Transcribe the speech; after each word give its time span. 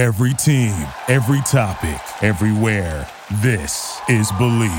Every 0.00 0.32
team, 0.32 0.86
every 1.08 1.42
topic, 1.42 2.00
everywhere. 2.22 3.06
This 3.42 4.00
is 4.08 4.32
Believe. 4.32 4.70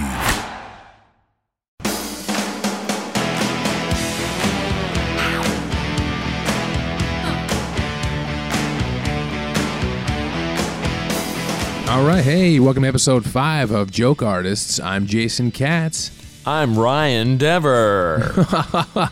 All 11.87 12.03
right, 12.03 12.23
hey, 12.23 12.59
welcome 12.59 12.81
to 12.81 12.89
episode 12.89 13.23
five 13.23 13.69
of 13.69 13.91
Joke 13.91 14.23
Artists. 14.23 14.79
I'm 14.79 15.05
Jason 15.05 15.51
Katz. 15.51 16.09
I'm 16.47 16.79
Ryan 16.79 17.37
Dever. 17.37 18.47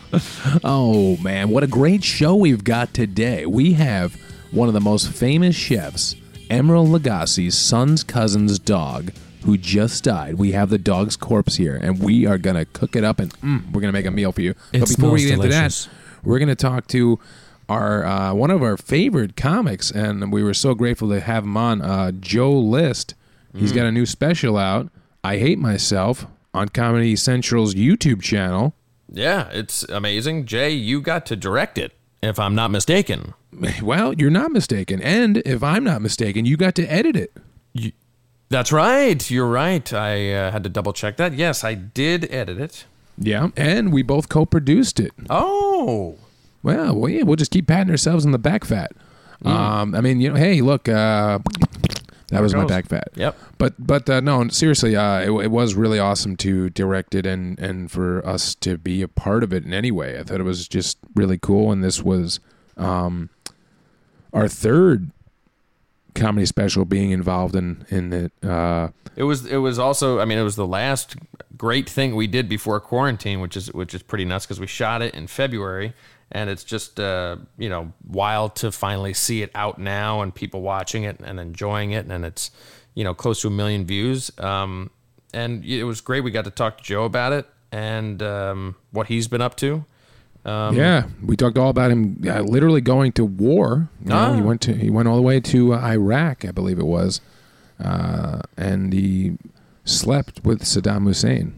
Oh 0.64 1.16
man, 1.18 1.50
what 1.50 1.62
a 1.62 1.68
great 1.68 2.02
show 2.02 2.34
we've 2.34 2.64
got 2.64 2.92
today. 2.92 3.46
We 3.46 3.74
have 3.74 4.16
one 4.50 4.68
of 4.68 4.74
the 4.74 4.80
most 4.80 5.08
famous 5.10 5.54
chefs, 5.56 6.14
Emeril 6.50 6.88
Lagasse's 6.88 7.56
son's 7.56 8.02
cousin's 8.02 8.58
dog, 8.58 9.12
who 9.44 9.56
just 9.56 10.04
died. 10.04 10.34
We 10.34 10.52
have 10.52 10.70
the 10.70 10.78
dog's 10.78 11.16
corpse 11.16 11.56
here, 11.56 11.76
and 11.76 11.98
we 12.02 12.26
are 12.26 12.38
gonna 12.38 12.64
cook 12.64 12.96
it 12.96 13.04
up 13.04 13.20
and 13.20 13.32
mm, 13.40 13.72
we're 13.72 13.80
gonna 13.80 13.92
make 13.92 14.06
a 14.06 14.10
meal 14.10 14.32
for 14.32 14.42
you. 14.42 14.54
It 14.72 14.80
but 14.80 14.88
before 14.88 15.10
we 15.12 15.22
get 15.24 15.34
into 15.34 15.48
delicious. 15.48 15.86
that, 15.86 15.92
we're 16.24 16.38
gonna 16.38 16.54
talk 16.56 16.86
to 16.88 17.18
our 17.68 18.04
uh, 18.04 18.34
one 18.34 18.50
of 18.50 18.62
our 18.62 18.76
favorite 18.76 19.36
comics, 19.36 19.90
and 19.90 20.32
we 20.32 20.42
were 20.42 20.54
so 20.54 20.74
grateful 20.74 21.08
to 21.10 21.20
have 21.20 21.44
him 21.44 21.56
on, 21.56 21.80
uh, 21.80 22.10
Joe 22.12 22.52
List. 22.52 23.14
Mm. 23.54 23.60
He's 23.60 23.72
got 23.72 23.86
a 23.86 23.92
new 23.92 24.06
special 24.06 24.56
out. 24.58 24.90
I 25.22 25.38
hate 25.38 25.58
myself 25.58 26.26
on 26.52 26.68
Comedy 26.70 27.14
Central's 27.14 27.74
YouTube 27.74 28.20
channel. 28.22 28.74
yeah, 29.12 29.48
it's 29.52 29.84
amazing. 29.84 30.46
Jay, 30.46 30.70
you 30.70 31.00
got 31.00 31.24
to 31.26 31.36
direct 31.36 31.78
it, 31.78 31.92
if 32.22 32.38
I'm 32.38 32.54
not 32.56 32.70
mistaken. 32.72 33.34
Well, 33.82 34.14
you're 34.14 34.30
not 34.30 34.52
mistaken. 34.52 35.02
And 35.02 35.38
if 35.38 35.62
I'm 35.62 35.84
not 35.84 36.02
mistaken, 36.02 36.44
you 36.44 36.56
got 36.56 36.74
to 36.76 36.86
edit 36.86 37.16
it. 37.16 37.32
That's 38.48 38.72
right. 38.72 39.30
You're 39.30 39.48
right. 39.48 39.92
I 39.92 40.32
uh, 40.32 40.50
had 40.50 40.64
to 40.64 40.68
double 40.68 40.92
check 40.92 41.16
that. 41.18 41.34
Yes, 41.34 41.62
I 41.62 41.74
did 41.74 42.30
edit 42.32 42.58
it. 42.58 42.84
Yeah. 43.16 43.48
And 43.56 43.92
we 43.92 44.02
both 44.02 44.28
co 44.28 44.44
produced 44.44 44.98
it. 44.98 45.12
Oh, 45.28 46.18
Well, 46.62 46.96
well 46.96 47.10
yeah, 47.10 47.22
we'll 47.22 47.36
just 47.36 47.50
keep 47.50 47.68
patting 47.68 47.90
ourselves 47.90 48.26
on 48.26 48.32
the 48.32 48.38
back 48.38 48.64
fat. 48.64 48.92
Um, 49.44 49.94
I 49.94 50.00
mean, 50.00 50.20
you 50.20 50.30
know, 50.30 50.34
hey, 50.34 50.60
look, 50.60 50.88
uh, 50.88 51.38
that 52.28 52.42
was 52.42 52.54
my 52.54 52.64
back 52.64 52.86
fat. 52.86 53.08
Yep. 53.14 53.36
But 53.58 53.74
but 53.78 54.08
uh, 54.10 54.20
no, 54.20 54.46
seriously, 54.48 54.96
uh, 54.96 55.20
it, 55.20 55.30
it 55.44 55.50
was 55.50 55.74
really 55.74 55.98
awesome 55.98 56.36
to 56.38 56.70
direct 56.70 57.14
it 57.14 57.26
and 57.26 57.58
and 57.58 57.90
for 57.90 58.24
us 58.26 58.54
to 58.56 58.78
be 58.78 59.02
a 59.02 59.08
part 59.08 59.42
of 59.42 59.52
it 59.52 59.64
in 59.64 59.72
any 59.72 59.90
way. 59.90 60.18
I 60.18 60.22
thought 60.22 60.40
it 60.40 60.44
was 60.44 60.68
just 60.68 60.98
really 61.14 61.38
cool, 61.38 61.72
and 61.72 61.82
this 61.82 62.02
was 62.02 62.40
um, 62.76 63.30
our 64.32 64.48
third 64.48 65.10
comedy 66.14 66.46
special 66.46 66.84
being 66.84 67.10
involved 67.10 67.54
in 67.56 67.84
in 67.90 68.12
it. 68.12 68.32
Uh, 68.44 68.88
it 69.16 69.24
was. 69.24 69.46
It 69.46 69.58
was 69.58 69.78
also. 69.78 70.20
I 70.20 70.24
mean, 70.24 70.38
it 70.38 70.42
was 70.42 70.56
the 70.56 70.66
last 70.66 71.16
great 71.56 71.88
thing 71.88 72.14
we 72.14 72.26
did 72.26 72.48
before 72.48 72.80
quarantine, 72.80 73.40
which 73.40 73.56
is 73.56 73.72
which 73.72 73.94
is 73.94 74.02
pretty 74.02 74.24
nuts 74.24 74.46
because 74.46 74.60
we 74.60 74.66
shot 74.66 75.02
it 75.02 75.14
in 75.14 75.26
February, 75.26 75.92
and 76.32 76.48
it's 76.48 76.64
just 76.64 76.98
uh, 77.00 77.36
you 77.58 77.68
know 77.68 77.92
wild 78.08 78.56
to 78.56 78.72
finally 78.72 79.14
see 79.14 79.42
it 79.42 79.50
out 79.54 79.78
now 79.78 80.22
and 80.22 80.34
people 80.34 80.62
watching 80.62 81.04
it 81.04 81.20
and 81.20 81.38
enjoying 81.40 81.90
it, 81.90 82.06
and 82.06 82.24
it's 82.24 82.50
you 82.94 83.04
know 83.04 83.14
close 83.14 83.42
to 83.42 83.48
a 83.48 83.50
million 83.50 83.84
views. 83.84 84.30
Um, 84.38 84.90
and 85.32 85.64
it 85.64 85.84
was 85.84 86.00
great. 86.00 86.24
We 86.24 86.30
got 86.30 86.44
to 86.44 86.50
talk 86.50 86.78
to 86.78 86.82
Joe 86.84 87.04
about 87.04 87.32
it 87.32 87.46
and 87.70 88.20
um, 88.22 88.76
what 88.90 89.06
he's 89.06 89.28
been 89.28 89.40
up 89.40 89.56
to. 89.58 89.84
Um, 90.44 90.74
yeah, 90.74 91.04
we 91.22 91.36
talked 91.36 91.58
all 91.58 91.68
about 91.68 91.90
him 91.90 92.22
uh, 92.26 92.40
literally 92.40 92.80
going 92.80 93.12
to 93.12 93.24
war. 93.24 93.88
You 94.02 94.08
know, 94.08 94.32
he 94.34 94.40
Ah. 94.40 94.44
went 94.44 94.60
to 94.62 94.72
he 94.74 94.88
went 94.90 95.06
all 95.08 95.16
the 95.16 95.22
way 95.22 95.38
to 95.40 95.74
uh, 95.74 95.78
Iraq, 95.80 96.44
I 96.46 96.50
believe 96.50 96.78
it 96.78 96.86
was, 96.86 97.20
uh, 97.82 98.40
and 98.56 98.92
he 98.92 99.36
slept 99.84 100.40
with 100.44 100.62
Saddam 100.62 101.04
Hussein. 101.04 101.54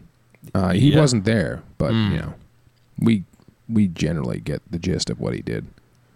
Uh, 0.53 0.71
he 0.73 0.91
Yeah. 0.91 0.99
wasn't 0.99 1.23
there, 1.25 1.61
but 1.77 1.91
Mm. 1.93 2.11
you 2.11 2.17
know, 2.17 2.33
we 2.99 3.23
we 3.69 3.87
generally 3.87 4.39
get 4.41 4.61
the 4.69 4.77
gist 4.79 5.09
of 5.09 5.19
what 5.19 5.33
he 5.33 5.41
did. 5.41 5.65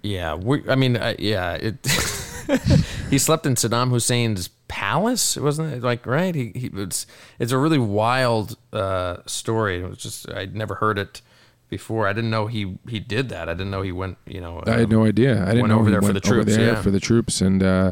Yeah, 0.03 0.35
we, 0.35 0.61
I 0.69 0.75
mean, 0.75 0.97
uh, 0.97 1.15
yeah, 1.17 1.53
it. 1.53 1.77
he 3.09 3.17
slept 3.17 3.45
in 3.45 3.55
Saddam 3.55 3.89
Hussein's 3.89 4.49
palace, 4.67 5.37
wasn't 5.37 5.73
it? 5.73 5.81
Like, 5.83 6.05
right? 6.05 6.35
He, 6.35 6.51
he 6.53 6.69
it's 6.75 7.07
it's 7.39 7.51
a 7.53 7.57
really 7.57 7.79
wild 7.79 8.57
uh, 8.73 9.17
story. 9.25 9.79
It 9.81 9.89
was 9.89 9.97
just 9.97 10.29
I'd 10.29 10.55
never 10.55 10.75
heard 10.75 10.97
it 10.99 11.21
before. 11.69 12.07
I 12.07 12.13
didn't 12.13 12.29
know 12.29 12.47
he 12.47 12.77
he 12.87 12.99
did 12.99 13.29
that. 13.29 13.49
I 13.49 13.53
didn't 13.53 13.71
know 13.71 13.81
he 13.81 13.91
went. 13.91 14.17
You 14.25 14.41
know, 14.41 14.63
I 14.65 14.71
had 14.71 14.83
um, 14.85 14.89
no 14.89 15.05
idea. 15.05 15.41
I 15.41 15.47
didn't 15.47 15.61
went 15.61 15.73
know 15.73 15.79
over 15.79 15.85
he 15.85 15.91
there 15.91 16.01
for 16.01 16.13
the 16.13 16.19
over 16.19 16.43
troops, 16.43 16.55
there 16.55 16.73
yeah. 16.73 16.81
for 16.81 16.91
the 16.91 16.99
troops 16.99 17.41
and 17.41 17.63
uh, 17.63 17.91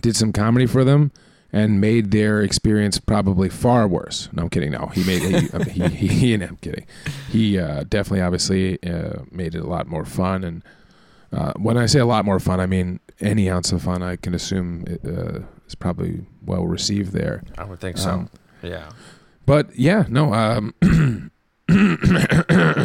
did 0.00 0.16
some 0.16 0.32
comedy 0.32 0.66
for 0.66 0.84
them. 0.84 1.12
And 1.54 1.82
made 1.82 2.12
their 2.12 2.40
experience 2.40 2.98
probably 2.98 3.50
far 3.50 3.86
worse. 3.86 4.30
No, 4.32 4.44
I'm 4.44 4.48
kidding. 4.48 4.70
No, 4.70 4.86
he 4.86 5.04
made 5.04 5.20
he, 5.20 5.70
he, 5.70 5.88
he, 5.88 6.06
he 6.08 6.32
I'm 6.32 6.56
kidding. 6.56 6.86
He 7.28 7.58
uh, 7.58 7.84
definitely, 7.90 8.22
obviously, 8.22 8.82
uh, 8.82 9.24
made 9.30 9.54
it 9.54 9.58
a 9.58 9.66
lot 9.66 9.86
more 9.86 10.06
fun. 10.06 10.44
And 10.44 10.62
uh, 11.30 11.52
when 11.56 11.76
I 11.76 11.84
say 11.84 11.98
a 11.98 12.06
lot 12.06 12.24
more 12.24 12.40
fun, 12.40 12.58
I 12.58 12.64
mean 12.64 13.00
any 13.20 13.50
ounce 13.50 13.70
of 13.70 13.82
fun. 13.82 14.02
I 14.02 14.16
can 14.16 14.34
assume 14.34 14.84
it, 14.86 15.04
uh, 15.04 15.40
is 15.66 15.74
probably 15.74 16.24
well 16.42 16.66
received 16.66 17.12
there. 17.12 17.42
I 17.58 17.64
would 17.64 17.80
think 17.80 17.98
so. 17.98 18.10
Um, 18.10 18.30
yeah. 18.62 18.88
But 19.44 19.76
yeah, 19.76 20.06
no. 20.08 20.32
Um, 20.32 20.74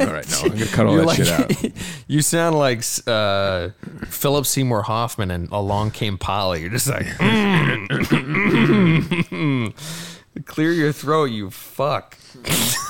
all 0.00 0.12
right, 0.12 0.28
no, 0.30 0.40
I'm 0.42 0.50
gonna 0.50 0.66
cut 0.66 0.86
all 0.86 0.96
that 0.96 1.16
shit 1.16 1.28
out. 1.28 1.50
you 2.08 2.22
sound 2.22 2.56
like 2.56 2.82
uh, 3.06 3.70
Philip 4.06 4.46
Seymour 4.46 4.82
Hoffman 4.82 5.30
and 5.30 5.48
Along 5.50 5.90
Came 5.90 6.18
Polly. 6.18 6.62
You're 6.62 6.70
just 6.70 6.88
like, 6.88 7.06
clear 10.44 10.72
your 10.72 10.92
throat, 10.92 11.26
you 11.26 11.50
fuck. 11.50 12.18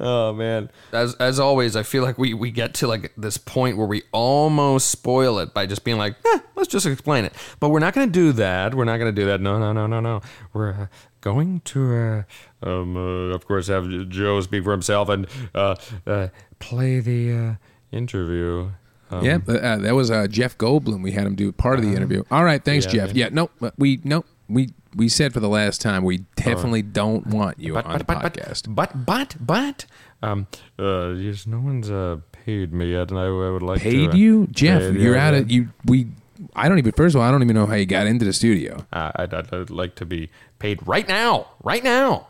oh 0.00 0.32
man, 0.32 0.70
as 0.92 1.14
as 1.16 1.40
always, 1.40 1.76
I 1.76 1.82
feel 1.82 2.02
like 2.02 2.18
we 2.18 2.34
we 2.34 2.50
get 2.50 2.74
to 2.74 2.86
like 2.86 3.12
this 3.16 3.38
point 3.38 3.76
where 3.76 3.86
we 3.86 4.02
almost 4.12 4.90
spoil 4.90 5.38
it 5.38 5.54
by 5.54 5.66
just 5.66 5.84
being 5.84 5.98
like, 5.98 6.16
eh, 6.24 6.38
let's 6.56 6.68
just 6.68 6.86
explain 6.86 7.24
it. 7.24 7.32
But 7.58 7.70
we're 7.70 7.80
not 7.80 7.94
going 7.94 8.06
to 8.06 8.12
do 8.12 8.32
that. 8.32 8.74
We're 8.74 8.84
not 8.84 8.98
going 8.98 9.14
to 9.14 9.20
do 9.20 9.26
that. 9.26 9.40
No, 9.40 9.58
no, 9.58 9.72
no, 9.72 9.86
no, 9.86 10.00
no. 10.00 10.20
We're 10.52 10.72
uh, 10.72 10.86
going 11.20 11.60
to, 11.66 11.94
uh, 12.62 12.68
um, 12.68 12.96
uh, 12.96 13.34
of 13.34 13.46
course, 13.46 13.68
have 13.68 13.88
Joe 14.08 14.40
speak 14.40 14.64
for 14.64 14.72
himself 14.72 15.08
and 15.08 15.26
uh, 15.54 15.76
uh, 16.06 16.28
play 16.58 17.00
the 17.00 17.32
uh, 17.32 17.54
interview. 17.96 18.70
Um, 19.10 19.24
Yeah, 19.24 19.38
uh, 19.48 19.76
that 19.78 19.94
was 19.94 20.10
uh, 20.10 20.26
Jeff 20.28 20.56
Goldblum. 20.56 21.02
We 21.02 21.12
had 21.12 21.26
him 21.26 21.34
do 21.34 21.50
part 21.52 21.78
of 21.78 21.84
the 21.84 21.94
interview. 21.94 22.22
All 22.30 22.44
right, 22.44 22.64
thanks, 22.64 22.86
yeah, 22.86 22.92
Jeff. 23.06 23.14
yeah. 23.14 23.28
No, 23.30 23.50
we 23.76 24.00
no, 24.04 24.24
we 24.48 24.70
we 24.94 25.08
said 25.08 25.32
for 25.32 25.40
the 25.40 25.48
last 25.48 25.80
time 25.80 26.04
we 26.04 26.18
definitely 26.36 26.82
don't 26.82 27.26
want 27.26 27.58
you 27.58 27.74
but 27.74 27.86
on 27.86 27.92
but 27.92 27.98
the 27.98 28.04
but, 28.04 28.34
podcast. 28.34 28.74
but 28.74 29.06
but 29.06 29.36
but 29.40 29.86
um 30.22 30.46
uh 30.78 31.10
yes, 31.10 31.46
no 31.46 31.60
one's 31.60 31.90
uh 31.90 32.18
paid 32.44 32.72
me 32.72 32.92
yet, 32.92 33.10
and 33.10 33.18
I, 33.18 33.24
I 33.26 33.50
would 33.50 33.62
like 33.62 33.78
to, 33.82 33.90
Paid 33.90 34.10
uh, 34.10 34.16
you, 34.16 34.46
Jeff? 34.48 34.82
you're 34.94 35.14
yeah, 35.14 35.28
out 35.28 35.34
of 35.34 35.50
you. 35.50 35.68
We. 35.84 36.08
I 36.56 36.68
don't 36.68 36.78
even. 36.78 36.92
First 36.92 37.14
of 37.14 37.20
all, 37.20 37.26
I 37.28 37.30
don't 37.30 37.42
even 37.42 37.54
know 37.54 37.66
how 37.66 37.74
you 37.74 37.86
got 37.86 38.06
into 38.06 38.24
the 38.24 38.32
studio. 38.32 38.86
Uh, 38.92 39.12
I'd, 39.16 39.34
I'd, 39.34 39.52
I'd 39.52 39.70
like 39.70 39.94
to 39.96 40.06
be 40.06 40.30
paid 40.58 40.86
right 40.86 41.06
now, 41.06 41.48
right 41.62 41.82
now. 41.84 42.28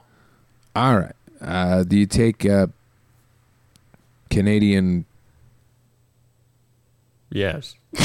All 0.75 0.98
right. 0.98 1.15
Uh, 1.41 1.84
do 1.84 1.97
you 1.98 2.06
take 2.06 2.44
uh, 2.44 2.66
Canadian? 4.31 5.04
Yes. 7.31 7.76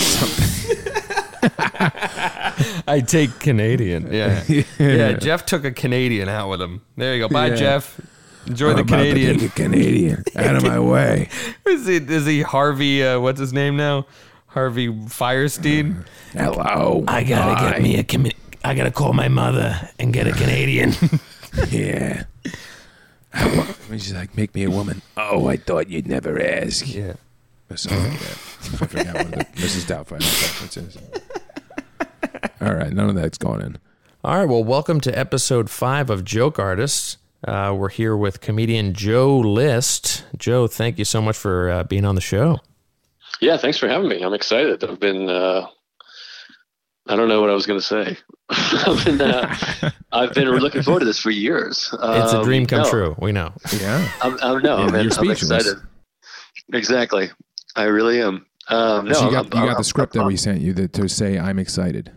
I 2.88 3.04
take 3.06 3.40
Canadian. 3.40 4.12
Yeah. 4.16 4.44
yeah. 4.80 5.14
Jeff 5.14 5.46
took 5.46 5.66
a 5.66 5.72
Canadian 5.72 6.30
out 6.30 6.50
with 6.50 6.62
him. 6.62 6.82
There 6.96 7.14
you 7.16 7.22
go. 7.22 7.30
Bye, 7.30 7.48
Yeah. 7.48 7.56
Jeff. 7.56 8.00
Enjoy 8.48 8.70
I'm 8.70 8.76
the 8.76 8.82
about 8.84 8.98
to 8.98 9.10
Canadian. 9.10 9.40
take 9.40 9.50
a 9.50 9.54
Canadian 9.54 10.24
out 10.36 10.56
of 10.56 10.64
my 10.64 10.80
way. 10.92 11.30
Is 11.66 11.88
he, 11.88 11.96
is 11.98 12.26
he 12.28 12.42
Harvey? 12.44 13.04
Uh, 13.04 13.20
what's 13.20 13.40
his 13.40 13.52
name 13.54 13.76
now? 13.76 14.06
Harvey 14.56 14.88
Fierstein. 14.88 16.06
Hello. 16.32 17.04
I 17.10 17.26
gotta 17.26 17.56
Hi. 17.56 17.72
get 17.74 17.82
me 17.82 17.98
a. 17.98 18.04
Com- 18.06 18.28
I 18.64 18.74
gotta 18.74 18.90
call 18.90 19.12
my 19.12 19.28
mother 19.28 19.78
and 20.00 20.14
get 20.14 20.26
a 20.28 20.32
Canadian. 20.32 20.94
Yeah. 21.70 22.24
I 23.34 23.56
want, 23.56 23.78
she's 23.92 24.14
like, 24.14 24.36
make 24.36 24.54
me 24.54 24.64
a 24.64 24.70
woman. 24.70 25.02
Oh, 25.16 25.48
I 25.48 25.56
thought 25.56 25.88
you'd 25.90 26.06
never 26.06 26.38
ask. 26.42 26.94
yeah. 26.94 27.14
Or 27.70 27.78
something 27.78 28.10
like 28.12 28.20
that. 28.20 28.30
I 28.30 28.86
forgot 28.88 29.16
what 29.16 29.32
the 29.32 29.62
Mrs. 29.62 29.86
Doubtfire 29.86 30.20
reference 30.20 30.76
is. 30.76 30.98
All 32.60 32.74
right, 32.76 32.92
none 32.92 33.08
of 33.08 33.16
that's 33.16 33.38
going 33.38 33.62
in. 33.62 33.78
All 34.26 34.36
right. 34.38 34.50
Well, 34.50 34.66
welcome 34.66 35.00
to 35.00 35.18
episode 35.18 35.70
five 35.70 36.10
of 36.10 36.26
Joke 36.26 36.60
Artists. 36.60 37.16
Uh, 37.48 37.74
we're 37.78 37.88
here 37.88 38.18
with 38.18 38.42
comedian 38.42 38.94
Joe 38.94 39.38
List. 39.38 40.26
Joe, 40.38 40.68
thank 40.68 41.00
you 41.00 41.06
so 41.06 41.22
much 41.22 41.38
for 41.38 41.70
uh, 41.70 41.84
being 41.86 42.04
on 42.04 42.16
the 42.16 42.22
show. 42.22 42.60
Yeah, 43.42 43.58
thanks 43.58 43.78
for 43.78 43.88
having 43.88 44.08
me. 44.10 44.22
I'm 44.22 44.34
excited. 44.34 44.84
I've 44.84 45.00
been, 45.00 45.30
uh, 45.30 45.68
I 47.08 47.16
don't 47.16 47.28
know 47.28 47.42
what 47.42 47.50
I 47.50 47.54
was 47.54 47.66
going 47.66 47.80
to 47.80 47.86
say. 47.86 48.18
I've 48.50 49.06
been, 49.06 49.22
uh, 49.22 49.56
I've 50.12 50.34
been 50.34 50.48
looking 50.50 50.82
forward 50.84 51.02
to 51.02 51.06
this 51.06 51.20
for 51.20 51.32
years. 51.32 51.90
It's 51.94 52.34
a 52.34 52.40
Um, 52.40 52.46
dream 52.46 52.66
come 52.66 52.82
no, 52.84 52.90
true. 52.90 53.16
We 53.20 53.32
know. 53.32 53.52
Yeah. 53.80 54.10
I'm, 54.22 54.38
I'm, 54.42 54.62
no, 54.62 54.78
Yeah, 54.78 54.84
I'm, 54.86 55.04
you're 55.04 55.20
I'm 55.20 55.32
excited. 55.32 55.78
Exactly. 56.74 57.30
I 57.76 57.84
really 57.84 58.22
am. 58.22 58.46
Um, 58.70 59.06
no, 59.06 59.14
so 59.14 59.26
you 59.26 59.32
got, 59.32 59.38
I'm- 59.38 59.46
you 59.46 59.52
got 59.52 59.68
I'm- 59.70 59.78
the 59.78 59.84
script 59.84 60.14
that 60.14 60.26
we 60.26 60.38
sent 60.38 60.62
you 60.62 60.74
that, 60.74 60.94
to 60.94 61.08
say 61.08 61.38
I'm 61.38 61.60
excited. 61.60 62.12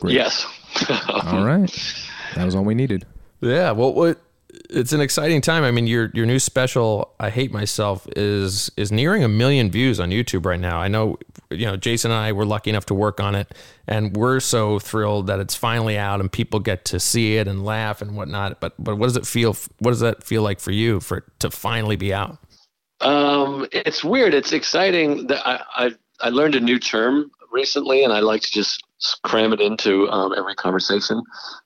Great. 0.00 0.14
Yes. 0.14 0.46
All 1.08 1.44
right. 1.44 1.70
That 2.34 2.44
was 2.44 2.54
all 2.54 2.64
we 2.64 2.74
needed. 2.74 3.06
Yeah, 3.40 3.70
well, 3.70 3.94
what 3.94 4.20
it's 4.70 4.92
an 4.92 5.00
exciting 5.00 5.40
time. 5.40 5.64
I 5.64 5.70
mean, 5.70 5.86
your 5.86 6.10
your 6.14 6.26
new 6.26 6.38
special, 6.38 7.14
"I 7.20 7.30
Hate 7.30 7.52
Myself," 7.52 8.06
is 8.16 8.70
is 8.76 8.90
nearing 8.92 9.24
a 9.24 9.28
million 9.28 9.70
views 9.70 10.00
on 10.00 10.10
YouTube 10.10 10.44
right 10.44 10.60
now. 10.60 10.78
I 10.78 10.88
know, 10.88 11.18
you 11.50 11.66
know, 11.66 11.76
Jason 11.76 12.10
and 12.10 12.18
I 12.18 12.32
were 12.32 12.44
lucky 12.44 12.70
enough 12.70 12.86
to 12.86 12.94
work 12.94 13.20
on 13.20 13.34
it, 13.34 13.54
and 13.86 14.16
we're 14.16 14.40
so 14.40 14.78
thrilled 14.78 15.26
that 15.26 15.40
it's 15.40 15.54
finally 15.54 15.98
out 15.98 16.20
and 16.20 16.30
people 16.30 16.60
get 16.60 16.84
to 16.86 17.00
see 17.00 17.36
it 17.36 17.48
and 17.48 17.64
laugh 17.64 18.00
and 18.00 18.16
whatnot. 18.16 18.60
But 18.60 18.74
but 18.78 18.96
what 18.96 19.06
does 19.06 19.16
it 19.16 19.26
feel? 19.26 19.56
What 19.78 19.90
does 19.90 20.00
that 20.00 20.22
feel 20.24 20.42
like 20.42 20.60
for 20.60 20.72
you 20.72 21.00
for 21.00 21.24
to 21.40 21.50
finally 21.50 21.96
be 21.96 22.14
out? 22.14 22.38
Um, 23.00 23.66
it's 23.72 24.02
weird. 24.02 24.34
It's 24.34 24.52
exciting. 24.52 25.26
That 25.26 25.46
I, 25.46 25.62
I 25.76 25.90
I 26.20 26.28
learned 26.30 26.54
a 26.54 26.60
new 26.60 26.78
term 26.78 27.30
recently, 27.52 28.04
and 28.04 28.12
I 28.12 28.20
like 28.20 28.42
to 28.42 28.52
just 28.52 28.82
cram 29.24 29.52
it 29.52 29.60
into 29.60 30.08
um, 30.10 30.34
every 30.36 30.54
conversation. 30.54 31.22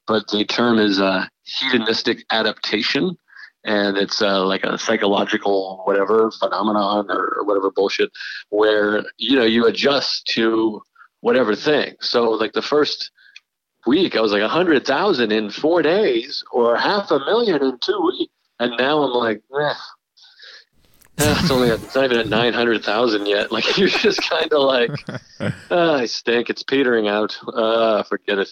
But 0.06 0.28
the 0.28 0.44
term 0.44 0.78
is 0.78 1.00
uh, 1.00 1.26
hedonistic 1.42 2.24
adaptation, 2.30 3.16
and 3.64 3.96
it's 3.96 4.22
uh, 4.22 4.44
like 4.44 4.64
a 4.64 4.78
psychological 4.78 5.82
whatever 5.84 6.30
phenomenon 6.30 7.06
or, 7.10 7.38
or 7.38 7.44
whatever 7.44 7.70
bullshit, 7.70 8.10
where 8.50 9.04
you 9.18 9.36
know 9.36 9.44
you 9.44 9.66
adjust 9.66 10.26
to 10.28 10.82
whatever 11.20 11.54
thing. 11.54 11.94
So 12.00 12.30
like 12.30 12.52
the 12.52 12.62
first 12.62 13.10
week, 13.86 14.16
I 14.16 14.20
was 14.20 14.32
like 14.32 14.42
a 14.42 14.48
hundred 14.48 14.86
thousand 14.86 15.32
in 15.32 15.50
four 15.50 15.82
days, 15.82 16.44
or 16.52 16.76
half 16.76 17.10
a 17.10 17.18
million 17.20 17.62
in 17.62 17.78
two 17.78 18.00
weeks, 18.18 18.32
and 18.58 18.76
now 18.78 19.02
I'm 19.02 19.12
like. 19.12 19.42
Eh. 19.60 19.74
It's 21.22 21.50
only 21.50 21.68
it's 21.68 21.94
not 21.94 22.04
even 22.04 22.18
at 22.18 22.28
nine 22.28 22.52
hundred 22.52 22.84
thousand 22.84 23.26
yet. 23.26 23.52
Like 23.52 23.76
you're 23.78 23.88
just 23.88 24.22
kind 24.28 24.52
of 24.52 24.62
like, 24.62 24.90
ah, 25.70 25.94
I 25.96 26.06
stink. 26.06 26.50
It's 26.50 26.62
petering 26.62 27.08
out. 27.08 27.36
Uh, 27.46 28.02
forget 28.04 28.38
it. 28.38 28.50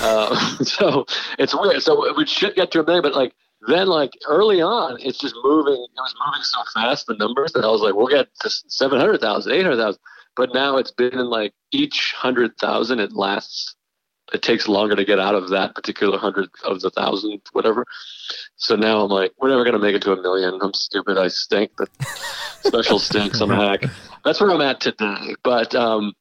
Uh, 0.00 0.34
so 0.64 1.06
it's 1.38 1.54
weird. 1.54 1.82
So 1.82 2.14
we 2.16 2.26
should 2.26 2.54
get 2.54 2.70
to 2.72 2.80
a 2.80 2.84
million, 2.84 3.02
but 3.02 3.14
like 3.14 3.34
then, 3.68 3.86
like 3.86 4.12
early 4.26 4.60
on, 4.60 4.98
it's 5.00 5.18
just 5.18 5.34
moving. 5.44 5.74
It 5.74 5.90
was 5.96 6.14
moving 6.26 6.42
so 6.42 6.58
fast 6.74 7.06
the 7.06 7.14
numbers 7.14 7.52
that 7.52 7.64
I 7.64 7.68
was 7.68 7.80
like, 7.80 7.94
we'll 7.94 8.08
get 8.08 8.28
to 8.40 8.50
700,000, 8.50 9.52
800,000. 9.52 10.00
But 10.34 10.54
now 10.54 10.78
it's 10.78 10.90
been 10.90 11.12
in 11.12 11.26
like 11.26 11.52
each 11.72 12.14
hundred 12.16 12.56
thousand, 12.58 13.00
it 13.00 13.12
lasts. 13.12 13.76
It 14.32 14.42
takes 14.42 14.68
longer 14.68 14.96
to 14.96 15.04
get 15.04 15.18
out 15.18 15.34
of 15.34 15.50
that 15.50 15.74
particular 15.74 16.18
hundred 16.18 16.48
of 16.64 16.80
the 16.80 16.90
thousand, 16.90 17.42
whatever. 17.52 17.84
So 18.56 18.76
now 18.76 19.02
I'm 19.02 19.10
like, 19.10 19.32
we're 19.38 19.50
never 19.50 19.64
gonna 19.64 19.78
make 19.78 19.94
it 19.94 20.02
to 20.02 20.12
a 20.12 20.22
million. 20.22 20.58
I'm 20.62 20.74
stupid. 20.74 21.18
I 21.18 21.28
stink. 21.28 21.72
But 21.76 21.88
special 22.64 22.98
stinks. 22.98 23.40
I'm 23.40 23.50
a 23.50 23.56
hack. 23.56 23.84
That's 24.24 24.40
where 24.40 24.50
I'm 24.50 24.60
at 24.60 24.80
today. 24.80 25.34
But 25.42 25.74
um, 25.74 26.12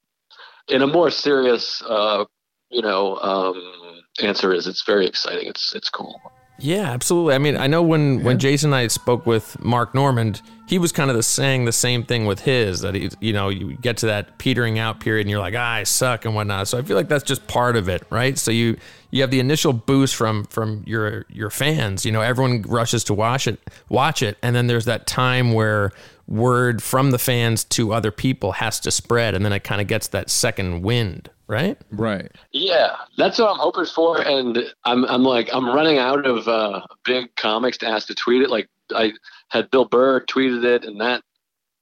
in 0.67 0.81
a 0.81 0.87
more 0.87 1.09
serious, 1.09 1.81
uh, 1.87 2.25
you 2.69 2.81
know, 2.81 3.17
um, 3.17 4.01
answer 4.21 4.53
is 4.53 4.67
it's 4.67 4.83
very 4.83 5.07
exciting. 5.07 5.47
It's 5.47 5.73
it's 5.75 5.89
cool. 5.89 6.19
Yeah, 6.59 6.91
absolutely. 6.91 7.33
I 7.33 7.39
mean, 7.39 7.57
I 7.57 7.67
know 7.67 7.81
when 7.81 8.23
when 8.23 8.37
Jason 8.37 8.69
and 8.69 8.75
I 8.75 8.87
spoke 8.87 9.25
with 9.25 9.59
Mark 9.63 9.95
Normand, 9.95 10.41
he 10.67 10.77
was 10.77 10.91
kind 10.91 11.09
of 11.09 11.15
the, 11.15 11.23
saying 11.23 11.65
the 11.65 11.71
same 11.71 12.03
thing 12.03 12.25
with 12.25 12.41
his 12.41 12.81
that 12.81 12.93
he, 12.93 13.09
you 13.19 13.33
know, 13.33 13.49
you 13.49 13.75
get 13.77 13.97
to 13.97 14.05
that 14.05 14.37
petering 14.37 14.77
out 14.77 14.99
period 14.99 15.21
and 15.21 15.29
you're 15.29 15.39
like, 15.39 15.55
ah, 15.57 15.73
I 15.73 15.83
suck 15.83 16.23
and 16.23 16.35
whatnot. 16.35 16.67
So 16.67 16.77
I 16.77 16.83
feel 16.83 16.95
like 16.95 17.07
that's 17.07 17.23
just 17.23 17.47
part 17.47 17.75
of 17.75 17.89
it, 17.89 18.03
right? 18.11 18.37
So 18.37 18.51
you 18.51 18.77
you 19.09 19.21
have 19.21 19.31
the 19.31 19.39
initial 19.39 19.73
boost 19.73 20.15
from 20.15 20.45
from 20.45 20.83
your 20.85 21.25
your 21.29 21.49
fans. 21.49 22.05
You 22.05 22.11
know, 22.11 22.21
everyone 22.21 22.61
rushes 22.61 23.03
to 23.05 23.13
watch 23.13 23.47
it, 23.47 23.59
watch 23.89 24.21
it, 24.21 24.37
and 24.43 24.55
then 24.55 24.67
there's 24.67 24.85
that 24.85 25.07
time 25.07 25.53
where 25.53 25.91
word 26.27 26.81
from 26.81 27.11
the 27.11 27.19
fans 27.19 27.63
to 27.65 27.91
other 27.91 28.11
people 28.11 28.53
has 28.53 28.79
to 28.81 28.91
spread, 28.91 29.33
and 29.33 29.43
then 29.43 29.51
it 29.51 29.63
kind 29.63 29.81
of 29.81 29.87
gets 29.87 30.07
that 30.09 30.29
second 30.29 30.83
wind, 30.83 31.29
right? 31.51 31.77
Right. 31.91 32.31
Yeah, 32.51 32.95
that's 33.17 33.37
what 33.37 33.51
I'm 33.51 33.59
hoping 33.59 33.85
for, 33.85 34.21
and 34.21 34.57
I'm 34.85 35.05
I'm 35.05 35.23
like 35.23 35.49
I'm 35.53 35.67
running 35.67 35.97
out 35.99 36.25
of 36.25 36.47
uh, 36.47 36.81
big 37.05 37.35
comics 37.35 37.77
to 37.79 37.87
ask 37.87 38.07
to 38.07 38.15
tweet 38.15 38.41
it. 38.41 38.49
Like 38.49 38.67
I 38.95 39.11
had 39.49 39.69
Bill 39.69 39.85
Burr 39.85 40.21
tweeted 40.21 40.63
it, 40.63 40.85
and 40.85 40.99
that 41.01 41.21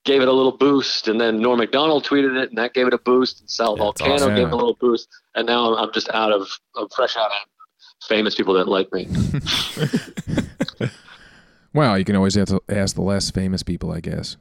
gave 0.05 0.21
it 0.21 0.27
a 0.27 0.33
little 0.33 0.57
boost, 0.57 1.07
and 1.07 1.21
then 1.21 1.39
Norm 1.39 1.59
Macdonald 1.59 2.03
tweeted 2.03 2.41
it, 2.41 2.49
and 2.49 2.57
that 2.57 2.73
gave 2.73 2.87
it 2.87 2.93
a 2.93 2.97
boost, 2.97 3.41
and 3.41 3.49
Sal 3.49 3.77
Yeah, 3.77 3.83
Vulcano 3.83 4.15
awesome. 4.15 4.35
gave 4.35 4.47
it 4.47 4.53
a 4.53 4.55
little 4.55 4.77
boost, 4.81 5.07
and 5.35 5.45
now 5.45 5.73
I'm, 5.73 5.85
I'm 5.85 5.93
just 5.93 6.09
out 6.09 6.31
of 6.31 6.47
I'm 6.75 6.89
fresh 6.89 7.15
out 7.15 7.27
of 7.31 7.37
famous 8.07 8.33
people 8.35 8.55
that 8.55 8.67
like 8.67 8.91
me. 8.91 9.07
Well, 11.73 11.99
you 11.99 12.05
can 12.05 12.15
always 12.15 12.33
have 12.35 12.47
to 12.47 12.61
ask 12.67 12.95
the 12.95 13.01
less 13.03 13.29
famous 13.29 13.61
people, 13.61 13.91
I 13.91 13.99
guess. 13.99 14.37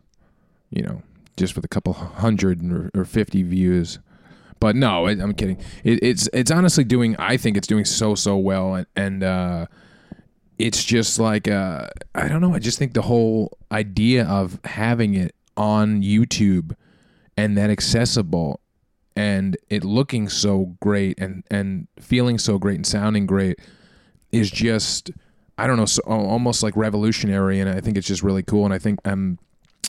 You 0.71 0.83
know, 0.83 1.03
just 1.37 1.55
with 1.55 1.65
a 1.65 1.69
couple 1.69 1.93
hundred 1.93 2.63
or, 2.73 2.91
or 2.95 3.05
fifty 3.05 3.43
views. 3.43 3.99
But 4.61 4.77
no, 4.77 5.07
I, 5.07 5.13
I'm 5.13 5.35
kidding. 5.35 5.59
It, 5.85 6.03
it's 6.03 6.29
it's 6.33 6.51
honestly 6.51 6.85
doing. 6.85 7.17
I 7.19 7.37
think 7.37 7.57
it's 7.57 7.67
doing 7.67 7.85
so 7.85 8.15
so 8.15 8.37
well, 8.37 8.75
and 8.75 8.87
and 8.97 9.23
uh, 9.23 9.67
it's 10.59 10.85
just 10.85 11.19
like 11.19 11.49
uh, 11.49 11.89
I 12.15 12.29
don't 12.29 12.41
know. 12.41 12.55
I 12.55 12.59
just 12.59 12.79
think 12.79 12.95
the 12.95 13.03
whole 13.03 13.57
idea 13.71 14.27
of 14.27 14.59
having 14.65 15.15
it 15.15 15.35
on 15.57 16.03
YouTube 16.03 16.75
and 17.37 17.57
that 17.57 17.71
accessible 17.71 18.61
and 19.17 19.57
it 19.69 19.83
looking 19.83 20.29
so 20.29 20.77
great 20.81 21.19
and 21.19 21.45
and 21.51 21.89
feeling 21.99 22.39
so 22.39 22.59
great 22.59 22.77
and 22.77 22.87
sounding 22.87 23.27
great 23.27 23.59
is 24.31 24.51
just 24.51 25.11
I 25.59 25.67
don't 25.67 25.77
know, 25.77 25.87
so, 25.87 26.03
almost 26.07 26.63
like 26.63 26.77
revolutionary, 26.77 27.59
and 27.59 27.69
I 27.69 27.81
think 27.81 27.97
it's 27.97 28.07
just 28.07 28.23
really 28.23 28.45
cool. 28.45 28.65
And 28.65 28.73
I 28.73 28.79
think 28.79 29.01
um, 29.05 29.41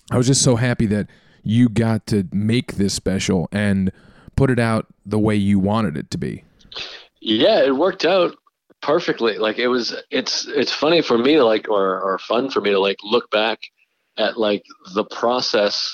I 0.09 0.17
was 0.17 0.25
just 0.25 0.41
so 0.41 0.55
happy 0.55 0.87
that 0.87 1.07
you 1.43 1.69
got 1.69 2.07
to 2.07 2.27
make 2.33 2.73
this 2.73 2.95
special 2.95 3.47
and 3.51 3.91
put 4.39 4.49
it 4.49 4.57
out 4.57 4.87
the 5.05 5.19
way 5.19 5.35
you 5.35 5.59
wanted 5.59 5.97
it 5.97 6.09
to 6.11 6.17
be. 6.17 6.45
Yeah, 7.19 7.61
it 7.61 7.75
worked 7.75 8.05
out 8.05 8.37
perfectly. 8.81 9.37
Like 9.37 9.57
it 9.57 9.67
was 9.67 9.93
it's 10.11 10.47
it's 10.47 10.71
funny 10.71 11.01
for 11.01 11.17
me 11.17 11.35
to 11.35 11.43
like 11.43 11.67
or 11.67 11.99
or 11.99 12.17
fun 12.19 12.49
for 12.49 12.61
me 12.61 12.69
to 12.69 12.79
like 12.79 12.95
look 13.03 13.29
back 13.31 13.59
at 14.17 14.39
like 14.39 14.63
the 14.93 15.03
process 15.03 15.93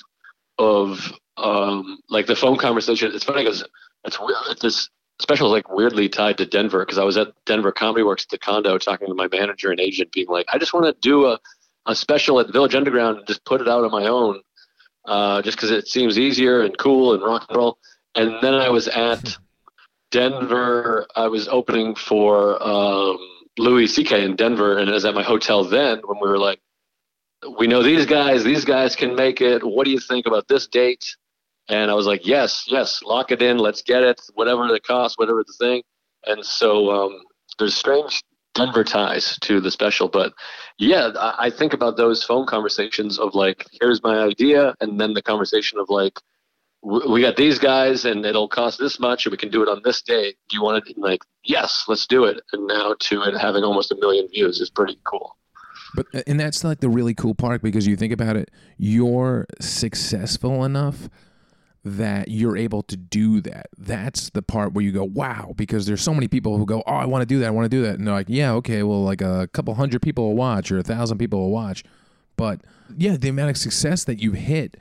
of 0.59 1.11
um 1.37 1.97
like 2.07 2.27
the 2.27 2.35
phone 2.35 2.57
conversation. 2.57 3.11
It's 3.15 3.23
funny 3.23 3.43
because 3.43 3.65
it's 4.03 4.19
weird. 4.19 4.59
This 4.61 4.91
special 5.19 5.47
is 5.47 5.51
like 5.51 5.71
weirdly 5.71 6.07
tied 6.07 6.37
to 6.37 6.45
Denver 6.45 6.85
because 6.85 6.99
I 6.99 7.03
was 7.03 7.17
at 7.17 7.29
Denver 7.47 7.71
Comedy 7.71 8.03
Works 8.03 8.25
at 8.25 8.29
the 8.29 8.37
condo 8.37 8.77
talking 8.77 9.07
to 9.07 9.15
my 9.15 9.27
manager 9.31 9.71
and 9.71 9.79
agent, 9.79 10.11
being 10.11 10.27
like, 10.27 10.45
I 10.53 10.59
just 10.59 10.71
want 10.71 10.85
to 10.85 10.95
do 11.01 11.25
a 11.25 11.39
a 11.87 11.95
special 11.95 12.39
at 12.39 12.53
Village 12.53 12.75
Underground 12.75 13.17
and 13.17 13.27
just 13.27 13.43
put 13.43 13.61
it 13.61 13.67
out 13.67 13.83
on 13.83 13.91
my 13.91 14.05
own, 14.05 14.41
uh, 15.05 15.41
just 15.41 15.57
because 15.57 15.71
it 15.71 15.87
seems 15.87 16.19
easier 16.19 16.61
and 16.61 16.77
cool 16.77 17.15
and 17.15 17.23
rock 17.23 17.47
and 17.49 17.57
roll. 17.57 17.79
And 18.15 18.35
then 18.41 18.53
I 18.53 18.69
was 18.69 18.87
at 18.87 19.37
Denver. 20.11 21.05
I 21.15 21.27
was 21.27 21.47
opening 21.47 21.95
for 21.95 22.61
um, 22.63 23.17
Louis 23.57 23.87
C.K. 23.87 24.23
in 24.23 24.35
Denver, 24.35 24.77
and 24.77 24.89
I 24.89 24.93
was 24.93 25.05
at 25.05 25.13
my 25.13 25.23
hotel 25.23 25.63
then 25.63 26.01
when 26.05 26.19
we 26.21 26.27
were 26.27 26.37
like, 26.37 26.59
we 27.57 27.67
know 27.67 27.83
these 27.83 28.05
guys. 28.05 28.43
These 28.43 28.65
guys 28.65 28.95
can 28.95 29.15
make 29.15 29.41
it. 29.41 29.63
What 29.63 29.85
do 29.85 29.91
you 29.91 29.99
think 29.99 30.25
about 30.25 30.47
this 30.47 30.67
date? 30.67 31.05
And 31.67 31.91
I 31.91 31.93
was 31.93 32.05
like, 32.05 32.25
yes, 32.25 32.65
yes, 32.67 33.01
lock 33.03 33.31
it 33.31 33.41
in. 33.41 33.57
Let's 33.57 33.81
get 33.81 34.03
it. 34.03 34.21
Whatever 34.33 34.67
the 34.67 34.79
cost, 34.79 35.17
whatever 35.17 35.43
the 35.45 35.53
thing. 35.59 35.83
And 36.25 36.45
so 36.45 36.89
um, 36.89 37.21
there's 37.59 37.75
strange 37.75 38.23
Denver 38.55 38.83
ties 38.83 39.37
to 39.41 39.59
the 39.59 39.69
special, 39.69 40.07
but 40.07 40.33
yeah, 40.79 41.11
I, 41.19 41.47
I 41.47 41.49
think 41.49 41.73
about 41.73 41.97
those 41.97 42.23
phone 42.23 42.45
conversations 42.47 43.19
of 43.19 43.35
like, 43.35 43.67
here's 43.79 44.01
my 44.01 44.19
idea, 44.19 44.73
and 44.79 44.99
then 44.99 45.13
the 45.13 45.21
conversation 45.21 45.77
of 45.77 45.89
like, 45.89 46.19
we 46.85 47.21
got 47.21 47.35
these 47.35 47.57
guys, 47.57 48.05
and 48.05 48.25
it'll 48.25 48.47
cost 48.47 48.79
this 48.79 48.99
much, 48.99 49.25
and 49.25 49.31
we 49.31 49.37
can 49.37 49.49
do 49.49 49.63
it 49.63 49.69
on 49.69 49.81
this 49.83 50.01
date. 50.03 50.37
Do 50.49 50.55
you 50.55 50.63
want 50.63 50.87
it? 50.87 50.97
Like, 50.97 51.21
yes, 51.43 51.85
let's 51.87 52.05
do 52.05 52.25
it. 52.25 52.41
And 52.53 52.67
now 52.67 52.95
to 52.99 53.23
it 53.23 53.35
having 53.35 53.63
almost 53.63 53.91
a 53.91 53.95
million 53.95 54.27
views 54.27 54.61
is 54.61 54.69
pretty 54.69 54.99
cool. 55.03 55.35
But 55.95 56.07
and 56.27 56.39
that's 56.39 56.63
like 56.63 56.81
the 56.81 56.89
really 56.89 57.13
cool 57.13 57.33
part 57.33 57.61
because 57.61 57.87
you 57.87 57.95
think 57.95 58.13
about 58.13 58.35
it, 58.35 58.51
you're 58.77 59.47
successful 59.59 60.63
enough 60.63 61.09
that 61.83 62.29
you're 62.29 62.57
able 62.57 62.81
to 62.83 62.97
do 62.97 63.41
that. 63.41 63.67
That's 63.77 64.31
the 64.31 64.41
part 64.41 64.73
where 64.73 64.83
you 64.83 64.91
go, 64.91 65.03
wow, 65.03 65.53
because 65.55 65.85
there's 65.85 66.01
so 66.01 66.13
many 66.13 66.27
people 66.27 66.57
who 66.57 66.65
go, 66.65 66.83
oh, 66.85 66.93
I 66.93 67.05
want 67.05 67.21
to 67.21 67.27
do 67.27 67.39
that, 67.39 67.47
I 67.47 67.51
want 67.51 67.65
to 67.65 67.69
do 67.69 67.83
that, 67.83 67.95
and 67.95 68.07
they're 68.07 68.13
like, 68.13 68.25
yeah, 68.27 68.53
okay, 68.53 68.83
well, 68.83 69.03
like 69.03 69.21
a 69.21 69.47
couple 69.53 69.73
hundred 69.75 70.01
people 70.01 70.25
will 70.25 70.35
watch 70.35 70.71
or 70.71 70.79
a 70.79 70.83
thousand 70.83 71.19
people 71.19 71.39
will 71.39 71.51
watch, 71.51 71.83
but 72.37 72.61
yeah, 72.97 73.17
the 73.17 73.29
amount 73.29 73.51
of 73.51 73.57
success 73.57 74.03
that 74.05 74.19
you've 74.19 74.33
hit, 74.33 74.77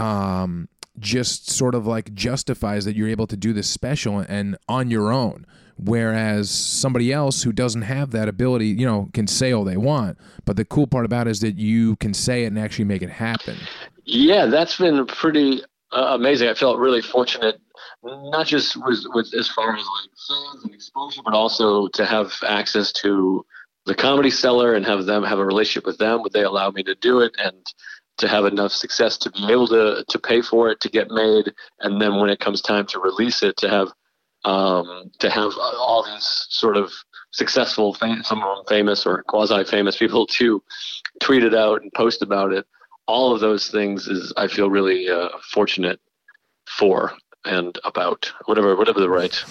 um, 0.00 0.68
just 0.98 1.50
sort 1.50 1.74
of 1.74 1.86
like 1.86 2.14
justifies 2.14 2.84
that 2.84 2.96
you're 2.96 3.08
able 3.08 3.26
to 3.26 3.36
do 3.36 3.52
this 3.52 3.68
special 3.68 4.18
and 4.20 4.56
on 4.68 4.90
your 4.90 5.12
own. 5.12 5.46
Whereas 5.76 6.50
somebody 6.50 7.12
else 7.12 7.42
who 7.42 7.52
doesn't 7.52 7.82
have 7.82 8.12
that 8.12 8.28
ability, 8.28 8.68
you 8.68 8.86
know, 8.86 9.08
can 9.12 9.26
say 9.26 9.52
all 9.52 9.64
they 9.64 9.76
want. 9.76 10.18
But 10.44 10.56
the 10.56 10.64
cool 10.64 10.86
part 10.86 11.04
about 11.04 11.26
it 11.26 11.32
is 11.32 11.40
that 11.40 11.56
you 11.56 11.96
can 11.96 12.14
say 12.14 12.44
it 12.44 12.48
and 12.48 12.58
actually 12.58 12.84
make 12.84 13.02
it 13.02 13.10
happen. 13.10 13.56
Yeah, 14.04 14.46
that's 14.46 14.78
been 14.78 15.04
pretty 15.06 15.62
uh, 15.90 16.14
amazing. 16.14 16.48
I 16.48 16.54
felt 16.54 16.78
really 16.78 17.02
fortunate, 17.02 17.60
not 18.04 18.46
just 18.46 18.76
with, 18.76 19.04
with 19.14 19.34
as 19.36 19.48
far 19.48 19.74
as 19.74 19.84
like 19.84 20.10
fans 20.28 20.64
and 20.64 20.74
exposure, 20.74 21.22
but 21.24 21.34
also 21.34 21.88
to 21.88 22.06
have 22.06 22.32
access 22.46 22.92
to 22.92 23.44
the 23.86 23.94
comedy 23.94 24.30
cellar 24.30 24.74
and 24.74 24.86
have 24.86 25.06
them 25.06 25.24
have 25.24 25.38
a 25.38 25.44
relationship 25.44 25.86
with 25.86 25.98
them. 25.98 26.22
Would 26.22 26.32
they 26.32 26.44
allow 26.44 26.70
me 26.70 26.82
to 26.84 26.94
do 26.94 27.20
it? 27.20 27.34
And 27.38 27.66
to 28.18 28.28
have 28.28 28.44
enough 28.44 28.72
success 28.72 29.16
to 29.18 29.30
be 29.30 29.50
able 29.50 29.68
to 29.68 30.04
to 30.08 30.18
pay 30.18 30.40
for 30.42 30.70
it 30.70 30.80
to 30.80 30.88
get 30.88 31.10
made, 31.10 31.52
and 31.80 32.00
then 32.00 32.16
when 32.16 32.30
it 32.30 32.40
comes 32.40 32.60
time 32.60 32.86
to 32.86 33.00
release 33.00 33.42
it, 33.42 33.56
to 33.58 33.68
have 33.68 33.88
um, 34.44 35.10
to 35.20 35.30
have 35.30 35.52
all 35.58 36.04
these 36.04 36.46
sort 36.50 36.76
of 36.76 36.92
successful, 37.32 37.94
some 37.94 38.42
of 38.42 38.56
them 38.56 38.64
famous 38.68 39.06
or 39.06 39.22
quasi 39.24 39.64
famous 39.64 39.96
people 39.96 40.26
to 40.26 40.62
tweet 41.20 41.42
it 41.42 41.54
out 41.54 41.82
and 41.82 41.92
post 41.94 42.22
about 42.22 42.52
it. 42.52 42.66
All 43.06 43.34
of 43.34 43.40
those 43.40 43.68
things 43.68 44.06
is 44.06 44.32
I 44.36 44.46
feel 44.48 44.70
really 44.70 45.08
uh, 45.08 45.28
fortunate 45.52 46.00
for 46.66 47.12
and 47.44 47.78
about 47.84 48.32
whatever 48.46 48.76
whatever 48.76 49.00
the 49.00 49.10
right 49.10 49.44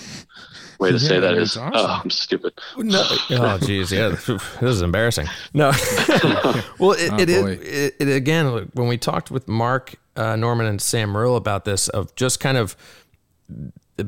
way 0.84 0.92
to 0.92 0.98
yeah, 0.98 1.08
say 1.08 1.20
that 1.20 1.34
is. 1.36 1.58
Awesome. 1.58 1.72
Oh, 1.74 2.02
I'm 2.04 2.10
stupid. 2.10 2.54
No. 2.78 3.04
oh, 3.32 3.58
geez. 3.60 3.92
Yeah. 3.92 4.16
This 4.28 4.62
is 4.62 4.82
embarrassing. 4.82 5.28
No. 5.54 5.70
well, 6.80 6.92
it, 6.92 7.12
oh, 7.12 7.18
it, 7.18 7.30
it, 7.30 7.96
it, 8.00 8.10
again, 8.10 8.70
when 8.74 8.88
we 8.88 8.98
talked 8.98 9.32
with 9.32 9.48
Mark 9.48 9.96
uh, 10.16 10.36
Normand 10.36 10.70
and 10.70 10.82
Sam 10.82 11.12
Morril 11.12 11.36
about 11.36 11.66
this, 11.66 11.88
of 11.90 12.14
just 12.16 12.40
kind 12.40 12.58
of 12.58 12.76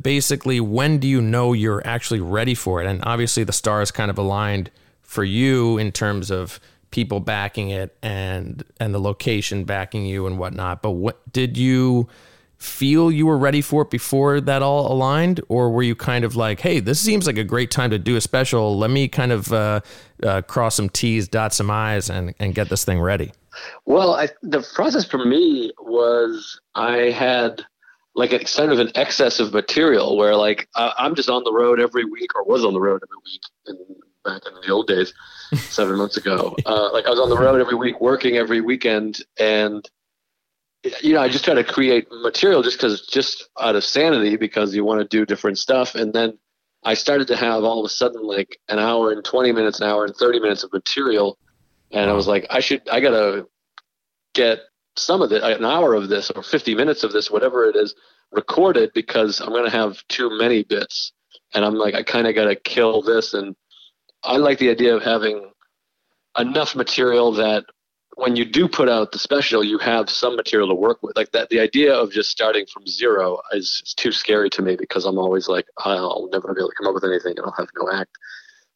basically 0.02 0.60
when 0.60 0.98
do 1.00 1.08
you 1.08 1.22
know 1.22 1.54
you're 1.54 1.86
actually 1.86 2.20
ready 2.20 2.56
for 2.56 2.82
it? 2.82 2.88
And 2.88 3.04
obviously 3.04 3.44
the 3.44 3.54
stars 3.54 3.92
kind 3.92 4.10
of 4.10 4.18
aligned 4.18 4.72
for 5.02 5.24
you 5.24 5.78
in 5.78 5.92
terms 5.92 6.32
of 6.32 6.60
people 6.92 7.20
backing 7.20 7.70
it 7.70 7.96
and 8.02 8.64
and 8.80 8.94
the 8.94 9.00
location 9.00 9.66
backing 9.66 10.06
you 10.06 10.26
and 10.28 10.38
whatnot. 10.38 10.82
But 10.82 10.92
what 10.92 11.32
did 11.32 11.58
you 11.58 12.08
feel 12.58 13.12
you 13.12 13.26
were 13.26 13.38
ready 13.38 13.62
for 13.62 13.84
it 13.84 13.90
before 13.90 14.42
that 14.42 14.62
all 14.62 14.92
aligned, 14.92 15.42
or 15.50 15.70
were 15.70 15.84
you 15.84 15.96
kind 15.96 16.24
of 16.26 16.36
like, 16.36 16.62
"Hey, 16.62 16.80
this 16.80 17.00
seems 17.00 17.28
like 17.28 17.38
a 17.38 17.44
great 17.44 17.72
time 17.72 17.90
to 17.92 18.00
do 18.00 18.16
a 18.16 18.22
special. 18.22 18.78
Let 18.78 18.90
me 18.90 19.08
kind 19.08 19.32
of 19.32 19.52
uh, 19.52 19.82
uh, 20.24 20.42
cross 20.44 20.76
some 20.76 20.90
T's, 20.90 21.28
dot 21.28 21.54
some 21.54 21.70
I's, 21.70 22.10
and 22.10 22.34
and 22.40 22.56
get 22.56 22.70
this 22.70 22.86
thing 22.86 23.00
ready." 23.00 23.32
Well, 23.86 24.16
I, 24.16 24.30
the 24.42 24.66
process 24.74 25.06
for 25.06 25.24
me 25.24 25.72
was 25.80 26.60
I 26.76 27.12
had 27.12 27.66
like 28.16 28.32
a 28.32 28.40
kind 28.40 28.72
of 28.72 28.80
an 28.80 28.92
excess 28.96 29.40
of 29.40 29.54
material 29.54 30.18
where 30.18 30.36
like 30.36 30.68
uh, 30.76 30.92
I'm 30.98 31.16
just 31.16 31.30
on 31.30 31.44
the 31.44 31.54
road 31.54 31.80
every 31.80 32.06
week 32.06 32.36
or 32.36 32.44
was 32.46 32.64
on 32.64 32.74
the 32.74 32.80
road 32.80 33.02
every 33.04 33.18
week 33.26 33.42
in, 33.68 33.96
back 34.24 34.42
in 34.48 34.54
the 34.62 34.74
old 34.74 34.88
days, 34.88 35.14
seven 35.70 35.98
months 35.98 36.18
ago. 36.18 36.56
Uh, 36.66 36.92
like 36.92 37.06
I 37.06 37.10
was 37.10 37.20
on 37.20 37.30
the 37.30 37.38
road 37.38 37.60
every 37.60 37.76
week, 37.76 38.00
working 38.02 38.38
every 38.38 38.62
weekend, 38.62 39.20
and 39.40 39.88
you 41.02 41.14
know 41.14 41.22
I 41.22 41.30
just 41.30 41.46
try 41.46 41.54
to 41.54 41.64
create 41.64 42.08
material 42.12 42.62
just 42.62 42.78
because 42.78 43.06
just 43.08 43.50
out 43.60 43.76
of 43.76 43.84
sanity 43.84 44.36
because 44.38 44.76
you 44.76 44.84
want 44.84 45.02
to 45.02 45.08
do 45.08 45.26
different 45.26 45.58
stuff, 45.58 45.96
and 45.96 46.14
then 46.14 46.38
I 46.84 46.94
started 46.94 47.28
to 47.28 47.36
have 47.36 47.64
all 47.64 47.80
of 47.80 47.86
a 47.86 47.90
sudden 47.90 48.24
like 48.24 48.60
an 48.70 48.80
hour 48.80 49.12
and 49.12 49.24
20 49.24 49.52
minutes, 49.52 49.80
an 49.80 49.88
hour 49.88 50.06
and 50.06 50.16
30 50.16 50.40
minutes 50.40 50.64
of 50.64 50.72
material, 50.74 51.38
and 51.92 52.10
I 52.10 52.14
was 52.14 52.28
like 52.28 52.46
I 52.50 52.60
should 52.60 52.88
I 52.90 53.00
gotta 53.00 53.48
get 54.34 54.60
some 54.98 55.22
of 55.22 55.32
it, 55.32 55.44
an 55.44 55.66
hour 55.66 55.94
of 55.94 56.10
this 56.10 56.32
or 56.32 56.44
50 56.44 56.76
minutes 56.76 57.04
of 57.04 57.12
this, 57.12 57.30
whatever 57.30 57.66
it 57.66 57.76
is, 57.76 57.96
recorded 58.32 58.92
because 58.94 59.42
I'm 59.42 59.50
going 59.50 59.66
to 59.66 59.78
have 59.78 59.98
too 60.08 60.30
many 60.38 60.64
bits. 60.64 61.14
And 61.54 61.66
I'm 61.66 61.76
like, 61.76 61.96
I 61.96 62.04
kind 62.04 62.28
of 62.28 62.36
got 62.36 62.46
to 62.46 62.56
kill 62.56 63.02
this. 63.02 63.34
And 63.34 63.56
I 64.24 64.38
like 64.38 64.60
the 64.60 64.70
idea 64.70 64.96
of 64.96 65.04
having 65.04 65.52
enough 66.38 66.76
material 66.76 67.32
that 67.34 67.66
when 68.16 68.36
you 68.36 68.46
do 68.46 68.68
put 68.68 68.90
out 68.90 69.12
the 69.12 69.20
special, 69.20 69.64
you 69.64 69.78
have 69.80 70.10
some 70.10 70.36
material 70.36 70.70
to 70.70 70.76
work 70.76 71.04
with. 71.04 71.16
Like 71.16 71.32
that, 71.32 71.50
the 71.50 71.60
idea 71.60 71.94
of 71.94 72.12
just 72.12 72.30
starting 72.30 72.66
from 72.66 72.88
zero 72.88 73.40
is, 73.52 73.82
is 73.86 73.94
too 73.94 74.12
scary 74.12 74.50
to 74.52 74.62
me 74.62 74.76
because 74.76 75.06
I'm 75.06 75.18
always 75.18 75.48
like, 75.48 75.68
I'll 75.80 76.30
never 76.32 76.54
be 76.54 76.62
able 76.62 76.70
to 76.70 76.76
come 76.78 76.88
up 76.88 76.94
with 76.94 77.04
anything 77.04 77.34
and 77.38 77.46
I'll 77.46 77.56
have 77.58 77.70
no 77.78 77.92
act. 77.92 78.12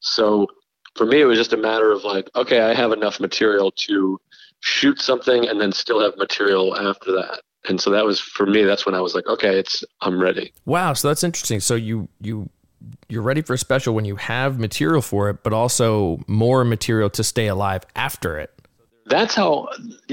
So 0.01 0.47
for 0.95 1.05
me, 1.05 1.21
it 1.21 1.25
was 1.25 1.37
just 1.37 1.53
a 1.53 1.57
matter 1.57 1.91
of 1.91 2.03
like, 2.03 2.29
okay, 2.35 2.61
I 2.61 2.73
have 2.73 2.91
enough 2.91 3.19
material 3.19 3.71
to 3.87 4.19
shoot 4.61 5.01
something 5.01 5.47
and 5.47 5.59
then 5.59 5.71
still 5.71 6.01
have 6.01 6.17
material 6.17 6.75
after 6.77 7.11
that 7.13 7.41
and 7.67 7.79
so 7.79 7.89
that 7.89 8.05
was 8.05 8.19
for 8.19 8.45
me 8.45 8.63
that's 8.63 8.85
when 8.85 8.95
i 8.95 9.01
was 9.01 9.15
like 9.15 9.25
okay 9.27 9.57
it's 9.57 9.83
i'm 10.01 10.21
ready 10.21 10.51
wow 10.65 10.93
so 10.93 11.07
that's 11.07 11.23
interesting 11.23 11.59
so 11.59 11.75
you 11.75 12.07
you 12.21 12.49
you're 13.07 13.21
ready 13.21 13.41
for 13.41 13.53
a 13.53 13.57
special 13.57 13.93
when 13.93 14.05
you 14.05 14.15
have 14.15 14.59
material 14.59 15.01
for 15.01 15.29
it 15.29 15.43
but 15.43 15.53
also 15.53 16.19
more 16.27 16.63
material 16.63 17.09
to 17.09 17.23
stay 17.23 17.47
alive 17.47 17.85
after 17.95 18.37
it 18.37 18.58
that's 19.09 19.35
how 19.35 19.67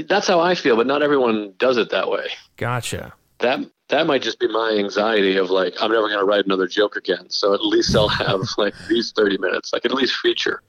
that's 0.08 0.26
how 0.26 0.40
i 0.40 0.54
feel 0.54 0.76
but 0.76 0.86
not 0.86 1.02
everyone 1.02 1.52
does 1.58 1.76
it 1.76 1.90
that 1.90 2.10
way 2.10 2.26
gotcha 2.56 3.12
that 3.38 3.60
that 3.88 4.06
might 4.06 4.22
just 4.22 4.40
be 4.40 4.48
my 4.48 4.70
anxiety 4.78 5.36
of 5.36 5.50
like 5.50 5.74
i'm 5.80 5.92
never 5.92 6.08
going 6.08 6.18
to 6.18 6.24
write 6.24 6.44
another 6.44 6.66
joke 6.66 6.96
again 6.96 7.28
so 7.30 7.54
at 7.54 7.60
least 7.60 7.94
i'll 7.94 8.08
have 8.08 8.40
like 8.58 8.74
these 8.88 9.12
30 9.12 9.38
minutes 9.38 9.72
i 9.74 9.78
can 9.78 9.92
at 9.92 9.96
least 9.96 10.16
feature 10.16 10.62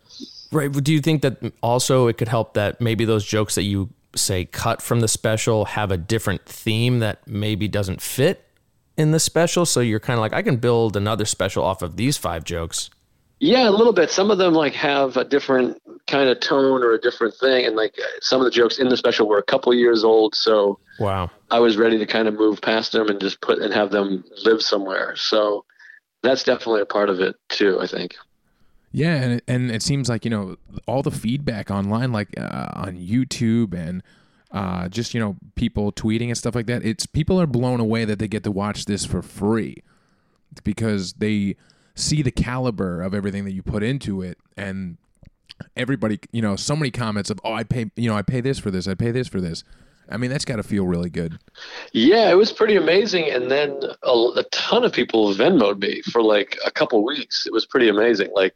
Right. 0.51 0.71
Do 0.71 0.93
you 0.93 1.01
think 1.01 1.21
that 1.23 1.37
also 1.61 2.07
it 2.07 2.17
could 2.17 2.27
help 2.27 2.53
that 2.53 2.79
maybe 2.79 3.05
those 3.05 3.25
jokes 3.25 3.55
that 3.55 3.63
you 3.63 3.89
say 4.15 4.45
cut 4.45 4.81
from 4.81 5.01
the 5.01 5.07
special 5.07 5.65
have 5.65 5.91
a 5.91 5.97
different 5.97 6.45
theme 6.45 6.99
that 6.99 7.27
maybe 7.27 7.67
doesn't 7.67 8.01
fit 8.01 8.45
in 8.97 9.11
the 9.11 9.19
special? 9.19 9.65
So 9.65 9.81
you're 9.81 9.99
kind 9.99 10.17
of 10.17 10.21
like, 10.21 10.33
I 10.33 10.41
can 10.41 10.57
build 10.57 10.95
another 10.95 11.25
special 11.25 11.63
off 11.63 11.81
of 11.81 11.97
these 11.97 12.17
five 12.17 12.43
jokes. 12.43 12.89
Yeah, 13.39 13.69
a 13.69 13.71
little 13.71 13.93
bit. 13.93 14.09
Some 14.09 14.31
of 14.31 14.37
them 14.37 14.53
like 14.53 14.73
have 14.73 15.15
a 15.15 15.23
different 15.23 15.79
kind 16.07 16.29
of 16.29 16.39
tone 16.39 16.83
or 16.83 16.93
a 16.93 16.99
different 16.99 17.35
thing, 17.35 17.65
and 17.65 17.75
like 17.75 17.95
some 18.21 18.41
of 18.41 18.45
the 18.45 18.51
jokes 18.51 18.79
in 18.79 18.89
the 18.89 18.97
special 18.97 19.27
were 19.27 19.37
a 19.37 19.43
couple 19.43 19.73
years 19.73 20.03
old. 20.03 20.33
So 20.33 20.79
wow, 20.99 21.29
I 21.51 21.59
was 21.59 21.77
ready 21.77 21.99
to 21.99 22.05
kind 22.05 22.27
of 22.27 22.33
move 22.33 22.61
past 22.61 22.93
them 22.93 23.09
and 23.09 23.19
just 23.19 23.39
put 23.41 23.59
and 23.59 23.73
have 23.73 23.91
them 23.91 24.23
live 24.43 24.61
somewhere. 24.61 25.15
So 25.15 25.65
that's 26.23 26.43
definitely 26.43 26.81
a 26.81 26.85
part 26.85 27.09
of 27.09 27.19
it 27.19 27.35
too. 27.49 27.79
I 27.79 27.85
think. 27.85 28.15
Yeah, 28.91 29.15
and 29.15 29.41
and 29.47 29.71
it 29.71 29.83
seems 29.83 30.09
like 30.09 30.25
you 30.25 30.31
know 30.31 30.55
all 30.87 31.03
the 31.03 31.11
feedback 31.11 31.69
online, 31.69 32.11
like 32.11 32.29
uh, 32.39 32.69
on 32.73 32.97
YouTube 32.97 33.75
and 33.75 34.01
uh, 34.51 34.87
just 34.89 35.13
you 35.13 35.19
know 35.19 35.35
people 35.53 35.91
tweeting 35.91 36.27
and 36.29 36.37
stuff 36.37 36.55
like 36.55 36.65
that. 36.65 36.83
It's 36.83 37.05
people 37.05 37.39
are 37.39 37.45
blown 37.45 37.79
away 37.79 38.05
that 38.05 38.17
they 38.17 38.27
get 38.27 38.43
to 38.45 38.51
watch 38.51 38.85
this 38.85 39.05
for 39.05 39.21
free 39.21 39.83
because 40.63 41.13
they 41.13 41.55
see 41.97 42.21
the 42.21 42.31
caliber 42.31 43.01
of 43.01 43.13
everything 43.13 43.43
that 43.45 43.51
you 43.51 43.61
put 43.61 43.83
into 43.83 44.21
it, 44.21 44.37
and 44.55 44.97
everybody, 45.75 46.19
you 46.31 46.41
know, 46.41 46.55
so 46.55 46.75
many 46.75 46.91
comments 46.91 47.29
of, 47.29 47.39
"Oh, 47.43 47.53
I 47.53 47.63
pay, 47.63 47.91
you 47.95 48.09
know, 48.09 48.15
I 48.15 48.21
pay 48.21 48.41
this 48.41 48.59
for 48.59 48.71
this, 48.71 48.87
I 48.87 48.95
pay 48.95 49.11
this 49.11 49.27
for 49.27 49.41
this." 49.41 49.63
I 50.09 50.17
mean, 50.17 50.29
that's 50.29 50.45
got 50.45 50.55
to 50.55 50.63
feel 50.63 50.85
really 50.85 51.09
good. 51.09 51.37
Yeah, 51.91 52.29
it 52.31 52.35
was 52.35 52.51
pretty 52.53 52.77
amazing. 52.77 53.29
And 53.29 53.51
then 53.51 53.77
a, 54.03 54.11
a 54.37 54.43
ton 54.51 54.85
of 54.85 54.93
people 54.93 55.33
Venmoed 55.33 55.81
me 55.81 56.01
for 56.03 56.21
like 56.21 56.57
a 56.65 56.71
couple 56.71 57.03
weeks. 57.03 57.45
It 57.45 57.51
was 57.51 57.65
pretty 57.65 57.89
amazing. 57.89 58.29
Like 58.33 58.55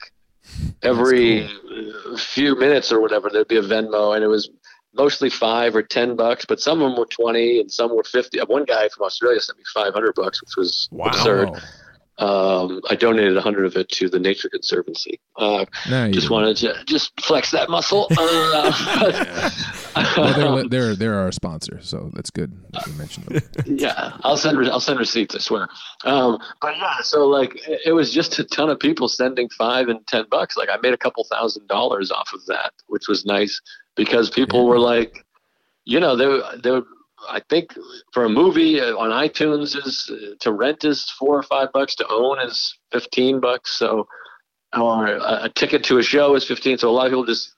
every 0.82 1.50
cool. 1.64 2.18
few 2.18 2.56
minutes 2.58 2.92
or 2.92 3.02
whatever 3.02 3.30
there'd 3.30 3.48
be 3.50 3.58
a 3.58 3.62
Venmo, 3.62 4.16
and 4.16 4.24
it 4.24 4.28
was 4.28 4.50
mostly 4.94 5.30
five 5.30 5.76
or 5.76 5.84
ten 5.84 6.16
bucks, 6.16 6.46
but 6.46 6.60
some 6.60 6.82
of 6.82 6.90
them 6.90 6.98
were 6.98 7.06
twenty 7.06 7.60
and 7.60 7.72
some 7.72 7.96
were 7.96 8.04
fifty. 8.04 8.40
One 8.40 8.66
guy 8.66 8.88
from 8.90 9.06
Australia 9.06 9.42
sent 9.42 9.58
me 9.58 9.64
five 9.74 9.94
hundred 9.94 10.16
bucks, 10.16 10.42
which 10.42 10.56
was 10.58 10.88
wow. 10.92 11.08
absurd. 11.08 11.50
Um, 12.22 12.82
I 12.88 12.96
donated 12.96 13.36
a 13.36 13.42
hundred 13.42 13.66
of 13.66 13.76
it 13.76 13.90
to 13.90 14.08
the 14.08 14.20
Nature 14.20 14.48
Conservancy. 14.48 15.20
Uh, 15.38 15.66
no, 15.90 16.12
just 16.12 16.30
wanted 16.30 16.56
to 16.58 16.76
just 16.86 17.20
flex 17.20 17.50
that 17.50 17.68
muscle. 17.68 18.08
Uh, 18.16 19.50
well, 20.18 20.34
they're, 20.34 20.68
they're 20.68 20.96
they're 20.96 21.16
our 21.16 21.32
sponsor, 21.32 21.80
so 21.82 22.12
that's 22.14 22.30
good 22.30 22.56
that 22.74 22.86
you 22.86 22.94
mentioned 22.94 23.26
them. 23.26 23.42
yeah, 23.66 24.18
I'll 24.22 24.38
send 24.38 24.64
I'll 24.70 24.80
send 24.80 25.00
receipts. 25.00 25.36
I 25.36 25.40
swear. 25.40 25.68
Um, 26.06 26.38
but 26.62 26.78
yeah, 26.78 27.02
so 27.02 27.28
like 27.28 27.60
it 27.86 27.94
was 27.94 28.14
just 28.14 28.38
a 28.38 28.44
ton 28.44 28.70
of 28.70 28.80
people 28.80 29.08
sending 29.08 29.50
five 29.50 29.88
and 29.88 30.06
ten 30.06 30.26
bucks. 30.30 30.56
Like 30.56 30.70
I 30.70 30.78
made 30.84 30.94
a 30.94 30.98
couple 30.98 31.24
thousand 31.24 31.68
dollars 31.68 32.12
off 32.12 32.30
of 32.36 32.46
that, 32.46 32.72
which 32.86 33.08
was 33.08 33.26
nice 33.26 33.60
because 33.96 34.30
people 34.30 34.62
yeah. 34.62 34.70
were 34.70 34.80
like, 34.80 35.26
you 35.86 36.00
know, 36.00 36.16
they 36.16 36.60
they 36.62 36.70
would 36.70 36.86
I 37.30 37.42
think 37.50 37.74
for 38.14 38.26
a 38.26 38.30
movie 38.30 38.80
uh, 38.80 38.96
on 38.98 39.10
iTunes 39.10 39.76
is 39.76 40.10
uh, 40.12 40.36
to 40.40 40.52
rent 40.52 40.84
is 40.84 41.10
four 41.10 41.38
or 41.38 41.44
five 41.44 41.72
bucks. 41.72 41.96
To 41.96 42.08
own 42.10 42.40
is 42.40 42.78
fifteen 42.92 43.40
bucks. 43.40 43.78
So, 43.78 44.08
or 44.78 45.08
a, 45.08 45.44
a 45.44 45.50
ticket 45.50 45.84
to 45.86 45.98
a 45.98 46.04
show 46.04 46.36
is 46.36 46.46
fifteen. 46.46 46.78
So 46.78 46.90
a 46.90 46.92
lot 46.92 47.08
of 47.08 47.12
people 47.12 47.26
just 47.26 47.54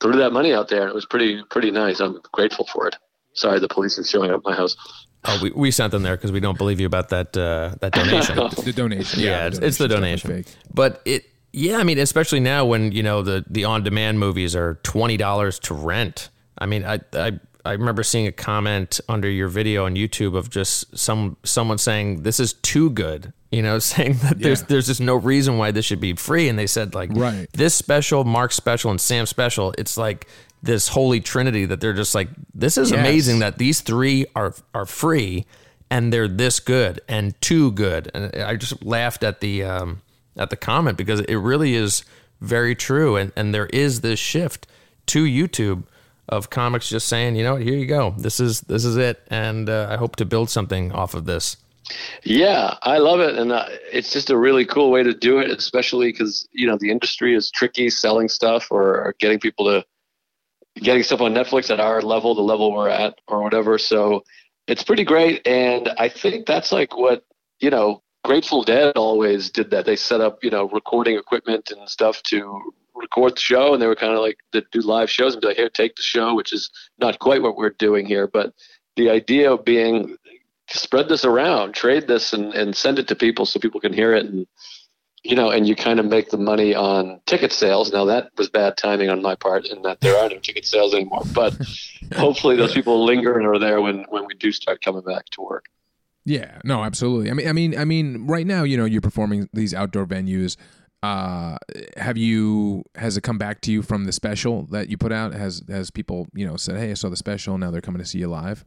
threw 0.00 0.16
that 0.16 0.32
money 0.32 0.52
out 0.52 0.68
there, 0.68 0.82
and 0.82 0.90
it 0.90 0.94
was 0.94 1.06
pretty 1.06 1.42
pretty 1.50 1.70
nice. 1.70 2.00
I'm 2.00 2.20
grateful 2.32 2.66
for 2.72 2.86
it. 2.86 2.96
Sorry, 3.34 3.58
the 3.58 3.68
police 3.68 3.98
is 3.98 4.08
showing 4.08 4.30
up 4.30 4.42
my 4.44 4.54
house. 4.54 4.76
Oh, 5.26 5.38
we, 5.42 5.50
we 5.52 5.70
sent 5.70 5.90
them 5.90 6.02
there 6.02 6.16
because 6.16 6.32
we 6.32 6.40
don't 6.40 6.58
believe 6.58 6.80
you 6.80 6.86
about 6.86 7.08
that 7.08 7.36
uh, 7.36 7.74
that 7.80 7.92
donation. 7.92 8.36
the 8.36 8.72
donation, 8.74 9.20
yeah, 9.20 9.30
yeah 9.30 9.46
it's, 9.46 9.58
it's 9.58 9.78
the 9.78 9.88
donation. 9.88 10.44
But 10.72 11.00
it, 11.04 11.24
yeah, 11.52 11.78
I 11.78 11.84
mean, 11.84 11.98
especially 11.98 12.40
now 12.40 12.66
when 12.66 12.92
you 12.92 13.02
know 13.02 13.22
the 13.22 13.44
the 13.48 13.64
on 13.64 13.82
demand 13.82 14.18
movies 14.18 14.54
are 14.54 14.74
twenty 14.82 15.16
dollars 15.16 15.58
to 15.60 15.74
rent. 15.74 16.30
I 16.58 16.66
mean, 16.66 16.84
I 16.84 17.00
I 17.14 17.40
I 17.64 17.72
remember 17.72 18.02
seeing 18.02 18.26
a 18.26 18.32
comment 18.32 19.00
under 19.08 19.28
your 19.28 19.48
video 19.48 19.86
on 19.86 19.94
YouTube 19.94 20.36
of 20.36 20.50
just 20.50 20.96
some 20.96 21.36
someone 21.44 21.78
saying 21.78 22.22
this 22.22 22.38
is 22.38 22.52
too 22.52 22.90
good. 22.90 23.32
You 23.50 23.62
know, 23.62 23.78
saying 23.80 24.18
that 24.22 24.38
yeah. 24.38 24.44
there's 24.44 24.62
there's 24.64 24.86
just 24.86 25.00
no 25.00 25.16
reason 25.16 25.58
why 25.58 25.70
this 25.70 25.84
should 25.84 26.00
be 26.00 26.14
free, 26.14 26.48
and 26.48 26.58
they 26.58 26.66
said 26.66 26.94
like 26.94 27.10
right. 27.12 27.46
this 27.52 27.74
special, 27.74 28.24
Mark 28.24 28.52
special, 28.52 28.90
and 28.90 29.00
Sam 29.00 29.26
special. 29.26 29.74
It's 29.78 29.96
like 29.96 30.28
this 30.62 30.88
holy 30.88 31.20
trinity 31.20 31.66
that 31.66 31.80
they're 31.80 31.92
just 31.92 32.14
like 32.14 32.28
this 32.54 32.78
is 32.78 32.90
yes. 32.90 33.00
amazing 33.00 33.38
that 33.40 33.58
these 33.58 33.80
three 33.80 34.26
are 34.34 34.54
are 34.74 34.86
free 34.86 35.46
and 35.90 36.12
they're 36.12 36.28
this 36.28 36.58
good 36.60 37.00
and 37.08 37.40
too 37.40 37.70
good. 37.72 38.10
And 38.14 38.34
I 38.42 38.56
just 38.56 38.84
laughed 38.84 39.22
at 39.22 39.40
the 39.40 39.64
um, 39.64 40.02
at 40.36 40.50
the 40.50 40.56
comment 40.56 40.98
because 40.98 41.20
it 41.20 41.36
really 41.36 41.74
is 41.74 42.04
very 42.40 42.74
true, 42.74 43.16
and 43.16 43.32
and 43.36 43.54
there 43.54 43.66
is 43.66 44.02
this 44.02 44.18
shift 44.18 44.66
to 45.06 45.24
YouTube 45.24 45.84
of 46.28 46.50
comics 46.50 46.88
just 46.88 47.08
saying, 47.08 47.36
you 47.36 47.44
know, 47.44 47.56
here 47.56 47.74
you 47.74 47.86
go, 47.86 48.14
this 48.16 48.40
is 48.40 48.62
this 48.62 48.84
is 48.84 48.96
it, 48.96 49.22
and 49.28 49.68
uh, 49.68 49.88
I 49.90 49.96
hope 49.96 50.16
to 50.16 50.24
build 50.24 50.50
something 50.50 50.92
off 50.92 51.14
of 51.14 51.26
this. 51.26 51.56
Yeah, 52.22 52.76
I 52.82 52.98
love 52.98 53.20
it, 53.20 53.36
and 53.36 53.52
uh, 53.52 53.66
it's 53.92 54.12
just 54.12 54.30
a 54.30 54.38
really 54.38 54.64
cool 54.64 54.90
way 54.90 55.02
to 55.02 55.12
do 55.12 55.38
it, 55.38 55.50
especially 55.50 56.12
because 56.12 56.48
you 56.52 56.66
know 56.66 56.78
the 56.78 56.90
industry 56.90 57.34
is 57.34 57.50
tricky 57.50 57.90
selling 57.90 58.28
stuff 58.28 58.68
or, 58.70 58.96
or 58.96 59.14
getting 59.20 59.38
people 59.38 59.66
to 59.66 59.84
getting 60.80 61.02
stuff 61.02 61.20
on 61.20 61.34
Netflix 61.34 61.70
at 61.70 61.80
our 61.80 62.00
level, 62.00 62.34
the 62.34 62.42
level 62.42 62.72
we're 62.72 62.88
at, 62.88 63.20
or 63.28 63.42
whatever. 63.42 63.78
So 63.78 64.24
it's 64.66 64.82
pretty 64.82 65.04
great, 65.04 65.46
and 65.46 65.90
I 65.98 66.08
think 66.08 66.46
that's 66.46 66.72
like 66.72 66.96
what 66.96 67.24
you 67.60 67.70
know. 67.70 68.00
Grateful 68.24 68.62
Dead 68.62 68.96
always 68.96 69.50
did 69.50 69.70
that. 69.72 69.84
They 69.84 69.96
set 69.96 70.22
up 70.22 70.42
you 70.42 70.48
know 70.48 70.70
recording 70.70 71.18
equipment 71.18 71.70
and 71.70 71.86
stuff 71.86 72.22
to 72.22 72.72
record 72.94 73.36
the 73.36 73.40
show, 73.40 73.72
and 73.72 73.82
they 73.82 73.86
were 73.86 73.96
kind 73.96 74.12
of 74.12 74.20
like 74.20 74.38
to 74.52 74.62
do 74.72 74.80
live 74.80 75.10
shows 75.10 75.34
and 75.34 75.40
be 75.40 75.48
like, 75.48 75.56
"Here, 75.56 75.68
take 75.68 75.96
the 75.96 76.02
show," 76.02 76.34
which 76.34 76.52
is 76.52 76.70
not 76.98 77.18
quite 77.18 77.42
what 77.42 77.56
we're 77.56 77.70
doing 77.70 78.06
here, 78.06 78.26
but 78.26 78.52
the 78.96 79.10
idea 79.10 79.52
of 79.52 79.64
being 79.64 80.16
spread 80.70 81.08
this 81.08 81.24
around, 81.24 81.74
trade 81.74 82.06
this, 82.06 82.32
and, 82.32 82.54
and 82.54 82.76
send 82.76 82.98
it 82.98 83.08
to 83.08 83.14
people 83.14 83.46
so 83.46 83.60
people 83.60 83.80
can 83.80 83.92
hear 83.92 84.14
it, 84.14 84.26
and 84.26 84.46
you 85.22 85.34
know, 85.34 85.50
and 85.50 85.66
you 85.66 85.74
kind 85.74 85.98
of 85.98 86.06
make 86.06 86.28
the 86.30 86.36
money 86.36 86.74
on 86.74 87.20
ticket 87.26 87.52
sales. 87.52 87.92
Now 87.92 88.04
that 88.06 88.30
was 88.36 88.50
bad 88.50 88.76
timing 88.76 89.08
on 89.08 89.22
my 89.22 89.34
part, 89.34 89.66
in 89.66 89.82
that 89.82 90.00
there 90.00 90.16
are 90.16 90.28
no 90.28 90.38
ticket 90.38 90.66
sales 90.66 90.94
anymore. 90.94 91.22
But 91.32 91.56
hopefully, 92.14 92.56
those 92.56 92.74
people 92.74 93.04
linger 93.04 93.38
and 93.38 93.46
are 93.46 93.58
there 93.58 93.80
when 93.80 94.04
when 94.10 94.26
we 94.26 94.34
do 94.34 94.52
start 94.52 94.82
coming 94.82 95.02
back 95.02 95.24
to 95.32 95.42
work. 95.42 95.64
Yeah, 96.26 96.58
no, 96.64 96.84
absolutely. 96.84 97.30
I 97.30 97.34
mean, 97.34 97.48
I 97.48 97.52
mean, 97.52 97.78
I 97.78 97.84
mean, 97.84 98.26
right 98.26 98.46
now, 98.46 98.62
you 98.64 98.76
know, 98.76 98.86
you're 98.86 99.02
performing 99.02 99.48
these 99.52 99.74
outdoor 99.74 100.06
venues. 100.06 100.56
Uh, 101.04 101.58
have 101.98 102.16
you 102.16 102.82
has 102.94 103.18
it 103.18 103.20
come 103.20 103.36
back 103.36 103.60
to 103.60 103.70
you 103.70 103.82
from 103.82 104.06
the 104.06 104.12
special 104.12 104.62
that 104.70 104.88
you 104.88 104.96
put 104.96 105.12
out? 105.12 105.34
Has 105.34 105.62
has 105.68 105.90
people 105.90 106.26
you 106.32 106.46
know 106.46 106.56
said, 106.56 106.78
"Hey, 106.78 106.92
I 106.92 106.94
saw 106.94 107.10
the 107.10 107.16
special. 107.16 107.58
Now 107.58 107.70
they're 107.70 107.82
coming 107.82 108.00
to 108.00 108.06
see 108.06 108.20
you 108.20 108.28
live." 108.28 108.64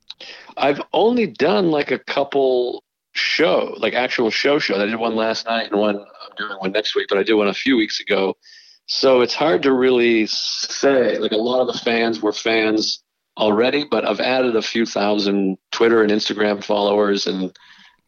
I've 0.56 0.80
only 0.94 1.26
done 1.26 1.72
like 1.72 1.90
a 1.90 1.98
couple 1.98 2.84
show, 3.14 3.74
like 3.80 3.96
actual 3.96 4.30
show 4.30 4.60
shows. 4.60 4.78
I 4.78 4.86
did 4.86 4.98
one 4.98 5.16
last 5.16 5.48
night 5.48 5.72
and 5.72 5.82
one 5.82 5.96
I'm 5.98 6.36
doing 6.38 6.60
one 6.60 6.72
next 6.72 6.96
week, 6.96 7.08
but 7.10 7.18
I 7.18 7.24
did 7.24 7.34
one 7.34 7.48
a 7.48 7.56
few 7.56 7.76
weeks 7.76 8.00
ago. 8.00 8.38
So 8.86 9.22
it's 9.22 9.34
hard 9.34 9.64
to 9.64 9.74
really 9.74 10.28
say. 10.28 11.18
Like 11.18 11.32
a 11.32 11.38
lot 11.38 11.62
of 11.62 11.74
the 11.74 11.80
fans 11.80 12.22
were 12.22 12.34
fans 12.34 13.02
already, 13.36 13.84
but 13.84 14.08
I've 14.08 14.20
added 14.20 14.56
a 14.56 14.62
few 14.62 14.86
thousand 14.86 15.58
Twitter 15.72 16.04
and 16.04 16.12
Instagram 16.12 16.64
followers 16.64 17.26
and 17.26 17.52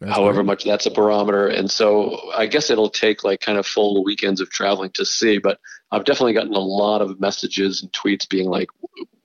That's 0.02 0.14
however 0.16 0.36
great. 0.36 0.46
much 0.46 0.64
that's 0.64 0.86
a 0.86 0.92
barometer. 0.92 1.48
And 1.48 1.70
so 1.70 2.18
I 2.34 2.46
guess 2.46 2.70
it'll 2.70 2.90
take 2.90 3.24
like 3.24 3.42
kind 3.42 3.58
of 3.58 3.66
full 3.68 4.04
weekends 4.04 4.40
of 4.40 4.50
traveling 4.50 4.92
to 4.92 5.06
see. 5.06 5.38
But 5.40 5.60
I've 5.92 6.06
definitely 6.06 6.34
gotten 6.34 6.54
a 6.54 6.60
lot 6.60 7.02
of 7.02 7.20
messages 7.20 7.82
and 7.82 7.92
tweets 7.92 8.28
being 8.30 8.50
like, 8.50 8.70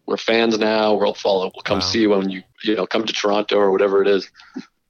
"We're 0.07 0.17
fans 0.17 0.59
now. 0.59 0.95
We'll 0.95 1.15
follow. 1.15 1.51
We'll 1.55 1.63
come 1.63 1.79
Wow. 1.79 1.85
see 1.85 2.01
you 2.01 2.11
when 2.11 2.29
you 2.31 2.43
you 2.65 2.75
know 2.75 2.87
come 2.87 3.05
to 3.07 3.13
Toronto 3.13 3.57
or 3.57 3.71
whatever 3.71 4.03
it 4.03 4.09
is." 4.09 4.29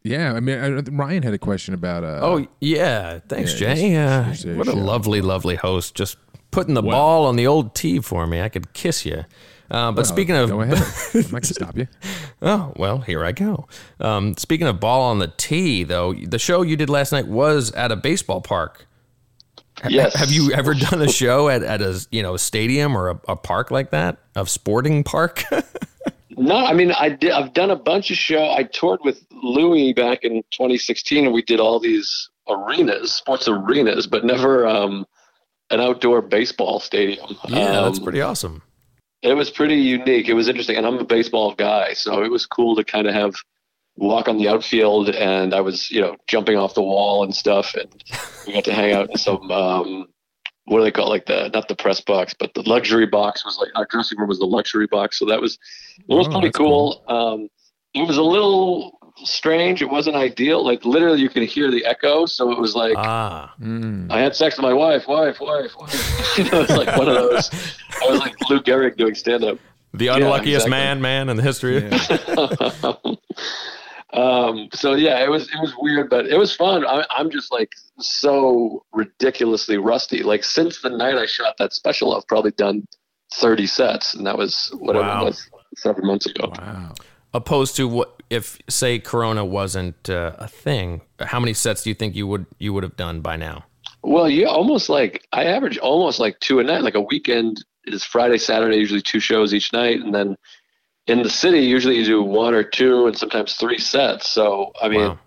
Yeah, 0.02 0.34
I 0.34 0.40
mean, 0.40 0.58
I, 0.58 0.68
Ryan 0.90 1.22
had 1.22 1.32
a 1.34 1.38
question 1.38 1.72
about. 1.74 2.04
Uh, 2.04 2.20
Oh 2.22 2.46
yeah, 2.60 3.20
thanks, 3.28 3.58
yeah, 3.60 3.74
Jay. 3.74 3.96
Uh, 3.96 4.24
just- 4.30 4.42
just, 4.44 4.56
what 4.58 4.68
a 4.68 4.72
show. 4.72 4.76
lovely, 4.78 5.20
lovely 5.20 5.56
host. 5.56 5.94
Just 5.94 6.16
putting 6.50 6.74
the 6.74 6.82
Well- 6.82 6.92
ball 6.96 7.26
on 7.26 7.36
the 7.36 7.46
old 7.46 7.74
tee 7.74 8.00
for 8.00 8.26
me. 8.26 8.40
I 8.40 8.48
could 8.48 8.72
kiss 8.74 9.04
you. 9.06 9.24
Uh, 9.70 9.90
but 9.92 10.06
speaking 10.06 10.36
of 10.36 10.50
go 10.50 10.60
ahead, 10.60 10.78
I'm 11.14 11.20
not 11.22 11.30
gonna 11.30 11.44
stop 11.44 11.76
you. 11.76 11.88
Oh, 12.42 12.74
well, 12.76 12.98
here 12.98 13.24
I 13.24 13.32
go. 13.32 13.66
Um, 14.00 14.36
speaking 14.36 14.66
of 14.66 14.78
ball 14.78 15.02
on 15.02 15.18
the 15.18 15.28
tee, 15.28 15.82
though, 15.82 16.12
the 16.12 16.38
show 16.38 16.60
you 16.60 16.76
did 16.76 16.90
last 16.90 17.10
night 17.10 17.26
was 17.26 17.72
at 17.72 17.90
a 17.90 17.96
baseball 17.96 18.42
park. 18.42 18.86
Yes. 19.88 20.14
Have 20.14 20.30
you 20.30 20.52
ever 20.52 20.74
done 20.74 21.00
a 21.00 21.08
show 21.08 21.48
at, 21.48 21.62
at 21.62 21.80
a 21.80 22.06
you 22.10 22.22
know 22.22 22.34
a 22.34 22.38
stadium 22.38 22.96
or 22.96 23.10
a, 23.10 23.20
a 23.28 23.36
park 23.36 23.70
like 23.70 23.90
that, 23.90 24.18
a 24.36 24.46
sporting 24.46 25.04
park? 25.04 25.44
No, 26.36 26.56
I 26.56 26.72
mean 26.72 26.90
I 26.90 27.10
did. 27.10 27.30
I've 27.30 27.52
done 27.52 27.70
a 27.70 27.76
bunch 27.76 28.10
of 28.10 28.16
show. 28.16 28.50
I 28.50 28.64
toured 28.64 28.98
with 29.04 29.24
Louis 29.30 29.92
back 29.92 30.24
in 30.24 30.42
2016, 30.50 31.26
and 31.26 31.32
we 31.32 31.42
did 31.42 31.60
all 31.60 31.78
these 31.78 32.28
arenas, 32.48 33.12
sports 33.12 33.46
arenas, 33.46 34.08
but 34.08 34.24
never 34.24 34.66
um, 34.66 35.06
an 35.70 35.80
outdoor 35.80 36.20
baseball 36.22 36.80
stadium. 36.80 37.36
yeah, 37.48 37.82
that's 37.82 37.98
Um, 37.98 38.04
pretty 38.04 38.20
awesome. 38.20 38.62
It 39.24 39.34
was 39.34 39.50
pretty 39.50 39.76
unique. 39.76 40.28
It 40.28 40.34
was 40.34 40.48
interesting, 40.48 40.76
and 40.76 40.86
I'm 40.86 40.98
a 40.98 41.04
baseball 41.04 41.54
guy, 41.54 41.94
so 41.94 42.22
it 42.22 42.30
was 42.30 42.46
cool 42.46 42.76
to 42.76 42.84
kind 42.84 43.06
of 43.08 43.14
have 43.14 43.34
walk 43.96 44.28
on 44.28 44.36
the 44.38 44.48
outfield, 44.48 45.08
and 45.08 45.54
I 45.54 45.60
was 45.62 45.90
you 45.90 46.00
know 46.00 46.16
jumping 46.26 46.56
off 46.58 46.74
the 46.74 46.82
wall 46.82 47.24
and 47.24 47.34
stuff, 47.34 47.74
and 47.74 47.90
we 48.46 48.52
got 48.52 48.64
to 48.64 48.74
hang 48.74 48.92
out 48.92 49.10
in 49.10 49.16
some. 49.16 49.50
Um, 49.50 50.06
what 50.66 50.78
do 50.78 50.84
they 50.84 50.90
call 50.92 51.06
it? 51.06 51.10
like 51.10 51.26
the 51.26 51.50
not 51.54 51.68
the 51.68 51.74
press 51.76 52.00
box, 52.00 52.34
but 52.38 52.52
the 52.54 52.62
luxury 52.68 53.06
box 53.06 53.44
was 53.44 53.58
like 53.58 53.70
our 53.74 53.86
dressing 53.90 54.18
room 54.18 54.28
was 54.28 54.38
the 54.38 54.46
luxury 54.46 54.86
box, 54.86 55.18
so 55.18 55.24
that 55.26 55.40
was 55.40 55.58
it 55.98 56.14
was 56.14 56.26
Oh, 56.28 56.30
pretty 56.30 56.48
that's 56.48 56.58
cool. 56.58 57.02
Um, 57.08 57.48
it 57.94 58.06
was 58.06 58.16
a 58.16 58.22
little 58.22 58.98
strange. 59.16 59.80
It 59.82 59.90
wasn't 59.90 60.16
ideal. 60.16 60.64
Like 60.64 60.84
literally, 60.84 61.20
you 61.20 61.28
could 61.28 61.44
hear 61.44 61.70
the 61.70 61.84
echo, 61.84 62.26
so 62.26 62.50
it 62.50 62.58
was 62.58 62.74
like 62.74 62.94
Ah, 62.96 63.54
Mm. 63.60 64.10
I 64.10 64.20
had 64.20 64.34
sex 64.34 64.56
with 64.56 64.62
my 64.64 64.72
wife, 64.74 65.06
wife, 65.06 65.40
wife, 65.40 65.72
wife. 65.78 66.38
you 66.38 66.44
know, 66.44 66.62
it's 66.62 66.76
like 66.76 66.96
one 66.96 67.08
of 67.08 67.14
those. 67.14 67.50
I 68.02 68.10
was 68.10 68.20
like 68.20 68.34
Lou 68.50 68.60
Gehrig 68.60 68.96
doing 68.96 69.14
stand 69.14 69.44
up. 69.44 69.58
the 69.92 70.08
unluckiest 70.08 70.66
exactly. 70.66 70.70
man, 70.70 71.00
man 71.00 71.28
in 71.28 71.36
the 71.36 71.42
history. 71.42 71.76
of 71.78 73.18
um, 74.12 74.68
so 74.72 74.94
yeah, 74.94 75.22
it 75.24 75.30
was 75.30 75.44
it 75.48 75.60
was 75.60 75.74
weird, 75.78 76.10
but 76.10 76.26
it 76.26 76.36
was 76.38 76.54
fun. 76.54 76.86
I, 76.86 77.04
I'm 77.10 77.30
just 77.30 77.50
like 77.52 77.70
so 78.00 78.84
ridiculously 78.92 79.76
rusty. 79.78 80.22
Like 80.22 80.44
since 80.44 80.80
the 80.82 80.90
night 80.90 81.14
I 81.16 81.26
shot 81.26 81.54
that 81.58 81.72
special, 81.72 82.14
I've 82.16 82.26
probably 82.26 82.52
done 82.52 82.86
30 83.34 83.66
sets, 83.66 84.14
and 84.14 84.26
that 84.26 84.36
was 84.38 84.70
whatever 84.78 85.06
Wow. 85.06 85.22
it 85.22 85.24
was 85.26 85.48
seven 85.76 86.06
months 86.06 86.26
ago. 86.26 86.52
Wow. 86.58 86.94
Opposed 87.32 87.74
to 87.76 87.88
what 87.88 88.22
if 88.34 88.58
say 88.68 88.98
Corona 88.98 89.44
wasn't 89.44 90.10
uh, 90.10 90.32
a 90.38 90.48
thing? 90.48 91.00
How 91.20 91.40
many 91.40 91.54
sets 91.54 91.82
do 91.82 91.90
you 91.90 91.94
think 91.94 92.14
you 92.14 92.26
would 92.26 92.46
you 92.58 92.72
would 92.72 92.82
have 92.82 92.96
done 92.96 93.20
by 93.20 93.36
now? 93.36 93.64
Well, 94.02 94.28
you 94.28 94.46
almost 94.46 94.88
like 94.88 95.26
I 95.32 95.44
average 95.44 95.78
almost 95.78 96.20
like 96.20 96.38
two 96.40 96.58
a 96.58 96.64
night. 96.64 96.82
Like 96.82 96.94
a 96.94 97.00
weekend 97.00 97.64
is 97.84 98.04
Friday, 98.04 98.38
Saturday, 98.38 98.76
usually 98.76 99.00
two 99.00 99.20
shows 99.20 99.54
each 99.54 99.72
night, 99.72 100.00
and 100.00 100.14
then 100.14 100.36
in 101.06 101.22
the 101.22 101.30
city 101.30 101.60
usually 101.60 101.96
you 101.96 102.04
do 102.04 102.22
one 102.22 102.54
or 102.54 102.64
two 102.64 103.06
and 103.06 103.16
sometimes 103.16 103.54
three 103.54 103.78
sets. 103.78 104.30
So 104.30 104.72
I 104.82 104.88
mean, 104.88 105.00
Wow. 105.00 105.18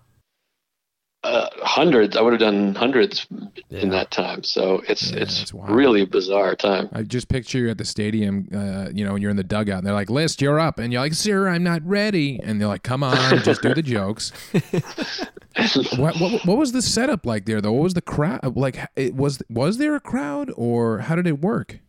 Uh, 1.28 1.50
hundreds. 1.62 2.16
I 2.18 2.22
would 2.22 2.34
have 2.34 2.40
done 2.40 2.74
hundreds 2.76 3.28
Yeah. 3.70 3.80
in 3.82 3.90
that 3.90 4.12
time. 4.12 4.44
So 4.44 4.82
it's 4.88 5.12
Yeah, 5.12 5.20
it's 5.22 5.54
really 5.54 6.02
a 6.02 6.08
bizarre 6.08 6.56
time. 6.56 6.90
I 6.94 7.04
just 7.04 7.28
picture 7.30 7.60
you 7.60 7.70
at 7.70 7.78
the 7.78 7.86
stadium, 7.86 8.48
uh, 8.54 8.90
you 8.94 9.04
know, 9.06 9.14
and 9.14 9.22
you're 9.22 9.32
in 9.32 9.38
the 9.38 9.44
dugout, 9.44 9.80
and 9.80 9.88
they're 9.88 9.94
like, 9.94 10.10
"List, 10.10 10.42
you're 10.42 10.60
up," 10.60 10.80
and 10.80 10.92
you're 10.94 11.02
like, 11.02 11.14
"Sir, 11.14 11.48
I'm 11.50 11.64
not 11.64 11.82
ready," 11.86 12.40
and 12.44 12.60
they're 12.62 12.68
like, 12.68 12.84
"Come 12.84 13.04
on, 13.04 13.44
just 13.44 13.62
do 13.62 13.74
the 13.74 13.82
jokes." 13.98 14.32
what, 15.98 16.20
what 16.20 16.46
what 16.46 16.58
was 16.58 16.72
the 16.72 16.82
setup 16.82 17.26
like 17.26 17.46
there 17.46 17.62
though? 17.62 17.74
What 17.74 17.84
was 17.84 17.94
the 17.94 18.02
crowd 18.02 18.56
like? 18.56 18.78
It 18.96 19.16
was 19.16 19.42
was 19.50 19.78
there 19.78 19.96
a 19.96 20.00
crowd 20.00 20.52
or 20.56 21.00
how 21.00 21.16
did 21.16 21.28
it 21.28 21.42
work? 21.42 21.80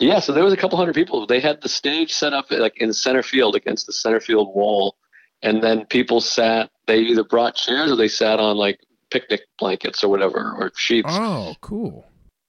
Yeah, 0.00 0.18
so 0.18 0.32
there 0.32 0.44
was 0.44 0.52
a 0.52 0.56
couple 0.56 0.76
hundred 0.76 0.94
people. 0.94 1.26
They 1.26 1.40
had 1.40 1.60
the 1.62 1.68
stage 1.68 2.12
set 2.12 2.32
up 2.32 2.50
like 2.50 2.76
in 2.78 2.92
center 2.92 3.22
field 3.22 3.54
against 3.54 3.86
the 3.86 3.92
center 3.92 4.20
field 4.20 4.54
wall, 4.54 4.96
and 5.44 5.62
then 5.62 5.86
people 5.86 6.20
sat. 6.20 6.70
They 6.86 6.98
either 6.98 7.22
brought 7.24 7.54
chairs 7.54 7.92
or 7.92 7.96
they 7.96 8.08
sat 8.08 8.40
on 8.40 8.56
like 8.56 8.80
picnic 9.10 9.42
blankets 9.58 10.02
or 10.02 10.08
whatever 10.08 10.54
or 10.58 10.72
sheets. 10.76 11.08
Oh, 11.10 11.54
cool. 11.60 12.04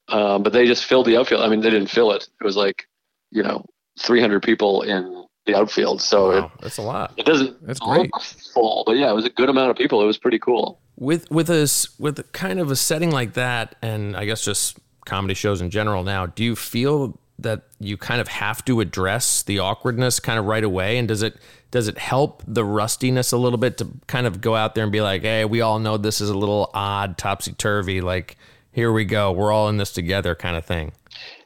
Um, 0.08 0.42
but 0.44 0.52
they 0.54 0.66
just 0.66 0.86
filled 0.86 1.06
the 1.06 1.18
outfield. 1.18 1.42
I 1.42 1.48
mean, 1.50 1.62
they 1.62 1.70
didn't 1.70 1.90
fill 1.90 2.12
it. 2.12 2.28
It 2.42 2.44
was 2.44 2.56
like, 2.58 2.88
you 3.32 3.44
know, 3.44 3.64
300 4.00 4.42
people 4.44 4.82
in 4.82 5.26
the 5.46 5.56
outfield. 5.56 6.02
So 6.02 6.30
Wow, 6.42 6.52
that's 6.62 6.78
a 6.78 6.82
lot. 6.82 7.14
it, 7.18 7.22
it 7.22 7.26
doesn't 7.26 7.66
That's 7.66 7.80
look 7.82 8.10
great. 8.12 8.12
full, 8.54 8.84
but 8.86 8.94
yeah, 8.98 9.10
it 9.12 9.14
was 9.16 9.26
a 9.26 9.30
good 9.30 9.50
amount 9.50 9.70
of 9.72 9.78
people. 9.78 10.02
It 10.02 10.06
was 10.06 10.18
pretty 10.18 10.40
cool. 10.40 10.80
with 10.98 11.30
with 11.32 11.50
a 11.50 11.88
with 12.00 12.32
kind 12.34 12.60
of 12.60 12.72
a 12.72 12.76
setting 12.76 13.12
like 13.12 13.34
that 13.34 13.76
and 13.82 14.16
i 14.16 14.24
guess 14.26 14.42
just 14.46 14.78
comedy 15.06 15.34
shows 15.34 15.60
in 15.62 15.70
general 15.70 16.04
now 16.04 16.26
do 16.26 16.42
you 16.42 16.56
feel 16.56 17.20
that 17.38 17.64
you 17.82 17.98
kind 17.98 18.22
of 18.22 18.28
have 18.30 18.64
to 18.64 18.80
address 18.80 19.44
the 19.44 19.60
awkwardness 19.60 20.22
kind 20.22 20.40
of 20.40 20.46
right 20.46 20.64
away 20.64 20.98
and 20.98 21.10
does 21.10 21.22
it 21.22 21.36
does 21.76 21.90
it 21.90 21.98
help 21.98 22.42
the 22.48 22.64
rustiness 22.64 23.34
a 23.34 23.38
little 23.38 23.58
bit 23.58 23.78
to 23.78 23.86
kind 24.08 24.26
of 24.26 24.40
go 24.40 24.56
out 24.56 24.76
there 24.76 24.84
and 24.84 24.94
be 24.94 25.02
like 25.02 25.24
hey 25.24 25.44
we 25.44 25.60
all 25.60 25.78
know 25.78 25.98
this 25.98 26.22
is 26.22 26.30
a 26.30 26.38
little 26.38 26.72
odd 26.74 27.18
topsy-turvy 27.18 28.00
like 28.00 28.38
here 28.72 28.94
we 28.94 29.04
go 29.04 29.30
we're 29.34 29.52
all 29.52 29.68
in 29.68 29.76
this 29.76 29.92
together 29.92 30.34
kind 30.36 30.56
of 30.56 30.64
thing 30.64 30.94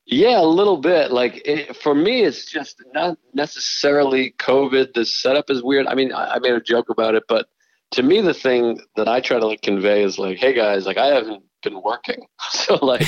Yeah, 0.06 0.40
a 0.40 0.46
little 0.60 0.78
bit. 0.78 1.12
Like 1.12 1.40
it, 1.46 1.76
for 1.76 1.94
me, 1.94 2.24
it's 2.24 2.46
just 2.46 2.82
not 2.96 3.18
necessarily 3.36 4.34
COVID. 4.40 4.96
The 4.96 5.06
setup 5.06 5.52
is 5.52 5.62
weird. 5.62 5.86
I 5.86 5.94
mean, 5.94 6.12
I, 6.12 6.36
I 6.36 6.40
made 6.40 6.54
a 6.54 6.60
joke 6.60 6.90
about 6.90 7.14
it, 7.14 7.24
but 7.28 7.48
to 7.92 8.02
me, 8.02 8.20
the 8.20 8.34
thing 8.34 8.82
that 8.96 9.08
I 9.08 9.22
try 9.22 9.40
to 9.40 9.46
like 9.46 9.62
convey 9.62 10.02
is 10.04 10.18
like, 10.18 10.40
hey 10.40 10.54
guys, 10.54 10.88
like 10.88 10.98
I 10.98 11.08
haven't 11.14 11.44
been 11.62 11.80
working, 11.84 12.26
so 12.50 12.76
like 12.82 13.02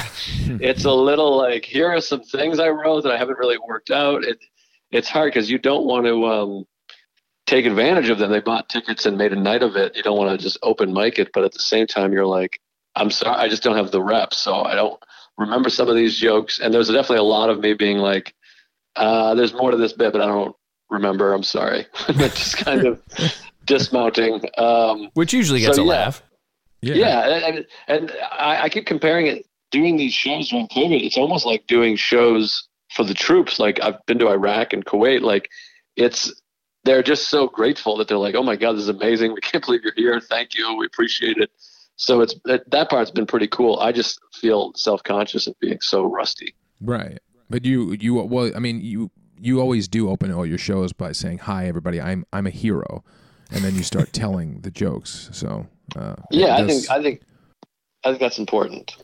it's 0.69 0.85
a 0.85 0.93
little 0.93 1.37
like 1.37 1.65
here 1.65 1.89
are 1.89 2.01
some 2.01 2.21
things 2.21 2.59
I 2.59 2.69
wrote 2.69 3.01
that 3.03 3.11
I 3.11 3.17
haven't 3.17 3.39
really 3.39 3.57
worked 3.67 3.89
out. 3.89 4.23
It 4.23 4.37
it's 4.91 5.09
hard 5.09 5.33
because 5.33 5.49
you 5.49 5.57
don't 5.57 5.85
want 5.85 6.05
to 6.05 6.25
um, 6.27 6.65
take 7.47 7.65
advantage 7.65 8.09
of 8.09 8.17
them. 8.19 8.31
They 8.31 8.39
bought 8.39 8.69
tickets 8.69 9.05
and 9.05 9.17
made 9.17 9.33
a 9.33 9.39
night 9.39 9.63
of 9.63 9.75
it. 9.75 9.95
You 9.95 10.03
don't 10.03 10.17
want 10.17 10.31
to 10.31 10.43
just 10.43 10.57
open 10.63 10.93
mic 10.93 11.19
it, 11.19 11.31
but 11.33 11.43
at 11.43 11.51
the 11.53 11.59
same 11.59 11.87
time, 11.87 12.13
you're 12.13 12.25
like, 12.25 12.59
I'm 12.95 13.09
sorry, 13.11 13.35
I 13.37 13.47
just 13.49 13.63
don't 13.63 13.75
have 13.77 13.91
the 13.91 14.01
reps, 14.01 14.37
so 14.37 14.55
I 14.63 14.75
don't 14.75 15.01
remember 15.37 15.69
some 15.69 15.87
of 15.89 15.95
these 15.95 16.17
jokes. 16.17 16.59
And 16.59 16.73
there's 16.73 16.87
definitely 16.87 17.17
a 17.17 17.23
lot 17.23 17.49
of 17.49 17.59
me 17.59 17.73
being 17.73 17.97
like, 17.97 18.33
uh, 18.95 19.33
there's 19.35 19.53
more 19.53 19.71
to 19.71 19.77
this 19.77 19.93
bit, 19.93 20.11
but 20.13 20.21
I 20.21 20.25
don't 20.27 20.55
remember. 20.89 21.33
I'm 21.33 21.43
sorry. 21.43 21.85
just 22.09 22.57
kind 22.57 22.85
of 22.85 23.01
dismounting. 23.65 24.41
Um, 24.57 25.09
Which 25.13 25.33
usually 25.33 25.61
gets 25.61 25.77
So, 25.77 25.83
a 25.83 25.85
yeah. 25.85 25.91
laugh. 25.91 26.23
yeah, 26.81 27.29
and, 27.29 27.43
and, 27.55 27.65
and 27.87 28.11
I, 28.31 28.63
I 28.63 28.69
keep 28.69 28.85
comparing 28.85 29.27
it. 29.27 29.45
Doing 29.71 29.95
these 29.95 30.13
shows 30.13 30.49
during 30.49 30.67
COVID, 30.67 31.01
it's 31.01 31.17
almost 31.17 31.45
like 31.45 31.65
doing 31.67 31.95
shows 31.95 32.67
for 32.93 33.05
the 33.05 33.13
troops. 33.13 33.57
Like 33.57 33.79
I've 33.81 34.05
been 34.05 34.19
to 34.19 34.27
Iraq 34.27 34.73
and 34.73 34.83
Kuwait. 34.85 35.21
Like 35.21 35.47
it's 35.95 36.40
they're 36.83 37.03
just 37.03 37.29
so 37.29 37.47
grateful 37.47 37.97
that 37.97 38.07
they're 38.07 38.17
like, 38.17 38.35
oh 38.35 38.43
my 38.43 38.55
god, 38.55 38.73
this 38.73 38.83
is 38.83 38.89
amazing. 38.89 39.33
We 39.33 39.41
can't 39.41 39.63
believe 39.63 39.83
you're 39.83 39.93
here. 39.95 40.19
Thank 40.19 40.57
you. 40.57 40.75
We 40.75 40.85
appreciate 40.85 41.37
it. 41.37 41.51
So 41.95 42.21
it's 42.21 42.35
that, 42.45 42.69
that 42.71 42.89
part's 42.89 43.11
been 43.11 43.27
pretty 43.27 43.47
cool. 43.47 43.77
I 43.79 43.91
just 43.91 44.19
feel 44.33 44.73
self 44.75 45.03
conscious 45.03 45.47
of 45.47 45.59
being 45.59 45.79
so 45.81 46.03
rusty. 46.03 46.55
Right. 46.79 47.19
But 47.49 47.65
you 47.65 47.93
you 47.93 48.15
well 48.15 48.51
I 48.55 48.59
mean 48.59 48.81
you 48.81 49.11
you 49.39 49.59
always 49.59 49.87
do 49.87 50.09
open 50.09 50.31
all 50.31 50.45
your 50.45 50.57
shows 50.57 50.93
by 50.93 51.11
saying 51.11 51.39
hi 51.39 51.67
everybody 51.67 52.01
I'm 52.01 52.25
I'm 52.33 52.47
a 52.47 52.51
hero 52.51 53.03
and 53.51 53.63
then 53.63 53.75
you 53.75 53.83
start 53.83 54.13
telling 54.13 54.61
the 54.61 54.71
jokes. 54.71 55.29
So 55.31 55.67
uh, 55.95 56.15
Yeah, 56.31 56.55
I 56.55 56.65
think 56.65 56.89
I 56.89 57.01
think 57.01 57.21
I 58.03 58.09
think 58.09 58.19
that's 58.19 58.39
important. 58.39 58.95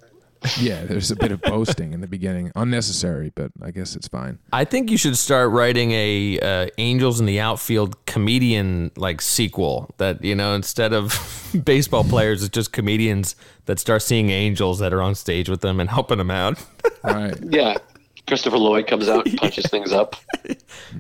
Yeah, 0.60 0.86
there's 0.86 1.12
a 1.12 1.16
bit 1.16 1.32
of 1.32 1.42
boasting 1.42 1.94
in 1.94 2.02
the 2.02 2.08
beginning, 2.08 2.52
unnecessary, 2.56 3.32
but 3.36 3.52
I 3.62 3.72
guess 3.72 3.96
it's 3.96 4.08
fine. 4.08 4.40
I 4.54 4.66
think 4.66 4.92
you 4.92 4.98
should 4.98 5.18
start 5.18 5.52
writing 5.52 5.92
a 5.92 6.40
uh, 6.40 6.68
Angels 6.78 7.20
in 7.20 7.26
the 7.26 7.40
Outfield 7.40 8.06
comedian 8.06 8.92
like 8.96 9.22
sequel 9.22 9.90
that 9.98 10.24
you 10.24 10.36
know 10.36 10.54
instead 10.54 10.94
of 10.94 11.14
baseball 11.66 12.04
players, 12.04 12.44
it's 12.44 12.54
just 12.54 12.72
comedians 12.72 13.36
that 13.66 13.80
start 13.80 14.02
seeing 14.02 14.30
angels 14.30 14.80
that 14.80 14.94
are 14.94 15.02
on 15.02 15.16
stage 15.16 15.50
with 15.50 15.62
them 15.62 15.80
and 15.80 15.90
helping 15.90 16.18
them 16.18 16.32
out. 16.32 16.64
Right. 17.04 17.36
Yeah. 17.50 17.78
Christopher 18.28 18.58
Lloyd 18.58 18.88
comes 18.88 19.08
out 19.08 19.26
and 19.26 19.38
punches 19.40 19.68
things 19.68 19.94
up. 19.94 20.18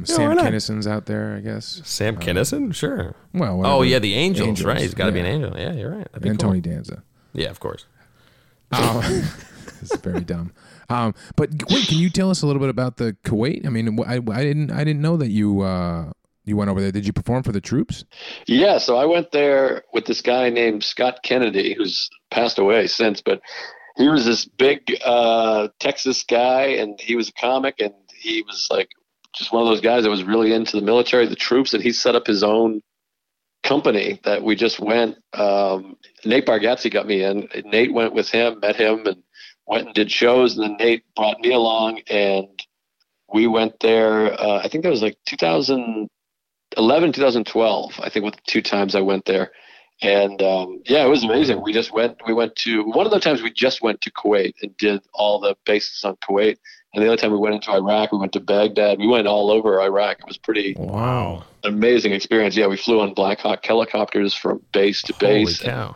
Sam 0.03 0.29
why 0.29 0.35
not? 0.35 0.45
Kinison's 0.45 0.87
out 0.87 1.07
there, 1.07 1.35
I 1.35 1.41
guess. 1.41 1.81
Sam 1.83 2.15
Kinison, 2.15 2.73
sure. 2.73 3.15
Well, 3.33 3.65
Oh 3.65 3.81
yeah, 3.81 3.99
the 3.99 4.13
Angels, 4.13 4.47
Angels, 4.47 4.65
right? 4.65 4.79
He's 4.79 4.93
got 4.93 5.07
to 5.07 5.11
be 5.11 5.19
an 5.19 5.25
angel. 5.25 5.53
Yeah, 5.57 5.73
you're 5.73 5.91
right. 5.91 6.07
That'd 6.13 6.21
be 6.23 6.29
and 6.29 6.39
cool. 6.39 6.51
Tony 6.51 6.61
Danza. 6.61 7.03
Yeah, 7.33 7.49
of 7.49 7.59
course. 7.59 7.85
Um, 8.71 9.01
it's 9.81 9.97
very 9.97 10.21
dumb. 10.21 10.53
Um, 10.89 11.13
but 11.35 11.49
wait, 11.69 11.87
can 11.87 11.97
you 11.97 12.09
tell 12.09 12.29
us 12.29 12.41
a 12.41 12.47
little 12.47 12.59
bit 12.59 12.69
about 12.69 12.97
the 12.97 13.15
Kuwait? 13.25 13.65
I 13.65 13.69
mean, 13.69 13.99
I, 14.05 14.15
I 14.15 14.43
didn't 14.43 14.71
I 14.71 14.83
didn't 14.83 15.01
know 15.01 15.17
that 15.17 15.29
you 15.29 15.61
uh, 15.61 16.11
you 16.45 16.55
went 16.55 16.69
over 16.69 16.81
there. 16.81 16.91
Did 16.91 17.05
you 17.05 17.13
perform 17.13 17.43
for 17.43 17.51
the 17.51 17.61
troops? 17.61 18.05
Yeah, 18.47 18.77
so 18.77 18.95
I 18.95 19.05
went 19.05 19.31
there 19.31 19.83
with 19.93 20.05
this 20.05 20.21
guy 20.21 20.49
named 20.49 20.83
Scott 20.83 21.19
Kennedy, 21.23 21.73
who's 21.73 22.09
passed 22.31 22.57
away 22.57 22.87
since, 22.87 23.21
but 23.21 23.41
he 23.97 24.07
was 24.07 24.25
this 24.25 24.45
big 24.45 24.95
uh, 25.03 25.67
Texas 25.79 26.23
guy, 26.23 26.67
and 26.67 26.99
he 27.01 27.15
was 27.15 27.29
a 27.29 27.33
comic, 27.33 27.75
and 27.79 27.93
he 28.15 28.43
was 28.43 28.67
like 28.71 28.89
just 29.35 29.51
one 29.51 29.61
of 29.61 29.67
those 29.67 29.81
guys 29.81 30.03
that 30.03 30.09
was 30.09 30.23
really 30.23 30.53
into 30.53 30.77
the 30.77 30.85
military, 30.85 31.27
the 31.27 31.35
troops, 31.35 31.73
and 31.73 31.83
he 31.83 31.91
set 31.91 32.15
up 32.15 32.25
his 32.25 32.43
own 32.43 32.81
company 33.63 34.19
that 34.23 34.43
we 34.43 34.55
just 34.55 34.79
went. 34.79 35.17
Um, 35.33 35.97
Nate 36.25 36.45
Bargatze 36.45 36.91
got 36.91 37.07
me 37.07 37.23
in. 37.23 37.47
Nate 37.65 37.93
went 37.93 38.13
with 38.13 38.29
him, 38.29 38.59
met 38.59 38.75
him, 38.75 39.05
and 39.05 39.23
went 39.65 39.87
and 39.87 39.95
did 39.95 40.11
shows, 40.11 40.57
and 40.57 40.63
then 40.63 40.77
Nate 40.77 41.03
brought 41.15 41.39
me 41.39 41.51
along, 41.53 42.01
and 42.09 42.47
we 43.33 43.47
went 43.47 43.79
there. 43.79 44.33
Uh, 44.39 44.61
I 44.63 44.69
think 44.69 44.83
that 44.83 44.89
was 44.89 45.01
like 45.01 45.17
2011, 45.25 46.09
2012 47.11 47.99
i 48.03 48.09
think 48.09 48.25
the 48.25 48.41
two 48.45 48.61
times 48.61 48.95
i 48.95 49.01
went 49.01 49.25
there 49.25 49.51
and 50.01 50.41
um, 50.41 50.81
yeah 50.85 51.03
it 51.05 51.09
was 51.09 51.23
amazing 51.23 51.61
we 51.61 51.73
just 51.73 51.91
went 51.91 52.15
we 52.27 52.33
went 52.33 52.55
to 52.55 52.83
one 52.83 53.05
of 53.05 53.11
the 53.11 53.19
times 53.19 53.41
we 53.41 53.51
just 53.51 53.81
went 53.81 53.99
to 54.01 54.11
kuwait 54.11 54.53
and 54.61 54.75
did 54.77 55.01
all 55.13 55.39
the 55.39 55.55
bases 55.65 56.03
on 56.03 56.15
kuwait 56.17 56.57
and 56.93 57.03
the 57.03 57.07
other 57.07 57.17
time 57.17 57.31
we 57.31 57.37
went 57.37 57.55
into 57.55 57.71
iraq 57.71 58.11
we 58.11 58.17
went 58.19 58.31
to 58.31 58.39
baghdad 58.39 58.99
we 58.99 59.07
went 59.07 59.25
all 59.27 59.49
over 59.49 59.81
iraq 59.81 60.19
it 60.19 60.27
was 60.27 60.37
pretty 60.37 60.75
Wow. 60.77 61.43
amazing 61.63 62.11
experience 62.13 62.55
yeah 62.55 62.67
we 62.67 62.77
flew 62.77 62.99
on 63.01 63.13
black 63.13 63.39
hawk 63.39 63.65
helicopters 63.65 64.33
from 64.33 64.61
base 64.71 65.01
to 65.03 65.13
base. 65.15 65.61
Holy 65.61 65.71
cow. 65.73 65.95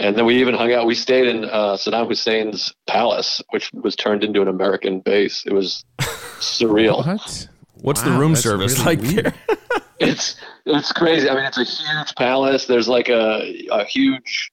and 0.00 0.16
then 0.16 0.26
we 0.26 0.36
even 0.40 0.54
hung 0.54 0.72
out 0.74 0.84
we 0.86 0.94
stayed 0.94 1.26
in 1.26 1.44
uh, 1.46 1.76
saddam 1.76 2.06
hussein's 2.08 2.74
palace 2.86 3.40
which 3.50 3.70
was 3.72 3.96
turned 3.96 4.22
into 4.22 4.42
an 4.42 4.48
american 4.48 5.00
base 5.00 5.44
it 5.46 5.52
was 5.54 5.82
surreal 6.40 7.06
What? 7.06 7.48
What's 7.84 8.00
the 8.00 8.12
room 8.12 8.34
service 8.34 8.78
really 8.78 8.96
like 8.96 9.00
weird. 9.02 9.24
there? 9.26 9.58
it's 10.00 10.36
it's 10.64 10.90
crazy. 10.90 11.28
I 11.28 11.34
mean, 11.34 11.44
it's 11.44 11.58
a 11.58 11.64
huge 11.64 12.14
palace. 12.16 12.66
There's 12.66 12.88
like 12.88 13.10
a 13.10 13.66
a 13.70 13.84
huge 13.84 14.50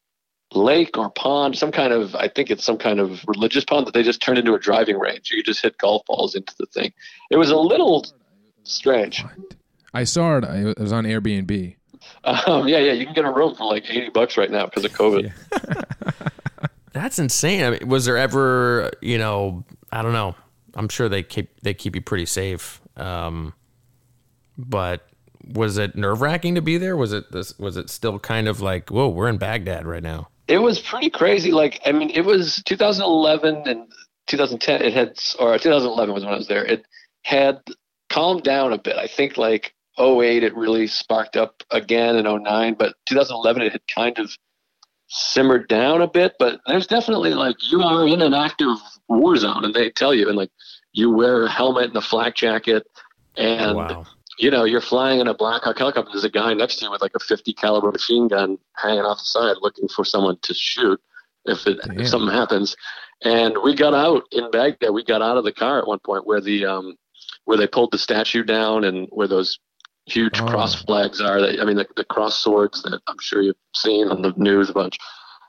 lake 0.54 0.98
or 0.98 1.10
pond, 1.12 1.58
some 1.58 1.72
kind 1.72 1.94
of 1.94 2.14
I 2.14 2.28
think 2.28 2.52
it's 2.52 2.66
some 2.66 2.78
kind 2.78 3.00
of 3.00 3.24
religious 3.28 3.64
pond 3.64 3.88
that 3.88 3.94
they 3.94 4.04
just 4.04 4.22
turned 4.22 4.38
into 4.38 4.54
a 4.54 4.60
driving 4.60 5.00
range. 5.00 5.32
You 5.32 5.42
just 5.44 5.62
hit 5.62 5.78
golf 5.78 6.04
balls 6.08 6.36
into 6.36 6.54
the 6.60 6.66
thing. 6.66 6.92
It 7.30 7.38
was 7.38 7.52
a 7.52 7.56
little 7.58 8.06
strange. 8.64 9.24
What? 9.24 9.56
I 9.94 10.04
saw 10.04 10.38
it. 10.40 10.44
I- 10.44 10.72
It 10.72 10.80
was 10.80 10.92
on 10.92 11.06
Airbnb. 11.06 11.78
Um, 12.26 12.68
yeah, 12.68 12.80
yeah, 12.80 12.92
you 12.92 13.06
can 13.06 13.14
get 13.14 13.24
a 13.24 13.32
room 13.32 13.56
for 13.56 13.66
like 13.66 13.90
eighty 13.90 14.10
bucks 14.10 14.36
right 14.36 14.52
now 14.52 14.66
because 14.66 14.84
of 14.84 14.92
COVID. 14.92 15.32
That's 16.94 17.18
insane. 17.18 17.64
I 17.64 17.70
mean, 17.72 17.88
was 17.88 18.04
there 18.04 18.18
ever, 18.18 18.92
you 19.02 19.18
know, 19.18 19.64
I 19.92 20.02
don't 20.02 20.12
know. 20.12 20.36
I'm 20.74 20.90
sure 20.90 21.08
they 21.08 21.24
keep 21.24 21.62
they 21.62 21.74
keep 21.74 21.96
you 21.96 22.02
pretty 22.02 22.26
safe. 22.26 22.81
Um, 22.98 23.54
but 24.58 25.08
was 25.44 25.78
it 25.78 25.96
nerve 25.96 26.22
wracking 26.22 26.56
to 26.56 26.62
be 26.62 26.78
there? 26.78 26.96
Was 26.96 27.14
it 27.14 27.32
this? 27.32 27.58
Was 27.58 27.78
it 27.78 27.90
still 27.90 28.20
kind 28.20 28.48
of 28.48 28.62
like, 28.62 28.90
whoa, 28.90 29.10
we're 29.10 29.30
in 29.30 29.38
Baghdad 29.38 29.86
right 29.86 30.04
now? 30.04 30.30
It 30.48 30.60
was 30.60 30.80
pretty 30.80 31.10
crazy. 31.10 31.52
Like, 31.52 31.80
I 31.86 31.92
mean, 31.92 32.10
it 32.10 32.26
was 32.26 32.62
2011 32.66 33.64
and 33.68 33.92
2010. 34.28 34.82
It 34.82 34.94
had, 34.94 35.18
or 35.40 35.58
2011 35.58 36.14
was 36.14 36.24
when 36.24 36.34
I 36.34 36.38
was 36.38 36.48
there. 36.48 36.66
It 36.66 36.86
had 37.24 37.62
calmed 38.10 38.44
down 38.44 38.74
a 38.74 38.78
bit. 38.78 38.98
I 38.98 39.08
think 39.08 39.38
like 39.38 39.74
08, 39.98 40.44
it 40.44 40.56
really 40.56 40.88
sparked 40.88 41.38
up 41.38 41.64
again 41.72 42.16
in 42.16 42.26
09, 42.26 42.76
but 42.78 42.96
2011, 43.08 43.62
it 43.62 43.72
had 43.72 43.82
kind 43.94 44.20
of 44.20 44.36
simmered 45.08 45.68
down 45.68 46.02
a 46.02 46.08
bit. 46.08 46.34
But 46.38 46.60
there's 46.68 46.88
definitely 46.88 47.34
like 47.34 47.56
you 47.72 47.82
are 47.82 48.08
in 48.08 48.22
an 48.22 48.34
active 48.34 48.78
war 49.08 49.36
zone, 49.38 49.66
and 49.66 49.74
they 49.74 49.90
tell 49.90 50.14
you, 50.14 50.28
and 50.28 50.38
like 50.38 50.52
you 50.94 51.12
wear 51.12 51.44
a 51.44 51.50
helmet 51.50 51.86
and 51.86 51.96
a 51.96 52.02
flak 52.02 52.36
jacket, 52.36 52.88
and 53.38 53.78
wow. 53.78 54.06
you 54.38 54.52
know, 54.52 54.64
you're 54.64 54.82
flying 54.82 55.20
in 55.20 55.28
a 55.28 55.34
Black 55.34 55.64
Hawk 55.64 55.78
helicopter. 55.78 56.12
There's 56.12 56.24
a 56.24 56.30
guy 56.30 56.54
next 56.54 56.78
to 56.78 56.86
you 56.86 56.92
with 56.92 57.02
like 57.02 57.16
a 57.16 57.20
50 57.20 57.54
caliber 57.54 57.92
machine 57.92 58.28
gun 58.28 58.58
hanging 58.76 59.02
off 59.02 59.20
the 59.20 59.26
side, 59.26 59.58
looking 59.62 59.88
for 59.88 60.04
someone 60.06 60.38
to 60.42 60.54
shoot 60.54 61.00
if 61.46 61.66
it 61.68 61.80
if 61.96 62.08
something 62.08 62.34
happens. 62.34 62.76
And 63.24 63.56
we 63.64 63.76
got 63.76 63.94
out 63.94 64.24
in 64.32 64.50
Baghdad. 64.52 64.92
We 64.92 65.04
got 65.04 65.22
out 65.22 65.38
of 65.38 65.44
the 65.44 65.54
car 65.54 65.80
at 65.80 65.88
one 65.88 66.00
point 66.00 66.26
where 66.26 66.42
the 66.42 66.66
um 66.66 66.98
where 67.46 67.58
they 67.58 67.68
pulled 67.68 67.92
the 67.92 67.98
statue 67.98 68.44
down 68.44 68.84
and 68.84 69.08
where 69.12 69.28
those 69.28 69.60
huge 70.06 70.40
Oh. 70.42 70.48
cross 70.48 70.76
flags 70.84 71.22
are. 71.22 71.40
That 71.40 71.60
I 71.60 71.66
mean, 71.66 71.78
the, 71.78 71.88
the 71.96 72.06
cross 72.06 72.40
swords 72.40 72.82
that 72.84 73.00
I'm 73.08 73.18
sure 73.20 73.42
you've 73.42 73.56
seen 73.76 74.08
on 74.10 74.22
the 74.22 74.34
news 74.38 74.70
a 74.70 74.74
bunch. 74.74 74.98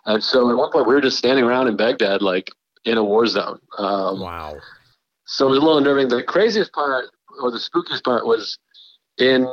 And 0.04 0.22
so 0.22 0.50
at 0.50 0.56
one 0.56 0.70
point 0.70 0.86
we 0.86 0.94
were 0.94 1.00
just 1.00 1.18
standing 1.18 1.44
around 1.44 1.68
in 1.68 1.76
Baghdad, 1.76 2.22
like 2.22 2.50
in 2.84 2.98
a 2.98 3.04
war 3.04 3.26
zone. 3.26 3.58
Um, 3.78 4.20
Wow. 4.20 4.56
So 5.32 5.46
it 5.46 5.50
was 5.50 5.58
a 5.58 5.62
little 5.62 5.78
unnerving. 5.78 6.08
The 6.08 6.22
craziest 6.22 6.72
part, 6.74 7.06
or 7.40 7.50
the 7.50 7.58
spookiest 7.58 8.04
part, 8.04 8.26
was 8.26 8.58
in 9.16 9.48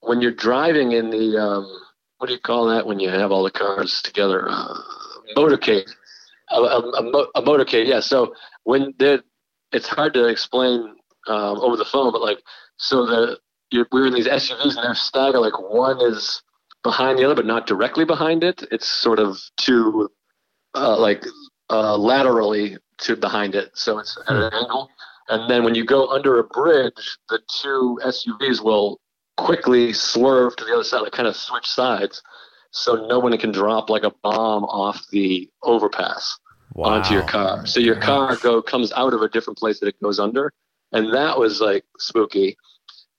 when 0.00 0.20
you're 0.20 0.30
driving 0.30 0.92
in 0.92 1.08
the 1.08 1.38
um, 1.40 1.80
what 2.18 2.26
do 2.26 2.34
you 2.34 2.40
call 2.40 2.66
that 2.66 2.86
when 2.86 3.00
you 3.00 3.08
have 3.08 3.32
all 3.32 3.42
the 3.42 3.50
cars 3.50 4.02
together? 4.02 4.46
Uh, 4.46 4.74
motorcade. 5.34 5.90
A, 6.50 6.56
a, 6.56 6.78
a, 6.80 7.26
a 7.36 7.42
motorcade, 7.42 7.86
yeah. 7.86 8.00
So 8.00 8.34
when 8.64 8.92
it's 9.72 9.88
hard 9.88 10.12
to 10.14 10.26
explain 10.26 10.96
um, 11.28 11.58
over 11.60 11.78
the 11.78 11.86
phone, 11.86 12.12
but 12.12 12.20
like, 12.20 12.42
so 12.76 13.06
the 13.06 13.38
you're, 13.70 13.86
we're 13.90 14.08
in 14.08 14.12
these 14.12 14.28
SUVs 14.28 14.76
and 14.76 14.84
they're 14.84 14.94
staggered. 14.94 15.40
Like 15.40 15.58
one 15.58 15.98
is 16.02 16.42
behind 16.82 17.18
the 17.18 17.24
other, 17.24 17.34
but 17.34 17.46
not 17.46 17.66
directly 17.66 18.04
behind 18.04 18.44
it. 18.44 18.64
It's 18.70 18.86
sort 18.86 19.18
of 19.18 19.38
two, 19.56 20.10
uh, 20.74 20.98
like 20.98 21.24
uh, 21.70 21.96
laterally 21.96 22.76
to 22.98 23.16
behind 23.16 23.54
it, 23.54 23.70
so 23.72 23.98
it's 23.98 24.18
at 24.28 24.36
an 24.36 24.52
angle. 24.52 24.90
And 25.28 25.50
then 25.50 25.64
when 25.64 25.74
you 25.74 25.84
go 25.84 26.08
under 26.08 26.38
a 26.38 26.44
bridge, 26.44 27.18
the 27.28 27.40
two 27.60 27.98
SUVs 28.04 28.62
will 28.62 29.00
quickly 29.36 29.92
swerve 29.92 30.56
to 30.56 30.64
the 30.64 30.74
other 30.74 30.84
side, 30.84 31.00
like 31.00 31.12
kind 31.12 31.28
of 31.28 31.36
switch 31.36 31.66
sides, 31.66 32.22
so 32.70 33.06
no 33.06 33.18
one 33.18 33.36
can 33.38 33.52
drop 33.52 33.90
like 33.90 34.02
a 34.02 34.12
bomb 34.22 34.64
off 34.64 35.06
the 35.10 35.48
overpass 35.62 36.38
Wow. 36.74 36.94
onto 36.94 37.12
your 37.12 37.22
car. 37.22 37.66
So 37.66 37.80
your 37.80 37.96
car 37.96 38.36
go 38.36 38.62
comes 38.62 38.92
out 38.92 39.12
of 39.12 39.20
a 39.20 39.28
different 39.28 39.58
place 39.58 39.78
that 39.80 39.88
it 39.88 40.00
goes 40.02 40.18
under, 40.18 40.52
and 40.92 41.12
that 41.12 41.38
was 41.38 41.60
like 41.60 41.84
spooky 41.98 42.56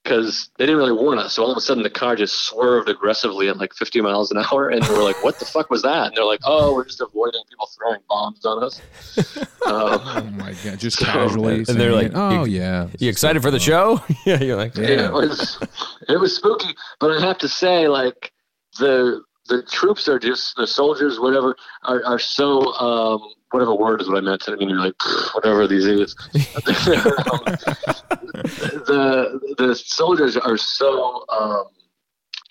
because 0.03 0.49
they 0.57 0.65
didn't 0.65 0.77
really 0.79 0.91
warn 0.91 1.17
us. 1.17 1.33
So 1.33 1.43
all 1.43 1.51
of 1.51 1.57
a 1.57 1.61
sudden 1.61 1.81
the 1.83 1.89
car 1.89 2.15
just 2.15 2.45
swerved 2.45 2.89
aggressively 2.89 3.47
at 3.47 3.57
like 3.57 3.73
50 3.73 4.01
miles 4.01 4.31
an 4.31 4.37
hour, 4.37 4.69
and 4.69 4.83
we're 4.89 5.03
like, 5.03 5.23
"What 5.23 5.39
the 5.39 5.45
fuck 5.45 5.69
was 5.69 5.81
that?" 5.83 6.07
And 6.07 6.15
they're 6.17 6.25
like, 6.25 6.41
"Oh, 6.43 6.73
we're 6.73 6.85
just 6.85 7.01
avoiding 7.01 7.41
people 7.49 7.69
throwing 7.77 7.99
bombs 8.09 8.45
on 8.45 8.63
us." 8.63 8.81
Um, 9.65 10.01
Oh 10.03 10.21
my 10.37 10.53
god! 10.65 10.77
Just 10.77 10.99
So- 10.99 11.05
casually. 11.05 11.59
And 11.69 11.79
they're 11.79 11.93
like, 11.93 12.11
"Oh 12.13 12.43
you- 12.43 12.59
yeah." 12.59 12.87
You 12.99 13.07
excited 13.09 13.41
for 13.41 13.49
the 13.49 13.59
show? 13.61 14.01
yeah, 14.25 14.41
you're 14.43 14.57
like, 14.57 14.75
Yeah. 14.75 15.07
it 15.07 15.13
was 15.13 15.57
it 16.09 16.19
was 16.19 16.35
spooky 16.35 16.75
but 16.99 17.11
i 17.11 17.25
have 17.25 17.37
to 17.37 17.47
say 17.47 17.87
like 17.87 18.33
the 18.79 19.21
the 19.47 19.63
troops 19.63 20.07
are 20.09 20.19
just 20.19 20.55
the 20.57 20.65
soldiers, 20.67 21.19
whatever, 21.19 21.55
are, 21.83 22.03
are 22.05 22.19
so 22.19 22.73
um, 22.75 23.21
whatever 23.53 23.75
word 23.75 24.01
is 24.01 24.09
what 24.09 24.17
I 24.17 24.21
meant. 24.21 24.43
I 24.47 24.55
mean, 24.55 24.69
you're 24.69 24.79
like 24.79 24.95
whatever 25.35 25.67
these 25.67 25.85
idiots. 25.85 26.15
the 28.33 29.39
the 29.57 29.75
soldiers 29.75 30.35
are 30.37 30.57
so 30.57 31.23
um, 31.29 31.65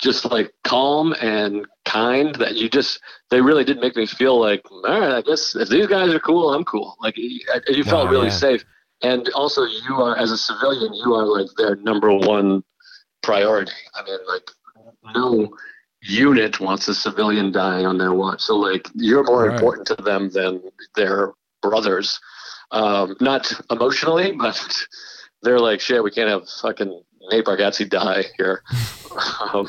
just 0.01 0.25
like 0.31 0.53
calm 0.65 1.15
and 1.21 1.67
kind 1.85 2.35
that 2.37 2.55
you 2.55 2.69
just 2.69 3.01
they 3.31 3.41
really 3.41 3.65
did 3.65 3.79
make 3.81 3.97
me 3.97 4.07
feel 4.07 4.39
like 4.41 4.63
all 4.71 4.83
right. 5.01 5.13
I 5.15 5.23
guess 5.23 5.55
if 5.57 5.69
these 5.69 5.87
guys 5.87 6.13
are 6.15 6.21
cool, 6.21 6.53
I'm 6.55 6.65
cool. 6.65 6.97
Like 7.01 7.17
you, 7.17 7.41
you 7.69 7.85
felt 7.85 8.09
Oh, 8.09 8.11
really 8.11 8.29
yeah. 8.29 8.33
safe. 8.33 8.65
And 9.03 9.29
also, 9.31 9.65
you 9.65 9.97
are 9.97 10.17
as 10.17 10.31
a 10.31 10.39
civilian, 10.39 10.95
you 10.95 11.13
are 11.15 11.27
like 11.27 11.49
their 11.57 11.75
number 11.77 12.13
one 12.13 12.63
priority. 13.23 13.73
I 13.97 14.05
mean, 14.05 14.19
like 14.29 14.49
no 15.15 15.49
unit 16.03 16.61
wants 16.61 16.89
a 16.89 16.95
civilian 16.95 17.53
dying 17.53 17.87
on 17.87 17.97
their 17.99 18.13
watch. 18.13 18.43
So 18.43 18.57
like 18.57 18.89
you're 18.95 19.25
more 19.25 19.47
Right. 19.47 19.55
important 19.55 19.87
to 19.89 19.95
them 19.97 20.31
than 20.31 20.61
their 20.97 21.33
brothers. 21.63 22.21
Um, 22.73 23.17
not 23.21 23.53
emotionally, 23.71 24.33
but 24.33 24.87
they're 25.43 25.61
like, 25.61 25.81
shit, 25.81 26.03
we 26.03 26.11
can't 26.11 26.29
have 26.29 26.49
fucking 26.61 27.03
Nate 27.31 27.45
Bargatze 27.45 27.89
die 27.89 28.25
here. 28.37 28.63
um, 29.53 29.67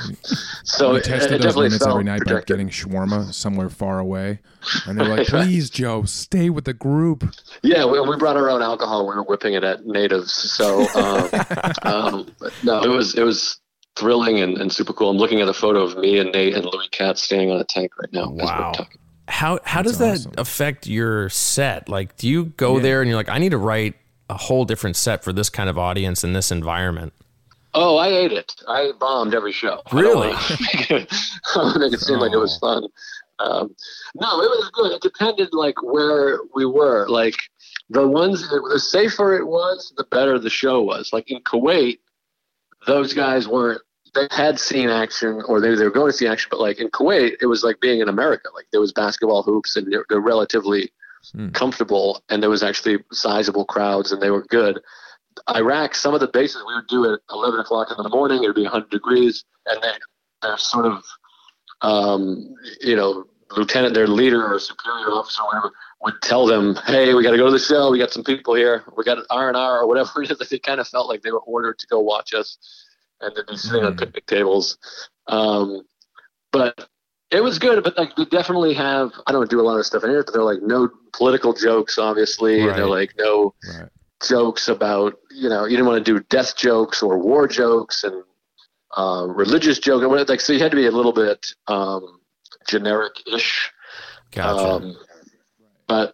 so 0.63 0.93
we 0.93 0.99
it, 0.99 1.03
tested 1.03 1.33
it 1.33 1.41
those 1.41 1.53
definitely 1.53 1.63
limits 1.69 1.85
every 1.85 2.03
night 2.03 2.25
by 2.25 2.41
getting 2.41 2.69
shawarma 2.69 3.31
somewhere 3.33 3.69
far 3.69 3.99
away, 3.99 4.39
and 4.87 4.97
they're 4.97 5.07
like. 5.07 5.27
"Please, 5.33 5.69
Joe, 5.69 6.03
stay 6.03 6.49
with 6.49 6.65
the 6.65 6.73
group." 6.73 7.23
Yeah, 7.61 7.85
we, 7.85 7.99
we 7.99 8.15
brought 8.17 8.37
our 8.37 8.49
own 8.49 8.61
alcohol. 8.61 9.07
We 9.07 9.15
were 9.15 9.23
whipping 9.23 9.53
it 9.53 9.63
at 9.63 9.85
natives. 9.85 10.31
So 10.31 10.87
um, 10.95 11.29
um, 11.83 12.35
no, 12.63 12.81
it 12.83 12.89
was 12.89 13.15
it 13.15 13.23
was 13.23 13.59
thrilling 13.95 14.39
and, 14.39 14.57
and 14.57 14.71
super 14.71 14.93
cool. 14.93 15.09
I'm 15.09 15.17
looking 15.17 15.41
at 15.41 15.47
a 15.47 15.53
photo 15.53 15.81
of 15.83 15.97
me 15.97 16.17
and 16.19 16.31
Nate 16.31 16.55
and 16.55 16.65
Louis 16.65 16.87
Katz 16.91 17.21
standing 17.21 17.51
on 17.51 17.59
a 17.59 17.63
tank 17.63 17.91
right 17.99 18.11
now. 18.11 18.23
as 18.23 18.29
we're 18.29 18.43
Wow. 18.45 18.71
talking. 18.73 18.99
How 19.29 19.59
how 19.63 19.81
That's 19.81 19.97
does 19.97 19.99
that 19.99 20.13
awesome. 20.29 20.31
affect 20.37 20.87
your 20.87 21.29
set? 21.29 21.87
Like, 21.87 22.17
do 22.17 22.27
you 22.27 22.45
go 22.45 22.79
there 22.79 23.01
and 23.01 23.07
you're 23.09 23.15
like, 23.17 23.29
I 23.29 23.37
need 23.37 23.51
to 23.51 23.57
write 23.57 23.95
a 24.29 24.35
whole 24.37 24.65
different 24.65 24.95
set 24.97 25.23
for 25.23 25.31
this 25.31 25.49
kind 25.49 25.69
of 25.69 25.77
audience 25.77 26.23
in 26.25 26.33
this 26.33 26.51
environment? 26.51 27.13
Oh, 27.73 27.95
I 27.97 28.09
ate 28.09 28.31
it. 28.33 28.53
I 28.67 28.91
bombed 28.99 29.33
every 29.33 29.51
show. 29.53 29.81
I 29.85 29.89
don't 29.91 30.01
Really? 30.01 30.27
wanna 30.29 30.57
make 30.73 30.91
it, 30.91 31.13
I 31.55 31.57
wanna 31.57 31.79
make 31.79 31.93
it 31.93 32.01
seem 32.01 32.19
like 32.19 32.33
it 32.33 32.37
was 32.37 32.57
fun. 32.59 32.83
Um, 33.39 33.73
no, 34.15 34.41
it 34.41 34.49
was 34.49 34.69
good. 34.73 34.91
It 34.91 35.01
depended 35.01 35.49
like 35.53 35.81
where 35.81 36.39
we 36.53 36.65
were. 36.65 37.07
Like 37.07 37.35
the 37.89 38.07
ones, 38.07 38.47
the 38.49 38.79
safer 38.79 39.35
it 39.35 39.47
was, 39.47 39.93
the 39.97 40.03
better 40.03 40.37
the 40.37 40.49
show 40.49 40.81
was. 40.81 41.11
Like 41.13 41.31
in 41.31 41.39
Kuwait, 41.43 41.99
those 42.87 43.13
guys 43.13 43.47
weren't. 43.47 43.81
They 44.13 44.27
had 44.29 44.59
seen 44.59 44.89
action, 44.89 45.41
or 45.47 45.59
they, 45.59 45.73
they 45.73 45.85
were 45.85 45.89
going 45.89 46.11
to 46.11 46.17
see 46.17 46.27
action. 46.27 46.49
But 46.51 46.59
like 46.59 46.79
in 46.79 46.89
Kuwait, 46.89 47.37
it 47.41 47.47
was 47.47 47.63
like 47.63 47.79
being 47.81 47.99
in 47.99 48.09
America. 48.09 48.49
Like 48.53 48.67
there 48.71 48.81
was 48.81 48.93
basketball 48.93 49.41
hoops, 49.41 49.75
and 49.75 49.91
they're, 49.91 50.05
they're 50.09 50.19
relatively 50.19 50.91
Hmm. 51.31 51.49
comfortable, 51.51 52.21
and 52.27 52.43
there 52.43 52.49
was 52.49 52.63
actually 52.63 52.97
sizable 53.13 53.63
crowds, 53.63 54.11
and 54.11 54.21
they 54.21 54.29
were 54.29 54.43
good. 54.43 54.81
Iraq, 55.55 55.95
some 55.95 56.13
of 56.13 56.19
the 56.19 56.27
bases 56.27 56.61
we 56.67 56.75
would 56.75 56.87
do 56.87 57.11
at 57.13 57.19
11 57.31 57.61
o'clock 57.61 57.87
in 57.95 58.03
the 58.03 58.09
morning, 58.09 58.43
it 58.43 58.47
would 58.47 58.55
be 58.55 58.63
100 58.63 58.89
degrees, 58.89 59.45
and 59.65 59.81
then 59.81 59.95
their 60.41 60.57
sort 60.57 60.85
of, 60.85 61.01
um, 61.81 62.53
you 62.81 62.97
know, 62.97 63.23
lieutenant, 63.55 63.93
their 63.93 64.07
leader 64.07 64.53
or 64.53 64.59
superior 64.59 65.07
officer 65.11 65.41
or 65.43 65.47
whatever, 65.47 65.71
would 66.03 66.21
tell 66.21 66.45
them, 66.45 66.75
hey, 66.85 67.13
we 67.13 67.23
got 67.23 67.31
to 67.31 67.37
go 67.37 67.45
to 67.45 67.51
the 67.51 67.59
show. 67.59 67.91
We 67.91 67.97
got 67.99 68.11
some 68.11 68.23
people 68.23 68.53
here. 68.55 68.83
We 68.97 69.03
got 69.03 69.17
an 69.17 69.25
R&R 69.29 69.79
or 69.81 69.87
whatever 69.87 70.21
it 70.21 70.31
is. 70.31 70.37
They 70.49 70.59
kind 70.59 70.79
of 70.79 70.87
felt 70.87 71.07
like 71.07 71.21
they 71.21 71.31
were 71.31 71.39
ordered 71.39 71.79
to 71.79 71.87
go 71.87 71.99
watch 71.99 72.33
us 72.33 72.57
and 73.21 73.35
they'd 73.35 73.47
be 73.47 73.55
sitting 73.57 73.83
on 73.85 73.93
Mm. 73.93 73.99
picnic 73.99 74.25
tables. 74.25 74.77
Um, 75.27 75.83
but 76.51 76.89
it 77.31 77.41
was 77.41 77.57
good, 77.57 77.83
but 77.83 77.97
like 77.97 78.15
we 78.17 78.25
definitely 78.25 78.73
have, 78.75 79.11
I 79.25 79.31
don't 79.31 79.49
do 79.49 79.59
a 79.59 79.63
lot 79.63 79.79
of 79.79 79.85
stuff 79.85 80.03
in 80.03 80.09
here, 80.09 80.23
but 80.23 80.33
they're 80.33 80.43
like 80.43 80.61
no 80.61 80.89
political 81.13 81.53
jokes, 81.53 81.97
obviously. 81.97 82.61
And 82.61 82.77
they're 82.77 82.85
like 82.87 83.13
no, 83.17 83.53
Right. 83.79 83.89
jokes 84.21 84.67
about 84.67 85.17
you 85.31 85.49
know 85.49 85.63
you 85.65 85.71
didn't 85.71 85.87
want 85.87 86.05
to 86.05 86.13
do 86.13 86.23
death 86.29 86.55
jokes 86.55 87.01
or 87.01 87.17
war 87.17 87.47
jokes 87.47 88.03
and 88.03 88.23
uh, 88.95 89.25
religious 89.29 89.79
jokes. 89.79 90.05
Like 90.29 90.41
so, 90.41 90.53
you 90.53 90.59
had 90.59 90.71
to 90.71 90.77
be 90.77 90.85
a 90.85 90.91
little 90.91 91.13
bit 91.13 91.47
um, 91.67 92.19
generic-ish. 92.67 93.71
Gotcha. 94.31 94.85
Um, 94.85 94.97
but 95.87 96.13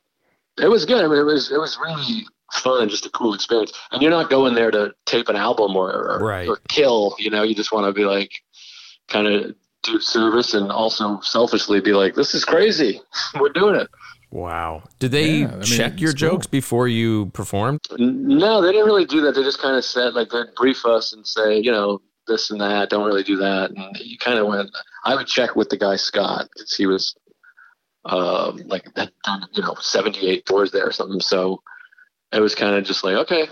it 0.62 0.68
was 0.68 0.86
good. 0.86 1.04
I 1.04 1.08
mean, 1.08 1.20
it 1.20 1.24
was 1.24 1.52
it 1.52 1.58
was 1.60 1.78
really 1.84 2.26
fun 2.54 2.82
and 2.82 2.90
just 2.92 3.06
a 3.06 3.10
cool 3.12 3.34
experience. 3.34 3.72
And 3.92 4.02
you're 4.02 4.12
not 4.12 4.30
going 4.30 4.56
there 4.56 4.72
to 4.72 4.92
tape 5.06 5.30
an 5.30 5.36
album 5.36 5.76
or 5.76 5.92
or, 5.92 6.20
Right. 6.20 6.48
or 6.48 6.58
kill. 6.68 7.16
You 7.20 7.30
know, 7.30 7.44
you 7.44 7.56
just 7.56 7.72
want 7.72 7.86
to 7.88 7.94
be 7.94 8.06
like 8.06 8.32
kind 9.08 9.28
of 9.28 9.56
do 9.84 10.00
service 10.00 10.54
and 10.54 10.72
also 10.72 11.20
selfishly 11.22 11.80
be 11.80 11.94
like, 11.94 12.14
this 12.16 12.34
is 12.36 12.44
crazy. 12.46 13.02
We're 13.40 13.50
doing 13.50 13.76
it. 13.76 13.88
wow. 14.32 14.84
Did 15.00 15.12
they 15.12 15.30
Yeah, 15.40 15.48
I 15.48 15.52
mean, 15.54 15.62
check 15.64 16.02
your 16.02 16.12
it's 16.12 16.22
cool. 16.22 16.32
jokes 16.32 16.48
before 16.48 16.88
you 16.88 17.28
performed? 17.28 17.80
No, 17.98 18.62
they 18.62 18.72
didn't 18.72 18.86
really 18.88 19.06
do 19.06 19.22
that. 19.22 19.36
They 19.36 19.44
just 19.44 19.62
kind 19.62 19.76
of 19.78 19.86
said, 19.86 20.14
like, 20.16 20.30
they'd 20.30 20.54
brief 20.56 20.86
us 20.86 21.14
and 21.14 21.26
say, 21.26 21.60
you 21.60 21.72
know, 21.72 22.02
this 22.28 22.52
and 22.52 22.60
that. 22.62 22.90
Don't 22.90 23.06
really 23.08 23.24
do 23.24 23.38
that. 23.38 23.72
And 23.72 23.98
you 24.00 24.18
kind 24.18 24.38
of 24.38 24.48
went. 24.48 24.70
I 25.06 25.16
would 25.16 25.28
check 25.28 25.56
with 25.56 25.70
the 25.70 25.78
guy 25.78 25.96
Scott 25.96 26.50
because 26.54 26.76
he 26.76 26.86
was, 26.86 27.16
um, 28.06 28.58
like, 28.66 28.86
had 28.96 29.12
done, 29.24 29.46
you 29.54 29.62
know, 29.62 29.76
seventy-eight 29.80 30.46
tours 30.46 30.72
there 30.72 30.88
or 30.88 30.92
something. 30.92 31.20
So 31.22 31.62
it 32.32 32.40
was 32.40 32.56
kind 32.56 32.76
of 32.76 32.84
just 32.84 33.04
like, 33.04 33.16
okay. 33.16 33.48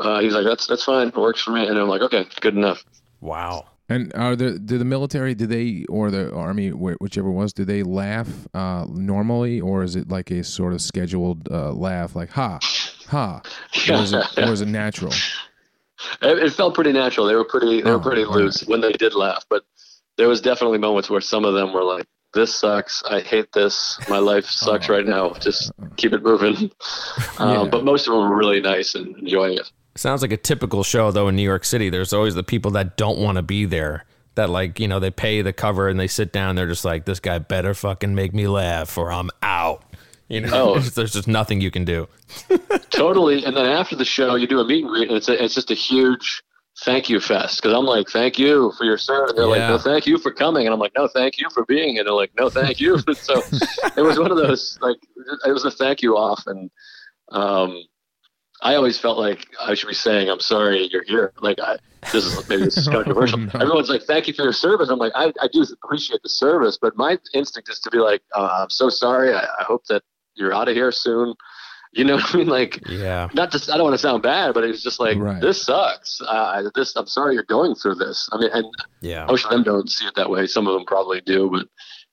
Uh, 0.00 0.20
he's 0.20 0.34
like, 0.34 0.44
that's 0.44 0.66
that's 0.66 0.84
fine. 0.84 1.08
It 1.08 1.16
works 1.16 1.42
for 1.42 1.50
me. 1.50 1.66
And 1.66 1.78
I'm 1.78 1.88
like, 1.88 2.02
okay, 2.02 2.26
good 2.40 2.56
enough. 2.56 2.84
Wow. 3.20 3.66
And 3.88 4.12
are 4.14 4.34
the 4.36 4.58
do 4.58 4.78
the 4.78 4.84
military 4.84 5.34
do 5.34 5.46
they 5.46 5.84
or 5.88 6.10
the 6.10 6.32
army 6.32 6.70
wh- 6.70 7.00
whichever 7.00 7.30
was 7.30 7.52
do 7.52 7.64
they 7.64 7.82
laugh 7.82 8.28
uh, 8.54 8.86
normally 8.88 9.60
or 9.60 9.82
is 9.82 9.96
it 9.96 10.08
like 10.08 10.30
a 10.30 10.42
sort 10.44 10.72
of 10.72 10.80
scheduled 10.80 11.46
uh, 11.50 11.72
laugh 11.72 12.16
like 12.16 12.30
ha 12.30 12.58
ha 13.08 13.42
or 13.90 13.94
is 14.02 14.12
it 14.14 14.38
or 14.38 14.52
is 14.52 14.60
it 14.62 14.68
natural? 14.68 15.12
It, 16.20 16.38
it 16.38 16.52
felt 16.52 16.74
pretty 16.74 16.92
natural. 16.92 17.26
They 17.26 17.36
were 17.36 17.44
pretty. 17.44 17.80
They 17.80 17.90
Oh, 17.90 17.98
were 17.98 18.02
pretty 18.02 18.24
all 18.24 18.30
right. 18.34 18.42
loose 18.42 18.62
when 18.66 18.80
they 18.80 18.90
did 18.92 19.14
laugh. 19.14 19.44
But 19.48 19.62
there 20.16 20.26
was 20.26 20.40
definitely 20.40 20.78
moments 20.78 21.08
where 21.08 21.20
some 21.20 21.44
of 21.44 21.54
them 21.54 21.72
were 21.72 21.84
like, 21.84 22.06
"This 22.34 22.54
sucks. 22.54 23.02
I 23.08 23.20
hate 23.20 23.52
this. 23.52 23.98
My 24.08 24.18
life 24.18 24.44
sucks 24.50 24.88
Oh. 24.88 24.94
right 24.94 25.06
now. 25.06 25.34
Just 25.40 25.72
keep 25.96 26.12
it 26.12 26.22
moving." 26.22 26.70
Um, 27.38 27.48
Yeah. 27.64 27.68
But 27.70 27.84
most 27.84 28.06
of 28.08 28.14
them 28.14 28.22
are 28.22 28.34
really 28.36 28.60
nice 28.60 28.94
and 28.94 29.16
enjoying 29.18 29.54
it. 29.58 29.70
Sounds 29.94 30.22
like 30.22 30.32
a 30.32 30.36
typical 30.38 30.82
show 30.82 31.10
though 31.10 31.28
in 31.28 31.36
New 31.36 31.42
York 31.42 31.64
City. 31.64 31.90
There's 31.90 32.12
always 32.12 32.34
the 32.34 32.42
people 32.42 32.70
that 32.72 32.96
don't 32.96 33.18
want 33.18 33.36
to 33.36 33.42
be 33.42 33.64
there. 33.66 34.04
That 34.34 34.48
like, 34.48 34.80
you 34.80 34.88
know, 34.88 34.98
they 34.98 35.10
pay 35.10 35.42
the 35.42 35.52
cover 35.52 35.88
and 35.88 36.00
they 36.00 36.06
sit 36.06 36.32
down, 36.32 36.56
they're 36.56 36.66
just 36.66 36.84
like, 36.86 37.04
This 37.04 37.20
guy 37.20 37.38
better 37.38 37.74
fucking 37.74 38.14
make 38.14 38.32
me 38.32 38.46
laugh 38.48 38.96
or 38.96 39.12
I'm 39.12 39.28
out. 39.42 39.84
You 40.30 40.40
know, 40.40 40.76
Oh. 40.76 40.78
there's 40.94 41.12
just 41.12 41.28
nothing 41.28 41.60
you 41.60 41.70
can 41.70 41.84
do. 41.84 42.08
Totally. 42.90 43.44
And 43.44 43.54
then 43.56 43.66
after 43.66 43.94
the 43.96 44.04
show, 44.06 44.34
you 44.36 44.46
do 44.46 44.60
a 44.60 44.64
meet 44.64 44.84
and 44.84 44.88
greet, 44.90 45.08
and 45.08 45.16
it's 45.18 45.28
a, 45.28 45.42
it's 45.44 45.54
just 45.54 45.70
a 45.70 45.74
huge 45.74 46.42
thank 46.80 47.08
you 47.08 47.20
fest 47.20 47.60
because 47.60 47.76
I'm 47.76 47.84
like, 47.84 48.08
"Thank 48.08 48.38
you 48.38 48.72
for 48.78 48.84
your 48.84 48.98
service." 48.98 49.30
And 49.30 49.38
they're 49.38 49.46
like, 49.46 49.60
"No, 49.68 49.78
thank 49.78 50.06
you 50.06 50.18
for 50.18 50.32
coming," 50.32 50.66
and 50.66 50.74
I'm 50.74 50.80
like, 50.80 50.92
"No, 50.96 51.08
thank 51.08 51.38
you 51.38 51.48
for 51.50 51.64
being." 51.66 51.92
here." 51.92 52.00
And 52.00 52.06
they're 52.06 52.14
like, 52.14 52.32
"No, 52.38 52.48
thank 52.48 52.80
you." 52.80 52.98
so 53.14 53.42
it 53.96 54.02
was 54.02 54.18
one 54.18 54.30
of 54.30 54.36
those 54.36 54.78
like 54.80 54.96
it 55.46 55.52
was 55.52 55.64
a 55.64 55.70
thank 55.70 56.02
you 56.02 56.16
off, 56.16 56.42
and 56.46 56.70
um, 57.30 57.82
I 58.62 58.76
always 58.76 58.98
felt 58.98 59.18
like 59.18 59.46
I 59.60 59.74
should 59.74 59.88
be 59.88 59.94
saying, 59.94 60.28
"I'm 60.30 60.40
sorry 60.40 60.88
you're 60.90 61.04
here." 61.04 61.32
Like 61.40 61.58
I, 61.60 61.78
this 62.12 62.24
is 62.24 62.48
maybe 62.48 62.64
this 62.64 62.76
is 62.76 62.88
controversial. 62.96 63.38
no. 63.38 63.50
Everyone's 63.54 63.90
like, 63.90 64.02
"Thank 64.02 64.26
you 64.26 64.34
for 64.34 64.42
your 64.42 64.52
service." 64.52 64.88
I'm 64.88 64.98
like, 64.98 65.12
I, 65.14 65.32
I 65.40 65.48
do 65.52 65.64
appreciate 65.84 66.22
the 66.22 66.28
service, 66.28 66.78
but 66.80 66.96
my 66.96 67.18
instinct 67.34 67.68
is 67.68 67.80
to 67.80 67.90
be 67.90 67.98
like, 67.98 68.22
uh, 68.34 68.60
"I'm 68.62 68.70
so 68.70 68.88
sorry. 68.88 69.34
I, 69.34 69.42
I 69.42 69.64
hope 69.64 69.84
that 69.88 70.02
you're 70.34 70.54
out 70.54 70.68
of 70.68 70.74
here 70.74 70.92
soon." 70.92 71.34
You 71.94 72.04
know 72.04 72.14
what 72.16 72.34
I 72.34 72.38
mean? 72.38 72.46
Like, 72.48 72.80
Yeah. 72.88 73.28
not 73.34 73.50
just 73.52 73.70
I 73.70 73.76
don't 73.76 73.84
want 73.84 73.94
to 73.94 73.98
sound 73.98 74.22
bad, 74.22 74.54
but 74.54 74.64
it's 74.64 74.82
just 74.82 74.98
like 74.98 75.18
Right. 75.18 75.40
this 75.42 75.62
sucks. 75.62 76.20
Uh, 76.26 76.62
this 76.74 76.96
I'm 76.96 77.06
sorry 77.06 77.34
you're 77.34 77.42
going 77.44 77.74
through 77.74 77.96
this. 77.96 78.28
I 78.32 78.38
mean, 78.38 78.50
and 78.52 78.66
Yeah. 79.02 79.26
most 79.26 79.44
of 79.44 79.50
them 79.50 79.62
don't 79.62 79.90
see 79.90 80.06
it 80.06 80.14
that 80.16 80.30
way. 80.30 80.46
Some 80.46 80.66
of 80.66 80.72
them 80.74 80.84
probably 80.86 81.20
do, 81.20 81.50
but 81.52 81.66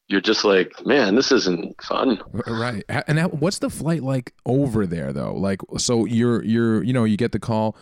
you're 0.10 0.20
just 0.22 0.44
like, 0.44 0.74
man, 0.86 1.16
this 1.16 1.32
isn't 1.32 1.82
fun. 1.82 2.20
Right. 2.48 2.84
And 3.08 3.20
how, 3.20 3.30
what's 3.30 3.60
the 3.60 3.70
flight 3.70 4.04
like 4.04 4.34
over 4.46 4.86
there 4.86 5.14
though? 5.14 5.34
Like 5.34 5.62
so 5.78 6.04
you're 6.06 6.44
you're 6.44 6.84
you 6.84 6.92
know 6.92 7.06
you 7.06 7.16
get 7.16 7.32
the 7.32 7.40
call 7.40 7.78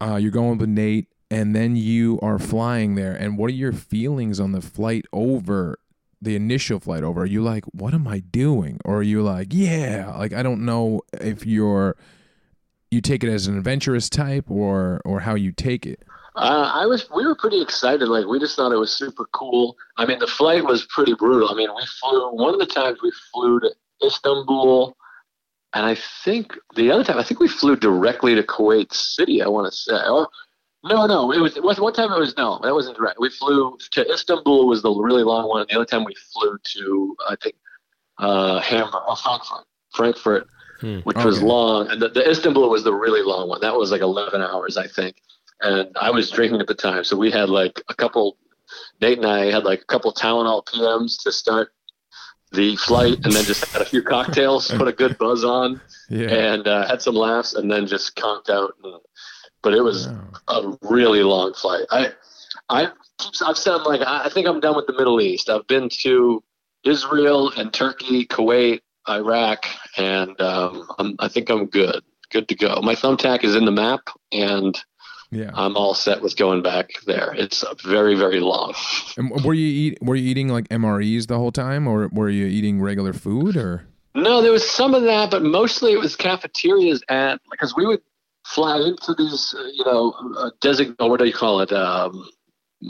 uh 0.00 0.16
you're 0.16 0.30
going 0.30 0.58
with 0.58 0.68
Nate 0.68 1.08
and 1.30 1.54
then 1.56 1.74
you 1.74 2.18
are 2.22 2.38
flying 2.38 2.94
there 2.94 3.14
and 3.14 3.36
what 3.36 3.50
are 3.50 3.54
your 3.54 3.72
feelings 3.72 4.38
on 4.38 4.52
the 4.52 4.60
flight 4.60 5.04
over 5.12 5.78
the 6.20 6.36
initial 6.36 6.80
flight 6.80 7.02
over? 7.02 7.22
Are 7.22 7.26
you 7.26 7.42
like 7.42 7.64
what 7.66 7.94
am 7.94 8.06
I 8.08 8.20
doing? 8.20 8.78
Or 8.84 8.98
are 8.98 9.02
you 9.02 9.22
like 9.22 9.48
yeah, 9.52 10.14
like 10.16 10.32
I 10.32 10.42
don't 10.42 10.64
know 10.64 11.02
if 11.20 11.46
you're 11.46 11.96
you 12.90 13.00
take 13.00 13.22
it 13.22 13.28
as 13.28 13.46
an 13.46 13.56
adventurous 13.56 14.08
type 14.08 14.50
or 14.50 15.00
or 15.04 15.20
how 15.20 15.34
you 15.34 15.52
take 15.52 15.86
it. 15.86 16.02
Uh, 16.36 16.70
I 16.72 16.86
was, 16.86 17.08
we 17.14 17.26
were 17.26 17.34
pretty 17.34 17.60
excited. 17.60 18.08
Like 18.08 18.26
we 18.26 18.38
just 18.38 18.54
thought 18.54 18.70
it 18.70 18.76
was 18.76 18.92
super 18.92 19.26
cool. 19.32 19.76
I 19.96 20.06
mean, 20.06 20.20
the 20.20 20.26
flight 20.28 20.64
was 20.64 20.86
pretty 20.86 21.14
brutal. 21.14 21.48
I 21.50 21.54
mean, 21.54 21.68
we 21.74 21.82
flew 22.00 22.30
one 22.30 22.54
of 22.54 22.60
the 22.60 22.66
times 22.66 22.98
we 23.02 23.10
flew 23.32 23.58
to 23.60 23.74
Istanbul, 24.04 24.96
and 25.74 25.84
I 25.84 25.96
think 26.24 26.54
the 26.76 26.92
other 26.92 27.02
time 27.02 27.18
I 27.18 27.24
think 27.24 27.40
we 27.40 27.48
flew 27.48 27.74
directly 27.74 28.36
to 28.36 28.42
Kuwait 28.44 28.92
City. 28.92 29.42
I 29.42 29.48
want 29.48 29.70
to 29.70 29.76
say, 29.76 29.94
or 30.08 30.28
No, 30.84 31.06
no. 31.06 31.32
It 31.32 31.40
was, 31.40 31.56
it 31.56 31.62
was 31.62 31.80
one 31.80 31.92
time. 31.92 32.12
It 32.12 32.18
was 32.18 32.36
no. 32.36 32.60
That 32.62 32.72
wasn't 32.74 32.96
direct. 32.96 33.18
We 33.18 33.30
flew 33.30 33.76
to 33.92 34.12
Istanbul. 34.12 34.68
Was 34.68 34.82
the 34.82 34.90
really 34.92 35.24
long 35.24 35.48
one. 35.48 35.66
The 35.68 35.74
other 35.76 35.84
time 35.84 36.04
we 36.04 36.14
flew 36.32 36.56
to 36.74 37.16
I 37.28 37.36
think 37.42 37.56
uh, 38.18 38.60
Hamburg, 38.60 39.02
or 39.08 39.16
Frankfurt, 39.16 39.64
Frankfurt, 39.94 40.48
Hmm. 40.80 40.98
which 41.00 41.16
was 41.24 41.42
long. 41.42 41.88
And 41.90 42.00
the, 42.00 42.08
the 42.08 42.28
Istanbul 42.30 42.70
was 42.70 42.84
the 42.84 42.94
really 42.94 43.22
long 43.22 43.48
one. 43.48 43.60
That 43.60 43.74
was 43.74 43.90
like 43.90 44.00
11 44.00 44.40
hours, 44.40 44.76
I 44.76 44.86
think. 44.86 45.16
And 45.60 45.88
I 46.00 46.10
was 46.10 46.30
drinking 46.30 46.60
at 46.60 46.68
the 46.68 46.74
time, 46.74 47.02
so 47.02 47.16
we 47.16 47.32
had 47.32 47.48
like 47.50 47.82
a 47.88 47.94
couple. 47.94 48.36
Nate 49.00 49.18
and 49.18 49.26
I 49.26 49.46
had 49.50 49.64
like 49.64 49.80
a 49.82 49.84
couple 49.86 50.12
Tylenol 50.12 50.64
PMs 50.66 51.20
to 51.24 51.32
start 51.32 51.72
the 52.52 52.76
flight, 52.76 53.18
and 53.24 53.32
then 53.32 53.44
just 53.44 53.64
had 53.72 53.82
a 53.82 53.84
few 53.84 54.02
cocktails, 54.14 54.70
put 54.70 54.86
a 54.86 54.92
good 54.92 55.18
buzz 55.18 55.42
on, 55.44 55.80
Yeah. 56.10 56.28
and 56.28 56.68
uh, 56.68 56.86
had 56.86 57.02
some 57.02 57.14
laughs, 57.16 57.54
and 57.54 57.68
then 57.70 57.86
just 57.88 58.14
conked 58.14 58.48
out. 58.48 58.74
And, 58.84 58.94
but 59.62 59.74
it 59.74 59.82
was 59.82 60.08
Wow. 60.08 60.24
a 60.48 60.78
really 60.88 61.22
long 61.22 61.54
flight. 61.54 61.84
I, 61.90 62.12
I, 62.68 62.88
I've 63.44 63.56
said 63.58 63.76
like 63.78 64.00
I 64.06 64.28
think 64.28 64.46
I'm 64.46 64.60
done 64.60 64.76
with 64.76 64.86
the 64.86 64.92
Middle 64.92 65.20
East. 65.20 65.48
I've 65.50 65.66
been 65.66 65.88
to 66.02 66.42
Israel 66.84 67.50
and 67.56 67.72
Turkey, 67.72 68.24
Kuwait, 68.26 68.80
Iraq, 69.08 69.64
and 69.96 70.40
um, 70.40 70.86
I'm, 70.98 71.16
I 71.18 71.28
think 71.28 71.50
I'm 71.50 71.66
good, 71.66 72.02
good 72.30 72.48
to 72.48 72.54
go. 72.54 72.80
My 72.82 72.94
thumbtack 72.94 73.42
is 73.44 73.56
in 73.56 73.64
the 73.64 73.72
map, 73.72 74.00
and 74.32 74.78
Yeah. 75.30 75.50
I'm 75.54 75.76
all 75.76 75.94
set 75.94 76.22
with 76.22 76.36
going 76.36 76.62
back 76.62 76.90
there. 77.06 77.34
It's 77.36 77.64
very, 77.84 78.14
very 78.14 78.40
long. 78.40 78.74
And 79.16 79.30
were 79.44 79.54
you 79.54 79.66
eat, 79.66 79.98
were 80.02 80.14
you 80.16 80.28
eating 80.30 80.48
like 80.48 80.68
MREs 80.68 81.26
the 81.26 81.36
whole 81.36 81.52
time, 81.52 81.86
or 81.88 82.08
were 82.12 82.30
you 82.30 82.46
eating 82.46 82.80
regular 82.80 83.12
food, 83.12 83.56
or? 83.56 83.84
No, 84.14 84.40
there 84.42 84.52
was 84.52 84.68
some 84.68 84.94
of 84.94 85.02
that, 85.02 85.30
but 85.30 85.42
mostly 85.42 85.92
it 85.92 85.98
was 85.98 86.16
cafeterias 86.16 87.02
at 87.08 87.40
because 87.50 87.74
we 87.76 87.86
would 87.86 88.00
fly 88.54 88.78
into 88.78 89.14
these, 89.14 89.54
uh, 89.58 89.64
you 89.72 89.84
know, 89.84 90.14
uh, 90.38 90.50
design. 90.60 90.94
oh, 90.98 91.06
What 91.08 91.20
do 91.20 91.26
you 91.26 91.32
call 91.32 91.60
it? 91.60 91.72
Um, 91.72 92.28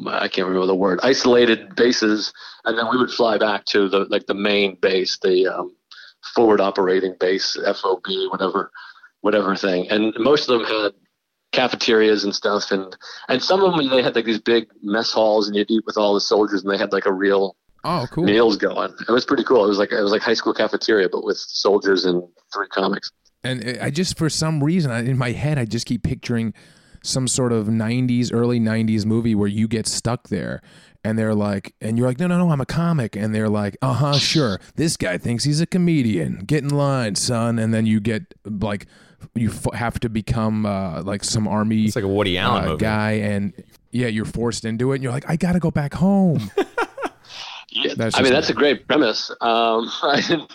I 0.07 0.29
can't 0.29 0.47
remember 0.47 0.67
the 0.67 0.75
word. 0.75 1.01
Isolated 1.03 1.75
bases, 1.77 2.33
and 2.65 2.77
then 2.77 2.87
we 2.91 2.99
would 2.99 3.11
fly 3.11 3.39
back 3.39 3.65
to 3.67 3.89
the 3.89 4.01
like 4.11 4.27
the 4.27 4.35
main 4.35 4.77
base, 4.81 5.19
the 5.23 5.47
um, 5.47 5.75
forward 6.35 6.61
operating 6.61 7.15
base, 7.19 7.57
FOB, 7.57 8.05
whatever, 8.31 8.71
whatever 9.23 9.57
thing. 9.57 9.89
And 9.91 10.13
most 10.19 10.49
of 10.49 10.59
them 10.59 10.69
had 10.69 10.93
cafeterias 11.53 12.25
and 12.25 12.35
stuff, 12.35 12.71
and 12.71 12.95
and 13.29 13.43
some 13.43 13.63
of 13.65 13.75
them 13.77 13.89
they 13.89 14.03
had 14.03 14.15
like 14.15 14.27
these 14.27 14.41
big 14.41 14.69
mess 14.83 15.13
halls, 15.13 15.47
and 15.49 15.57
you'd 15.57 15.71
eat 15.71 15.85
with 15.87 15.97
all 15.97 16.13
the 16.15 16.21
soldiers, 16.21 16.63
and 16.63 16.71
they 16.73 16.79
had 16.79 16.93
like 16.93 17.07
a 17.07 17.13
real 17.13 17.57
Oh, 17.85 18.07
cool. 18.11 18.25
meals 18.25 18.57
going. 18.57 18.93
It 19.09 19.13
was 19.13 19.25
pretty 19.25 19.45
cool. 19.45 19.65
It 19.65 19.69
was 19.69 19.79
like 19.79 19.93
it 19.93 20.03
was 20.03 20.13
like 20.13 20.21
high 20.23 20.35
school 20.35 20.53
cafeteria, 20.53 21.09
but 21.11 21.25
with 21.25 21.39
soldiers 21.39 22.05
and 22.05 22.23
three 22.53 22.69
comics. 22.69 23.11
And 23.45 23.79
I 23.81 23.91
just, 23.91 24.19
for 24.19 24.29
some 24.29 24.63
reason, 24.63 24.91
I- 24.91 25.05
in 25.05 25.17
my 25.19 25.33
head, 25.33 25.59
I 25.59 25.65
just 25.65 25.87
keep 25.87 26.03
picturing 26.03 26.55
some 27.03 27.29
sort 27.29 27.53
of 27.53 27.69
90s, 27.69 28.31
early 28.33 28.59
90s 28.59 29.07
movie 29.07 29.35
where 29.35 29.49
you 29.49 29.69
get 29.69 29.87
stuck 29.87 30.29
there. 30.29 30.61
And 31.05 31.17
they're 31.17 31.35
like, 31.35 31.75
and 31.81 31.97
you're 31.97 32.09
like, 32.09 32.19
no, 32.19 32.27
no, 32.27 32.39
no, 32.39 32.51
I'm 32.51 32.61
a 32.61 32.67
comic. 32.67 33.15
And 33.15 33.33
they're 33.35 33.49
like, 33.49 33.77
uh 33.81 33.93
huh, 33.95 34.19
sure. 34.19 34.59
This 34.75 34.97
guy 34.97 35.17
thinks 35.17 35.45
he's 35.45 35.61
a 35.61 35.67
comedian. 35.67 36.41
Get 36.45 36.65
in 36.65 36.71
line, 36.71 37.15
son. 37.15 37.59
And 37.61 37.73
then 37.73 37.87
you 37.87 38.01
get 38.01 38.35
like, 38.45 38.87
you 39.35 39.51
f- 39.51 39.73
have 39.75 40.01
to 40.01 40.09
become 40.09 40.67
uh, 40.67 41.03
like 41.03 41.23
some 41.23 41.47
army 41.47 41.85
It's 41.87 41.95
like 41.97 42.05
a 42.05 42.09
Woody 42.09 42.37
Allen 42.37 42.65
uh, 42.65 42.69
movie. 42.71 42.81
guy. 42.81 43.11
And 43.13 43.53
yeah, 43.93 44.09
you're 44.09 44.25
forced 44.25 44.65
into 44.65 44.91
it. 44.93 44.97
And 44.97 45.05
you're 45.05 45.13
like, 45.13 45.31
I 45.31 45.37
got 45.37 45.53
to 45.53 45.61
go 45.61 45.71
back 45.71 45.95
home. 45.95 46.51
Yeah, 47.71 47.93
I 47.99 48.05
mean 48.05 48.09
just 48.09 48.31
that's 48.31 48.51
a 48.51 48.55
great 48.55 48.89
premise. 48.89 49.31
Um, 49.43 49.89
I 50.03 50.23
didn't, 50.27 50.51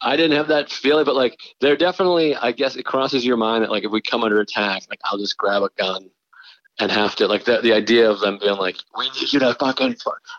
I 0.00 0.16
didn't 0.16 0.36
have 0.36 0.48
that 0.48 0.70
feeling, 0.70 1.04
but 1.04 1.16
like 1.16 1.38
there 1.60 1.76
definitely, 1.76 2.36
I 2.36 2.52
guess 2.52 2.76
it 2.76 2.84
crosses 2.84 3.24
your 3.24 3.36
mind 3.36 3.64
that 3.64 3.70
like 3.70 3.84
if 3.84 3.90
we 3.90 4.00
come 4.00 4.22
under 4.22 4.40
attack, 4.40 4.82
like 4.88 5.00
I'll 5.04 5.18
just 5.18 5.36
grab 5.36 5.62
a 5.62 5.70
gun 5.76 6.10
and 6.78 6.92
have 6.92 7.16
to 7.16 7.26
like 7.26 7.44
the 7.44 7.60
the 7.60 7.72
idea 7.72 8.08
of 8.08 8.20
them 8.20 8.38
being 8.40 8.56
like, 8.56 8.76
we 8.96 9.10
need 9.10 9.32
you 9.32 9.40
to 9.40 9.54
fucking 9.54 9.96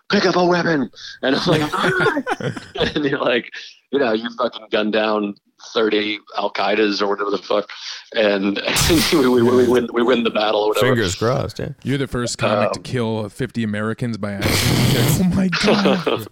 pick 0.09 0.25
up 0.25 0.35
a 0.35 0.45
weapon, 0.45 0.89
and 1.21 1.35
I'm 1.35 1.47
like, 1.47 2.55
and 2.95 3.05
you're 3.05 3.19
like, 3.19 3.49
you 3.91 3.99
know, 3.99 4.13
you 4.13 4.29
fucking 4.37 4.67
gun 4.71 4.91
down. 4.91 5.35
30 5.73 6.19
Al 6.37 6.53
Qaeda's 6.53 7.01
or 7.01 7.09
whatever 7.09 7.29
the 7.31 7.37
fuck, 7.37 7.69
and 8.15 8.61
we, 9.11 9.27
we, 9.27 9.41
we, 9.41 9.67
win, 9.67 9.89
we 9.91 10.01
win 10.01 10.23
the 10.23 10.29
battle 10.29 10.61
or 10.61 10.69
whatever. 10.69 10.87
Fingers 10.87 11.15
crossed. 11.15 11.59
Yeah. 11.59 11.71
You're 11.83 11.97
the 11.97 12.07
first 12.07 12.37
comic 12.37 12.71
to 12.71 12.79
um, 12.79 12.83
kill 12.83 13.27
50 13.27 13.63
Americans 13.65 14.17
by 14.17 14.35
accident. 14.35 15.19
oh 15.33 15.35
my 15.35 15.49
God. 15.49 16.27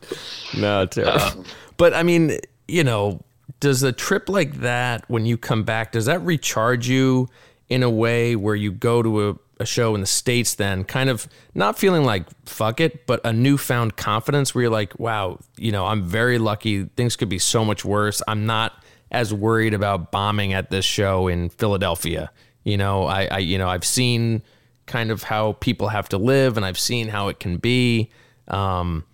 No, 0.57 0.85
terrible. 0.85 1.45
but 1.75 1.93
I 1.93 2.03
mean, 2.03 2.39
you 2.67 2.83
know, 2.83 3.23
does 3.59 3.83
a 3.83 3.91
trip 3.91 4.29
like 4.29 4.55
that, 4.55 5.03
when 5.09 5.25
you 5.25 5.37
come 5.37 5.63
back, 5.63 5.91
does 5.91 6.05
that 6.05 6.21
recharge 6.21 6.87
you 6.87 7.27
in 7.69 7.83
a 7.83 7.89
way 7.89 8.35
where 8.35 8.55
you 8.55 8.71
go 8.71 9.01
to 9.01 9.29
a, 9.29 9.35
a 9.59 9.65
show 9.65 9.95
in 9.95 10.01
the 10.01 10.07
States 10.07 10.55
then 10.55 10.83
kind 10.83 11.09
of 11.09 11.27
not 11.55 11.77
feeling 11.77 12.03
like 12.03 12.25
fuck 12.45 12.79
it, 12.79 13.05
but 13.07 13.19
a 13.25 13.33
newfound 13.33 13.97
confidence 13.97 14.53
where 14.53 14.63
you're 14.63 14.71
like, 14.71 14.97
wow, 14.99 15.39
you 15.57 15.71
know, 15.71 15.85
I'm 15.85 16.03
very 16.03 16.37
lucky. 16.37 16.85
Things 16.95 17.15
could 17.15 17.29
be 17.29 17.39
so 17.39 17.65
much 17.65 17.83
worse. 17.83 18.21
I'm 18.27 18.45
not 18.45 18.83
as 19.11 19.33
worried 19.33 19.73
about 19.73 20.11
bombing 20.11 20.53
at 20.53 20.69
this 20.69 20.85
show 20.85 21.27
in 21.27 21.49
Philadelphia. 21.49 22.31
You 22.63 22.77
know, 22.77 23.05
I, 23.05 23.25
I 23.25 23.37
you 23.39 23.57
know, 23.57 23.69
I've 23.69 23.85
seen 23.85 24.43
kind 24.85 25.11
of 25.11 25.23
how 25.23 25.53
people 25.53 25.89
have 25.89 26.09
to 26.09 26.17
live 26.17 26.57
and 26.57 26.65
I've 26.65 26.79
seen 26.79 27.07
how 27.07 27.27
it 27.29 27.39
can 27.39 27.57
be. 27.57 28.09
Um, 28.47 29.05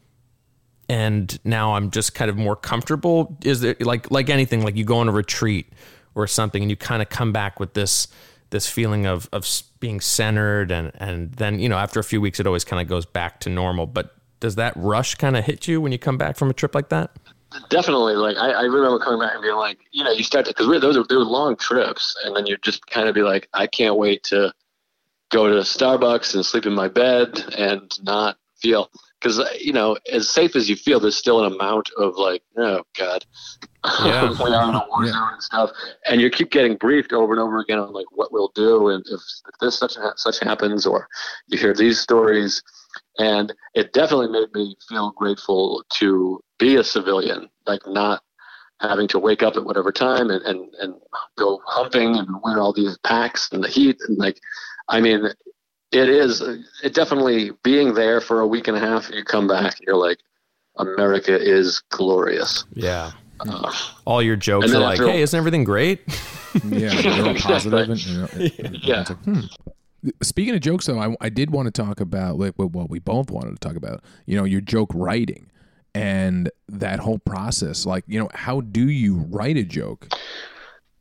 and 0.93 1.39
now 1.43 1.73
I'm 1.73 1.89
just 1.89 2.13
kind 2.13 2.29
of 2.29 2.37
more 2.37 2.55
comfortable. 2.55 3.35
Is 3.43 3.63
it 3.63 3.81
like 3.81 4.11
like 4.11 4.29
anything 4.29 4.63
like 4.63 4.75
you 4.75 4.85
go 4.85 4.97
on 4.97 5.09
a 5.09 5.11
retreat 5.11 5.73
or 6.13 6.27
something 6.27 6.61
and 6.61 6.69
you 6.69 6.77
kind 6.77 7.01
of 7.01 7.09
come 7.09 7.31
back 7.31 7.59
with 7.59 7.73
this 7.73 8.07
this 8.51 8.69
feeling 8.69 9.07
of 9.07 9.27
of 9.33 9.47
being 9.79 9.99
centered 9.99 10.71
and 10.71 10.91
and 10.99 11.31
then 11.33 11.57
you 11.57 11.67
know 11.67 11.77
after 11.77 11.99
a 11.99 12.03
few 12.03 12.21
weeks 12.21 12.39
it 12.39 12.45
always 12.45 12.63
kind 12.63 12.79
of 12.79 12.87
goes 12.87 13.07
back 13.07 13.39
to 13.39 13.49
normal. 13.49 13.87
But 13.87 14.15
does 14.39 14.53
that 14.55 14.73
rush 14.75 15.15
kind 15.15 15.35
of 15.35 15.43
hit 15.43 15.67
you 15.67 15.81
when 15.81 15.91
you 15.91 15.97
come 15.97 16.19
back 16.19 16.37
from 16.37 16.51
a 16.51 16.53
trip 16.53 16.75
like 16.75 16.89
that? 16.89 17.09
Definitely. 17.69 18.13
Like 18.13 18.37
I, 18.37 18.51
I 18.51 18.61
remember 18.61 18.99
coming 18.99 19.19
back 19.19 19.33
and 19.33 19.41
being 19.41 19.55
like, 19.55 19.79
you 19.91 20.03
know, 20.03 20.11
you 20.11 20.23
start 20.23 20.45
to 20.45 20.51
because 20.51 20.67
those 20.79 20.95
are 20.95 21.05
they 21.09 21.15
were 21.15 21.23
long 21.23 21.55
trips, 21.55 22.15
and 22.23 22.35
then 22.35 22.45
you 22.45 22.55
just 22.57 22.85
kind 22.85 23.09
of 23.09 23.15
be 23.15 23.23
like, 23.23 23.49
I 23.55 23.65
can't 23.65 23.95
wait 23.95 24.21
to 24.25 24.53
go 25.31 25.47
to 25.47 25.61
Starbucks 25.61 26.35
and 26.35 26.45
sleep 26.45 26.67
in 26.67 26.73
my 26.73 26.87
bed 26.87 27.43
and 27.57 27.91
not 28.03 28.37
feel 28.61 28.91
because 29.23 29.39
uh, 29.39 29.47
you 29.59 29.71
know 29.71 29.97
as 30.11 30.29
safe 30.29 30.55
as 30.55 30.69
you 30.69 30.75
feel, 30.75 30.99
there's 30.99 31.15
still 31.15 31.43
an 31.45 31.53
amount 31.53 31.89
of 31.97 32.15
like, 32.17 32.43
oh 32.57 32.83
god, 32.97 33.25
Yeah. 34.03 34.29
we 34.43 34.53
are 34.53 34.69
in 34.69 34.75
a 34.75 34.85
war 34.89 35.05
Yeah. 35.05 35.13
zone 35.13 35.33
and 35.33 35.43
stuff, 35.43 35.69
and 36.05 36.19
you 36.21 36.29
keep 36.29 36.51
getting 36.51 36.75
briefed 36.75 37.13
over 37.13 37.31
and 37.33 37.41
over 37.41 37.59
again 37.59 37.79
on 37.79 37.93
like 37.93 38.07
what 38.11 38.31
we'll 38.33 38.51
do 38.53 38.89
and 38.89 39.03
if, 39.07 39.21
if 39.47 39.55
this 39.61 39.77
such 39.77 39.95
and 39.95 40.11
such 40.17 40.39
happens, 40.39 40.85
or 40.85 41.07
you 41.47 41.57
hear 41.57 41.73
these 41.73 41.99
stories, 41.99 42.61
and 43.17 43.53
it 43.73 43.93
definitely 43.93 44.27
made 44.27 44.53
me 44.53 44.75
feel 44.89 45.11
grateful 45.11 45.83
to 45.99 46.41
be 46.59 46.75
a 46.75 46.83
civilian, 46.83 47.49
like 47.65 47.81
not 47.87 48.21
having 48.81 49.07
to 49.07 49.19
wake 49.19 49.43
up 49.43 49.55
at 49.55 49.63
whatever 49.63 49.91
time 49.93 50.29
and, 50.29 50.41
and, 50.45 50.73
and 50.79 50.93
go 51.37 51.61
humping 51.65 52.17
and 52.17 52.27
wear 52.43 52.59
all 52.59 52.73
these 52.73 52.97
packs 52.99 53.49
and 53.53 53.63
the 53.63 53.69
heat 53.69 53.95
and 54.09 54.17
like 54.17 54.37
I 54.89 54.99
mean 54.99 55.29
it 55.93 56.09
is 56.09 56.41
it 56.83 56.93
definitely 56.93 57.51
being 57.63 57.93
there 57.93 58.19
for 58.21 58.39
a 58.41 58.47
week 58.47 58.67
and 58.67 58.75
a 58.77 58.79
half 58.79 59.09
you 59.09 59.23
come 59.23 59.47
back 59.47 59.75
you're 59.81 59.95
like 59.97 60.17
America 60.77 61.39
is 61.39 61.83
glorious. 61.89 62.65
Yeah. 62.73 63.11
Uh, 63.39 63.71
All 64.05 64.23
your 64.23 64.35
jokes 64.35 64.73
are 64.73 64.79
like, 64.79 64.99
"Hey, 64.99 65.21
isn't 65.21 65.37
everything 65.37 65.63
great?" 65.63 66.01
Yeah, 66.65 66.99
they're 67.01 67.27
all 67.27 67.35
positive. 67.39 67.89
And, 67.89 68.05
you 68.05 68.17
know, 68.21 68.27
Yeah. 68.81 69.05
like, 69.07 69.17
hmm. 69.19 69.41
Speaking 70.21 70.55
of 70.55 70.61
jokes, 70.61 70.85
though, 70.87 70.99
I, 70.99 71.15
I 71.21 71.29
did 71.29 71.51
want 71.51 71.67
to 71.67 71.71
talk 71.71 71.99
about 71.99 72.37
like 72.39 72.53
what 72.55 72.71
what 72.71 72.89
we 72.89 72.99
both 72.99 73.29
wanted 73.29 73.51
to 73.51 73.67
talk 73.67 73.75
about. 73.75 74.03
You 74.25 74.35
know, 74.37 74.43
your 74.45 74.61
joke 74.61 74.89
writing 74.93 75.51
and 75.93 76.49
that 76.69 76.99
whole 76.99 77.19
process. 77.19 77.85
Like, 77.85 78.03
you 78.07 78.19
know, 78.19 78.29
how 78.33 78.61
do 78.61 78.89
you 78.89 79.17
write 79.29 79.57
a 79.57 79.63
joke? 79.63 80.07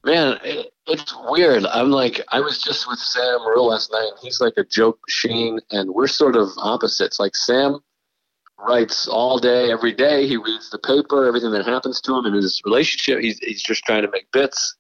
Man, 0.05 0.39
it, 0.45 0.72
it's 0.87 1.15
weird. 1.29 1.65
I'm 1.67 1.91
like, 1.91 2.21
I 2.31 2.41
was 2.41 2.61
just 2.61 2.89
with 2.89 2.99
Sam 2.99 3.39
Morril 3.41 3.71
last 3.71 3.93
night. 3.93 4.13
He's 4.21 4.41
like 4.41 4.55
a 4.57 4.65
joke 4.65 4.99
machine, 5.07 5.61
and 5.71 5.91
we're 5.91 6.09
sort 6.09 6.37
of 6.37 6.49
opposites. 6.59 7.21
Like 7.21 7.37
Sam 7.37 7.81
writes 8.59 9.07
all 9.07 9.39
day, 9.39 9.71
every 9.71 9.93
day. 9.93 10.27
He 10.27 10.37
reads 10.37 10.71
the 10.71 10.79
paper, 10.79 11.27
everything 11.27 11.53
that 11.53 11.67
happens 11.67 12.01
to 12.03 12.17
him 12.17 12.27
in 12.27 12.35
his 12.35 12.61
relationship. 12.65 13.21
He's 13.21 13.39
he's 13.39 13.63
just 13.63 13.85
trying 13.85 14.03
to 14.03 14.11
make 14.11 14.31
bits, 14.33 14.77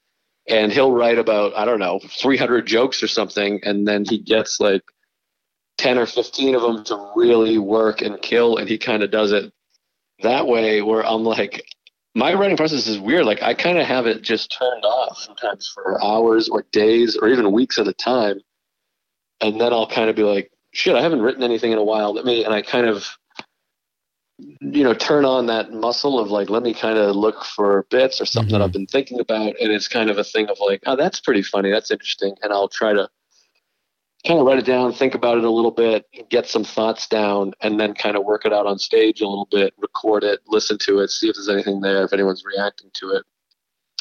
and 0.48 0.72
he'll 0.72 0.92
write 0.92 1.18
about 1.18 1.54
I 1.56 1.64
don't 1.64 1.80
know 1.80 2.00
300 2.20 2.66
jokes 2.66 3.02
or 3.02 3.08
something, 3.08 3.60
and 3.62 3.86
then 3.86 4.04
he 4.08 4.18
gets 4.18 4.58
like 4.60 4.82
10 5.78 5.98
or 5.98 6.06
15 6.06 6.54
of 6.54 6.62
them 6.62 6.84
to 6.84 7.12
really 7.14 7.58
work 7.58 8.02
and 8.02 8.20
kill, 8.22 8.56
and 8.56 8.68
he 8.68 8.78
kind 8.78 9.02
of 9.02 9.10
does 9.10 9.32
it 9.32 9.52
that 10.22 10.46
way. 10.46 10.82
Where 10.82 11.06
I'm 11.06 11.22
like, 11.24 11.64
my 12.14 12.34
writing 12.34 12.56
process 12.56 12.86
is 12.86 12.98
weird. 12.98 13.24
Like 13.24 13.42
I 13.42 13.54
kind 13.54 13.78
of 13.78 13.86
have 13.86 14.06
it 14.06 14.22
just 14.22 14.56
turned 14.56 14.84
off 14.84 15.18
sometimes 15.18 15.68
for 15.72 16.02
hours 16.02 16.48
or 16.48 16.64
days 16.72 17.16
or 17.16 17.28
even 17.28 17.52
weeks 17.52 17.78
at 17.78 17.88
a 17.88 17.92
time, 17.94 18.40
and 19.40 19.60
then 19.60 19.72
I'll 19.72 19.86
kind 19.88 20.10
of 20.10 20.16
be 20.16 20.22
like, 20.22 20.50
"Shit, 20.72 20.94
I 20.94 21.00
haven't 21.02 21.22
written 21.22 21.42
anything 21.42 21.72
in 21.72 21.78
a 21.78 21.84
while." 21.84 22.12
Let 22.12 22.24
me, 22.24 22.44
and 22.44 22.52
I 22.52 22.62
kind 22.62 22.86
of, 22.86 23.06
you 24.38 24.84
know, 24.84 24.94
turn 24.94 25.24
on 25.24 25.46
that 25.46 25.72
muscle 25.72 26.18
of 26.18 26.30
like, 26.30 26.50
let 26.50 26.62
me 26.62 26.74
kind 26.74 26.98
of 26.98 27.16
look 27.16 27.44
for 27.44 27.86
bits 27.90 28.20
or 28.20 28.26
something 28.26 28.52
that 28.52 28.60
Mhm. 28.60 28.64
I've 28.64 28.72
been 28.72 28.86
thinking 28.86 29.20
about, 29.20 29.54
and 29.60 29.72
it's 29.72 29.88
kind 29.88 30.10
of 30.10 30.18
a 30.18 30.24
thing 30.24 30.48
of 30.48 30.58
like, 30.60 30.82
"Oh, 30.86 30.96
that's 30.96 31.20
pretty 31.20 31.42
funny. 31.42 31.70
That's 31.70 31.90
interesting," 31.90 32.36
and 32.42 32.52
I'll 32.52 32.68
try 32.68 32.92
to 32.92 33.08
kind 34.26 34.38
of 34.38 34.46
write 34.46 34.58
it 34.58 34.64
down, 34.64 34.92
think 34.92 35.14
about 35.14 35.38
it 35.38 35.44
a 35.44 35.50
little 35.50 35.70
bit, 35.70 36.06
get 36.28 36.46
some 36.46 36.64
thoughts 36.64 37.08
down, 37.08 37.52
and 37.60 37.78
then 37.80 37.92
kind 37.94 38.16
of 38.16 38.24
work 38.24 38.44
it 38.44 38.52
out 38.52 38.66
on 38.66 38.78
stage 38.78 39.20
a 39.20 39.26
little 39.26 39.48
bit, 39.50 39.74
record 39.78 40.22
it, 40.22 40.40
listen 40.46 40.78
to 40.78 41.00
it, 41.00 41.10
see 41.10 41.28
if 41.28 41.34
there's 41.34 41.48
anything 41.48 41.80
there, 41.80 42.04
if 42.04 42.12
anyone's 42.12 42.44
reacting 42.44 42.90
to 42.94 43.10
it. 43.10 43.24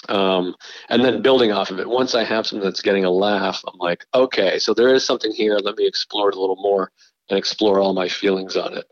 Um, 0.10 0.56
and 0.90 1.04
then 1.04 1.22
building 1.22 1.52
off 1.52 1.70
of 1.70 1.80
it. 1.80 1.88
Once 1.88 2.16
I 2.16 2.24
have 2.24 2.46
something 2.46 2.64
that's 2.64 2.82
getting 2.82 3.06
a 3.06 3.12
laugh, 3.12 3.64
I'm 3.68 3.78
like, 3.78 4.06
okay, 4.14 4.58
so 4.60 4.74
there 4.74 4.94
is 4.94 5.06
something 5.06 5.32
here. 5.32 5.58
Let 5.58 5.78
me 5.78 5.88
explore 5.88 6.30
it 6.30 6.36
a 6.36 6.40
little 6.40 6.56
more 6.56 6.92
and 7.30 7.38
explore 7.38 7.80
all 7.80 7.94
my 7.94 8.08
feelings 8.08 8.56
on 8.56 8.76
it. 8.76 8.86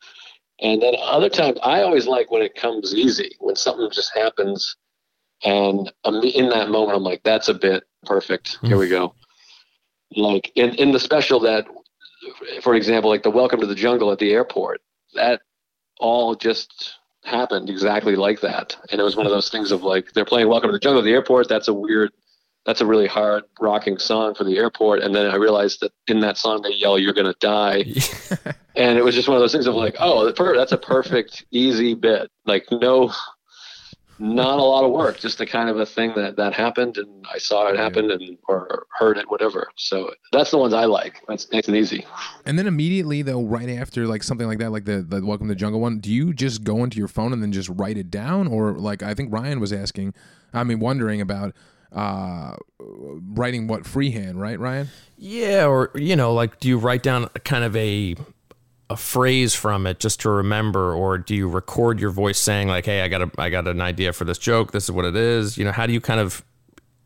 And 0.61 0.81
then 0.81 0.95
other 1.01 1.29
times, 1.29 1.57
I 1.63 1.81
always 1.81 2.05
like 2.05 2.31
when 2.31 2.41
it 2.41 2.55
comes 2.55 2.93
easy, 2.93 3.35
when 3.39 3.55
something 3.55 3.89
just 3.91 4.11
happens, 4.15 4.75
and 5.43 5.91
in 6.05 6.49
that 6.49 6.69
moment, 6.69 6.97
I'm 6.97 7.03
like, 7.03 7.23
that's 7.23 7.47
a 7.47 7.53
bit 7.53 7.83
perfect. 8.05 8.57
Here 8.61 8.77
we 8.77 8.89
go. 8.89 9.15
Like 10.15 10.51
in, 10.55 10.73
in 10.75 10.91
the 10.91 10.99
special 10.99 11.39
that, 11.41 11.67
for 12.61 12.75
example, 12.75 13.09
like 13.09 13.23
the 13.23 13.29
Welcome 13.29 13.59
to 13.61 13.67
the 13.67 13.75
Jungle 13.75 14.11
at 14.11 14.19
the 14.19 14.31
airport, 14.31 14.81
that 15.13 15.41
all 15.99 16.35
just 16.35 16.95
happened 17.23 17.69
exactly 17.69 18.15
like 18.15 18.41
that. 18.41 18.75
And 18.91 18.99
it 18.99 19.03
was 19.03 19.15
one 19.15 19.25
of 19.25 19.31
those 19.31 19.49
things 19.49 19.71
of 19.71 19.83
like 19.83 20.13
they're 20.13 20.25
playing 20.25 20.47
Welcome 20.47 20.69
to 20.69 20.73
the 20.73 20.79
Jungle 20.79 20.99
at 21.01 21.05
the 21.05 21.11
airport. 21.11 21.47
That's 21.47 21.67
a 21.67 21.73
weird, 21.73 22.11
that's 22.65 22.81
a 22.81 22.85
really 22.85 23.07
hard 23.07 23.43
rocking 23.59 23.97
song 23.99 24.35
for 24.35 24.43
the 24.43 24.57
airport. 24.57 25.01
And 25.01 25.13
then 25.13 25.27
I 25.27 25.35
realized 25.35 25.81
that 25.81 25.91
in 26.07 26.19
that 26.21 26.37
song 26.37 26.61
they 26.61 26.73
yell, 26.73 26.97
"You're 26.97 27.13
gonna 27.13 27.35
die," 27.39 27.85
and 28.75 28.97
it 28.97 29.03
was 29.03 29.15
just 29.15 29.27
one 29.27 29.37
of 29.37 29.41
those 29.41 29.51
things 29.51 29.67
of 29.67 29.75
like, 29.75 29.95
oh, 29.99 30.31
that's 30.31 30.71
a 30.71 30.77
perfect, 30.77 31.45
easy 31.51 31.93
bit. 31.93 32.31
Like 32.45 32.65
no, 32.71 33.11
not 34.19 34.59
a 34.59 34.63
lot 34.63 34.83
of 34.83 34.91
work, 34.91 35.19
just 35.19 35.37
the 35.37 35.45
kind 35.45 35.69
of 35.69 35.79
a 35.79 35.85
thing 35.85 36.13
that 36.15 36.35
that 36.35 36.53
happened, 36.53 36.97
and 36.97 37.25
I 37.33 37.37
saw 37.37 37.67
it 37.67 37.77
happen, 37.77 38.11
and 38.11 38.37
or 38.47 38.85
heard 38.97 39.17
it, 39.17 39.29
whatever. 39.31 39.69
So 39.75 40.13
that's 40.31 40.51
the 40.51 40.57
ones 40.57 40.73
I 40.73 40.85
like. 40.85 41.21
That's 41.27 41.51
nice 41.51 41.67
and 41.67 41.77
easy. 41.77 42.05
And 42.45 42.59
then 42.59 42.67
immediately 42.67 43.21
though, 43.21 43.41
right 43.41 43.69
after 43.69 44.05
like 44.07 44.23
something 44.23 44.47
like 44.47 44.59
that, 44.59 44.71
like 44.71 44.85
the 44.85 45.01
the 45.01 45.25
Welcome 45.25 45.47
to 45.47 45.53
the 45.53 45.59
Jungle 45.59 45.79
one, 45.79 45.99
do 45.99 46.11
you 46.11 46.33
just 46.33 46.63
go 46.63 46.83
into 46.83 46.97
your 46.97 47.07
phone 47.07 47.33
and 47.33 47.41
then 47.41 47.51
just 47.51 47.69
write 47.69 47.97
it 47.97 48.11
down, 48.11 48.47
or 48.47 48.73
like 48.73 49.01
I 49.01 49.13
think 49.13 49.33
Ryan 49.33 49.59
was 49.59 49.71
asking, 49.71 50.13
I 50.53 50.63
mean, 50.63 50.79
wondering 50.79 51.21
about 51.21 51.55
uh 51.91 52.55
writing 52.79 53.67
what 53.67 53.85
freehand, 53.85 54.39
right, 54.39 54.59
Ryan? 54.59 54.89
Yeah, 55.17 55.67
or 55.67 55.91
you 55.95 56.15
know, 56.15 56.33
like 56.33 56.59
do 56.59 56.67
you 56.67 56.77
write 56.77 57.03
down 57.03 57.29
kind 57.45 57.63
of 57.63 57.75
a 57.75 58.15
a 58.89 58.97
phrase 58.97 59.53
from 59.53 59.85
it 59.85 59.99
just 59.99 60.21
to 60.21 60.29
remember 60.29 60.93
or 60.93 61.17
do 61.17 61.35
you 61.35 61.47
record 61.47 61.99
your 61.99 62.09
voice 62.09 62.39
saying 62.39 62.67
like 62.67 62.85
hey 62.85 63.01
i 63.01 63.07
got 63.07 63.21
a 63.21 63.31
i 63.37 63.49
got 63.49 63.67
an 63.67 63.81
idea 63.81 64.11
for 64.11 64.25
this 64.25 64.37
joke. 64.37 64.71
This 64.71 64.85
is 64.85 64.91
what 64.91 65.05
it 65.05 65.15
is. 65.15 65.57
You 65.57 65.65
know 65.65 65.71
how 65.71 65.85
do 65.85 65.93
you 65.93 66.01
kind 66.01 66.19
of 66.19 66.43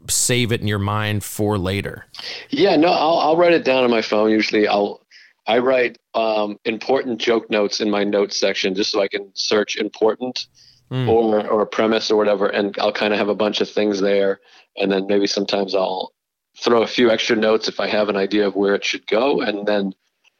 save 0.09 0.51
it 0.51 0.61
in 0.61 0.67
your 0.67 0.79
mind 0.79 1.23
for 1.23 1.57
later? 1.57 2.05
Yeah 2.49 2.75
no 2.77 2.87
i'll, 2.87 3.19
I'll 3.19 3.37
write 3.37 3.53
it 3.53 3.65
down 3.65 3.83
on 3.83 3.91
my 3.91 4.01
phone. 4.01 4.29
Usually 4.29 4.67
i'll 4.67 5.05
i 5.45 5.57
write 5.57 5.97
um, 6.13 6.57
important 6.63 7.19
joke 7.19 7.49
notes 7.49 7.81
in 7.81 7.89
my 7.89 8.05
notes 8.05 8.39
section 8.39 8.75
just 8.75 8.91
so 8.91 9.01
i 9.01 9.07
can 9.09 9.29
search 9.33 9.75
important 9.75 10.47
mm. 10.89 11.09
or 11.09 11.45
or 11.47 11.63
a 11.63 11.67
premise 11.67 12.09
or 12.09 12.15
whatever 12.15 12.47
and 12.47 12.77
i'll 12.79 12.93
kind 12.93 13.11
of 13.11 13.19
have 13.19 13.29
a 13.29 13.35
bunch 13.35 13.59
of 13.59 13.69
things 13.69 13.99
there. 13.99 14.39
And 14.77 14.91
then 14.91 15.05
maybe 15.07 15.27
sometimes 15.27 15.75
i'll 15.75 16.13
throw 16.57 16.83
a 16.83 16.87
few 16.87 17.11
extra 17.11 17.35
notes 17.35 17.67
if 17.67 17.81
i 17.81 17.87
have 17.87 18.07
an 18.07 18.15
idea 18.15 18.47
of 18.47 18.55
where 18.55 18.73
it 18.73 18.85
should 18.85 19.05
go 19.07 19.41
and 19.41 19.67
then 19.67 19.93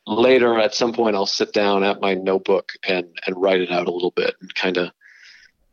later 0.06 0.60
at 0.60 0.76
some 0.76 0.94
point 0.94 1.16
I'll 1.16 1.26
sit 1.26 1.54
down 1.54 1.84
at 1.84 2.02
my 2.02 2.14
notebook 2.14 2.74
and 2.88 3.08
and 3.26 3.42
write 3.42 3.62
it 3.62 3.72
out 3.72 3.88
a 3.88 3.92
little 3.92 4.12
bit 4.12 4.36
and 4.42 4.54
kind 4.56 4.78
of 4.78 4.92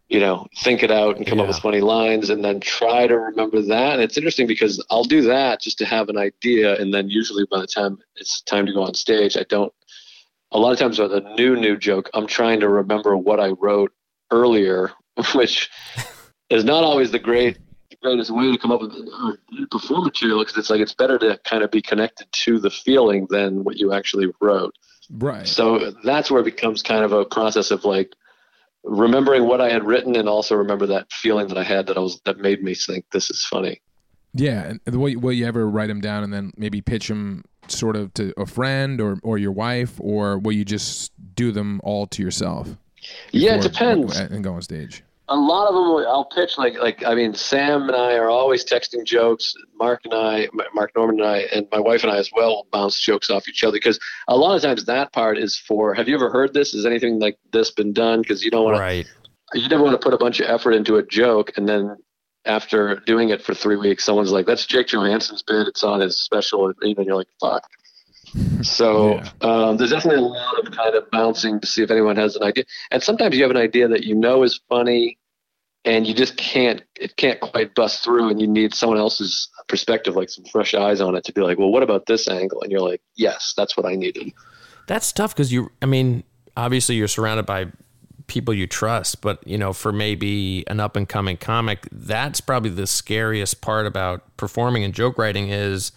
you 0.08 0.20
know 0.20 0.46
think 0.58 0.82
it 0.82 0.90
out 0.90 1.16
and 1.16 1.26
come 1.26 1.38
yeah. 1.38 1.44
up 1.44 1.48
with 1.48 1.58
funny 1.58 1.80
lines 1.80 2.30
and 2.30 2.44
then 2.44 2.60
try 2.60 3.06
to 3.06 3.18
remember 3.18 3.60
that 3.62 3.94
and 3.94 4.02
it's 4.02 4.16
interesting 4.16 4.46
because 4.46 4.84
I'll 4.90 5.04
do 5.04 5.22
that 5.22 5.60
just 5.60 5.78
to 5.78 5.84
have 5.84 6.08
an 6.08 6.16
idea 6.16 6.80
and 6.80 6.94
then 6.94 7.08
usually 7.08 7.44
by 7.50 7.60
the 7.60 7.66
time 7.66 7.98
it's 8.16 8.40
time 8.42 8.66
to 8.66 8.72
go 8.72 8.82
on 8.82 8.94
stage 8.94 9.36
I 9.36 9.44
don't 9.48 9.72
a 10.52 10.58
lot 10.58 10.72
of 10.72 10.78
times 10.78 10.98
with 10.98 11.12
a 11.12 11.34
new 11.36 11.56
new 11.56 11.76
joke 11.76 12.08
I'm 12.14 12.26
trying 12.26 12.60
to 12.60 12.68
remember 12.68 13.16
what 13.16 13.40
I 13.40 13.48
wrote 13.48 13.92
earlier 14.30 14.92
which 15.34 15.70
is 16.50 16.64
not 16.64 16.84
always 16.84 17.10
the 17.10 17.18
great 17.18 17.58
greatest 18.02 18.30
way 18.30 18.50
to 18.50 18.58
come 18.58 18.72
up 18.72 18.80
with 18.80 18.92
perform 19.70 20.04
material 20.04 20.38
because 20.40 20.56
it's 20.56 20.70
like 20.70 20.80
it's 20.80 20.94
better 20.94 21.18
to 21.18 21.38
kind 21.44 21.62
of 21.62 21.70
be 21.70 21.82
connected 21.82 22.26
to 22.32 22.58
the 22.58 22.70
feeling 22.70 23.26
than 23.30 23.64
what 23.64 23.76
you 23.76 23.92
actually 23.92 24.26
wrote. 24.40 24.74
Right. 25.10 25.46
So 25.46 25.92
that's 26.04 26.30
where 26.30 26.40
it 26.40 26.44
becomes 26.44 26.82
kind 26.82 27.04
of 27.04 27.12
a 27.12 27.24
process 27.24 27.70
of 27.70 27.84
like 27.84 28.14
remembering 28.84 29.46
what 29.46 29.60
I 29.60 29.70
had 29.70 29.84
written 29.84 30.16
and 30.16 30.28
also 30.28 30.54
remember 30.54 30.86
that 30.86 31.12
feeling 31.12 31.48
that 31.48 31.58
I 31.58 31.64
had 31.64 31.86
that 31.88 31.96
I 31.96 32.00
was 32.00 32.20
that 32.24 32.38
made 32.38 32.62
me 32.62 32.74
think 32.74 33.04
this 33.12 33.30
is 33.30 33.44
funny. 33.44 33.80
Yeah, 34.32 34.74
and 34.86 34.96
will 34.96 35.08
you, 35.08 35.18
will 35.18 35.32
you 35.32 35.46
ever 35.46 35.68
write 35.68 35.88
them 35.88 36.00
down 36.00 36.22
and 36.22 36.32
then 36.32 36.52
maybe 36.56 36.80
pitch 36.80 37.08
them 37.08 37.44
sort 37.66 37.96
of 37.96 38.14
to 38.14 38.32
a 38.36 38.46
friend 38.46 39.00
or 39.00 39.18
or 39.24 39.38
your 39.38 39.50
wife, 39.50 39.94
or 39.98 40.38
will 40.38 40.52
you 40.52 40.64
just 40.64 41.12
do 41.34 41.50
them 41.50 41.80
all 41.82 42.06
to 42.06 42.22
yourself? 42.22 42.76
Yeah, 43.32 43.56
it 43.56 43.62
depends. 43.62 44.16
And 44.18 44.44
go 44.44 44.54
on 44.54 44.62
stage 44.62 45.02
a 45.30 45.36
lot 45.36 45.68
of 45.68 45.74
them 45.74 46.06
I'll 46.08 46.24
pitch 46.24 46.58
like 46.58 46.74
like 46.74 47.04
I 47.06 47.14
mean 47.14 47.34
Sam 47.34 47.88
and 47.88 47.96
I 47.96 48.16
are 48.16 48.28
always 48.28 48.64
texting 48.64 49.04
jokes. 49.04 49.54
Mark 49.78 50.00
and 50.04 50.12
I, 50.12 50.48
Mark 50.74 50.90
Normand 50.96 51.20
and 51.20 51.28
I, 51.28 51.38
and 51.54 51.66
my 51.70 51.78
wife 51.78 52.02
and 52.02 52.12
I 52.12 52.18
as 52.18 52.30
well 52.34 52.66
bounce 52.72 52.98
jokes 52.98 53.30
off 53.30 53.48
each 53.48 53.62
other 53.62 53.76
because 53.76 53.98
a 54.28 54.36
lot 54.36 54.56
of 54.56 54.62
times 54.62 54.84
that 54.86 55.12
part 55.12 55.38
is 55.38 55.56
for. 55.56 55.94
Have 55.94 56.08
you 56.08 56.16
ever 56.16 56.30
heard 56.30 56.52
this? 56.52 56.72
Has 56.72 56.84
anything 56.84 57.20
like 57.20 57.38
this 57.52 57.70
been 57.70 57.92
done? 57.92 58.22
Because 58.22 58.42
you 58.42 58.50
don't 58.50 58.64
want 58.64 58.78
right. 58.78 59.06
to. 59.52 59.60
You 59.60 59.68
never 59.68 59.84
want 59.84 60.00
to 60.00 60.04
put 60.04 60.14
a 60.14 60.18
bunch 60.18 60.40
of 60.40 60.48
effort 60.48 60.72
into 60.72 60.96
a 60.96 61.06
joke 61.06 61.52
and 61.56 61.68
then 61.68 61.96
after 62.46 62.96
doing 63.06 63.28
it 63.28 63.42
for 63.42 63.54
three 63.54 63.76
weeks, 63.76 64.04
someone's 64.04 64.32
like, 64.32 64.46
"That's 64.46 64.66
Jake 64.66 64.88
Johannsen's 64.88 65.42
bit. 65.42 65.68
It's 65.68 65.84
on 65.84 66.00
his 66.00 66.18
special," 66.18 66.72
and 66.80 67.06
you're 67.06 67.14
like, 67.14 67.28
"Fuck." 67.38 67.64
So 68.62 69.16
yeah. 69.16 69.30
um, 69.40 69.76
there's 69.76 69.90
definitely 69.90 70.20
a 70.20 70.26
lot 70.26 70.66
of 70.66 70.72
kind 70.72 70.94
of 70.94 71.10
bouncing 71.10 71.60
to 71.60 71.66
see 71.66 71.82
if 71.82 71.90
anyone 71.90 72.16
has 72.16 72.36
an 72.36 72.42
idea. 72.42 72.64
And 72.90 73.02
sometimes 73.02 73.36
you 73.36 73.42
have 73.42 73.50
an 73.50 73.56
idea 73.56 73.88
that 73.88 74.04
you 74.04 74.14
know 74.14 74.42
is 74.42 74.60
funny, 74.68 75.18
and 75.84 76.06
you 76.06 76.14
just 76.14 76.36
can't 76.36 76.82
it 76.96 77.16
can't 77.16 77.40
quite 77.40 77.74
bust 77.74 78.04
through 78.04 78.28
and 78.28 78.40
you 78.40 78.46
need 78.46 78.74
someone 78.74 78.98
else's 78.98 79.48
perspective 79.68 80.16
like 80.16 80.28
some 80.28 80.44
fresh 80.44 80.74
eyes 80.74 81.00
on 81.00 81.14
it 81.16 81.24
to 81.24 81.32
be 81.32 81.40
like 81.40 81.58
well 81.58 81.70
what 81.70 81.82
about 81.82 82.06
this 82.06 82.28
angle? 82.28 82.60
And 82.62 82.70
you're 82.70 82.80
like 82.80 83.00
yes 83.16 83.54
that's 83.56 83.76
what 83.76 83.86
i 83.86 83.94
needed. 83.94 84.32
That's 84.86 85.12
tough 85.12 85.34
because 85.34 85.52
you 85.52 85.70
i 85.82 85.86
mean 85.86 86.24
obviously 86.56 86.96
you're 86.96 87.08
surrounded 87.08 87.46
by 87.46 87.66
people 88.26 88.54
you 88.54 88.66
trust 88.66 89.20
but 89.22 89.44
you 89.46 89.58
know 89.58 89.72
for 89.72 89.92
maybe 89.92 90.64
an 90.68 90.78
up 90.78 90.94
and 90.94 91.08
coming 91.08 91.36
comic 91.36 91.88
that's 91.90 92.40
probably 92.40 92.70
the 92.70 92.86
scariest 92.86 93.60
part 93.60 93.86
about 93.86 94.36
performing 94.36 94.84
and 94.84 94.94
joke 94.94 95.18
writing 95.18 95.48
is 95.48 95.90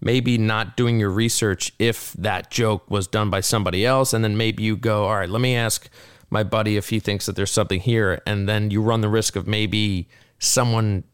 maybe 0.00 0.36
not 0.36 0.76
doing 0.76 1.00
your 1.00 1.08
research 1.08 1.72
if 1.78 2.12
that 2.12 2.50
joke 2.50 2.90
was 2.90 3.06
done 3.06 3.30
by 3.30 3.40
somebody 3.40 3.86
else 3.86 4.12
and 4.12 4.22
then 4.22 4.36
maybe 4.36 4.62
you 4.62 4.76
go 4.76 5.04
all 5.04 5.16
right 5.16 5.30
let 5.30 5.40
me 5.40 5.56
ask 5.56 5.88
my 6.30 6.42
buddy 6.42 6.76
if 6.76 6.90
he 6.90 7.00
thinks 7.00 7.26
that 7.26 7.36
there's 7.36 7.50
something 7.50 7.80
here. 7.80 8.20
And 8.26 8.48
then 8.48 8.70
you 8.70 8.82
run 8.82 9.00
the 9.00 9.08
risk 9.08 9.36
of 9.36 9.46
maybe 9.46 10.08
someone 10.38 11.04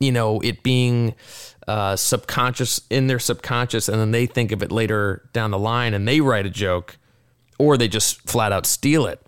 you 0.00 0.10
know 0.10 0.40
it 0.40 0.62
being 0.62 1.14
uh, 1.68 1.94
subconscious 1.94 2.80
in 2.90 3.06
their 3.06 3.18
subconscious 3.18 3.88
and 3.88 4.00
then 4.00 4.10
they 4.10 4.26
think 4.26 4.50
of 4.50 4.62
it 4.62 4.72
later 4.72 5.28
down 5.32 5.50
the 5.50 5.58
line 5.58 5.94
and 5.94 6.08
they 6.08 6.20
write 6.20 6.46
a 6.46 6.50
joke 6.50 6.96
or 7.58 7.76
they 7.76 7.86
just 7.86 8.20
flat 8.28 8.50
out 8.50 8.66
steal 8.66 9.06
it. 9.06 9.20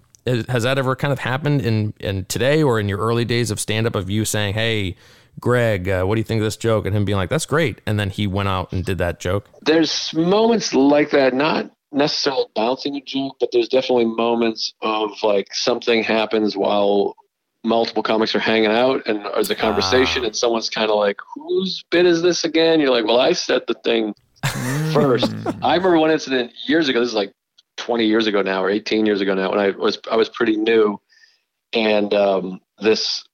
Has 0.49 0.63
that 0.63 0.79
ever 0.79 0.95
kind 0.95 1.13
of 1.13 1.19
happened 1.19 1.63
in, 1.63 1.95
in 1.99 2.25
today 2.27 2.63
or 2.63 2.79
in 2.79 2.89
your 2.89 2.99
early 2.99 3.25
days 3.25 3.51
of 3.51 3.61
stand 3.61 3.87
up 3.87 3.95
of 3.95 4.09
you 4.11 4.25
saying 4.25 4.55
hey 4.55 4.97
greg 5.41 5.89
uh, 5.89 6.05
what 6.05 6.17
do 6.17 6.21
you 6.21 6.25
think 6.25 6.41
of 6.41 6.45
this 6.45 6.57
joke? 6.57 6.87
And 6.87 6.97
him 6.97 7.05
being 7.05 7.17
like 7.17 7.31
that's 7.31 7.47
great. 7.47 7.81
And 7.87 8.01
then 8.01 8.11
he 8.11 8.27
went 8.27 8.49
out 8.49 8.73
and 8.73 8.85
did 8.85 8.99
that 8.99 9.21
joke? 9.21 9.49
There's 9.61 10.13
moments 10.15 10.75
like 10.75 11.11
that 11.11 11.35
not 11.35 11.71
necessarily 11.93 12.47
bouncing 12.55 12.97
a 12.97 13.01
joke, 13.01 13.37
but 13.39 13.51
there's 13.53 13.69
definitely 13.69 14.07
moments 14.07 14.73
of 14.83 15.11
like 15.23 15.49
something 15.53 16.03
happens 16.03 16.57
while 16.57 17.15
multiple 17.65 18.03
comics 18.03 18.35
are 18.35 18.41
hanging 18.41 18.71
out 18.71 19.07
and 19.07 19.25
there's 19.25 19.51
a 19.51 19.55
conversation 19.55 20.23
ah. 20.23 20.27
and 20.27 20.37
someone's 20.37 20.69
kind 20.69 20.91
of 20.91 20.97
like, 20.97 21.19
whose 21.35 21.85
bit 21.91 22.07
is 22.07 22.23
this 22.23 22.45
again? 22.45 22.81
You're 22.81 22.91
like, 22.91 23.05
well, 23.05 23.21
I 23.21 23.33
said 23.33 23.63
the 23.69 23.75
thing 23.85 24.15
first. 24.93 25.33
I 25.63 25.77
remember 25.77 25.99
one 25.99 26.11
incident 26.11 26.53
years 26.67 26.89
ago. 26.89 27.01
This 27.01 27.11
is 27.11 27.15
like 27.15 27.33
20 27.77 28.07
years 28.07 28.27
ago 28.27 28.43
now 28.43 28.63
or 28.63 28.71
18 28.71 29.07
years 29.07 29.21
ago 29.21 29.35
now 29.35 29.51
when 29.51 29.61
I 29.61 29.71
was, 29.71 29.99
I 30.11 30.17
was 30.17 30.29
pretty 30.29 30.57
new. 30.57 31.01
And 31.73 32.13
um, 32.13 32.61
this 32.81 33.25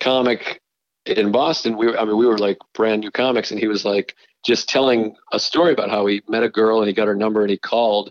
comic 0.00 0.60
in 1.04 1.32
Boston, 1.32 1.76
we 1.76 1.86
were, 1.86 1.98
I 1.98 2.04
mean, 2.04 2.16
we 2.16 2.26
were 2.26 2.38
like 2.38 2.58
brand 2.72 3.00
new 3.00 3.10
comics 3.10 3.50
and 3.50 3.60
he 3.60 3.66
was 3.66 3.84
like, 3.84 4.14
just 4.44 4.68
telling 4.68 5.16
a 5.32 5.38
story 5.38 5.72
about 5.72 5.90
how 5.90 6.06
he 6.06 6.22
met 6.28 6.42
a 6.42 6.48
girl 6.48 6.78
and 6.78 6.88
he 6.88 6.94
got 6.94 7.08
her 7.08 7.16
number 7.16 7.42
and 7.42 7.50
he 7.50 7.58
called. 7.58 8.10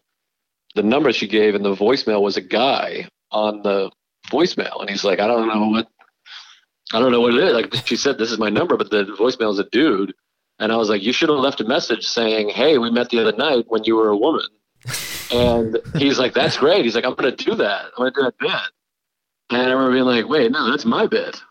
The 0.76 0.84
number 0.84 1.13
she 1.13 1.28
gave 1.28 1.55
and 1.55 1.63
the 1.63 1.76
voicemail 1.76 2.21
was 2.21 2.38
a 2.38 2.41
guy 2.41 3.07
on 3.32 3.61
the 3.61 3.91
voicemail. 4.28 4.82
And 4.82 4.89
he's 4.89 5.03
like 5.03 5.19
i 5.19 5.28
don't 5.28 5.47
know 5.47 5.69
what 5.69 5.88
i 6.93 6.99
don't 6.99 7.11
know 7.11 7.21
what 7.21 7.34
it 7.34 7.43
is. 7.43 7.53
Like 7.53 7.73
she 7.88 7.95
said 7.95 8.17
this 8.17 8.32
is 8.32 8.38
my 8.38 8.49
number 8.49 8.76
but 8.78 8.89
the 8.89 9.05
voicemail 9.19 9.51
is 9.51 9.59
a 9.59 9.69
dude. 9.71 10.13
And 10.59 10.71
i 10.71 10.76
was 10.78 10.89
like 10.89 11.03
you 11.03 11.13
should 11.13 11.30
have 11.30 11.39
left 11.39 11.61
a 11.61 11.65
message 11.65 12.05
saying 12.05 12.49
hey 12.49 12.78
we 12.78 12.91
met 12.91 13.09
the 13.09 13.19
other 13.19 13.38
night 13.38 13.65
when 13.67 13.84
you 13.84 13.95
were 13.95 14.09
a 14.09 14.17
woman 14.17 14.45
and 15.32 15.78
he's 15.97 16.19
like 16.19 16.34
that's 16.34 16.57
great. 16.57 16.84
He's 16.84 16.95
like 16.95 17.05
i'm 17.05 17.15
gonna 17.15 17.36
do 17.36 17.55
that. 17.55 17.86
I'm 17.97 18.03
gonna 18.03 18.11
do 18.11 18.23
that 18.23 18.38
bit 18.38 18.71
and 19.51 19.61
i 19.61 19.71
remember 19.71 19.91
being 19.91 20.05
like 20.05 20.28
wait 20.28 20.51
no 20.51 20.69
that's 20.69 20.86
my 20.86 21.05
bit 21.07 21.41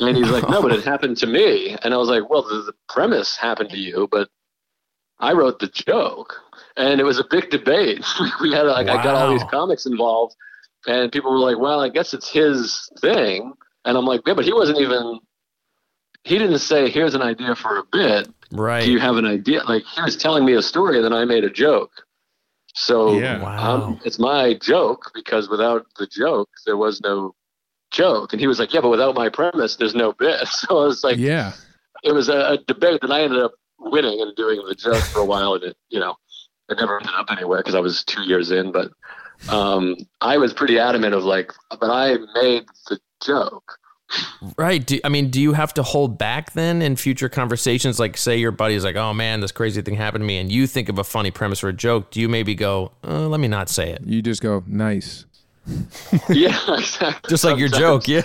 and 0.00 0.16
he's 0.16 0.30
like, 0.30 0.48
no, 0.48 0.62
but 0.62 0.72
it 0.72 0.84
happened 0.92 1.16
to 1.18 1.26
me. 1.26 1.76
And 1.82 1.92
I 1.94 1.96
was 1.96 2.08
like, 2.08 2.28
well, 2.28 2.42
the, 2.42 2.62
the 2.62 2.74
premise 2.88 3.36
happened 3.36 3.70
to 3.70 3.78
you, 3.78 4.08
but 4.10 4.28
I 5.18 5.32
wrote 5.32 5.58
the 5.58 5.68
joke, 5.68 6.34
and 6.76 7.00
it 7.00 7.04
was 7.04 7.18
a 7.18 7.24
big 7.30 7.50
debate. 7.50 8.04
we 8.40 8.52
had 8.52 8.62
like 8.62 8.88
I 8.88 9.02
got 9.02 9.14
all 9.14 9.30
these 9.30 9.44
comics 9.50 9.86
involved, 9.86 10.34
and 10.86 11.12
people 11.12 11.30
were 11.30 11.38
like, 11.38 11.58
"Well, 11.58 11.80
I 11.80 11.90
guess 11.90 12.14
it's 12.14 12.28
his 12.28 12.90
thing," 13.00 13.52
and 13.84 13.98
I'm 13.98 14.06
like, 14.06 14.22
"Yeah, 14.26 14.34
but 14.34 14.44
he 14.44 14.52
wasn't 14.52 14.80
even." 14.80 15.20
He 16.24 16.38
didn't 16.38 16.58
say, 16.58 16.90
"Here's 16.90 17.14
an 17.14 17.22
idea 17.22 17.54
for 17.54 17.78
a 17.78 17.84
bit." 17.92 18.28
Right. 18.52 18.84
Do 18.84 18.90
you 18.90 18.98
have 18.98 19.16
an 19.16 19.26
idea? 19.26 19.62
Like 19.64 19.84
he 19.84 20.02
was 20.02 20.16
telling 20.16 20.44
me 20.44 20.54
a 20.54 20.62
story, 20.62 20.96
and 20.96 21.04
then 21.04 21.12
I 21.12 21.24
made 21.24 21.44
a 21.44 21.50
joke. 21.50 21.92
So 22.74 23.18
Yeah. 23.18 23.42
Wow. 23.42 23.74
um, 23.74 24.00
it's 24.04 24.18
my 24.18 24.54
joke 24.54 25.10
because 25.14 25.48
without 25.48 25.86
the 25.98 26.06
joke, 26.06 26.48
there 26.66 26.76
was 26.76 27.00
no 27.02 27.34
joke. 27.90 28.32
And 28.32 28.40
he 28.40 28.46
was 28.46 28.58
like, 28.58 28.72
"Yeah, 28.72 28.80
but 28.80 28.88
without 28.90 29.14
my 29.14 29.28
premise, 29.28 29.76
there's 29.76 29.94
no 29.94 30.12
bit." 30.12 30.40
So 30.48 30.78
I 30.78 30.86
was 30.86 31.04
like, 31.04 31.16
yeah. 31.16 31.52
it 32.02 32.12
was 32.12 32.28
a, 32.28 32.52
a 32.52 32.58
debate 32.66 33.00
that 33.02 33.10
I 33.10 33.22
ended 33.22 33.42
up 33.42 33.52
winning 33.78 34.20
and 34.20 34.34
doing 34.36 34.62
the 34.66 34.74
joke 34.74 35.02
for 35.04 35.20
a 35.20 35.24
while, 35.24 35.54
and 35.54 35.64
it, 35.64 35.76
you 35.88 36.00
know, 36.00 36.16
it 36.68 36.78
never 36.78 36.98
ended 36.98 37.14
up 37.14 37.26
anywhere 37.30 37.58
because 37.58 37.74
I 37.74 37.80
was 37.80 38.04
two 38.04 38.22
years 38.22 38.50
in. 38.50 38.72
But 38.72 38.90
um, 39.48 39.96
I 40.20 40.36
was 40.36 40.52
pretty 40.52 40.78
adamant 40.78 41.14
of 41.14 41.24
like, 41.24 41.52
but 41.70 41.90
I 41.90 42.16
made 42.34 42.64
the 42.88 42.98
joke. 43.22 43.78
Right. 44.56 44.84
Do, 44.84 44.98
I 45.04 45.08
mean, 45.08 45.30
do 45.30 45.40
you 45.40 45.52
have 45.52 45.72
to 45.74 45.82
hold 45.82 46.18
back 46.18 46.52
then 46.52 46.82
in 46.82 46.96
future 46.96 47.28
conversations? 47.28 48.00
Like, 48.00 48.16
say 48.16 48.38
your 48.38 48.50
buddy's 48.50 48.84
like, 48.84 48.96
"Oh 48.96 49.14
man, 49.14 49.40
this 49.40 49.52
crazy 49.52 49.82
thing 49.82 49.94
happened 49.94 50.22
to 50.22 50.26
me," 50.26 50.38
and 50.38 50.50
you 50.50 50.66
think 50.66 50.88
of 50.88 50.98
a 50.98 51.04
funny 51.04 51.30
premise 51.30 51.62
or 51.62 51.68
a 51.68 51.72
joke. 51.72 52.10
Do 52.10 52.20
you 52.20 52.28
maybe 52.28 52.54
go, 52.54 52.92
uh, 53.04 53.28
"Let 53.28 53.40
me 53.40 53.48
not 53.48 53.68
say 53.68 53.90
it," 53.90 54.02
You 54.04 54.20
just 54.20 54.42
go 54.42 54.64
nice. 54.66 55.26
Yeah, 56.28 56.58
exactly. 56.68 57.28
just 57.28 57.44
like 57.44 57.58
your 57.58 57.68
joke? 57.68 58.08
Yeah. 58.08 58.22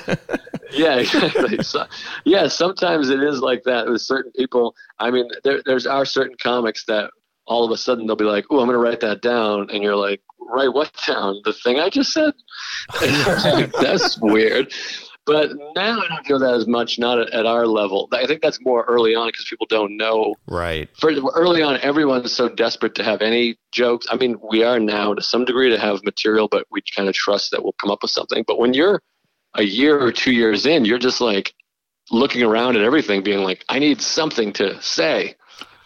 yeah, 0.71 0.97
exactly. 0.97 1.63
So, 1.63 1.85
yeah, 2.25 2.47
sometimes 2.47 3.09
it 3.09 3.21
is 3.21 3.39
like 3.39 3.63
that 3.63 3.89
with 3.89 4.01
certain 4.01 4.31
people. 4.31 4.75
I 4.99 5.11
mean, 5.11 5.29
there 5.43 5.61
there's 5.65 5.87
are 5.87 6.05
certain 6.05 6.35
comics 6.41 6.85
that 6.85 7.09
all 7.47 7.63
of 7.63 7.71
a 7.71 7.77
sudden 7.77 8.07
they'll 8.07 8.15
be 8.15 8.25
like, 8.25 8.45
"Oh, 8.49 8.59
I'm 8.59 8.67
going 8.67 8.77
to 8.77 8.83
write 8.83 9.01
that 9.01 9.21
down," 9.21 9.69
and 9.71 9.83
you're 9.83 9.95
like, 9.95 10.21
"Write 10.39 10.73
what 10.73 10.91
down? 11.07 11.41
The 11.43 11.53
thing 11.53 11.79
I 11.79 11.89
just 11.89 12.11
said?" 12.11 12.33
that's 13.79 14.17
weird. 14.19 14.73
But 15.25 15.51
now 15.75 15.99
I 16.01 16.07
don't 16.07 16.25
feel 16.25 16.37
that 16.39 16.53
as 16.53 16.67
much, 16.67 16.99
not 16.99 17.19
at, 17.19 17.31
at 17.31 17.45
our 17.45 17.65
level. 17.65 18.07
I 18.11 18.27
think 18.27 18.41
that's 18.41 18.59
more 18.61 18.83
early 18.83 19.15
on 19.15 19.27
because 19.29 19.45
people 19.49 19.65
don't 19.69 19.97
know 19.97 20.35
right. 20.47 20.87
for 20.99 21.11
early 21.33 21.63
on, 21.63 21.79
everyone's 21.81 22.31
so 22.31 22.47
desperate 22.47 22.93
to 22.95 23.03
have 23.03 23.21
any 23.21 23.57
jokes. 23.71 24.05
I 24.11 24.17
mean, 24.17 24.37
we 24.51 24.63
are 24.63 24.79
now 24.79 25.15
to 25.15 25.21
some 25.21 25.43
degree 25.43 25.69
to 25.69 25.79
have 25.79 26.03
material, 26.03 26.47
but 26.47 26.67
we 26.69 26.81
kind 26.95 27.09
of 27.09 27.15
trust 27.15 27.51
that 27.51 27.63
we'll 27.63 27.73
come 27.73 27.89
up 27.89 28.03
with 28.03 28.11
something. 28.11 28.43
But 28.45 28.59
when 28.59 28.75
you're 28.75 29.01
a 29.55 29.63
year 29.63 29.99
or 29.99 30.11
two 30.11 30.31
years 30.31 30.65
in, 30.65 30.85
you're 30.85 30.99
just 30.99 31.21
like 31.21 31.53
looking 32.11 32.43
around 32.43 32.75
at 32.75 32.83
everything, 32.83 33.23
being 33.23 33.43
like, 33.43 33.65
I 33.69 33.79
need 33.79 34.01
something 34.01 34.53
to 34.53 34.79
say. 34.81 35.35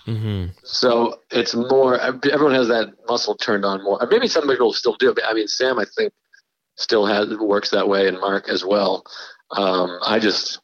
hmm 0.05 0.47
So 0.63 1.21
it's 1.31 1.55
more, 1.55 1.97
everyone 1.97 2.55
has 2.55 2.67
that 2.67 2.89
muscle 3.07 3.35
turned 3.35 3.63
on 3.63 3.83
more. 3.83 4.05
Maybe 4.09 4.27
some 4.27 4.47
people 4.47 4.73
still 4.73 4.95
do. 4.95 5.13
But 5.13 5.23
I 5.27 5.33
mean, 5.33 5.47
Sam, 5.47 5.79
I 5.79 5.85
think, 5.95 6.11
still 6.79 7.05
has 7.05 7.29
works 7.37 7.69
that 7.71 7.87
way, 7.87 8.07
and 8.07 8.19
Mark 8.19 8.49
as 8.49 8.63
well. 8.63 9.03
Um, 9.51 9.99
I 10.05 10.19
just, 10.19 10.59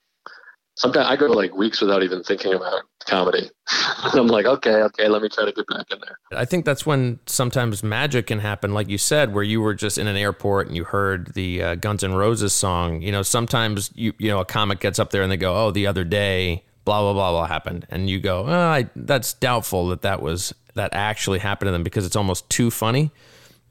sometimes 0.75 1.07
I 1.07 1.15
go 1.15 1.27
like 1.27 1.53
weeks 1.53 1.81
without 1.81 2.03
even 2.03 2.23
thinking 2.23 2.53
about 2.53 2.83
comedy. 3.05 3.49
I'm 3.67 4.27
like, 4.27 4.45
okay, 4.45 4.75
okay, 4.83 5.07
let 5.09 5.21
me 5.21 5.29
try 5.29 5.45
to 5.45 5.51
get 5.51 5.67
back 5.67 5.87
in 5.91 5.99
there. 5.99 6.17
I 6.39 6.45
think 6.45 6.65
that's 6.65 6.85
when 6.85 7.19
sometimes 7.25 7.83
magic 7.83 8.27
can 8.27 8.39
happen, 8.39 8.73
like 8.73 8.87
you 8.87 8.97
said, 8.97 9.33
where 9.33 9.43
you 9.43 9.61
were 9.61 9.73
just 9.73 9.97
in 9.97 10.07
an 10.07 10.15
airport 10.15 10.67
and 10.67 10.75
you 10.75 10.85
heard 10.85 11.33
the 11.33 11.61
uh, 11.61 11.75
Guns 11.75 12.03
N' 12.03 12.13
Roses 12.13 12.53
song. 12.53 13.01
You 13.01 13.11
know, 13.11 13.21
sometimes 13.21 13.91
you 13.93 14.13
you 14.17 14.29
know 14.29 14.39
a 14.39 14.45
comic 14.45 14.79
gets 14.79 14.99
up 14.99 15.11
there 15.11 15.21
and 15.21 15.31
they 15.31 15.37
go, 15.37 15.55
"Oh, 15.55 15.71
the 15.71 15.87
other 15.87 16.03
day, 16.03 16.63
blah 16.85 17.01
blah 17.01 17.13
blah 17.13 17.31
blah 17.31 17.47
happened," 17.47 17.85
and 17.89 18.09
you 18.09 18.19
go, 18.19 18.45
oh, 18.47 18.51
I, 18.51 18.89
"That's 18.95 19.33
doubtful 19.33 19.89
that 19.89 20.01
that 20.03 20.21
was 20.21 20.53
that 20.75 20.93
actually 20.93 21.39
happened 21.39 21.67
to 21.67 21.71
them 21.73 21.83
because 21.83 22.05
it's 22.05 22.15
almost 22.15 22.49
too 22.49 22.71
funny." 22.71 23.11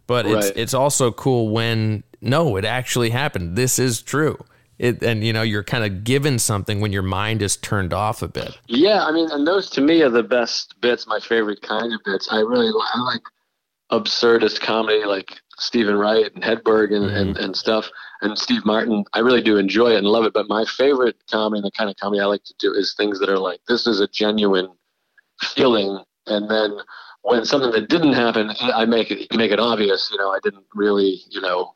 But 0.07 0.27
it's 0.27 0.49
it's 0.55 0.75
also 0.75 1.13
cool 1.13 1.49
when 1.49 2.03
no, 2.25 2.57
it 2.57 2.65
actually 2.65 3.11
happened. 3.11 3.57
This 3.57 3.79
is 3.79 4.03
true. 4.03 4.45
It, 4.79 5.03
and 5.05 5.25
you 5.25 5.33
know 5.33 5.43
you're 5.43 5.63
kind 5.63 5.85
of 5.85 6.03
given 6.03 6.39
something 6.41 6.81
when 6.81 6.93
your 6.93 7.03
mind 7.03 7.43
is 7.43 7.57
turned 7.57 7.93
off 7.93 8.23
a 8.23 8.29
bit. 8.29 8.59
Yeah, 8.67 9.05
I 9.05 9.13
mean, 9.13 9.31
and 9.31 9.47
those 9.47 9.71
to 9.71 9.81
me 9.81 10.03
are 10.03 10.11
the 10.11 10.25
best 10.25 10.75
bits, 10.81 11.07
my 11.07 11.21
favorite 11.21 11.63
kind 11.63 11.93
of 11.93 12.01
bits. 12.05 12.29
I 12.31 12.41
really 12.41 12.73
I 12.93 13.01
like 13.01 13.23
absurdist 13.93 14.61
comedy 14.61 15.05
like 15.05 15.39
Steven 15.59 15.95
Wright 15.95 16.33
and 16.35 16.43
Hedberg 16.43 16.93
and, 16.93 17.07
and, 17.07 17.35
mm-hmm. 17.35 17.45
and 17.45 17.57
stuff, 17.57 17.89
and 18.23 18.37
Steve 18.37 18.65
Martin. 18.65 19.05
I 19.13 19.21
really 19.21 19.43
do 19.43 19.59
enjoy 19.59 19.93
it 19.93 19.99
and 19.99 20.07
love 20.07 20.25
it. 20.25 20.33
But 20.33 20.49
my 20.49 20.65
favorite 20.65 21.17
comedy, 21.31 21.63
the 21.63 21.71
kind 21.71 21.89
of 21.89 21.97
comedy 21.97 22.21
I 22.21 22.25
like 22.25 22.45
to 22.45 22.55
do, 22.59 22.73
is 22.73 22.95
things 22.95 23.21
that 23.21 23.29
are 23.29 23.39
like, 23.39 23.61
this 23.69 23.87
is 23.87 24.01
a 24.01 24.09
genuine 24.09 24.73
feeling. 25.41 26.03
And 26.27 26.51
then 26.51 26.79
when 27.23 27.45
something 27.45 27.71
that 27.71 27.89
didn't 27.89 28.15
happen, 28.15 28.51
I 28.61 28.85
make 28.87 29.11
it 29.11 29.33
make 29.37 29.53
it 29.53 29.61
obvious. 29.61 30.11
You 30.11 30.19
know, 30.19 30.31
I 30.31 30.39
didn't 30.43 30.67
really, 30.75 31.23
you 31.31 31.41
know, 31.41 31.75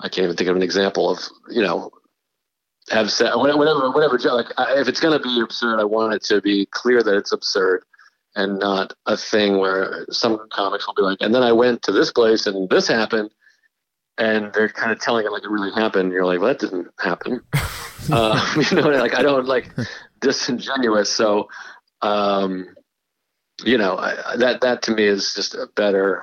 I 0.00 0.08
can't 0.08 0.24
even 0.24 0.36
think 0.36 0.48
of 0.48 0.56
an 0.56 0.62
example 0.62 1.10
of, 1.10 1.18
you 1.50 1.62
know, 1.62 1.90
have 2.90 3.10
said 3.10 3.34
whatever 3.34 3.90
whatever. 3.90 4.18
Like 4.18 4.52
I, 4.56 4.78
if 4.80 4.88
it's 4.88 5.00
going 5.00 5.16
to 5.16 5.22
be 5.22 5.40
absurd, 5.40 5.80
I 5.80 5.84
want 5.84 6.14
it 6.14 6.24
to 6.24 6.40
be 6.40 6.66
clear 6.66 7.02
that 7.02 7.16
it's 7.16 7.32
absurd, 7.32 7.84
and 8.34 8.58
not 8.58 8.94
a 9.06 9.16
thing 9.16 9.58
where 9.58 10.06
some 10.10 10.38
comics 10.52 10.86
will 10.86 10.94
be 10.94 11.02
like, 11.02 11.18
and 11.20 11.34
then 11.34 11.42
I 11.42 11.52
went 11.52 11.82
to 11.82 11.92
this 11.92 12.12
place 12.12 12.46
and 12.46 12.68
this 12.70 12.88
happened, 12.88 13.30
and 14.16 14.52
they're 14.52 14.68
kind 14.68 14.92
of 14.92 15.00
telling 15.00 15.26
it 15.26 15.32
like 15.32 15.44
it 15.44 15.50
really 15.50 15.72
happened. 15.72 16.12
You're 16.12 16.26
like, 16.26 16.40
well, 16.40 16.48
that 16.48 16.60
didn't 16.60 16.88
happen. 16.98 17.40
uh, 18.10 18.54
you 18.70 18.76
know, 18.80 18.88
like 18.88 19.14
I 19.14 19.22
don't 19.22 19.46
like 19.46 19.70
disingenuous. 20.20 21.10
So, 21.10 21.48
um, 22.02 22.74
you 23.64 23.78
know, 23.78 23.96
I, 23.96 24.36
that 24.36 24.60
that 24.62 24.82
to 24.82 24.92
me 24.92 25.04
is 25.04 25.34
just 25.34 25.54
a 25.54 25.68
better, 25.74 26.22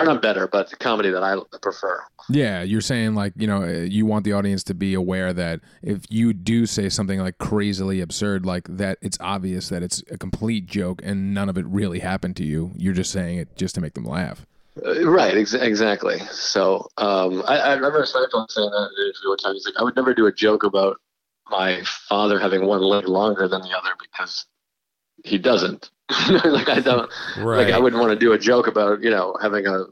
or 0.00 0.04
not 0.04 0.22
better, 0.22 0.46
but 0.46 0.70
the 0.70 0.76
comedy 0.76 1.10
that 1.10 1.22
I 1.22 1.36
prefer. 1.58 2.02
Yeah, 2.28 2.62
you're 2.62 2.80
saying 2.80 3.14
like 3.14 3.32
you 3.36 3.46
know 3.46 3.62
uh, 3.62 3.82
you 3.82 4.06
want 4.06 4.24
the 4.24 4.32
audience 4.32 4.62
to 4.64 4.74
be 4.74 4.94
aware 4.94 5.32
that 5.32 5.60
if 5.82 6.04
you 6.08 6.32
do 6.32 6.66
say 6.66 6.88
something 6.88 7.20
like 7.20 7.38
crazily 7.38 8.00
absurd, 8.00 8.46
like 8.46 8.66
that, 8.68 8.98
it's 9.02 9.18
obvious 9.20 9.68
that 9.68 9.82
it's 9.82 10.02
a 10.10 10.18
complete 10.18 10.66
joke 10.66 11.00
and 11.04 11.34
none 11.34 11.48
of 11.48 11.58
it 11.58 11.66
really 11.66 11.98
happened 11.98 12.36
to 12.36 12.44
you. 12.44 12.72
You're 12.76 12.94
just 12.94 13.12
saying 13.12 13.38
it 13.38 13.56
just 13.56 13.74
to 13.74 13.80
make 13.80 13.94
them 13.94 14.04
laugh. 14.04 14.46
Uh, 14.84 15.08
Right, 15.08 15.36
ex- 15.36 15.54
exactly. 15.54 16.18
So 16.30 16.88
um, 16.96 17.42
I, 17.46 17.58
I 17.58 17.74
remember 17.74 18.02
Seinfeld 18.02 18.50
saying 18.50 18.70
that 18.70 18.76
in 18.76 19.02
an 19.02 19.06
interview 19.06 19.28
one 19.28 19.38
time. 19.38 19.54
He's 19.54 19.66
like, 19.66 19.76
I 19.78 19.84
would 19.84 19.96
never 19.96 20.14
do 20.14 20.26
a 20.26 20.32
joke 20.32 20.64
about 20.64 21.00
my 21.50 21.82
father 21.84 22.38
having 22.38 22.66
one 22.66 22.80
leg 22.80 23.06
longer 23.06 23.46
than 23.48 23.60
the 23.62 23.76
other 23.76 23.90
because 24.00 24.46
he 25.24 25.38
doesn't. 25.38 25.90
like 26.28 26.68
I 26.68 26.80
don't. 26.80 27.10
Right. 27.38 27.64
Like 27.66 27.72
I 27.74 27.78
wouldn't 27.78 28.00
want 28.00 28.12
to 28.12 28.18
do 28.18 28.32
a 28.32 28.38
joke 28.38 28.66
about 28.66 29.02
you 29.02 29.10
know 29.10 29.36
having 29.40 29.66
a 29.66 29.84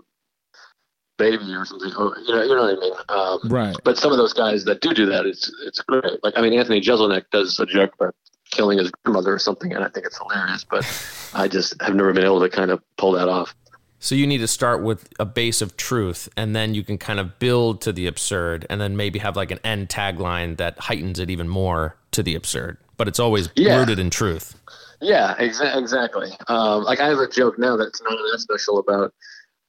baby 1.18 1.52
or 1.54 1.64
something. 1.64 1.92
Or, 1.96 2.16
you 2.26 2.34
know, 2.34 2.42
you 2.42 2.54
know 2.54 2.62
what 2.62 2.76
I 2.76 2.80
mean. 2.80 2.92
Um, 3.08 3.38
Right. 3.50 3.76
but 3.84 3.96
some 3.98 4.12
of 4.12 4.18
those 4.18 4.32
guys 4.32 4.64
that 4.64 4.80
do 4.80 4.92
do 4.94 5.06
that, 5.06 5.26
it's 5.26 5.50
it's 5.66 5.80
great. 5.82 6.22
Like 6.22 6.34
I 6.36 6.42
mean, 6.42 6.52
Anthony 6.58 6.80
Jeselnik 6.80 7.24
does 7.30 7.58
a 7.60 7.66
joke 7.66 7.94
about 7.98 8.14
killing 8.50 8.78
his 8.78 8.90
grandmother 9.04 9.32
or 9.32 9.38
something, 9.38 9.72
and 9.72 9.84
I 9.84 9.88
think 9.88 10.06
it's 10.06 10.18
hilarious. 10.18 10.64
But 10.64 10.84
I 11.34 11.48
just 11.48 11.80
have 11.80 11.94
never 11.94 12.12
been 12.12 12.24
able 12.24 12.40
to 12.40 12.48
kind 12.48 12.70
of 12.70 12.82
pull 12.98 13.12
that 13.12 13.28
off. 13.28 13.54
So 13.98 14.16
you 14.16 14.26
need 14.26 14.38
to 14.38 14.48
start 14.48 14.82
with 14.82 15.08
a 15.20 15.24
base 15.24 15.62
of 15.62 15.76
truth, 15.76 16.28
and 16.36 16.56
then 16.56 16.74
you 16.74 16.82
can 16.82 16.98
kind 16.98 17.20
of 17.20 17.38
build 17.38 17.80
to 17.82 17.92
the 17.92 18.06
absurd, 18.08 18.66
and 18.68 18.80
then 18.80 18.96
maybe 18.96 19.20
have 19.20 19.36
like 19.36 19.50
an 19.52 19.60
end 19.62 19.88
tagline 19.88 20.56
that 20.56 20.78
heightens 20.78 21.18
it 21.20 21.30
even 21.30 21.48
more 21.48 21.96
to 22.10 22.22
the 22.22 22.34
absurd. 22.34 22.78
But 22.96 23.06
it's 23.08 23.20
always 23.20 23.48
Yeah. 23.54 23.78
rooted 23.78 23.98
in 24.00 24.10
truth. 24.10 24.56
Yeah, 25.02 25.34
exa- 25.38 25.76
exactly. 25.76 26.30
Um, 26.46 26.84
like 26.84 27.00
I 27.00 27.08
have 27.08 27.18
a 27.18 27.28
joke 27.28 27.58
now 27.58 27.76
that's 27.76 28.00
not 28.02 28.12
that 28.12 28.38
special 28.38 28.78
about. 28.78 29.12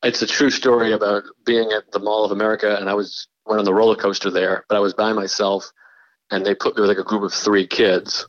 It's 0.03 0.21
a 0.21 0.27
true 0.27 0.51
story 0.51 0.93
about 0.93 1.23
being 1.43 1.71
at 1.71 1.91
the 1.91 1.99
Mall 1.99 2.23
of 2.23 2.31
America, 2.31 2.77
and 2.79 2.89
I 2.89 2.93
was 2.93 3.27
went 3.45 3.59
on 3.59 3.65
the 3.65 3.73
roller 3.73 3.95
coaster 3.95 4.29
there, 4.29 4.63
but 4.69 4.75
I 4.75 4.79
was 4.79 4.93
by 4.93 5.11
myself, 5.11 5.71
and 6.29 6.45
they 6.45 6.53
put 6.53 6.75
me 6.75 6.81
with 6.81 6.89
like 6.89 6.99
a 6.99 7.03
group 7.03 7.23
of 7.23 7.34
three 7.34 7.65
kids, 7.65 8.27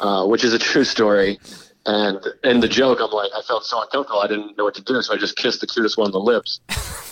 uh, 0.00 0.26
which 0.26 0.44
is 0.44 0.54
a 0.54 0.58
true 0.58 0.84
story. 0.84 1.38
And 1.86 2.24
in 2.44 2.60
the 2.60 2.68
joke, 2.68 2.98
I'm 3.00 3.10
like, 3.10 3.30
I 3.36 3.42
felt 3.42 3.66
so 3.66 3.82
uncomfortable, 3.82 4.20
I 4.20 4.26
didn't 4.26 4.56
know 4.56 4.64
what 4.64 4.74
to 4.76 4.82
do, 4.82 5.02
so 5.02 5.12
I 5.12 5.18
just 5.18 5.36
kissed 5.36 5.60
the 5.60 5.66
cutest 5.66 5.98
one 5.98 6.06
on 6.06 6.12
the 6.12 6.20
lips, 6.20 6.60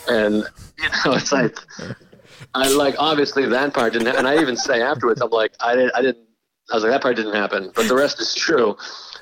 and 0.08 0.36
you 0.78 0.88
know, 1.04 1.12
it's 1.12 1.32
like, 1.32 1.58
I 2.54 2.68
like 2.68 2.94
obviously 2.98 3.44
that 3.46 3.74
part 3.74 3.92
didn't, 3.94 4.16
and 4.16 4.26
I 4.26 4.40
even 4.40 4.56
say 4.56 4.80
afterwards, 4.80 5.20
I'm 5.20 5.30
like, 5.30 5.52
I 5.60 5.74
didn't, 5.74 5.92
I 5.94 6.00
didn't, 6.00 6.26
I 6.70 6.76
was 6.76 6.84
like, 6.84 6.92
that 6.92 7.02
part 7.02 7.16
didn't 7.16 7.34
happen, 7.34 7.72
but 7.74 7.88
the 7.88 7.94
rest 7.94 8.20
is 8.20 8.34
true. 8.34 8.76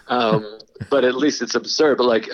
Um, 0.08 0.58
but 0.90 1.04
at 1.04 1.14
least 1.14 1.42
it's 1.42 1.54
absurd. 1.54 1.98
But 1.98 2.04
like, 2.04 2.28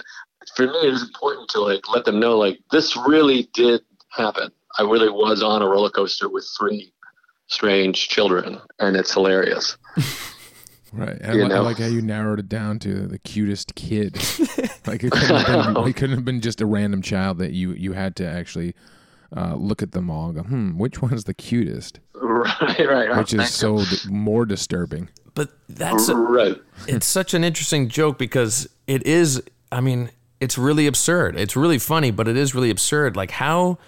for 0.55 0.67
me, 0.67 0.79
it 0.83 0.95
is 0.95 1.03
important 1.03 1.49
to 1.51 1.61
like 1.61 1.89
let 1.93 2.05
them 2.05 2.21
know, 2.21 2.39
like, 2.39 2.59
this 2.71 2.97
really 2.97 3.49
did 3.53 3.83
happen. 4.11 4.51
I 4.79 4.83
really 4.83 5.09
was 5.09 5.43
on 5.43 5.63
a 5.63 5.67
roller 5.67 5.91
coaster 5.91 6.29
with 6.29 6.49
three 6.59 6.93
strange 7.47 8.09
children, 8.09 8.61
and 8.79 8.97
it's 8.97 9.13
hilarious. 9.13 9.77
Right. 10.93 11.21
I, 11.23 11.33
li- 11.33 11.53
I 11.53 11.59
like 11.59 11.79
how 11.79 11.87
you 11.87 12.01
narrowed 12.01 12.39
it 12.39 12.49
down 12.49 12.79
to 12.81 13.07
the 13.07 13.19
cutest 13.19 13.75
kid. 13.75 14.15
like 14.87 15.05
it 15.05 15.13
couldn't, 15.13 15.45
have 15.45 15.75
been, 15.75 15.87
it 15.89 15.97
couldn't 15.97 16.17
have 16.17 16.25
been 16.25 16.41
just 16.41 16.63
a 16.63 16.67
random 16.67 17.03
child 17.03 17.37
that 17.39 17.53
you 17.53 17.73
you 17.73 17.93
had 17.93 18.17
to 18.17 18.27
actually 18.27 18.75
uh, 19.35 19.55
look 19.57 19.83
at 19.83 19.93
them 19.93 20.11
all 20.11 20.27
and 20.27 20.35
go, 20.37 20.43
hmm, 20.43 20.79
which 20.79 21.01
one's 21.03 21.25
the 21.25 21.35
cutest? 21.35 22.01
Right, 22.19 22.79
right, 22.79 23.09
right. 23.09 23.19
Which 23.19 23.35
is 23.35 23.51
so 23.55 23.79
d- 23.85 23.97
more 24.09 24.47
disturbing. 24.47 25.09
But 25.35 25.51
that's 25.69 26.09
you. 26.09 26.15
right. 26.15 26.57
it's 26.87 27.07
such 27.07 27.35
an 27.35 27.45
interesting 27.45 27.89
joke 27.89 28.19
because 28.19 28.69
it 28.87 29.05
is. 29.07 29.43
I 29.73 29.81
mean, 29.81 30.11
it's 30.41 30.57
really 30.57 30.87
absurd. 30.87 31.37
It's 31.37 31.57
really 31.57 31.79
funny, 31.79 32.11
but 32.11 32.29
it 32.29 32.37
is 32.37 32.55
really 32.55 32.71
absurd. 32.71 33.17
Like, 33.17 33.33
how 33.33 33.79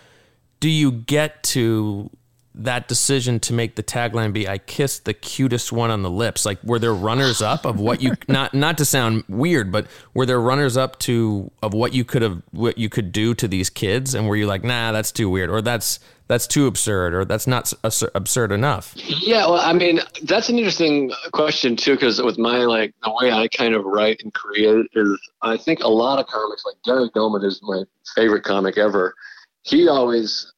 do 0.61 0.69
you 0.69 0.91
get 0.91 1.43
to 1.45 2.11
that 2.59 2.89
decision 2.89 3.41
to 3.41 3.53
make 3.53 3.77
the 3.77 3.83
tagline 3.83 4.33
be 4.33 4.49
"I 4.49 4.59
kissed 4.59 5.05
the 5.05 5.15
cutest 5.15 5.73
one 5.73 5.91
on 5.91 6.03
the 6.03 6.11
lips"? 6.11 6.45
Like, 6.45 6.63
were 6.63 6.79
there 6.79 6.95
runners 6.95 7.41
up 7.41 7.65
of 7.65 7.79
what 7.81 8.03
you 8.03 8.17
not 8.29 8.55
not 8.55 8.79
to 8.79 8.85
sound 8.85 9.25
weird, 9.29 9.73
but 9.73 9.87
were 10.15 10.27
there 10.27 10.41
runners 10.41 10.77
up 10.77 10.99
to 11.01 11.51
of 11.63 11.73
what 11.73 11.95
you 11.95 12.05
could 12.05 12.23
have 12.23 12.43
what 12.51 12.79
you 12.79 12.89
could 12.89 13.13
do 13.13 13.35
to 13.35 13.49
these 13.49 13.71
kids, 13.71 14.15
and 14.15 14.29
were 14.29 14.37
you 14.37 14.47
like, 14.47 14.65
nah, 14.65 14.93
that's 14.93 15.13
too 15.13 15.31
weird, 15.31 15.51
or 15.51 15.63
that's 15.63 16.01
that's 16.29 16.47
too 16.47 16.67
absurd, 16.67 17.15
or 17.15 17.25
that's 17.25 17.47
not 17.47 17.73
absurd 17.83 18.53
enough? 18.53 18.93
Yeah, 18.97 19.47
well, 19.47 19.61
I 19.61 19.73
mean, 19.73 20.01
that's 20.23 20.51
an 20.51 20.59
interesting 20.59 21.11
question 21.33 21.75
too, 21.75 21.95
because 21.95 22.21
with 22.23 22.39
my 22.39 22.59
like 22.59 22.95
the 23.03 23.11
way 23.21 23.33
I 23.33 23.49
kind 23.49 23.75
of 23.75 23.85
write 23.85 24.21
and 24.23 24.33
create 24.35 24.87
is, 24.95 25.19
I 25.41 25.57
think 25.57 25.81
a 25.81 25.89
lot 25.89 26.19
of 26.19 26.27
comics, 26.27 26.65
like 26.67 26.77
Gary 26.85 27.09
Gulman 27.17 27.45
is 27.45 27.61
my 27.63 27.83
favorite 28.15 28.45
comic 28.45 28.77
ever. 28.77 29.15
He 29.63 29.89
always 29.89 30.53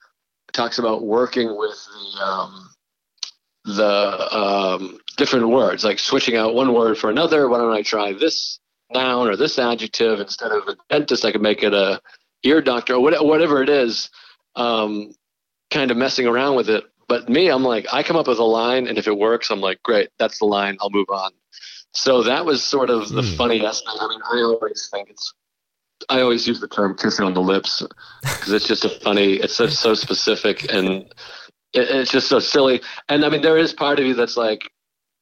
talks 0.52 0.78
about 0.78 1.02
working 1.02 1.56
with 1.56 1.76
the 1.86 2.24
um, 2.24 2.70
the 3.64 4.36
um, 4.36 4.98
different 5.16 5.48
words, 5.48 5.84
like 5.84 5.98
switching 5.98 6.36
out 6.36 6.54
one 6.54 6.72
word 6.72 6.98
for 6.98 7.10
another. 7.10 7.48
Why 7.48 7.58
don't 7.58 7.72
I 7.72 7.82
try 7.82 8.12
this 8.12 8.58
noun 8.92 9.28
or 9.28 9.36
this 9.36 9.58
adjective 9.58 10.20
instead 10.20 10.52
of 10.52 10.66
a 10.68 10.76
dentist? 10.88 11.24
I 11.24 11.32
could 11.32 11.42
make 11.42 11.62
it 11.62 11.74
a 11.74 12.00
ear 12.42 12.60
doctor 12.62 12.94
or 12.94 13.00
whatever 13.00 13.62
it 13.62 13.68
is. 13.68 14.10
Um, 14.56 15.14
kind 15.70 15.90
of 15.90 15.96
messing 15.96 16.26
around 16.26 16.56
with 16.56 16.68
it. 16.68 16.84
But 17.08 17.28
me, 17.28 17.48
I'm 17.48 17.64
like, 17.64 17.86
I 17.92 18.02
come 18.02 18.16
up 18.16 18.28
with 18.28 18.38
a 18.38 18.44
line, 18.44 18.86
and 18.86 18.98
if 18.98 19.06
it 19.06 19.16
works, 19.16 19.50
I'm 19.50 19.60
like, 19.60 19.82
great, 19.82 20.10
that's 20.18 20.38
the 20.38 20.44
line. 20.44 20.76
I'll 20.80 20.90
move 20.90 21.08
on. 21.10 21.32
So 21.92 22.22
that 22.22 22.44
was 22.44 22.62
sort 22.62 22.90
of 22.90 23.08
the 23.08 23.22
mm. 23.22 23.36
funniest 23.36 23.84
thing. 23.84 23.96
I 24.00 24.08
mean, 24.08 24.20
I 24.32 24.36
always 24.42 24.88
think 24.92 25.10
it's, 25.10 25.34
I 26.08 26.20
always 26.20 26.46
use 26.46 26.60
the 26.60 26.68
term 26.68 26.96
kissing 26.96 27.24
on 27.24 27.34
the 27.34 27.42
lips 27.42 27.82
because 28.22 28.52
it's 28.52 28.66
just 28.66 28.84
a 28.84 28.88
funny, 28.88 29.34
it's 29.34 29.54
so, 29.54 29.66
so 29.66 29.94
specific 29.94 30.72
and 30.72 31.04
it, 31.72 31.90
it's 31.90 32.10
just 32.10 32.28
so 32.28 32.38
silly. 32.38 32.80
And 33.08 33.24
I 33.24 33.28
mean, 33.28 33.42
there 33.42 33.58
is 33.58 33.72
part 33.72 33.98
of 33.98 34.06
you 34.06 34.14
that's 34.14 34.36
like, 34.36 34.70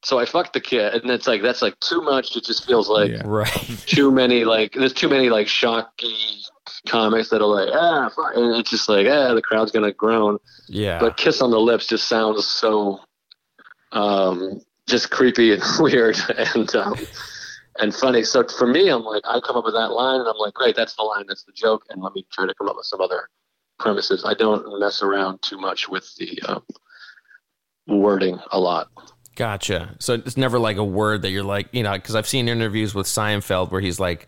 so 0.04 0.18
I 0.18 0.26
fucked 0.26 0.52
the 0.52 0.60
kid, 0.60 1.02
and 1.02 1.10
it's 1.10 1.26
like 1.26 1.42
that's 1.42 1.60
like 1.60 1.78
too 1.80 2.00
much. 2.00 2.36
It 2.36 2.44
just 2.44 2.64
feels 2.64 2.88
like 2.88 3.10
yeah. 3.10 3.22
right. 3.24 3.82
too 3.86 4.12
many 4.12 4.44
like 4.44 4.72
there's 4.74 4.92
too 4.92 5.08
many 5.08 5.28
like 5.28 5.48
shocky 5.48 6.14
comics 6.86 7.30
that 7.30 7.42
are 7.42 7.46
like 7.46 7.68
ah, 7.72 8.08
and 8.36 8.56
it's 8.56 8.70
just 8.70 8.88
like 8.88 9.08
ah, 9.08 9.34
the 9.34 9.42
crowd's 9.42 9.72
gonna 9.72 9.92
groan. 9.92 10.38
Yeah. 10.68 11.00
But 11.00 11.16
kiss 11.16 11.40
on 11.42 11.50
the 11.50 11.58
lips 11.58 11.86
just 11.86 12.08
sounds 12.08 12.46
so, 12.46 13.00
um, 13.90 14.60
just 14.86 15.10
creepy 15.10 15.52
and 15.52 15.62
weird 15.80 16.16
and 16.54 16.74
um, 16.76 16.94
and 17.78 17.94
funny. 17.94 18.22
So 18.24 18.44
for 18.46 18.66
me, 18.66 18.88
I'm 18.88 19.04
like 19.04 19.22
I 19.26 19.40
come 19.40 19.56
up 19.56 19.64
with 19.64 19.74
that 19.74 19.88
line, 19.92 20.20
and 20.20 20.28
I'm 20.28 20.36
like, 20.38 20.54
great, 20.54 20.76
that's 20.76 20.94
the 20.94 21.02
line, 21.02 21.24
that's 21.28 21.44
the 21.44 21.52
joke, 21.52 21.84
and 21.90 22.02
let 22.02 22.14
me 22.14 22.26
try 22.32 22.46
to 22.46 22.54
come 22.54 22.68
up 22.68 22.76
with 22.76 22.86
some 22.86 23.00
other 23.00 23.28
premises. 23.78 24.24
I 24.24 24.34
don't 24.34 24.78
mess 24.78 25.02
around 25.02 25.42
too 25.42 25.58
much 25.58 25.88
with 25.88 26.14
the 26.16 26.40
um, 26.48 26.62
wording 27.86 28.38
a 28.50 28.58
lot. 28.58 28.88
Gotcha. 29.36 29.94
So 30.00 30.14
it's 30.14 30.36
never 30.36 30.58
like 30.58 30.78
a 30.78 30.84
word 30.84 31.22
that 31.22 31.30
you're 31.30 31.44
like, 31.44 31.68
you 31.72 31.84
know, 31.84 31.92
because 31.92 32.16
I've 32.16 32.26
seen 32.26 32.48
interviews 32.48 32.92
with 32.92 33.06
Seinfeld 33.06 33.70
where 33.70 33.80
he's 33.80 34.00
like, 34.00 34.26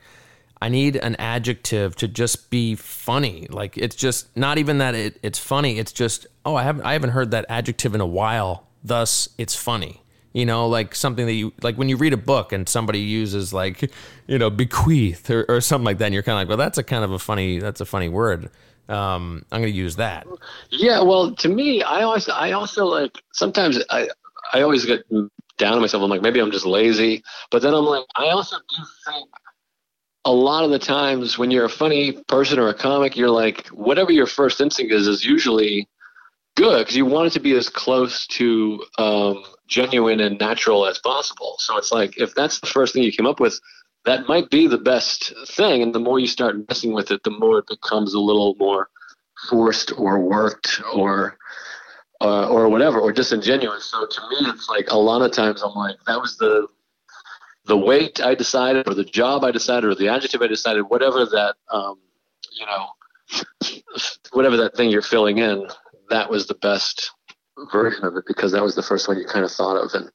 I 0.63 0.69
need 0.69 0.97
an 0.97 1.17
adjective 1.17 1.97
to 1.97 2.07
just 2.07 2.51
be 2.51 2.77
funny. 2.77 3.47
Like 3.51 3.77
it's 3.77 3.97
just 3.97 4.35
not 4.37 4.59
even 4.59 4.79
that 4.79 4.95
it, 4.95 5.19
it's 5.23 5.39
funny. 5.39 5.79
It's 5.79 5.93
just 5.93 6.27
oh 6.45 6.55
I 6.55 6.63
haven't 6.63 6.85
I 6.85 6.93
haven't 6.93 7.11
heard 7.11 7.31
that 7.33 7.47
adjective 7.49 7.95
in 7.95 8.01
a 8.01 8.07
while. 8.07 8.69
Thus 8.85 9.29
it's 9.37 9.57
funny. 9.57 10.00
You 10.33 10.47
know, 10.47 10.69
like 10.69 10.95
something 10.95 11.27
that 11.27 11.33
you 11.33 11.53
like 11.63 11.77
when 11.77 11.89
you 11.89 11.97
read 11.97 12.13
a 12.13 12.17
book 12.17 12.53
and 12.53 12.69
somebody 12.69 13.01
uses 13.01 13.53
like 13.53 13.91
you 14.29 14.39
know 14.39 14.49
bequeath 14.49 15.29
or, 15.29 15.45
or 15.49 15.61
something 15.61 15.85
like 15.85 15.99
that. 15.99 16.07
And 16.07 16.15
you're 16.15 16.23
kind 16.23 16.37
of 16.37 16.41
like, 16.41 16.49
well, 16.49 16.57
that's 16.57 16.79
a 16.79 16.85
kind 16.85 17.03
of 17.03 17.11
a 17.11 17.19
funny 17.19 17.59
that's 17.59 17.81
a 17.81 17.85
funny 17.85 18.09
word. 18.09 18.51
Um, 18.89 19.45
I'm 19.53 19.61
going 19.61 19.73
to 19.73 19.79
use 19.79 19.97
that. 19.97 20.27
Yeah, 20.71 21.03
well, 21.03 21.35
to 21.37 21.49
me, 21.49 21.83
I 21.83 22.03
always 22.03 22.29
I 22.29 22.53
also 22.53 22.87
like 22.87 23.13
sometimes 23.33 23.83
I 23.91 24.09
I 24.53 24.63
always 24.63 24.85
get 24.85 25.05
down 25.59 25.75
on 25.75 25.81
myself. 25.81 26.03
I'm 26.03 26.11
like, 26.11 26.23
maybe 26.23 26.41
I'm 26.41 26.51
just 26.51 26.67
lazy. 26.67 27.23
But 27.51 27.63
then 27.63 27.75
I'm 27.75 27.85
like, 27.85 28.05
I 28.17 28.31
also 28.31 28.57
do 28.57 28.85
think 29.07 29.29
a 30.25 30.33
lot 30.33 30.65
of 30.65 30.71
the 30.71 30.79
times 30.79 31.39
when 31.39 31.51
you're 31.51 31.65
a 31.65 31.71
funny 31.71 32.13
person 32.27 32.59
or 32.59 32.69
a 32.69 32.75
comic, 32.75 33.17
you're 33.17 33.31
like, 33.31 33.69
whatever 33.69 34.11
your 34.11 34.27
first 34.27 34.61
instinct 34.61 34.93
is, 34.93 35.07
is 35.07 35.25
usually 35.25 35.89
good 36.57 36.81
because 36.81 36.97
you 36.97 37.07
want 37.07 37.29
it 37.29 37.33
to 37.35 37.41
be 37.41 37.57
as 37.57 37.69
close 37.69 38.27
to 38.27 38.85
um, 38.99 39.45
genuine 39.71 40.21
and 40.21 40.39
natural 40.39 40.87
as 40.87 40.99
possible. 40.99 41.55
So 41.59 41.79
it's 41.79 41.93
like, 41.93 42.19
if 42.19 42.35
that's 42.35 42.61
the 42.61 42.67
first 42.67 42.93
thing 42.93 43.03
you 43.03 43.13
came 43.13 43.27
up 43.27 43.41
with, 43.41 43.59
that 44.05 44.27
might 44.29 44.51
be 44.51 44.67
the 44.67 44.79
best 44.79 45.33
thing. 45.47 45.83
And 45.83 45.95
the 45.95 46.01
more 46.01 46.19
you 46.19 46.27
start 46.27 46.57
messing 46.69 46.93
with 46.93 47.11
it, 47.11 47.23
the 47.23 47.31
more 47.31 47.59
it 47.61 47.67
becomes 47.69 48.15
a 48.15 48.21
little 48.21 48.55
more 48.59 48.91
forced 49.49 49.93
or 49.97 50.21
worked 50.21 50.83
or 50.93 51.39
uh, 52.23 52.49
or 52.49 52.69
whatever, 52.69 53.01
or 53.01 53.13
disingenuous. 53.13 53.87
So 53.87 54.07
to 54.07 54.21
me, 54.29 54.51
it's 54.51 54.69
like 54.69 54.91
a 54.91 54.97
lot 54.97 55.23
of 55.23 55.33
times 55.33 55.63
I'm 55.63 55.75
like, 55.75 55.97
that 56.07 56.21
was 56.21 56.37
the 56.37 56.67
the 57.65 57.77
weight 57.77 58.21
I 58.21 58.35
decided, 58.35 58.89
or 58.89 58.95
the 58.95 59.05
job 59.05 59.45
I 59.45 59.53
decided, 59.53 59.89
or 59.89 59.95
the 59.95 60.09
adjective 60.09 60.43
I 60.43 60.47
decided, 60.47 60.83
whatever 60.83 61.25
that 61.25 61.55
um, 61.73 61.99
you 62.53 62.67
know, 62.67 62.87
whatever 64.33 64.57
that 64.59 64.77
thing 64.77 64.91
you're 64.91 65.03
filling 65.03 65.39
in, 65.39 65.67
that 66.11 66.29
was 66.29 66.47
the 66.47 66.55
best 66.55 67.13
version 67.73 68.05
of 68.05 68.17
it 68.17 68.25
because 68.27 68.53
that 68.53 68.63
was 68.63 68.75
the 68.75 68.83
first 68.83 69.09
one 69.09 69.19
you 69.19 69.25
kind 69.25 69.45
of 69.45 69.53
thought 69.53 69.77
of 69.77 69.91
and 69.95 70.11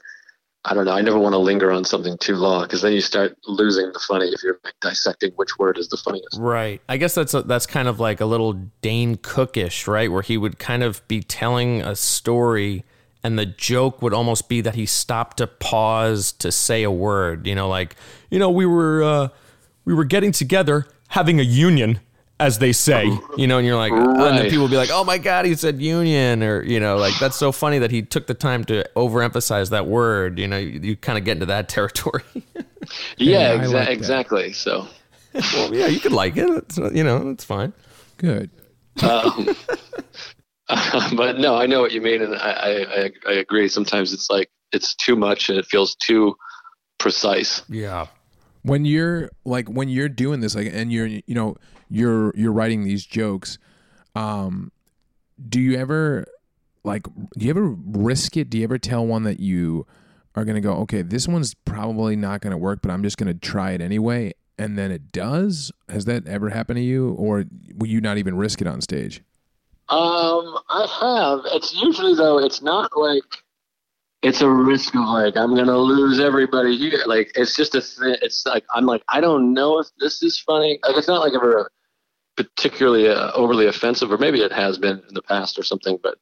I 0.67 0.73
don't 0.73 0.85
know. 0.85 0.93
I 0.93 1.01
never 1.01 1.19
want 1.19 1.33
to 1.33 1.37
linger 1.37 1.71
on 1.71 1.85
something 1.85 2.17
too 2.17 2.35
long 2.35 2.63
because 2.63 2.81
then 2.81 2.91
you 2.91 3.01
start 3.01 3.37
losing 3.45 3.91
the 3.93 3.99
funny 3.99 4.29
if 4.29 4.41
you're 4.41 4.59
dissecting 4.81 5.31
which 5.35 5.59
word 5.59 5.77
is 5.77 5.89
the 5.89 5.97
funniest. 5.97 6.39
Right. 6.39 6.81
I 6.89 6.97
guess 6.97 7.13
that's 7.13 7.35
a, 7.35 7.43
that's 7.43 7.67
kind 7.67 7.87
of 7.87 7.99
like 7.99 8.19
a 8.19 8.25
little 8.25 8.53
Dane 8.81 9.17
Cookish, 9.17 9.87
right? 9.87 10.11
Where 10.11 10.23
he 10.23 10.37
would 10.37 10.57
kind 10.57 10.81
of 10.81 11.07
be 11.07 11.21
telling 11.21 11.81
a 11.81 11.95
story, 11.95 12.83
and 13.23 13.37
the 13.37 13.45
joke 13.45 14.01
would 14.01 14.13
almost 14.13 14.49
be 14.49 14.59
that 14.61 14.73
he 14.73 14.87
stopped 14.87 15.37
to 15.37 15.45
pause 15.45 16.31
to 16.33 16.51
say 16.51 16.81
a 16.81 16.91
word. 16.91 17.45
You 17.45 17.53
know, 17.53 17.69
like 17.69 17.95
you 18.31 18.39
know, 18.39 18.49
we 18.49 18.65
were 18.65 19.03
uh, 19.03 19.27
we 19.85 19.93
were 19.93 20.03
getting 20.03 20.31
together, 20.31 20.87
having 21.09 21.39
a 21.39 21.43
union, 21.43 21.99
as 22.39 22.59
they 22.59 22.73
say, 22.73 23.05
you 23.37 23.47
know, 23.47 23.57
and 23.57 23.65
you're 23.65 23.77
like, 23.77 23.93
right. 23.93 24.27
and 24.27 24.37
then 24.37 24.49
people 24.49 24.63
will 24.63 24.69
be 24.69 24.75
like, 24.75 24.89
oh 24.91 25.03
my 25.05 25.17
God, 25.17 25.45
he 25.45 25.55
said 25.55 25.81
union, 25.81 26.43
or, 26.43 26.63
you 26.63 26.79
know, 26.79 26.97
like 26.97 27.17
that's 27.17 27.37
so 27.37 27.51
funny 27.51 27.79
that 27.79 27.91
he 27.91 28.01
took 28.01 28.27
the 28.27 28.33
time 28.33 28.65
to 28.65 28.87
overemphasize 28.95 29.69
that 29.69 29.87
word. 29.87 30.37
You 30.37 30.47
know, 30.47 30.57
you, 30.57 30.79
you 30.81 30.95
kind 30.97 31.17
of 31.17 31.23
get 31.23 31.33
into 31.33 31.45
that 31.45 31.69
territory. 31.69 32.23
yeah, 33.17 33.53
yeah 33.53 33.57
exa- 33.57 33.73
like 33.73 33.89
exactly. 33.89 34.51
So, 34.51 34.87
well, 35.33 35.73
yeah, 35.73 35.87
you 35.87 35.99
could 35.99 36.11
like 36.11 36.35
it. 36.35 36.49
It's, 36.49 36.77
you 36.77 37.03
know, 37.03 37.29
it's 37.29 37.45
fine. 37.45 37.71
Good. 38.17 38.49
Um, 39.01 39.55
uh, 40.67 41.09
but 41.15 41.39
no, 41.39 41.55
I 41.55 41.67
know 41.67 41.81
what 41.81 41.93
you 41.93 42.01
mean. 42.01 42.21
And 42.21 42.35
I, 42.35 42.83
I, 42.83 43.11
I 43.27 43.33
agree. 43.33 43.69
Sometimes 43.69 44.13
it's 44.13 44.29
like, 44.29 44.49
it's 44.73 44.93
too 44.95 45.15
much 45.15 45.47
and 45.47 45.57
it 45.57 45.65
feels 45.65 45.95
too 45.95 46.35
precise. 46.97 47.61
Yeah. 47.69 48.07
When 48.63 48.83
you're 48.83 49.29
like, 49.45 49.69
when 49.69 49.87
you're 49.87 50.09
doing 50.09 50.41
this, 50.41 50.55
like, 50.55 50.69
and 50.73 50.91
you're, 50.91 51.07
you 51.07 51.23
know, 51.27 51.55
you're 51.89 52.33
you're 52.35 52.51
writing 52.51 52.83
these 52.83 53.05
jokes 53.05 53.57
um 54.15 54.71
do 55.49 55.59
you 55.59 55.77
ever 55.77 56.25
like 56.83 57.03
do 57.37 57.45
you 57.45 57.49
ever 57.49 57.75
risk 57.85 58.37
it 58.37 58.49
do 58.49 58.57
you 58.57 58.63
ever 58.63 58.77
tell 58.77 59.05
one 59.05 59.23
that 59.23 59.39
you 59.39 59.85
are 60.35 60.45
going 60.45 60.55
to 60.55 60.61
go 60.61 60.73
okay 60.73 61.01
this 61.01 61.27
one's 61.27 61.53
probably 61.53 62.15
not 62.15 62.41
going 62.41 62.51
to 62.51 62.57
work 62.57 62.79
but 62.81 62.91
i'm 62.91 63.03
just 63.03 63.17
going 63.17 63.27
to 63.27 63.39
try 63.39 63.71
it 63.71 63.81
anyway 63.81 64.33
and 64.57 64.77
then 64.77 64.91
it 64.91 65.11
does 65.11 65.71
has 65.89 66.05
that 66.05 66.27
ever 66.27 66.49
happened 66.49 66.77
to 66.77 66.83
you 66.83 67.11
or 67.13 67.45
will 67.75 67.87
you 67.87 68.01
not 68.01 68.17
even 68.17 68.35
risk 68.35 68.61
it 68.61 68.67
on 68.67 68.81
stage 68.81 69.21
um 69.89 70.57
i 70.69 70.87
have 70.99 71.41
it's 71.53 71.75
usually 71.75 72.15
though 72.15 72.39
it's 72.39 72.61
not 72.61 72.89
like 72.97 73.23
it's 74.25 74.41
a 74.41 74.49
risk 74.49 74.95
of 74.95 75.07
like 75.07 75.37
I'm 75.37 75.55
gonna 75.55 75.77
lose 75.77 76.19
everybody 76.19 76.75
here. 76.75 77.03
Like 77.05 77.31
it's 77.35 77.55
just 77.55 77.75
a. 77.75 77.83
It's 78.23 78.43
like 78.47 78.65
I'm 78.73 78.87
like 78.87 79.03
I 79.07 79.21
don't 79.21 79.53
know 79.53 79.79
if 79.79 79.87
this 79.99 80.23
is 80.23 80.39
funny. 80.39 80.79
Like 80.81 80.97
it's 80.97 81.07
not 81.07 81.21
like 81.21 81.33
ever 81.33 81.69
particularly 82.35 83.07
uh, 83.09 83.31
overly 83.33 83.67
offensive, 83.67 84.11
or 84.11 84.17
maybe 84.17 84.41
it 84.41 84.51
has 84.51 84.77
been 84.77 85.01
in 85.07 85.13
the 85.13 85.21
past 85.21 85.57
or 85.57 85.63
something. 85.63 85.97
But 86.01 86.17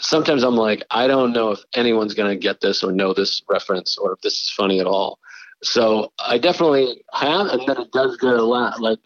sometimes 0.00 0.42
I'm 0.42 0.56
like 0.56 0.84
I 0.90 1.06
don't 1.06 1.32
know 1.32 1.50
if 1.50 1.60
anyone's 1.74 2.14
gonna 2.14 2.36
get 2.36 2.60
this 2.60 2.82
or 2.82 2.92
know 2.92 3.12
this 3.12 3.42
reference 3.48 3.96
or 3.96 4.12
if 4.12 4.20
this 4.20 4.42
is 4.44 4.50
funny 4.50 4.80
at 4.80 4.86
all. 4.86 5.18
So 5.62 6.12
I 6.18 6.38
definitely 6.38 7.02
have, 7.12 7.46
and 7.46 7.62
then 7.66 7.80
it 7.80 7.92
does 7.92 8.16
get 8.18 8.34
a 8.34 8.42
lot. 8.42 8.80
Like 8.80 8.98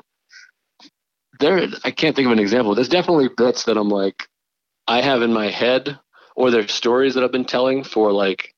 there, 1.41 1.69
I 1.85 1.91
can't 1.91 2.17
think 2.17 2.27
of 2.27 2.33
an 2.33 2.39
example. 2.39 2.75
There's 2.75 2.89
definitely 2.89 3.29
bits 3.37 3.65
that 3.65 3.77
I'm 3.77 3.91
like 3.91 4.29
I 4.89 5.03
have 5.03 5.23
in 5.23 5.33
my 5.33 5.49
head 5.51 5.99
or 6.35 6.51
there's 6.51 6.73
stories 6.73 7.15
that 7.15 7.25
I've 7.25 7.33
been 7.33 7.45
telling 7.45 7.85
for 7.85 8.13
like 8.13 8.55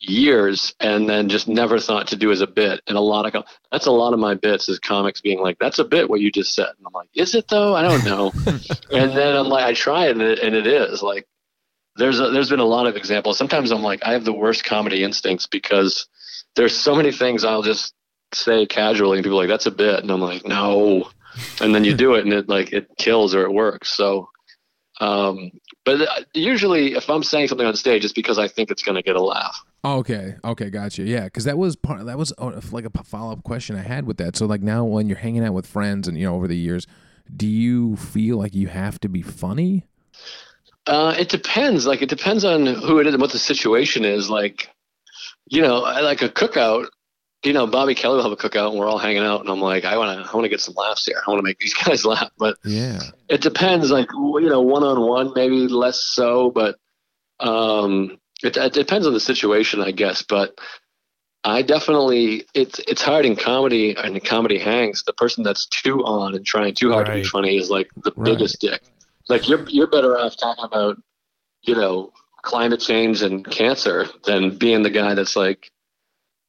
years 0.00 0.74
and 0.80 1.08
then 1.08 1.28
just 1.28 1.48
never 1.48 1.78
thought 1.78 2.08
to 2.08 2.16
do 2.16 2.30
as 2.30 2.40
a 2.40 2.46
bit. 2.46 2.80
And 2.86 2.96
a 2.96 3.00
lot 3.00 3.34
of 3.34 3.44
that's 3.72 3.86
a 3.86 3.90
lot 3.90 4.12
of 4.12 4.18
my 4.18 4.34
bits 4.34 4.68
is 4.68 4.78
comics 4.78 5.20
being 5.20 5.40
like, 5.40 5.58
"That's 5.58 5.78
a 5.78 5.84
bit 5.84 6.08
what 6.08 6.20
you 6.20 6.30
just 6.30 6.54
said," 6.54 6.68
and 6.68 6.86
I'm 6.86 6.92
like, 6.92 7.10
"Is 7.14 7.34
it 7.34 7.48
though? 7.48 7.74
I 7.74 7.82
don't 7.82 8.04
know." 8.04 8.32
and 8.92 9.12
then 9.12 9.36
I'm 9.36 9.48
like, 9.48 9.64
I 9.64 9.74
try 9.74 10.06
it 10.06 10.12
and, 10.12 10.22
it 10.22 10.38
and 10.38 10.54
it 10.54 10.66
is 10.66 11.02
like 11.02 11.26
there's 11.96 12.20
a, 12.20 12.30
there's 12.30 12.50
been 12.50 12.60
a 12.60 12.64
lot 12.64 12.86
of 12.86 12.96
examples. 12.96 13.38
Sometimes 13.38 13.70
I'm 13.70 13.82
like, 13.82 14.04
I 14.04 14.12
have 14.12 14.24
the 14.24 14.32
worst 14.32 14.64
comedy 14.64 15.02
instincts 15.02 15.46
because 15.46 16.06
there's 16.54 16.76
so 16.76 16.94
many 16.94 17.12
things 17.12 17.44
I'll 17.44 17.62
just 17.62 17.94
say 18.32 18.66
casually 18.66 19.18
and 19.18 19.24
people 19.24 19.38
are 19.38 19.42
like, 19.42 19.50
"That's 19.50 19.66
a 19.66 19.72
bit," 19.72 20.00
and 20.00 20.10
I'm 20.10 20.20
like, 20.20 20.46
"No." 20.46 21.10
and 21.60 21.74
then 21.74 21.84
you 21.84 21.94
do 21.94 22.14
it 22.14 22.24
and 22.24 22.32
it 22.32 22.48
like 22.48 22.72
it 22.72 22.88
kills 22.96 23.34
or 23.34 23.42
it 23.42 23.52
works. 23.52 23.90
So, 23.90 24.28
um, 25.00 25.50
but 25.84 26.02
uh, 26.02 26.24
usually 26.34 26.94
if 26.94 27.08
I'm 27.08 27.22
saying 27.22 27.48
something 27.48 27.66
on 27.66 27.76
stage, 27.76 28.04
it's 28.04 28.12
because 28.12 28.38
I 28.38 28.48
think 28.48 28.70
it's 28.70 28.82
going 28.82 28.96
to 28.96 29.02
get 29.02 29.16
a 29.16 29.22
laugh. 29.22 29.60
Oh, 29.84 29.98
okay, 29.98 30.34
okay, 30.44 30.70
gotcha. 30.70 31.04
Yeah, 31.04 31.24
because 31.24 31.44
that 31.44 31.56
was 31.56 31.76
part. 31.76 32.04
That 32.06 32.18
was 32.18 32.32
uh, 32.38 32.60
like 32.72 32.84
a 32.84 32.90
follow 33.04 33.32
up 33.32 33.44
question 33.44 33.76
I 33.76 33.82
had 33.82 34.06
with 34.06 34.16
that. 34.18 34.36
So 34.36 34.46
like 34.46 34.60
now, 34.60 34.84
when 34.84 35.08
you're 35.08 35.18
hanging 35.18 35.44
out 35.44 35.54
with 35.54 35.66
friends 35.66 36.08
and 36.08 36.18
you 36.18 36.26
know 36.26 36.34
over 36.34 36.48
the 36.48 36.56
years, 36.56 36.86
do 37.36 37.46
you 37.46 37.96
feel 37.96 38.38
like 38.38 38.54
you 38.54 38.66
have 38.68 38.98
to 39.00 39.08
be 39.08 39.22
funny? 39.22 39.86
Uh, 40.86 41.14
it 41.18 41.28
depends. 41.28 41.86
Like 41.86 42.02
it 42.02 42.08
depends 42.08 42.44
on 42.44 42.66
who 42.66 42.98
it 42.98 43.06
is 43.06 43.14
and 43.14 43.20
what 43.20 43.30
the 43.30 43.38
situation 43.38 44.04
is. 44.04 44.28
Like, 44.28 44.68
you 45.46 45.62
know, 45.62 45.84
I 45.84 46.00
like 46.00 46.22
a 46.22 46.28
cookout. 46.28 46.86
You 47.44 47.52
know, 47.52 47.68
Bobby 47.68 47.94
Kelly 47.94 48.16
will 48.16 48.24
have 48.24 48.32
a 48.32 48.36
cookout, 48.36 48.70
and 48.70 48.78
we're 48.80 48.88
all 48.88 48.98
hanging 48.98 49.22
out, 49.22 49.42
and 49.42 49.48
I'm 49.48 49.60
like, 49.60 49.84
I 49.84 49.96
want 49.96 50.18
to, 50.26 50.28
I 50.28 50.34
want 50.34 50.44
to 50.44 50.48
get 50.48 50.60
some 50.60 50.74
laughs 50.74 51.06
here. 51.06 51.22
I 51.24 51.30
want 51.30 51.38
to 51.38 51.44
make 51.44 51.58
these 51.60 51.74
guys 51.74 52.04
laugh. 52.04 52.30
But 52.36 52.56
Yeah. 52.64 52.98
it 53.28 53.42
depends. 53.42 53.92
Like, 53.92 54.08
you 54.12 54.48
know, 54.48 54.60
one 54.60 54.82
on 54.82 55.00
one, 55.02 55.32
maybe 55.36 55.68
less 55.68 56.00
so. 56.02 56.50
But 56.50 56.76
um, 57.38 58.18
it, 58.42 58.56
it 58.56 58.72
depends 58.72 59.06
on 59.06 59.14
the 59.14 59.20
situation, 59.20 59.80
I 59.80 59.90
guess. 59.90 60.22
But 60.22 60.58
I 61.44 61.62
definitely, 61.62 62.44
it's 62.54 62.78
it's 62.80 63.02
hard 63.02 63.24
in 63.24 63.36
comedy 63.36 63.96
and 63.96 64.22
comedy 64.24 64.58
hangs. 64.58 65.04
The 65.04 65.12
person 65.12 65.44
that's 65.44 65.66
too 65.66 66.04
on 66.04 66.34
and 66.34 66.44
trying 66.44 66.74
too 66.74 66.92
hard 66.92 67.06
to 67.06 67.12
be 67.12 67.22
funny 67.22 67.56
is 67.56 67.70
like 67.70 67.90
the 68.04 68.12
Right. 68.16 68.32
biggest 68.32 68.60
dick. 68.60 68.82
Like 69.28 69.48
you're 69.48 69.64
you're 69.68 69.86
better 69.86 70.18
off 70.18 70.36
talking 70.36 70.64
about, 70.64 70.96
you 71.62 71.74
know, 71.74 72.12
climate 72.42 72.80
change 72.80 73.22
and 73.22 73.48
cancer 73.48 74.06
than 74.24 74.56
being 74.56 74.82
the 74.82 74.90
guy 74.90 75.14
that's 75.14 75.36
like 75.36 75.70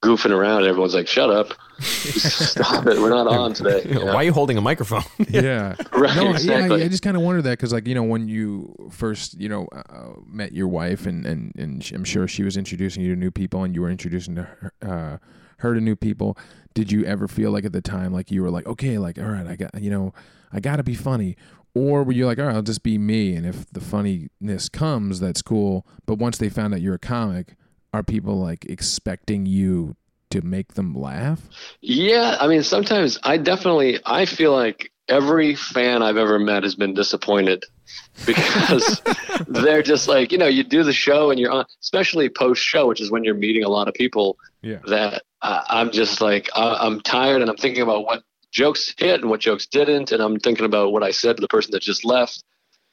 goofing 0.02 0.32
around. 0.32 0.66
Everyone's 0.66 0.93
like, 0.95 1.08
"Shut 1.08 1.30
up, 1.30 1.54
stop 1.80 2.86
it, 2.88 2.97
we're 3.00 3.10
not 3.10 3.28
on 3.39 3.54
today." 3.54 3.84
you 3.86 3.95
know? 3.95 4.06
Why 4.08 4.16
are 4.16 4.24
you 4.24 4.34
holding 4.34 4.58
a 4.58 4.62
microphone? 4.62 5.04
Yeah. 5.30 5.76
Right, 5.93 6.16
No, 6.16 6.32
exactly. 6.32 6.80
yeah, 6.80 6.86
I 6.86 6.88
just 6.88 7.04
kind 7.04 7.18
of 7.18 7.24
wondered 7.24 7.41
that 7.43 7.52
because, 7.52 7.74
like, 7.74 7.86
you 7.88 7.93
know, 7.95 8.04
when 8.04 8.28
you 8.30 8.74
first, 8.91 9.38
you 9.39 9.50
know, 9.50 9.68
uh, 9.74 10.14
met 10.26 10.54
your 10.54 10.68
wife, 10.68 11.06
and 11.06 11.26
and 11.26 11.54
and 11.58 11.84
she- 11.84 11.95
I'm 11.95 12.04
sure 12.06 12.28
she 12.28 12.43
was 12.43 12.56
introducing 12.58 13.04
you 13.04 13.14
to 13.14 13.20
new 13.20 13.32
people, 13.32 13.64
and 13.64 13.76
you 13.76 13.82
were 13.82 13.89
introducing 13.89 14.36
to 14.36 14.43
her, 14.43 14.74
uh, 14.82 15.18
her 15.58 15.74
to 15.74 15.82
new 15.82 15.95
people. 15.95 16.38
Did 16.74 16.91
you 16.91 17.04
ever 17.04 17.28
feel 17.28 17.52
like 17.52 17.66
at 17.66 17.74
the 17.74 17.82
time, 17.82 18.14
like 18.14 18.32
you 18.32 18.41
were 18.43 18.50
like, 18.52 18.66
okay, 18.68 18.97
like, 18.97 19.18
all 19.20 19.26
right, 19.26 19.45
I 19.45 19.56
got, 19.58 19.72
you 19.82 19.89
know, 19.89 20.14
I 20.54 20.60
got 20.62 20.78
to 20.78 20.84
be 20.84 20.93
funny, 20.95 21.36
or 21.76 22.04
were 22.04 22.14
you 22.14 22.26
like, 22.26 22.39
all 22.39 22.45
right, 22.45 22.56
I'll 22.56 22.62
just 22.62 22.84
be 22.84 22.97
me, 22.97 23.36
and 23.36 23.45
if 23.45 23.70
the 23.74 23.82
funniness 23.82 24.70
comes, 24.70 25.20
that's 25.20 25.41
cool. 25.41 25.86
But 26.06 26.16
once 26.20 26.38
they 26.38 26.47
found 26.47 26.74
out 26.74 26.82
you're 26.82 26.95
a 26.95 27.00
comic, 27.00 27.56
are 27.94 28.04
people 28.04 28.40
like 28.40 28.66
expecting 28.66 29.46
you 29.46 29.96
to 30.30 30.42
make 30.42 30.74
them 30.74 30.94
laugh? 30.94 31.42
Yeah, 31.82 32.38
I 32.40 32.48
mean, 32.48 32.64
sometimes 32.64 33.18
I 33.24 33.38
definitely 33.38 34.00
I 34.06 34.26
feel 34.26 34.54
like 34.54 34.92
every 35.08 35.56
fan 35.56 36.04
I've 36.04 36.18
ever 36.18 36.38
met 36.40 36.64
has 36.64 36.76
been 36.76 36.94
disappointed 36.94 37.66
because 38.26 39.02
they're 39.48 39.82
just 39.82 40.08
like, 40.08 40.32
you 40.32 40.38
know, 40.38 40.48
you 40.48 40.64
do 40.64 40.84
the 40.84 40.94
show 40.94 41.32
and 41.32 41.40
you're 41.40 41.52
on, 41.52 41.66
especially 41.82 42.30
post 42.30 42.64
show, 42.64 42.88
which 42.88 43.02
is 43.02 43.12
when 43.12 43.24
you're 43.24 43.36
meeting 43.36 43.64
a 43.64 43.70
lot 43.70 43.88
of 43.88 43.94
people. 43.94 44.38
Yeah. 44.62 44.80
That 44.88 45.24
uh, 45.42 45.64
I'm 45.68 45.92
just 45.92 46.22
like 46.22 46.50
I, 46.56 46.78
I'm 46.82 47.02
tired 47.02 47.42
and 47.42 47.50
I'm 47.50 47.58
thinking 47.58 47.82
about 47.82 48.04
what 48.04 48.24
jokes 48.52 48.94
hit 48.98 49.22
and 49.22 49.30
what 49.30 49.40
jokes 49.40 49.66
didn't, 49.66 50.12
and 50.12 50.22
I'm 50.22 50.40
thinking 50.40 50.66
about 50.66 50.92
what 50.92 51.04
I 51.04 51.12
said 51.12 51.38
to 51.38 51.42
the 51.42 51.48
person 51.48 51.72
that 51.72 51.82
just 51.82 52.06
left. 52.06 52.44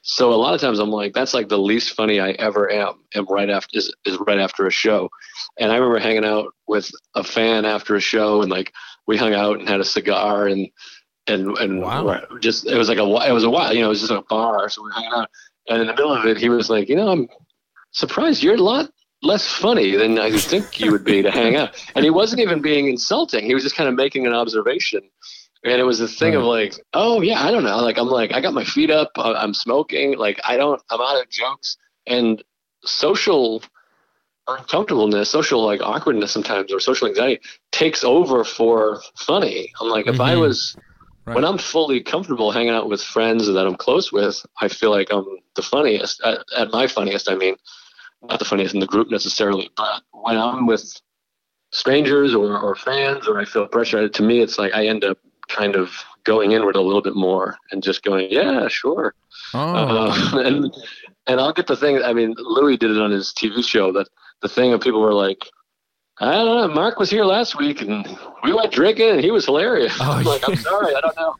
So 0.08 0.32
a 0.32 0.36
lot 0.36 0.54
of 0.54 0.60
times 0.60 0.78
I'm 0.78 0.90
like, 0.90 1.14
that's 1.14 1.34
like 1.34 1.48
the 1.48 1.58
least 1.58 1.94
funny 1.94 2.20
I 2.20 2.30
ever 2.32 2.70
am. 2.70 2.94
Am 3.16 3.26
right 3.26 3.50
after 3.50 3.76
is, 3.76 3.92
is 4.04 4.16
right 4.24 4.38
after 4.38 4.64
a 4.66 4.70
show, 4.70 5.10
and 5.58 5.72
I 5.72 5.76
remember 5.76 5.98
hanging 5.98 6.24
out 6.24 6.54
with 6.68 6.88
a 7.16 7.24
fan 7.24 7.64
after 7.64 7.96
a 7.96 8.00
show, 8.00 8.40
and 8.40 8.48
like 8.50 8.72
we 9.08 9.16
hung 9.16 9.34
out 9.34 9.58
and 9.58 9.68
had 9.68 9.80
a 9.80 9.84
cigar 9.84 10.46
and 10.46 10.68
and 11.26 11.58
and 11.58 11.80
Wow. 11.82 12.20
just 12.38 12.66
it 12.68 12.76
was 12.78 12.88
like 12.88 12.98
a 12.98 13.28
it 13.28 13.32
was 13.32 13.42
a 13.42 13.50
while, 13.50 13.74
you 13.74 13.80
know, 13.80 13.86
it 13.86 13.90
was 13.90 14.00
just 14.00 14.12
a 14.12 14.22
bar, 14.30 14.68
so 14.68 14.80
we 14.80 14.90
were 14.90 14.92
hanging 14.92 15.12
out, 15.12 15.28
and 15.68 15.80
in 15.80 15.88
the 15.88 15.92
middle 15.92 16.12
of 16.12 16.24
it, 16.24 16.36
he 16.36 16.48
was 16.50 16.70
like, 16.70 16.88
you 16.88 16.94
know, 16.94 17.08
I'm 17.08 17.28
surprised 17.90 18.44
you're 18.44 18.54
a 18.54 18.58
lot 18.58 18.88
less 19.24 19.48
funny 19.48 19.96
than 19.96 20.20
I 20.20 20.30
think 20.38 20.78
you 20.78 20.92
would 20.92 21.02
be 21.04 21.20
to 21.22 21.32
hang 21.32 21.56
out, 21.56 21.74
and 21.96 22.04
he 22.04 22.10
wasn't 22.10 22.42
even 22.42 22.62
being 22.62 22.86
insulting. 22.86 23.44
He 23.44 23.54
was 23.54 23.64
just 23.64 23.74
kind 23.74 23.88
of 23.88 23.96
making 23.96 24.24
an 24.24 24.34
observation. 24.34 25.00
And 25.64 25.80
it 25.80 25.84
was 25.84 26.00
a 26.00 26.06
thing 26.08 26.34
of 26.36 26.44
like, 26.44 26.74
oh 26.92 27.20
yeah, 27.22 27.42
I 27.44 27.50
don't 27.50 27.64
know. 27.64 27.78
Like 27.78 27.98
I'm 27.98 28.06
like, 28.08 28.32
I 28.32 28.40
got 28.40 28.54
my 28.54 28.64
feet 28.64 28.90
up, 28.90 29.10
I- 29.16 29.34
I'm 29.34 29.54
smoking. 29.54 30.16
Like 30.16 30.40
I 30.44 30.56
don't, 30.56 30.80
I'm 30.90 31.00
out 31.00 31.20
of 31.20 31.28
jokes 31.30 31.76
and 32.06 32.42
social 32.84 33.62
uncomfortableness, 34.48 35.28
social 35.30 35.64
like 35.64 35.80
awkwardness 35.82 36.30
sometimes, 36.32 36.72
or 36.72 36.78
social 36.80 37.08
anxiety 37.08 37.40
takes 37.72 38.04
over 38.04 38.44
for 38.44 39.00
funny. 39.16 39.72
I'm 39.80 39.88
like, 39.88 40.06
if 40.06 40.20
I 40.20 40.34
Mhm. 40.34 40.40
was, 40.40 40.76
Right. 41.26 41.34
when 41.34 41.44
I'm 41.44 41.58
fully 41.58 42.00
comfortable 42.00 42.52
hanging 42.52 42.70
out 42.70 42.88
with 42.88 43.02
friends 43.02 43.46
that 43.48 43.66
I'm 43.66 43.74
close 43.74 44.12
with, 44.12 44.44
I 44.60 44.68
feel 44.68 44.90
like 44.90 45.08
I'm 45.12 45.26
the 45.56 45.62
funniest 45.62 46.20
at, 46.22 46.44
at 46.56 46.70
my 46.70 46.86
funniest. 46.86 47.28
I 47.28 47.34
mean, 47.34 47.56
not 48.22 48.38
the 48.38 48.44
funniest 48.44 48.74
in 48.74 48.80
the 48.80 48.86
group 48.86 49.10
necessarily, 49.10 49.68
but 49.76 50.02
when 50.12 50.38
I'm 50.38 50.66
with 50.66 50.84
strangers 51.72 52.34
or, 52.34 52.56
or 52.58 52.76
fans 52.76 53.26
or 53.26 53.40
I 53.40 53.44
feel 53.44 53.66
pressure, 53.66 54.08
to 54.08 54.22
me, 54.22 54.40
it's 54.40 54.58
like 54.58 54.72
I 54.74 54.86
end 54.86 55.02
up 55.04 55.18
kind 55.48 55.76
of 55.76 55.90
going 56.24 56.52
inward 56.52 56.76
a 56.76 56.80
little 56.80 57.02
bit 57.02 57.14
more 57.14 57.56
and 57.70 57.82
just 57.82 58.02
going, 58.02 58.28
yeah, 58.30 58.68
sure. 58.68 59.14
Oh, 59.54 59.58
Uh, 59.74 60.38
and 60.44 60.74
and 61.26 61.40
I'll 61.40 61.52
get 61.52 61.66
the 61.66 61.76
thing. 61.76 62.02
I 62.02 62.12
mean, 62.12 62.34
Louis 62.38 62.76
did 62.76 62.90
it 62.90 63.00
on 63.00 63.10
his 63.10 63.32
TV 63.32 63.64
show. 63.64 63.92
That 63.92 64.08
the 64.42 64.48
thing 64.48 64.72
of 64.72 64.80
people 64.80 65.00
were 65.00 65.12
like, 65.14 65.44
I 66.18 66.32
don't 66.32 66.68
know. 66.68 66.74
Mark 66.74 66.98
was 66.98 67.10
here 67.10 67.24
last 67.24 67.58
week 67.58 67.82
and 67.82 68.06
we 68.42 68.52
went 68.54 68.72
drinking 68.72 69.10
and 69.10 69.20
he 69.20 69.30
was 69.30 69.44
hilarious. 69.44 69.96
Oh, 70.00 70.12
I'm 70.12 70.24
like, 70.24 70.48
I'm 70.48 70.56
sorry, 70.56 70.94
I 70.94 71.00
don't 71.00 71.16
know. 71.16 71.34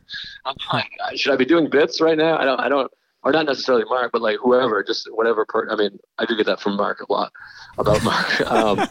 I'm 0.44 0.54
like, 0.72 0.90
should 1.16 1.32
I 1.32 1.36
be 1.36 1.44
doing 1.46 1.70
bits 1.70 2.00
right 2.00 2.16
now? 2.18 2.36
I 2.38 2.44
don't. 2.44 2.60
I 2.60 2.68
don't. 2.68 2.90
Or 3.22 3.32
not 3.32 3.46
necessarily 3.46 3.84
Mark, 3.88 4.12
but 4.12 4.22
like 4.22 4.36
whoever, 4.40 4.84
just 4.84 5.08
whatever. 5.12 5.44
Per- 5.48 5.68
I 5.70 5.74
mean, 5.76 5.98
I 6.18 6.26
do 6.26 6.36
get 6.36 6.46
that 6.46 6.60
from 6.60 6.76
Mark 6.76 7.00
a 7.00 7.12
lot 7.12 7.32
about 7.78 8.02
Mark. 8.04 8.40
Um, 8.46 8.86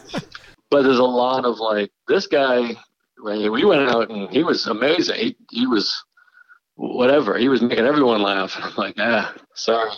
but 0.70 0.82
there's 0.82 0.98
a 0.98 1.04
lot 1.04 1.44
of 1.44 1.58
like 1.58 1.90
this 2.08 2.26
guy. 2.26 2.74
When 3.20 3.50
we 3.52 3.64
went 3.64 3.88
out 3.88 4.10
and 4.10 4.28
he 4.30 4.42
was 4.42 4.66
amazing. 4.66 5.16
He, 5.18 5.36
he 5.50 5.66
was 5.66 5.94
whatever. 6.74 7.36
He 7.38 7.48
was 7.48 7.62
making 7.62 7.86
everyone 7.86 8.22
laugh. 8.22 8.56
I'm 8.60 8.74
like, 8.76 8.94
ah, 8.98 9.34
sorry, 9.54 9.90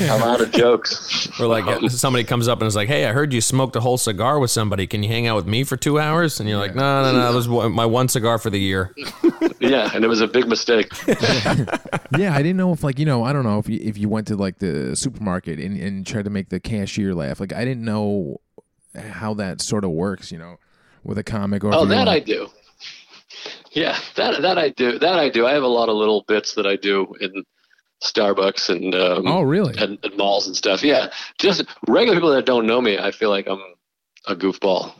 I'm 0.00 0.22
out 0.22 0.40
of 0.40 0.50
jokes. 0.52 1.28
Or 1.40 1.46
like 1.46 1.66
Um, 1.66 1.88
somebody 1.88 2.24
comes 2.24 2.48
up 2.48 2.60
and 2.60 2.66
is 2.66 2.74
like, 2.74 2.88
"Hey, 2.88 3.04
I 3.06 3.12
heard 3.12 3.32
you 3.32 3.40
smoked 3.40 3.76
a 3.76 3.80
whole 3.80 3.96
cigar 3.98 4.40
with 4.40 4.50
somebody. 4.50 4.86
Can 4.88 5.02
you 5.04 5.08
hang 5.08 5.26
out 5.28 5.36
with 5.36 5.46
me 5.46 5.62
for 5.62 5.76
two 5.76 6.00
hours?" 6.00 6.40
And 6.40 6.48
you're 6.48 6.58
like, 6.58 6.74
"No, 6.74 7.02
no, 7.02 7.12
no. 7.12 7.18
That 7.30 7.34
was 7.34 7.46
my 7.48 7.86
one 7.86 8.08
cigar 8.08 8.38
for 8.38 8.50
the 8.50 8.58
year." 8.58 8.92
yeah, 9.60 9.90
and 9.94 10.04
it 10.04 10.08
was 10.08 10.20
a 10.20 10.26
big 10.26 10.48
mistake. 10.48 10.90
yeah, 11.06 12.34
I 12.34 12.38
didn't 12.42 12.56
know 12.56 12.72
if 12.72 12.82
like 12.82 12.98
you 12.98 13.04
know 13.06 13.22
I 13.22 13.32
don't 13.32 13.44
know 13.44 13.58
if 13.58 13.68
you, 13.68 13.78
if 13.80 13.96
you 13.98 14.08
went 14.08 14.26
to 14.28 14.36
like 14.36 14.58
the 14.58 14.96
supermarket 14.96 15.60
and, 15.60 15.78
and 15.80 16.06
tried 16.06 16.24
to 16.24 16.30
make 16.30 16.48
the 16.48 16.58
cashier 16.60 17.14
laugh. 17.14 17.38
Like 17.38 17.52
I 17.52 17.64
didn't 17.64 17.84
know 17.84 18.40
how 18.96 19.34
that 19.34 19.60
sort 19.60 19.84
of 19.84 19.90
works. 19.90 20.32
You 20.32 20.38
know, 20.38 20.56
with 21.04 21.18
a 21.18 21.22
comic 21.24 21.64
or 21.64 21.74
Oh, 21.74 21.84
that 21.86 22.06
were- 22.06 22.12
I 22.12 22.20
do. 22.20 22.48
Yeah, 23.72 23.98
that 24.16 24.42
that 24.42 24.58
I 24.58 24.70
do. 24.70 24.98
That 24.98 25.18
I 25.18 25.28
do. 25.28 25.46
I 25.46 25.52
have 25.52 25.62
a 25.62 25.66
lot 25.68 25.88
of 25.88 25.96
little 25.96 26.24
bits 26.26 26.54
that 26.54 26.66
I 26.66 26.76
do 26.76 27.14
in 27.20 27.44
Starbucks 28.02 28.70
and 28.70 28.94
um, 28.94 29.26
Oh 29.26 29.42
really? 29.42 29.74
and, 29.78 29.98
and 30.02 30.16
malls 30.16 30.46
and 30.46 30.56
stuff. 30.56 30.82
Yeah, 30.82 31.10
just 31.38 31.64
regular 31.86 32.16
people 32.16 32.30
that 32.30 32.46
don't 32.46 32.66
know 32.66 32.80
me. 32.80 32.98
I 32.98 33.10
feel 33.10 33.30
like 33.30 33.46
I'm 33.46 33.60
a 34.26 34.34
goofball. 34.34 34.92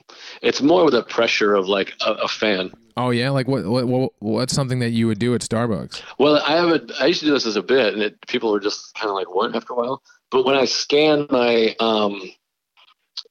It's 0.42 0.60
more 0.62 0.84
with 0.84 0.94
the 0.94 1.02
pressure 1.02 1.54
of 1.54 1.66
like 1.68 1.94
a, 2.04 2.12
a 2.12 2.28
fan. 2.28 2.72
Oh 2.96 3.10
yeah. 3.10 3.30
Like 3.30 3.48
what, 3.48 3.64
what 3.64 3.86
what 3.86 4.12
what's 4.18 4.52
something 4.54 4.80
that 4.80 4.90
you 4.90 5.06
would 5.06 5.18
do 5.18 5.34
at 5.34 5.40
Starbucks? 5.40 6.02
Well, 6.18 6.36
I 6.44 6.52
have 6.56 6.68
a. 6.68 6.80
I 7.00 7.06
used 7.06 7.20
to 7.20 7.26
do 7.26 7.32
this 7.32 7.46
as 7.46 7.56
a 7.56 7.62
bit, 7.62 7.94
and 7.94 8.02
it, 8.02 8.20
people 8.26 8.50
were 8.52 8.60
just 8.60 8.94
kind 8.94 9.08
of 9.08 9.14
like, 9.14 9.32
"What?" 9.34 9.54
After 9.56 9.72
a 9.72 9.76
while. 9.76 10.02
But 10.30 10.44
when 10.44 10.56
I 10.56 10.66
scan 10.66 11.26
my 11.30 11.74
um 11.80 12.20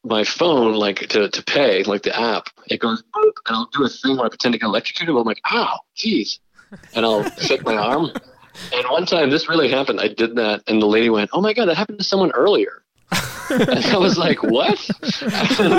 my 0.08 0.24
phone, 0.24 0.74
like 0.76 1.08
to 1.10 1.30
to 1.30 1.44
pay, 1.44 1.84
like 1.84 2.04
the 2.04 2.18
app, 2.20 2.48
it 2.68 2.80
goes, 2.80 3.04
boop, 3.16 3.32
and 3.48 3.56
I'll 3.56 3.70
do 3.74 3.84
a 3.86 3.90
thing 3.90 4.18
where 4.18 4.26
I 4.26 4.30
pretend 4.30 4.54
to 4.54 4.60
get 4.60 4.66
electrocuted. 4.66 5.14
But 5.14 5.22
I'm 5.22 5.28
like, 5.28 5.42
"Ow, 5.52 5.80
jeez," 5.96 6.40
and 6.94 7.06
I'll 7.06 7.30
shake 7.38 7.64
my 7.64 7.76
arm. 7.76 8.12
And 8.74 8.86
one 8.90 9.06
time, 9.06 9.30
this 9.30 9.48
really 9.48 9.70
happened. 9.70 10.00
I 10.02 10.08
did 10.08 10.36
that, 10.36 10.64
and 10.68 10.82
the 10.82 10.88
lady 10.88 11.10
went, 11.10 11.30
"Oh 11.34 11.42
my 11.42 11.54
god, 11.54 11.68
that 11.68 11.78
happened 11.78 12.00
to 12.00 12.04
someone 12.04 12.32
earlier." 12.32 12.84
and 13.50 13.86
I 13.86 13.98
was 13.98 14.18
like, 14.18 14.44
"What?" 14.44 14.78
And 15.60 15.74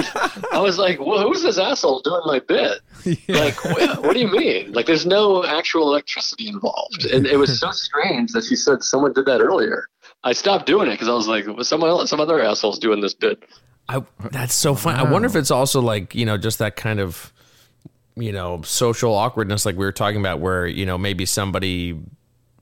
I 0.52 0.60
was 0.60 0.78
like, 0.78 0.98
well, 1.00 1.20
"Who's 1.22 1.42
this 1.42 1.58
asshole 1.58 2.00
doing 2.00 2.22
my 2.24 2.38
bit?" 2.40 2.80
Like, 3.28 3.54
wh- 3.56 4.02
what 4.02 4.14
do 4.14 4.20
you 4.20 4.28
mean? 4.30 4.72
Like, 4.72 4.86
there's 4.86 5.04
no 5.06 5.44
actual 5.44 5.82
electricity 5.90 6.48
involved. 6.48 7.04
And 7.04 7.26
it 7.26 7.36
was 7.36 7.60
so 7.60 7.70
strange 7.70 8.32
that 8.32 8.44
she 8.44 8.56
said 8.56 8.82
someone 8.82 9.12
did 9.12 9.26
that 9.26 9.40
earlier. 9.40 9.88
I 10.24 10.32
stopped 10.32 10.66
doing 10.66 10.88
it 10.88 10.92
because 10.92 11.08
I 11.08 11.12
was 11.12 11.28
like, 11.28 11.46
well, 11.46 11.62
someone 11.64 11.90
else, 11.90 12.10
some 12.10 12.20
other 12.20 12.40
asshole's 12.40 12.78
doing 12.78 13.00
this 13.00 13.14
bit. 13.14 13.42
I 13.89 14.03
that's 14.32 14.55
so 14.55 14.74
fun. 14.74 14.97
I 14.97 15.11
wonder 15.11 15.26
if 15.26 15.36
it's 15.36 15.51
also 15.51 15.80
like 15.80 16.14
you 16.14 16.26
know 16.26 16.36
just 16.36 16.59
that 16.59 16.76
kind 16.76 17.01
of 17.01 17.32
you 18.16 18.32
know 18.32 18.61
social 18.62 19.14
awkwardness 19.14 19.64
like 19.64 19.76
we 19.76 19.84
were 19.84 19.93
talking 19.93 20.20
about 20.20 20.41
where 20.41 20.66
you 20.66 20.84
know 20.84 20.99
maybe 20.99 21.24
somebody 21.24 21.99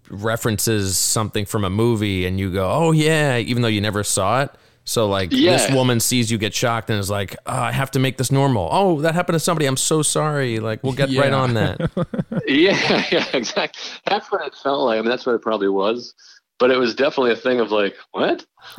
references 0.09 0.97
something 0.97 1.45
from 1.45 1.65
a 1.65 1.71
movie 1.71 2.27
and 2.27 2.39
you 2.39 2.53
go 2.53 2.71
oh 2.71 2.93
yeah 2.93 3.39
even 3.39 3.63
though 3.63 3.69
you 3.69 3.81
never 3.81 4.05
saw 4.05 4.43
it 4.43 4.51
So 4.85 5.09
like 5.09 5.31
Yeah. 5.33 5.57
this 5.57 5.71
woman 5.75 5.99
sees 5.99 6.31
you 6.31 6.39
get 6.39 6.55
shocked 6.55 6.91
and 6.91 7.01
is 7.01 7.11
like, 7.11 7.35
oh, 7.47 7.53
I 7.53 7.73
have 7.73 7.91
to 7.93 7.99
make 7.99 8.19
this 8.19 8.31
normal. 8.31 8.69
Oh, 8.71 9.01
that 9.01 9.17
happened 9.17 9.35
to 9.35 9.41
somebody. 9.41 9.67
I'm 9.67 9.77
so 9.77 10.03
sorry. 10.03 10.61
Like 10.61 10.85
we'll 10.85 10.93
get 10.93 11.11
right 11.19 11.33
on 11.33 11.55
that. 11.55 11.91
Yeah, 12.47 13.03
yeah, 13.11 13.27
exactly. 13.33 13.83
That's 14.07 14.31
what 14.31 14.47
it 14.47 14.55
felt 14.55 14.85
like. 14.87 14.99
I 14.99 15.03
mean, 15.03 15.11
that's 15.11 15.27
what 15.27 15.35
it 15.35 15.43
probably 15.43 15.69
was. 15.69 16.15
But 16.59 16.71
it 16.71 16.79
was 16.79 16.95
definitely 16.95 17.33
a 17.33 17.37
thing 17.37 17.61
of 17.61 17.71
like, 17.71 17.95
what? 18.13 18.47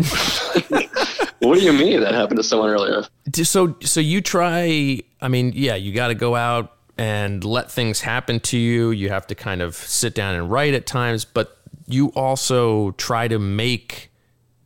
what 1.39 1.59
do 1.59 1.61
you 1.61 1.73
mean 1.73 2.01
that 2.01 2.13
happened 2.13 2.37
to 2.37 2.43
someone 2.43 2.69
earlier? 2.69 3.03
So 3.43 3.75
so 3.81 3.99
you 3.99 4.21
try 4.21 5.01
i 5.21 5.27
mean 5.27 5.51
yeah 5.55 5.75
you 5.75 5.93
got 5.93 6.07
to 6.07 6.15
go 6.15 6.35
out 6.35 6.73
and 6.97 7.43
let 7.43 7.71
things 7.71 8.01
happen 8.01 8.39
to 8.39 8.57
you 8.57 8.91
you 8.91 9.09
have 9.09 9.27
to 9.27 9.35
kind 9.35 9.61
of 9.61 9.75
sit 9.75 10.13
down 10.15 10.35
and 10.35 10.51
write 10.51 10.73
at 10.73 10.85
times 10.85 11.25
but 11.25 11.57
you 11.87 12.07
also 12.09 12.91
try 12.91 13.27
to 13.27 13.39
make 13.39 14.11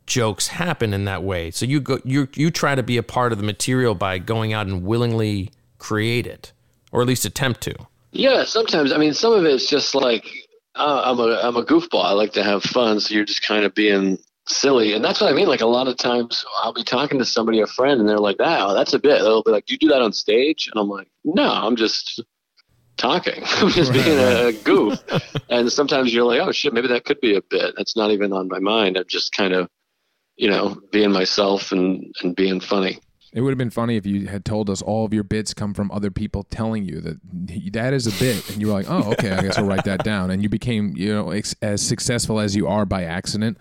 jokes 0.06 0.48
happen 0.48 0.92
in 0.92 1.04
that 1.04 1.22
way 1.22 1.50
so 1.50 1.64
you 1.64 1.80
go 1.80 1.98
you 2.04 2.28
you 2.34 2.50
try 2.50 2.74
to 2.74 2.82
be 2.82 2.96
a 2.96 3.02
part 3.02 3.32
of 3.32 3.38
the 3.38 3.44
material 3.44 3.94
by 3.94 4.18
going 4.18 4.52
out 4.52 4.66
and 4.66 4.84
willingly 4.84 5.50
create 5.78 6.26
it 6.26 6.52
or 6.90 7.00
at 7.00 7.06
least 7.06 7.24
attempt 7.24 7.60
to 7.60 7.74
Yeah, 8.12 8.44
sometimes. 8.44 8.92
I 8.92 8.98
mean, 8.98 9.14
some 9.14 9.32
of 9.32 9.44
it's 9.46 9.66
just 9.66 9.94
like 9.94 10.26
uh, 10.74 11.02
I'm 11.04 11.18
a 11.18 11.40
I'm 11.42 11.56
a 11.56 11.64
goofball. 11.64 12.04
I 12.04 12.12
like 12.12 12.32
to 12.32 12.42
have 12.42 12.62
fun, 12.62 13.00
so 13.00 13.14
you're 13.14 13.24
just 13.24 13.46
kind 13.46 13.64
of 13.64 13.74
being 13.74 14.18
silly, 14.48 14.94
and 14.94 15.04
that's 15.04 15.20
what 15.20 15.30
I 15.30 15.34
mean. 15.34 15.48
Like 15.48 15.60
a 15.60 15.66
lot 15.66 15.88
of 15.88 15.96
times, 15.96 16.44
I'll 16.62 16.72
be 16.72 16.84
talking 16.84 17.18
to 17.18 17.24
somebody, 17.24 17.60
a 17.60 17.66
friend, 17.66 18.00
and 18.00 18.08
they're 18.08 18.18
like, 18.18 18.36
"Oh, 18.40 18.74
that's 18.74 18.94
a 18.94 18.98
bit." 18.98 19.20
They'll 19.20 19.42
be 19.42 19.50
like, 19.50 19.66
"Do 19.66 19.74
you 19.74 19.78
do 19.78 19.88
that 19.88 20.02
on 20.02 20.12
stage?" 20.12 20.68
And 20.72 20.80
I'm 20.80 20.88
like, 20.88 21.08
"No, 21.24 21.50
I'm 21.50 21.76
just 21.76 22.22
talking. 22.96 23.42
I'm 23.44 23.70
just 23.70 23.92
being 23.92 24.18
a 24.18 24.52
goof." 24.64 25.02
and 25.48 25.70
sometimes 25.70 26.14
you're 26.14 26.24
like, 26.24 26.40
"Oh 26.40 26.52
shit, 26.52 26.72
maybe 26.72 26.88
that 26.88 27.04
could 27.04 27.20
be 27.20 27.36
a 27.36 27.42
bit." 27.42 27.74
That's 27.76 27.96
not 27.96 28.10
even 28.10 28.32
on 28.32 28.48
my 28.48 28.58
mind. 28.58 28.96
I'm 28.96 29.04
just 29.06 29.32
kind 29.36 29.52
of, 29.52 29.68
you 30.36 30.48
know, 30.48 30.80
being 30.90 31.12
myself 31.12 31.72
and 31.72 32.14
and 32.22 32.34
being 32.34 32.60
funny. 32.60 33.00
It 33.32 33.40
would 33.40 33.50
have 33.50 33.58
been 33.58 33.70
funny 33.70 33.96
if 33.96 34.04
you 34.04 34.26
had 34.26 34.44
told 34.44 34.68
us 34.68 34.82
all 34.82 35.06
of 35.06 35.14
your 35.14 35.24
bits 35.24 35.54
come 35.54 35.72
from 35.72 35.90
other 35.90 36.10
people 36.10 36.42
telling 36.44 36.84
you 36.84 37.00
that 37.00 37.18
that 37.72 37.94
is 37.94 38.06
a 38.06 38.12
bit, 38.22 38.48
and 38.50 38.60
you 38.60 38.66
were 38.66 38.74
like, 38.74 38.86
"Oh, 38.90 39.12
okay, 39.12 39.30
I 39.30 39.40
guess 39.40 39.56
I'll 39.56 39.64
write 39.64 39.84
that 39.84 40.04
down." 40.04 40.30
And 40.30 40.42
you 40.42 40.48
became, 40.50 40.94
you 40.96 41.14
know, 41.14 41.30
ex- 41.30 41.54
as 41.62 41.80
successful 41.80 42.38
as 42.40 42.54
you 42.54 42.68
are 42.68 42.84
by 42.84 43.04
accident. 43.04 43.56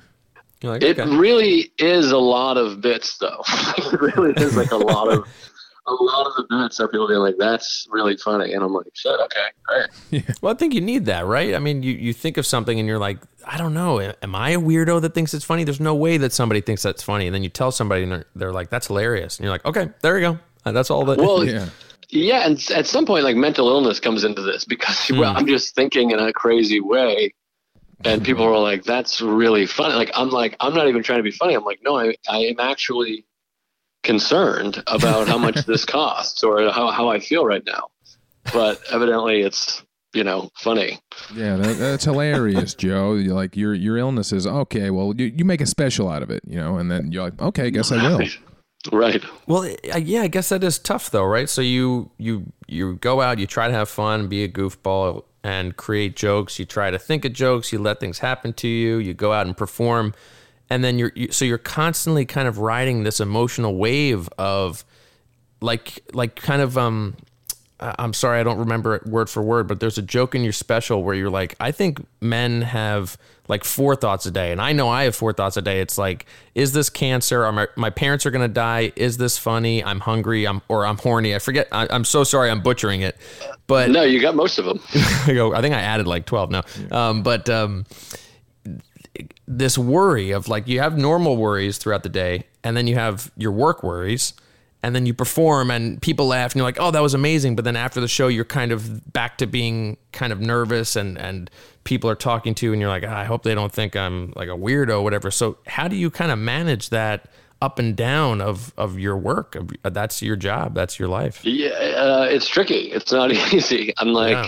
like 0.61 0.83
It 0.83 0.99
okay 0.99 1.09
really 1.15 1.71
is 1.77 2.11
a 2.11 2.17
lot 2.17 2.57
of 2.57 2.81
bits, 2.81 3.17
though. 3.17 3.41
it 3.77 4.01
really 4.01 4.33
is 4.43 4.57
like 4.57 4.71
a 4.71 4.77
lot 4.77 5.07
of 5.07 5.27
a 5.87 5.93
lot 5.93 6.27
of 6.27 6.33
the 6.35 6.45
bits 6.49 6.79
are 6.79 6.87
people 6.87 7.07
being 7.07 7.19
like, 7.19 7.35
"That's 7.37 7.87
really 7.89 8.17
funny," 8.17 8.53
and 8.53 8.63
I'm 8.63 8.73
like, 8.73 8.85
"Shit, 8.93 9.19
okay, 9.19 9.39
all 9.69 9.79
right." 9.79 10.35
Well, 10.41 10.53
I 10.53 10.57
think 10.57 10.73
you 10.73 10.81
need 10.81 11.05
that, 11.05 11.25
right? 11.25 11.55
I 11.55 11.59
mean, 11.59 11.83
you, 11.83 11.93
you 11.93 12.13
think 12.13 12.37
of 12.37 12.45
something 12.45 12.79
and 12.79 12.87
you're 12.87 12.99
like, 12.99 13.19
I 13.45 13.57
don't 13.57 13.73
know. 13.73 13.99
Am 14.21 14.35
I 14.35 14.51
a 14.51 14.59
weirdo 14.59 15.01
that 15.01 15.13
thinks 15.13 15.33
it's 15.33 15.45
funny? 15.45 15.63
There's 15.63 15.79
no 15.79 15.95
way 15.95 16.17
that 16.17 16.33
somebody 16.33 16.61
thinks 16.61 16.83
that's 16.83 17.03
funny. 17.03 17.27
And 17.27 17.33
then 17.35 17.43
you 17.43 17.49
tell 17.49 17.71
somebody 17.71 18.03
and 18.03 18.11
they're, 18.11 18.25
they're 18.35 18.53
like, 18.53 18.69
that's 18.69 18.87
hilarious. 18.87 19.37
And 19.37 19.45
you're 19.45 19.53
like, 19.53 19.65
okay, 19.65 19.89
there 20.01 20.17
you 20.19 20.33
go. 20.33 20.39
Uh, 20.65 20.71
That's 20.71 20.91
all 20.91 21.05
that. 21.05 21.17
Well, 21.17 21.43
Yeah, 21.47 21.69
yeah, 22.09 22.45
and 22.45 22.61
at 22.71 22.85
some 22.85 23.05
point, 23.05 23.23
like 23.23 23.35
mental 23.35 23.69
illness 23.69 23.99
comes 23.99 24.23
into 24.23 24.41
this 24.41 24.65
because 24.65 25.09
well, 25.13 25.35
I'm 25.35 25.47
just 25.47 25.75
thinking 25.75 26.11
in 26.11 26.19
a 26.19 26.33
crazy 26.33 26.79
way, 26.81 27.33
and 28.03 28.23
people 28.23 28.43
are 28.45 28.57
like, 28.59 28.83
"That's 28.83 29.21
really 29.21 29.65
funny." 29.65 29.93
Like 29.95 30.11
I'm 30.13 30.29
like, 30.29 30.57
I'm 30.59 30.73
not 30.73 30.87
even 30.87 31.03
trying 31.03 31.19
to 31.19 31.23
be 31.23 31.31
funny. 31.31 31.53
I'm 31.53 31.63
like, 31.63 31.79
no, 31.83 31.97
I 31.97 32.15
I 32.29 32.39
am 32.39 32.59
actually 32.59 33.25
concerned 34.03 34.83
about 34.87 35.27
how 35.27 35.37
much 35.37 35.55
this 35.65 35.85
costs 35.85 36.43
or 36.43 36.69
how 36.71 36.91
how 36.91 37.09
I 37.09 37.19
feel 37.19 37.45
right 37.45 37.63
now. 37.65 37.87
But 38.53 38.81
evidently, 38.91 39.41
it's 39.41 39.83
you 40.13 40.23
know 40.23 40.49
funny. 40.57 40.99
yeah, 41.35 41.55
that, 41.55 41.77
that's 41.77 42.05
hilarious, 42.05 42.73
Joe. 42.73 43.13
You're 43.13 43.35
like 43.35 43.55
your 43.55 43.73
your 43.73 43.97
illness 43.97 44.31
is 44.31 44.47
okay. 44.47 44.89
Well, 44.89 45.13
you, 45.15 45.27
you 45.27 45.45
make 45.45 45.61
a 45.61 45.65
special 45.65 46.09
out 46.09 46.23
of 46.23 46.29
it, 46.29 46.41
you 46.47 46.57
know, 46.57 46.77
and 46.77 46.89
then 46.89 47.11
you're 47.11 47.23
like, 47.23 47.41
okay, 47.41 47.67
I 47.67 47.69
guess 47.69 47.91
I 47.91 48.01
will. 48.07 48.27
Right. 48.91 49.23
Well, 49.45 49.69
yeah, 49.83 50.23
I 50.23 50.27
guess 50.27 50.49
that 50.49 50.63
is 50.63 50.79
tough 50.79 51.11
though, 51.11 51.25
right? 51.25 51.47
So 51.47 51.61
you 51.61 52.09
you 52.17 52.51
you 52.67 52.95
go 52.95 53.21
out, 53.21 53.37
you 53.37 53.45
try 53.45 53.67
to 53.67 53.73
have 53.73 53.89
fun, 53.89 54.27
be 54.27 54.43
a 54.43 54.49
goofball, 54.49 55.23
and 55.43 55.77
create 55.77 56.15
jokes. 56.15 56.57
You 56.57 56.65
try 56.65 56.89
to 56.89 56.97
think 56.97 57.23
of 57.23 57.33
jokes. 57.33 57.71
You 57.71 57.79
let 57.79 57.99
things 57.99 58.19
happen 58.19 58.53
to 58.53 58.67
you. 58.67 58.97
You 58.97 59.13
go 59.13 59.33
out 59.33 59.45
and 59.45 59.55
perform, 59.55 60.15
and 60.71 60.85
then 60.85 60.97
you're 60.97 61.11
you, 61.15 61.31
so 61.31 61.43
you're 61.43 61.57
constantly 61.57 62.25
kind 62.25 62.47
of 62.47 62.57
riding 62.57 63.03
this 63.03 63.19
emotional 63.19 63.75
wave 63.75 64.29
of 64.37 64.83
like 65.59 65.99
like 66.13 66.35
kind 66.37 66.61
of 66.61 66.77
um. 66.77 67.15
I'm 67.83 68.13
sorry, 68.13 68.39
I 68.39 68.43
don't 68.43 68.59
remember 68.59 68.93
it 68.93 69.07
word 69.07 69.27
for 69.27 69.41
word, 69.41 69.67
but 69.67 69.79
there's 69.79 69.97
a 69.97 70.03
joke 70.03 70.35
in 70.35 70.43
your 70.43 70.53
special 70.53 71.01
where 71.01 71.15
you're 71.15 71.31
like, 71.31 71.55
I 71.59 71.71
think 71.71 72.05
men 72.21 72.61
have 72.61 73.17
like 73.47 73.63
four 73.63 73.95
thoughts 73.95 74.27
a 74.27 74.31
day, 74.31 74.51
and 74.51 74.61
I 74.61 74.71
know 74.71 74.87
I 74.87 75.05
have 75.05 75.15
four 75.15 75.33
thoughts 75.33 75.57
a 75.57 75.63
day. 75.63 75.81
It's 75.81 75.97
like, 75.97 76.27
is 76.53 76.73
this 76.73 76.91
cancer? 76.91 77.43
Are 77.43 77.51
my, 77.51 77.67
my 77.75 77.89
parents 77.89 78.23
are 78.27 78.29
gonna 78.29 78.47
die? 78.47 78.91
Is 78.95 79.17
this 79.17 79.39
funny? 79.39 79.83
I'm 79.83 79.99
hungry. 79.99 80.45
I'm 80.45 80.61
or 80.67 80.85
I'm 80.85 80.99
horny. 80.99 81.33
I 81.33 81.39
forget. 81.39 81.69
I, 81.71 81.87
I'm 81.89 82.05
so 82.05 82.23
sorry. 82.23 82.51
I'm 82.51 82.61
butchering 82.61 83.01
it, 83.01 83.17
but 83.65 83.89
No, 83.89 84.03
you 84.03 84.21
got 84.21 84.35
most 84.35 84.59
of 84.59 84.65
them. 84.65 84.79
I 85.25 85.33
go. 85.33 85.51
I 85.55 85.61
think 85.61 85.73
I 85.73 85.81
added 85.81 86.05
like 86.05 86.27
twelve 86.27 86.51
now. 86.51 86.61
Um, 86.91 87.23
but 87.23 87.49
um, 87.49 87.87
this 89.57 89.77
worry 89.77 90.31
of 90.31 90.47
like 90.47 90.67
you 90.67 90.79
have 90.79 90.97
normal 90.97 91.35
worries 91.37 91.77
throughout 91.77 92.03
the 92.03 92.09
day, 92.09 92.45
and 92.63 92.75
then 92.77 92.87
you 92.87 92.95
have 92.95 93.31
your 93.35 93.51
work 93.51 93.83
worries, 93.83 94.33
and 94.81 94.95
then 94.95 95.05
you 95.05 95.13
perform, 95.13 95.69
and 95.69 96.01
people 96.01 96.27
laugh, 96.27 96.51
and 96.51 96.55
you're 96.59 96.65
like, 96.67 96.79
"Oh, 96.79 96.91
that 96.91 97.01
was 97.01 97.13
amazing." 97.13 97.55
But 97.55 97.65
then 97.65 97.75
after 97.75 97.99
the 97.99 98.07
show, 98.07 98.27
you're 98.29 98.45
kind 98.45 98.71
of 98.71 99.11
back 99.11 99.37
to 99.39 99.47
being 99.47 99.97
kind 100.13 100.31
of 100.31 100.39
nervous, 100.39 100.95
and 100.95 101.17
and 101.17 101.51
people 101.83 102.09
are 102.09 102.15
talking 102.15 102.55
to 102.55 102.65
you, 102.65 102.71
and 102.71 102.81
you're 102.81 102.89
like, 102.89 103.03
"Ah, 103.05 103.19
"I 103.19 103.25
hope 103.25 103.43
they 103.43 103.53
don't 103.53 103.71
think 103.73 103.95
I'm 103.95 104.31
like 104.35 104.47
a 104.49 104.53
weirdo, 104.57 105.03
whatever." 105.03 105.29
So 105.31 105.57
how 105.67 105.87
do 105.87 105.95
you 105.95 106.09
kind 106.09 106.31
of 106.31 106.39
manage 106.39 106.89
that? 106.89 107.27
up 107.63 107.77
and 107.77 107.95
down 107.95 108.41
of 108.41 108.73
of 108.75 108.97
your 108.97 109.15
work 109.15 109.55
of, 109.55 109.69
that's 109.93 110.19
your 110.23 110.35
job 110.35 110.73
that's 110.73 110.97
your 110.97 111.07
life 111.07 111.45
Yeah, 111.45 111.69
uh, 111.69 112.27
it's 112.27 112.47
tricky. 112.47 112.91
It's 112.91 113.11
not 113.11 113.31
easy. 113.53 113.93
I'm 113.99 114.13
like, 114.13 114.31
Yeah. 114.31 114.47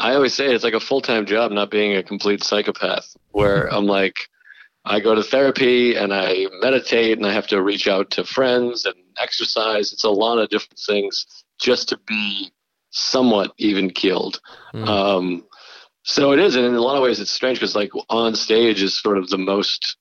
I 0.00 0.14
always 0.14 0.34
say 0.34 0.52
it's 0.52 0.64
like 0.64 0.74
a 0.74 0.80
full 0.80 1.02
time 1.02 1.26
job, 1.26 1.52
not 1.52 1.70
being 1.70 1.94
a 1.94 2.02
complete 2.02 2.42
psychopath. 2.42 3.14
Where 3.32 3.72
I'm 3.72 3.84
like, 3.86 4.29
I 4.84 5.00
go 5.00 5.14
to 5.14 5.22
therapy 5.22 5.94
and 5.94 6.12
I 6.12 6.46
meditate 6.60 7.18
and 7.18 7.26
I 7.26 7.32
have 7.32 7.46
to 7.48 7.62
reach 7.62 7.86
out 7.86 8.10
to 8.12 8.24
friends 8.24 8.86
and 8.86 8.94
exercise. 9.20 9.92
It's 9.92 10.04
a 10.04 10.10
lot 10.10 10.38
of 10.38 10.48
different 10.48 10.80
things 10.86 11.26
just 11.60 11.88
to 11.90 11.98
be 12.06 12.50
somewhat 12.90 13.52
even 13.58 13.90
keeled. 13.90 14.40
Mm. 14.74 14.88
Um, 14.88 15.44
so 16.02 16.32
it 16.32 16.38
is, 16.38 16.56
and 16.56 16.64
in 16.64 16.74
a 16.74 16.80
lot 16.80 16.96
of 16.96 17.02
ways, 17.02 17.20
it's 17.20 17.30
strange 17.30 17.58
because 17.58 17.76
like 17.76 17.90
on 18.08 18.34
stage 18.34 18.82
is 18.82 18.98
sort 18.98 19.18
of 19.18 19.28
the 19.28 19.38
most 19.38 19.96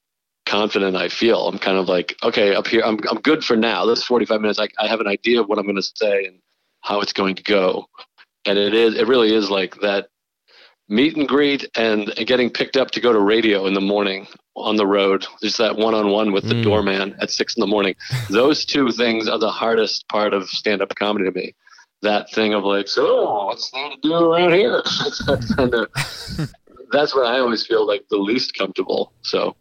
confident 0.46 0.96
I 0.96 1.10
feel. 1.10 1.48
I'm 1.48 1.60
kind 1.60 1.78
of 1.78 1.88
like, 1.88 2.16
okay, 2.24 2.56
up 2.56 2.68
here, 2.68 2.82
I'm 2.84 2.98
I'm 3.10 3.20
good 3.20 3.44
for 3.44 3.56
now. 3.56 3.86
This 3.86 4.04
45 4.04 4.42
minutes, 4.42 4.60
I, 4.60 4.70
I 4.80 4.88
have 4.88 5.02
an 5.02 5.08
idea 5.08 5.42
of 5.42 5.48
what 5.48 5.60
I'm 5.60 5.66
going 5.66 5.76
to 5.76 5.84
say 5.84 6.26
and 6.26 6.40
how 6.82 7.02
it's 7.02 7.14
going 7.14 7.36
to 7.36 7.44
go, 7.44 7.86
and 8.46 8.58
it 8.58 8.74
is, 8.74 8.96
it 8.96 9.08
really 9.08 9.36
is 9.36 9.50
like 9.50 9.76
that 9.82 10.08
meet 10.90 11.16
and 11.16 11.28
greet 11.28 11.66
and 11.78 12.14
getting 12.26 12.50
picked 12.50 12.76
up 12.76 12.92
to 12.92 13.00
go 13.00 13.14
to 13.14 13.20
radio 13.20 13.66
in 13.68 13.74
the 13.76 13.82
morning 13.82 14.28
on 14.56 14.76
the 14.76 14.86
road. 14.88 15.26
Just 15.42 15.58
that 15.60 15.76
one 15.78 15.94
on 15.94 16.10
one 16.10 16.32
with 16.32 16.48
the 16.50 16.56
Mm. 16.56 16.64
doorman 16.64 17.16
at 17.22 17.30
six 17.32 17.56
in 17.56 17.62
the 17.62 17.68
morning. 17.68 17.96
Those 18.30 18.66
two 18.66 18.92
things 18.92 19.30
are 19.30 19.38
the 19.40 19.52
hardest 19.52 20.08
part 20.10 20.34
of 20.34 20.50
stand 20.50 20.82
up 20.82 20.94
comedy 20.96 21.26
to 21.26 21.32
me. 21.32 21.54
That 22.02 22.32
thing 22.32 22.54
of 22.54 22.64
like, 22.64 22.88
so 22.88 23.46
what's 23.46 23.70
there 23.72 23.90
to 23.90 23.96
do 24.02 24.14
around 24.16 24.54
here? 24.54 24.82
that's, 25.28 25.52
of, 25.58 25.72
that's 26.92 27.16
when 27.16 27.26
I 27.26 27.40
always 27.40 27.66
feel 27.66 27.86
like 27.86 28.06
the 28.10 28.18
least 28.18 28.54
comfortable. 28.56 29.14
So 29.22 29.56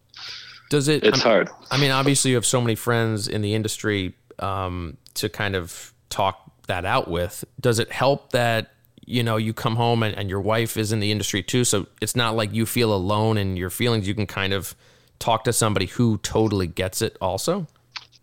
does 0.71 0.89
it 0.89 1.05
it's 1.05 1.21
hard. 1.23 1.49
I 1.71 1.79
mean, 1.79 1.91
obviously, 1.91 2.31
you 2.31 2.37
have 2.37 2.47
so 2.47 2.61
many 2.61 2.75
friends 2.75 3.29
in 3.29 3.43
the 3.43 3.55
industry 3.55 4.15
um, 4.39 4.97
to 5.15 5.29
kind 5.29 5.57
of 5.57 5.93
talk 6.11 6.53
that 6.69 6.85
out 6.85 7.09
with. 7.09 7.45
Does 7.61 7.79
it 7.79 7.91
help 7.93 8.31
that 8.33 8.71
you 9.09 9.23
know 9.23 9.37
you 9.37 9.53
come 9.53 9.77
home 9.77 10.03
and, 10.03 10.17
and 10.17 10.29
your 10.29 10.41
wife 10.41 10.77
is 10.77 10.93
in 10.93 11.01
the 11.01 11.11
industry 11.11 11.43
too? 11.43 11.65
So 11.65 11.87
it's 12.01 12.15
not 12.15 12.37
like 12.37 12.53
you 12.53 12.67
feel 12.67 12.93
alone 12.95 13.39
in 13.39 13.57
your 13.57 13.71
feelings. 13.71 14.07
You 14.07 14.15
can 14.15 14.27
kind 14.27 14.53
of 14.53 14.75
talk 15.19 15.45
to 15.45 15.53
somebody 15.53 15.87
who 15.87 16.19
totally 16.19 16.67
gets 16.67 17.03
it. 17.03 17.17
Also, 17.21 17.67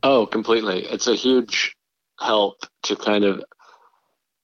Oh, 0.06 0.28
completely. 0.28 0.86
It's 0.86 1.08
a 1.08 1.16
huge 1.16 1.76
help 2.20 2.64
to 2.84 2.96
kind 2.96 3.24
of 3.24 3.44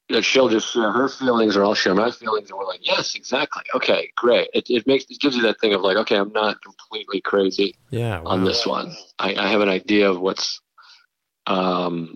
that 0.10 0.24
she'll 0.24 0.50
just 0.50 0.74
share 0.74 0.92
her 0.92 1.08
feelings 1.08 1.56
or 1.56 1.64
I'll 1.64 1.76
share 1.76 1.94
my 1.94 2.10
feelings 2.10 2.50
and 2.50 2.58
we're 2.58 2.66
like, 2.66 2.86
yes, 2.86 3.14
exactly. 3.14 3.62
Okay, 3.76 4.12
great. 4.18 4.50
It, 4.56 4.66
it 4.70 4.88
makes 4.88 5.06
it 5.08 5.20
gives 5.20 5.36
you 5.36 5.44
that 5.44 5.60
thing 5.60 5.76
of 5.76 5.82
like, 5.82 5.98
okay, 5.98 6.18
I'm 6.18 6.34
not 6.34 6.62
completely 6.64 7.22
crazy 7.22 7.76
yeah. 7.92 8.22
on 8.26 8.44
this 8.44 8.66
one. 8.66 8.92
I, 9.20 9.36
I 9.36 9.48
have 9.50 9.62
an 9.62 9.70
idea 9.70 10.10
of 10.10 10.20
what's 10.20 10.60
um 11.46 12.16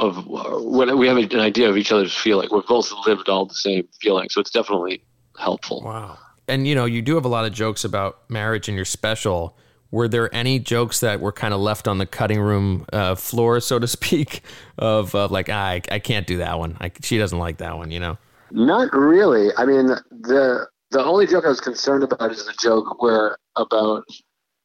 of 0.00 0.26
what 0.26 0.96
we 0.96 1.06
have 1.06 1.18
an 1.18 1.40
idea 1.40 1.68
of 1.68 1.76
each 1.76 1.92
other's 1.92 2.16
feeling. 2.16 2.48
We've 2.50 2.66
both 2.66 2.90
lived 3.06 3.28
all 3.28 3.46
the 3.46 3.54
same 3.54 3.86
feelings, 4.00 4.34
so 4.34 4.40
it's 4.40 4.50
definitely 4.50 5.02
helpful. 5.38 5.82
Wow. 5.82 6.18
And 6.48 6.66
you 6.66 6.74
know, 6.74 6.86
you 6.86 7.02
do 7.02 7.14
have 7.14 7.24
a 7.24 7.28
lot 7.28 7.44
of 7.44 7.52
jokes 7.52 7.84
about 7.84 8.28
marriage 8.28 8.68
in 8.68 8.74
your 8.74 8.84
special. 8.84 9.56
Were 9.92 10.08
there 10.08 10.34
any 10.34 10.58
jokes 10.58 11.00
that 11.00 11.20
were 11.20 11.32
kind 11.32 11.52
of 11.52 11.60
left 11.60 11.86
on 11.86 11.98
the 11.98 12.06
cutting 12.06 12.40
room 12.40 12.86
uh, 12.92 13.14
floor, 13.14 13.60
so 13.60 13.78
to 13.78 13.86
speak, 13.86 14.42
of 14.78 15.14
uh, 15.14 15.28
like, 15.28 15.48
ah, 15.50 15.66
I, 15.66 15.82
I 15.90 15.98
can't 15.98 16.26
do 16.26 16.38
that 16.38 16.58
one. 16.58 16.76
I, 16.80 16.90
she 17.02 17.18
doesn't 17.18 17.38
like 17.38 17.58
that 17.58 17.76
one, 17.76 17.90
you 17.90 18.00
know? 18.00 18.16
Not 18.50 18.92
really. 18.92 19.50
I 19.56 19.64
mean, 19.64 19.86
the 20.10 20.66
the 20.90 21.04
only 21.04 21.26
joke 21.26 21.44
I 21.44 21.48
was 21.48 21.60
concerned 21.60 22.02
about 22.02 22.32
is 22.32 22.46
the 22.46 22.54
joke 22.60 23.00
where 23.00 23.36
about 23.54 24.04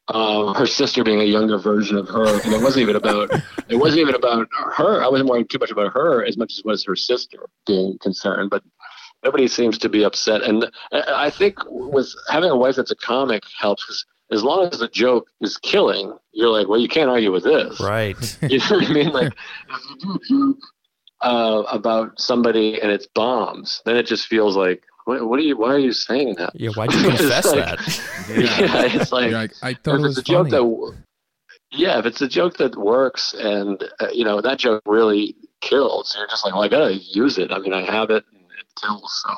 um, 0.08 0.54
her 0.54 0.66
sister 0.66 1.02
being 1.02 1.20
a 1.20 1.24
younger 1.24 1.58
version 1.58 1.96
of 1.96 2.08
her. 2.08 2.40
And 2.42 2.52
it 2.52 2.62
wasn't 2.62 2.82
even 2.82 2.96
about 2.96 3.30
it 3.68 3.76
wasn't 3.76 4.00
even 4.00 4.14
about 4.14 4.48
her. 4.76 5.02
I 5.02 5.08
wasn't 5.08 5.28
worried 5.28 5.50
too 5.50 5.58
much 5.58 5.70
about 5.70 5.92
her 5.92 6.24
as 6.24 6.36
much 6.36 6.54
as 6.54 6.64
was 6.64 6.84
her 6.84 6.96
sister 6.96 7.48
being 7.66 7.98
concerned. 7.98 8.50
But 8.50 8.62
nobody 9.24 9.48
seems 9.48 9.78
to 9.78 9.88
be 9.88 10.04
upset. 10.04 10.42
And 10.42 10.70
I 10.92 11.30
think 11.30 11.58
with 11.68 12.12
having 12.28 12.50
a 12.50 12.56
wife 12.56 12.76
that's 12.76 12.90
a 12.90 12.96
comic 12.96 13.42
helps 13.58 13.84
because 13.84 14.06
as 14.32 14.42
long 14.42 14.68
as 14.72 14.78
the 14.78 14.88
joke 14.88 15.28
is 15.40 15.56
killing, 15.58 16.16
you're 16.32 16.50
like, 16.50 16.68
well, 16.68 16.80
you 16.80 16.88
can't 16.88 17.10
argue 17.10 17.32
with 17.32 17.44
this, 17.44 17.80
Right. 17.80 18.16
You 18.42 18.58
know 18.58 18.76
what 18.76 18.88
I 18.88 18.92
mean? 18.92 19.08
Like 19.10 19.32
if 19.70 19.90
you 19.90 19.96
do 20.00 20.14
a 20.14 20.18
joke 20.28 20.58
uh, 21.22 21.62
about 21.70 22.20
somebody 22.20 22.80
and 22.80 22.90
it's 22.90 23.06
bombs, 23.14 23.82
then 23.84 23.96
it 23.96 24.06
just 24.06 24.26
feels 24.26 24.56
like. 24.56 24.82
What, 25.06 25.26
what 25.28 25.38
are 25.38 25.42
you? 25.42 25.56
Why 25.56 25.70
are 25.72 25.78
you 25.78 25.92
saying 25.92 26.34
that? 26.36 26.50
Yeah. 26.54 26.70
why 26.74 26.86
do 26.88 26.98
you 26.98 27.08
It's 27.10 27.20
confess 27.20 27.46
like- 27.46 27.64
that? 27.64 27.78
Yeah, 28.28 29.00
it's 29.00 29.12
like 29.12 29.32
like, 29.32 29.52
I 29.62 29.72
thought 29.74 29.94
if 29.94 30.00
it 30.00 30.02
was 30.02 30.18
it's 30.18 30.28
a 30.28 30.32
joke 30.32 30.50
that 30.50 30.96
yeah 31.72 31.98
if 31.98 32.06
it's 32.06 32.20
a 32.20 32.28
joke 32.28 32.56
that 32.58 32.76
works 32.76 33.34
and 33.34 33.82
uh, 34.00 34.08
you 34.12 34.24
know 34.24 34.40
that 34.40 34.58
joke 34.58 34.82
really 34.86 35.34
kills 35.60 36.14
you're 36.16 36.26
just 36.28 36.44
like 36.44 36.54
well 36.54 36.62
i 36.62 36.68
gotta 36.68 36.94
use 36.94 37.38
it 37.38 37.50
i 37.50 37.58
mean 37.58 37.72
i 37.72 37.82
have 37.82 38.08
it 38.10 38.24
and 38.32 38.40
it 38.60 38.66
kills 38.80 39.22
so 39.26 39.32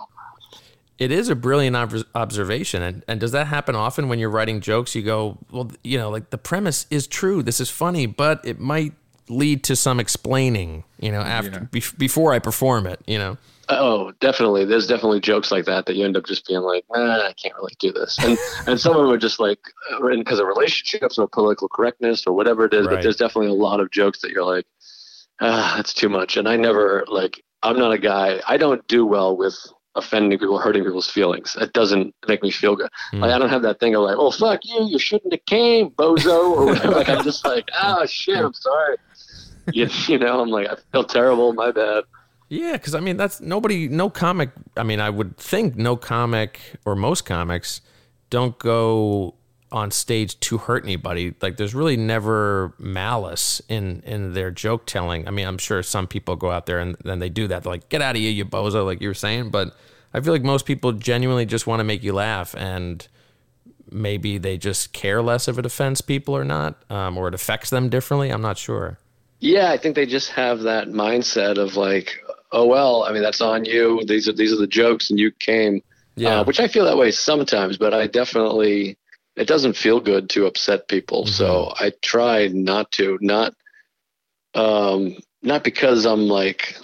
It 0.98 1.10
is 1.10 1.28
a 1.28 1.36
brilliant 1.36 1.76
ob- 1.76 2.04
observation. 2.14 2.82
And, 2.82 3.04
and 3.06 3.20
does 3.20 3.30
that 3.32 3.46
happen 3.46 3.76
often 3.76 4.08
when 4.08 4.18
you're 4.18 4.30
writing 4.38 4.60
jokes? 4.60 4.96
You 4.96 5.02
go, 5.02 5.38
well, 5.52 5.70
you 5.84 5.96
know, 5.96 6.10
like 6.10 6.30
the 6.30 6.38
premise 6.38 6.86
is 6.90 7.06
true. 7.06 7.40
This 7.42 7.60
is 7.60 7.70
funny, 7.70 8.06
but 8.06 8.44
it 8.44 8.58
might 8.58 8.94
lead 9.28 9.62
to 9.64 9.76
some 9.76 10.00
explaining, 10.00 10.82
you 10.98 11.12
know, 11.12 11.20
after 11.20 11.50
Yeah. 11.52 11.66
bef- 11.70 11.96
before 11.98 12.32
I 12.32 12.40
perform 12.40 12.86
it, 12.88 12.98
you 13.06 13.16
know. 13.16 13.36
Oh 13.70 14.12
definitely 14.20 14.64
there's 14.64 14.86
definitely 14.86 15.20
jokes 15.20 15.50
like 15.50 15.64
that 15.66 15.86
that 15.86 15.94
you 15.96 16.04
end 16.04 16.16
up 16.16 16.24
just 16.26 16.46
being 16.46 16.60
like 16.60 16.84
nah, 16.94 17.26
i 17.26 17.32
can't 17.34 17.54
really 17.56 17.74
do 17.78 17.92
this 17.92 18.18
and 18.20 18.38
and 18.66 18.80
some 18.80 18.96
of 18.96 19.02
them 19.02 19.10
are 19.12 19.18
just 19.18 19.38
like 19.40 19.58
written 20.00 20.20
because 20.20 20.38
of 20.38 20.46
relationships 20.46 21.18
or 21.18 21.28
political 21.28 21.68
correctness 21.68 22.24
or 22.26 22.32
whatever 22.32 22.64
it 22.64 22.72
is 22.74 22.86
Right. 22.86 22.94
but 22.96 23.02
there's 23.02 23.16
definitely 23.16 23.50
a 23.50 23.54
lot 23.54 23.80
of 23.80 23.90
jokes 23.90 24.20
that 24.22 24.30
you're 24.30 24.44
like 24.44 24.66
ah 25.40 25.74
that's 25.76 25.92
too 25.92 26.08
much 26.08 26.36
and 26.36 26.48
i 26.48 26.56
never 26.56 27.04
like 27.08 27.42
i'm 27.62 27.78
not 27.78 27.92
a 27.92 27.98
guy 27.98 28.40
i 28.46 28.56
don't 28.56 28.86
do 28.88 29.04
well 29.06 29.36
with 29.36 29.54
offending 29.94 30.38
people 30.38 30.58
hurting 30.58 30.84
people's 30.84 31.10
feelings 31.10 31.56
it 31.60 31.72
doesn't 31.72 32.14
make 32.28 32.42
me 32.42 32.50
feel 32.50 32.76
good 32.76 32.88
Hmm. 33.10 33.20
Like 33.20 33.32
I 33.32 33.38
don't 33.38 33.48
have 33.48 33.62
that 33.62 33.80
thing 33.80 33.94
of 33.94 34.02
like, 34.02 34.16
oh 34.18 34.30
fuck 34.30 34.60
you, 34.62 34.86
you 34.86 34.98
shouldn't 34.98 35.32
have 35.32 35.44
came, 35.46 35.90
bozo, 35.90 36.50
or 36.50 36.66
whatever. 36.66 36.90
like 36.94 37.08
I'm 37.08 37.24
just 37.24 37.44
like, 37.44 37.68
ah 37.74 38.04
shit, 38.06 38.36
I'm 38.36 38.52
sorry. 38.54 38.96
You, 39.72 39.86
you 40.06 40.18
know, 40.18 40.40
I'm 40.40 40.48
like, 40.48 40.66
I 40.68 40.76
feel 40.92 41.04
terrible, 41.04 41.52
my 41.52 41.70
bad. 41.72 42.04
Yeah, 42.48 42.72
because 42.72 42.94
I 42.94 43.00
mean, 43.00 43.16
that's 43.16 43.40
nobody, 43.40 43.88
no 43.88 44.08
comic. 44.08 44.50
I 44.76 44.82
mean, 44.82 45.00
I 45.00 45.10
would 45.10 45.36
think 45.36 45.76
no 45.76 45.96
comic 45.96 46.60
or 46.84 46.96
most 46.96 47.24
comics 47.24 47.80
don't 48.30 48.58
go 48.58 49.34
on 49.70 49.90
stage 49.90 50.40
to 50.40 50.56
hurt 50.56 50.82
anybody. 50.82 51.34
Like, 51.42 51.58
there's 51.58 51.74
really 51.74 51.96
never 51.96 52.72
malice 52.78 53.60
in 53.68 54.02
in 54.06 54.32
their 54.32 54.50
joke 54.50 54.86
telling. 54.86 55.28
I 55.28 55.30
mean, 55.30 55.46
I'm 55.46 55.58
sure 55.58 55.82
some 55.82 56.06
people 56.06 56.36
go 56.36 56.50
out 56.50 56.64
there 56.66 56.78
and 56.78 56.96
then 57.04 57.18
they 57.18 57.28
do 57.28 57.46
that. 57.48 57.64
They're 57.64 57.72
like, 57.72 57.90
"Get 57.90 58.00
out 58.00 58.16
of 58.16 58.22
here, 58.22 58.30
you 58.30 58.46
bozo!" 58.46 58.84
Like 58.84 59.02
you 59.02 59.08
were 59.08 59.14
saying, 59.14 59.50
but 59.50 59.76
I 60.14 60.20
feel 60.20 60.32
like 60.32 60.42
most 60.42 60.64
people 60.64 60.92
genuinely 60.92 61.44
just 61.44 61.66
want 61.66 61.80
to 61.80 61.84
make 61.84 62.02
you 62.02 62.14
laugh, 62.14 62.54
and 62.56 63.06
maybe 63.90 64.38
they 64.38 64.56
just 64.56 64.92
care 64.92 65.22
less 65.22 65.48
if 65.48 65.58
it 65.58 65.66
offends 65.66 66.00
people 66.00 66.34
or 66.34 66.44
not, 66.44 66.82
um, 66.90 67.18
or 67.18 67.28
it 67.28 67.34
affects 67.34 67.70
them 67.70 67.88
differently. 67.88 68.30
I'm 68.30 68.42
not 68.42 68.56
sure. 68.58 68.98
Yeah, 69.40 69.70
I 69.70 69.76
think 69.76 69.94
they 69.94 70.06
just 70.06 70.30
have 70.30 70.60
that 70.60 70.88
mindset 70.88 71.58
of 71.58 71.76
like, 71.76 72.18
oh 72.52 72.66
well, 72.66 73.04
I 73.04 73.12
mean 73.12 73.22
that's 73.22 73.40
on 73.40 73.64
you. 73.64 74.02
These 74.04 74.28
are 74.28 74.32
these 74.32 74.52
are 74.52 74.56
the 74.56 74.66
jokes, 74.66 75.10
and 75.10 75.18
you 75.18 75.30
came. 75.32 75.82
Yeah. 76.16 76.40
Uh, 76.40 76.44
which 76.44 76.58
I 76.58 76.66
feel 76.66 76.84
that 76.86 76.96
way 76.96 77.12
sometimes, 77.12 77.76
but 77.76 77.94
I 77.94 78.08
definitely 78.08 78.98
it 79.36 79.46
doesn't 79.46 79.74
feel 79.76 80.00
good 80.00 80.28
to 80.30 80.46
upset 80.46 80.88
people. 80.88 81.26
So 81.26 81.72
I 81.78 81.92
try 82.02 82.48
not 82.48 82.90
to, 82.92 83.18
not 83.20 83.54
um 84.54 85.16
not 85.42 85.62
because 85.62 86.06
I'm 86.06 86.26
like 86.26 86.76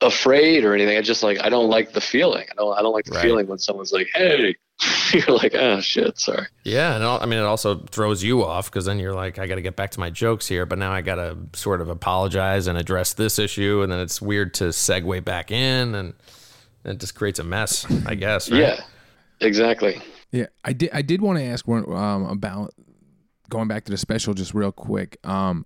afraid 0.00 0.64
or 0.64 0.74
anything. 0.74 0.96
I 0.96 1.02
just 1.02 1.22
like 1.22 1.40
I 1.42 1.48
don't 1.48 1.68
like 1.68 1.92
the 1.92 2.00
feeling. 2.00 2.46
I 2.50 2.54
don't 2.54 2.78
I 2.78 2.82
don't 2.82 2.92
like 2.92 3.06
the 3.06 3.12
Right. 3.12 3.22
feeling 3.22 3.46
when 3.48 3.58
someone's 3.58 3.92
like, 3.92 4.08
"Hey," 4.14 4.54
you're 5.12 5.36
like, 5.36 5.54
"Oh 5.54 5.80
shit, 5.80 6.18
sorry." 6.18 6.46
Yeah, 6.64 6.94
and 6.94 7.02
al- 7.02 7.20
I 7.20 7.26
mean, 7.26 7.38
it 7.38 7.44
also 7.44 7.80
throws 7.86 8.22
you 8.22 8.44
off 8.44 8.70
because 8.70 8.84
then 8.84 8.98
you're 8.98 9.14
like, 9.14 9.38
I 9.38 9.46
got 9.46 9.56
to 9.56 9.62
get 9.62 9.76
back 9.76 9.90
to 9.92 10.00
my 10.00 10.10
jokes 10.10 10.46
here, 10.46 10.66
but 10.66 10.78
now 10.78 10.92
I 10.92 11.00
got 11.00 11.16
to 11.16 11.36
sort 11.54 11.80
of 11.80 11.88
apologize 11.88 12.66
and 12.66 12.78
address 12.78 13.14
this 13.14 13.38
issue, 13.38 13.82
and 13.82 13.90
then 13.90 13.98
it's 13.98 14.22
weird 14.22 14.54
to 14.54 14.64
segue 14.64 15.24
back 15.24 15.50
in, 15.50 15.94
and 15.94 16.14
it 16.84 17.00
just 17.00 17.14
creates 17.14 17.38
a 17.38 17.44
mess, 17.44 17.86
I 18.06 18.14
guess. 18.14 18.50
Right? 18.50 18.60
Yeah, 18.60 18.80
exactly. 19.40 20.00
Yeah, 20.30 20.46
I 20.64 20.72
did. 20.72 20.90
I 20.92 21.02
did 21.02 21.22
want 21.22 21.38
to 21.38 21.44
ask 21.44 21.66
one 21.66 21.90
um, 21.92 22.26
about 22.26 22.72
going 23.48 23.66
back 23.66 23.84
to 23.86 23.90
the 23.90 23.98
special 23.98 24.34
just 24.34 24.54
real 24.54 24.72
quick. 24.72 25.18
Um, 25.24 25.64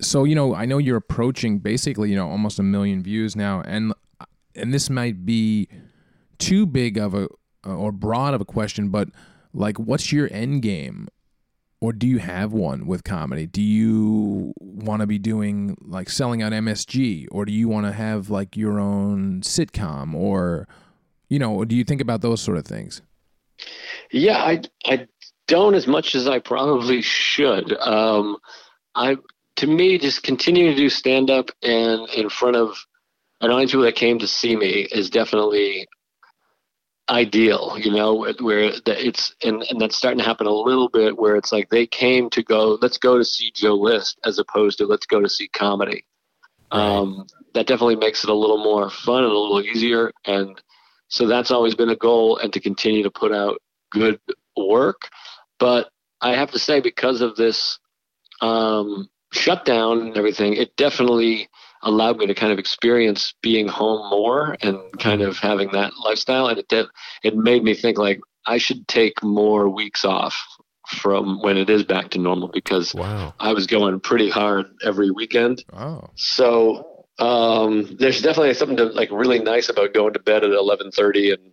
so 0.00 0.24
you 0.24 0.34
know, 0.34 0.54
I 0.54 0.64
know 0.64 0.78
you're 0.78 0.96
approaching 0.96 1.58
basically 1.58 2.10
you 2.10 2.16
know 2.16 2.30
almost 2.30 2.58
a 2.58 2.62
million 2.62 3.02
views 3.02 3.36
now, 3.36 3.62
and 3.62 3.92
and 4.54 4.72
this 4.72 4.88
might 4.88 5.26
be 5.26 5.68
too 6.38 6.64
big 6.64 6.96
of 6.96 7.14
a 7.14 7.28
or 7.66 7.92
broad 7.92 8.34
of 8.34 8.40
a 8.40 8.44
question, 8.44 8.88
but 8.88 9.08
like, 9.52 9.78
what's 9.78 10.12
your 10.12 10.28
end 10.32 10.62
game? 10.62 11.08
Or 11.80 11.92
do 11.92 12.06
you 12.06 12.18
have 12.18 12.52
one 12.52 12.86
with 12.86 13.04
comedy? 13.04 13.46
Do 13.46 13.60
you 13.60 14.52
want 14.58 15.00
to 15.02 15.06
be 15.06 15.18
doing 15.18 15.76
like 15.82 16.08
selling 16.08 16.42
out 16.42 16.52
MSG, 16.52 17.26
or 17.30 17.44
do 17.44 17.52
you 17.52 17.68
want 17.68 17.86
to 17.86 17.92
have 17.92 18.30
like 18.30 18.56
your 18.56 18.80
own 18.80 19.42
sitcom, 19.42 20.14
or 20.14 20.66
you 21.28 21.38
know, 21.38 21.64
do 21.64 21.76
you 21.76 21.84
think 21.84 22.00
about 22.00 22.22
those 22.22 22.40
sort 22.40 22.56
of 22.56 22.64
things? 22.64 23.02
Yeah, 24.10 24.38
I 24.38 24.62
I 24.86 25.06
don't 25.46 25.74
as 25.74 25.86
much 25.86 26.14
as 26.14 26.26
I 26.26 26.38
probably 26.38 27.02
should. 27.02 27.76
Um, 27.78 28.38
I 28.94 29.16
to 29.56 29.66
me 29.66 29.98
just 29.98 30.22
continuing 30.22 30.70
to 30.70 30.76
do 30.76 30.88
stand 30.88 31.30
up 31.30 31.50
and 31.62 32.08
in 32.10 32.28
front 32.28 32.56
of 32.56 32.76
an 33.40 33.50
audience 33.50 33.72
people 33.72 33.84
that 33.84 33.96
came 33.96 34.18
to 34.18 34.26
see 34.26 34.56
me 34.56 34.88
is 34.92 35.10
definitely 35.10 35.86
ideal. 37.08 37.76
You 37.78 37.92
know, 37.92 38.26
where 38.40 38.72
it's 38.86 39.34
and 39.42 39.62
and 39.70 39.80
that's 39.80 39.96
starting 39.96 40.18
to 40.18 40.24
happen 40.24 40.46
a 40.46 40.52
little 40.52 40.88
bit 40.88 41.18
where 41.18 41.36
it's 41.36 41.52
like 41.52 41.68
they 41.70 41.86
came 41.86 42.30
to 42.30 42.42
go. 42.42 42.78
Let's 42.80 42.98
go 42.98 43.18
to 43.18 43.24
see 43.24 43.50
Joe 43.54 43.74
List 43.74 44.18
as 44.24 44.38
opposed 44.38 44.78
to 44.78 44.86
let's 44.86 45.06
go 45.06 45.20
to 45.20 45.28
see 45.28 45.48
comedy. 45.48 46.04
Um, 46.72 47.26
that 47.54 47.66
definitely 47.66 47.96
makes 47.96 48.24
it 48.24 48.30
a 48.30 48.34
little 48.34 48.62
more 48.62 48.90
fun 48.90 49.22
and 49.22 49.32
a 49.32 49.38
little 49.38 49.62
easier 49.62 50.10
and 50.24 50.60
so 51.08 51.26
that's 51.26 51.50
always 51.50 51.74
been 51.74 51.90
a 51.90 51.96
goal 51.96 52.38
and 52.38 52.52
to 52.52 52.60
continue 52.60 53.02
to 53.02 53.10
put 53.10 53.32
out 53.32 53.60
good 53.90 54.18
work. 54.56 55.08
But 55.58 55.90
I 56.20 56.34
have 56.34 56.50
to 56.52 56.58
say, 56.58 56.80
because 56.80 57.20
of 57.20 57.36
this 57.36 57.78
um, 58.40 59.08
shutdown 59.32 60.00
and 60.00 60.16
everything, 60.16 60.54
it 60.54 60.76
definitely 60.76 61.48
allowed 61.82 62.18
me 62.18 62.26
to 62.26 62.34
kind 62.34 62.52
of 62.52 62.58
experience 62.58 63.34
being 63.42 63.68
home 63.68 64.10
more 64.10 64.56
and 64.62 64.78
kind 64.98 65.22
of 65.22 65.38
having 65.38 65.70
that 65.72 65.92
lifestyle. 66.02 66.48
And 66.48 66.58
it 66.58 66.68
did, 66.68 66.86
it 67.22 67.36
made 67.36 67.62
me 67.62 67.74
think 67.74 67.98
like 67.98 68.20
I 68.46 68.58
should 68.58 68.86
take 68.88 69.22
more 69.22 69.68
weeks 69.68 70.04
off 70.04 70.36
from 70.88 71.42
when 71.42 71.56
it 71.56 71.68
is 71.68 71.82
back 71.82 72.10
to 72.10 72.18
normal 72.18 72.48
because 72.48 72.94
Wow. 72.94 73.34
I 73.40 73.52
was 73.52 73.66
going 73.66 73.98
pretty 74.00 74.30
hard 74.30 74.66
every 74.84 75.10
weekend. 75.10 75.64
Oh, 75.72 76.10
So 76.14 77.06
um, 77.18 77.96
there's 77.98 78.22
definitely 78.22 78.54
something 78.54 78.76
to, 78.76 78.84
like 78.86 79.10
really 79.10 79.38
nice 79.38 79.68
about 79.68 79.94
going 79.94 80.12
to 80.12 80.18
bed 80.20 80.44
at 80.44 80.50
11:30 80.50 81.32
and 81.34 81.52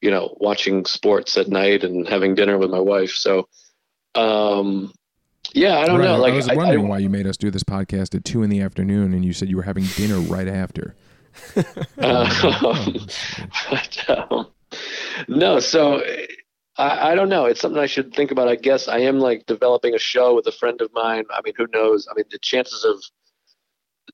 you 0.00 0.10
know 0.10 0.36
watching 0.40 0.84
sports 0.84 1.36
at 1.36 1.48
night 1.48 1.84
and 1.84 2.08
having 2.08 2.34
dinner 2.34 2.58
with 2.58 2.70
my 2.70 2.80
wife. 2.80 3.12
So 3.12 3.48
um, 4.14 4.92
yeah, 5.54 5.78
I 5.78 5.86
don't 5.86 5.98
Right, 5.98 6.04
know. 6.06 6.16
Like 6.18 6.32
I 6.32 6.36
was 6.36 6.48
wondering 6.48 6.86
I- 6.86 6.88
why 6.88 6.98
you 6.98 7.08
made 7.08 7.26
us 7.26 7.36
do 7.36 7.50
this 7.50 7.62
podcast 7.64 8.14
at 8.14 8.24
two 8.24 8.42
in 8.42 8.50
the 8.50 8.60
afternoon, 8.60 9.12
and 9.12 9.24
you 9.24 9.32
said 9.32 9.48
you 9.48 9.56
were 9.56 9.62
having 9.64 9.84
dinner 9.96 10.18
right 10.20 10.48
after. 10.48 10.94
Um, 11.98 13.06
but, 13.70 14.04
um, 14.08 14.46
no, 15.28 15.60
so 15.60 16.02
I, 16.76 17.12
I 17.12 17.14
don't 17.14 17.28
know. 17.28 17.44
It's 17.46 17.60
something 17.60 17.80
I 17.80 17.86
should 17.86 18.14
think 18.14 18.30
about. 18.30 18.48
I 18.48 18.56
guess 18.56 18.88
I 18.88 18.98
am 19.00 19.18
like 19.20 19.46
developing 19.46 19.94
a 19.94 19.98
show 19.98 20.34
with 20.34 20.46
a 20.46 20.52
friend 20.52 20.80
of 20.80 20.90
mine. 20.92 21.24
I 21.30 21.40
mean, 21.44 21.54
who 21.56 21.66
knows? 21.72 22.06
I 22.10 22.14
mean, 22.14 22.24
the 22.30 22.38
chances 22.38 22.84
of 22.84 22.96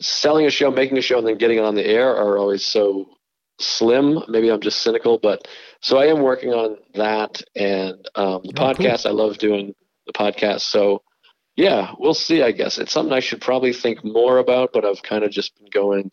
selling 0.01 0.47
a 0.47 0.51
show, 0.51 0.71
making 0.71 0.99
a 0.99 1.03
show, 1.03 1.19
and 1.19 1.27
then 1.27 1.39
getting 1.39 1.59
it 1.59 1.65
on 1.65 1.75
the 1.75 1.87
air 1.87 2.15
are 2.15 2.39
always 2.39 2.65
so 2.65 3.07
slim. 3.59 4.19
Maybe 4.29 4.51
I'm 4.51 4.61
just 4.61 4.83
cynical, 4.83 5.19
but 5.19 5.47
so 5.81 5.99
I 5.99 6.07
am 6.07 6.23
working 6.23 6.53
on 6.53 6.77
that 6.95 7.43
and 7.55 7.95
um, 8.15 8.43
the 8.45 8.53
Oh, 8.57 8.75
cool. 8.75 8.75
podcast. 8.75 9.07
I 9.07 9.11
love 9.11 9.39
doing 9.39 9.75
the 10.07 10.13
podcast. 10.13 10.61
So 10.61 11.03
yeah, 11.57 11.93
we'll 11.99 12.15
see. 12.15 12.43
I 12.43 12.53
guess 12.53 12.79
it's 12.79 12.93
something 12.93 13.13
I 13.13 13.21
should 13.21 13.41
probably 13.41 13.73
think 13.73 14.05
more 14.05 14.39
about, 14.39 14.73
but 14.73 14.85
I've 14.85 15.03
kind 15.03 15.25
of 15.25 15.31
just 15.31 15.59
been 15.59 15.69
going 15.73 16.11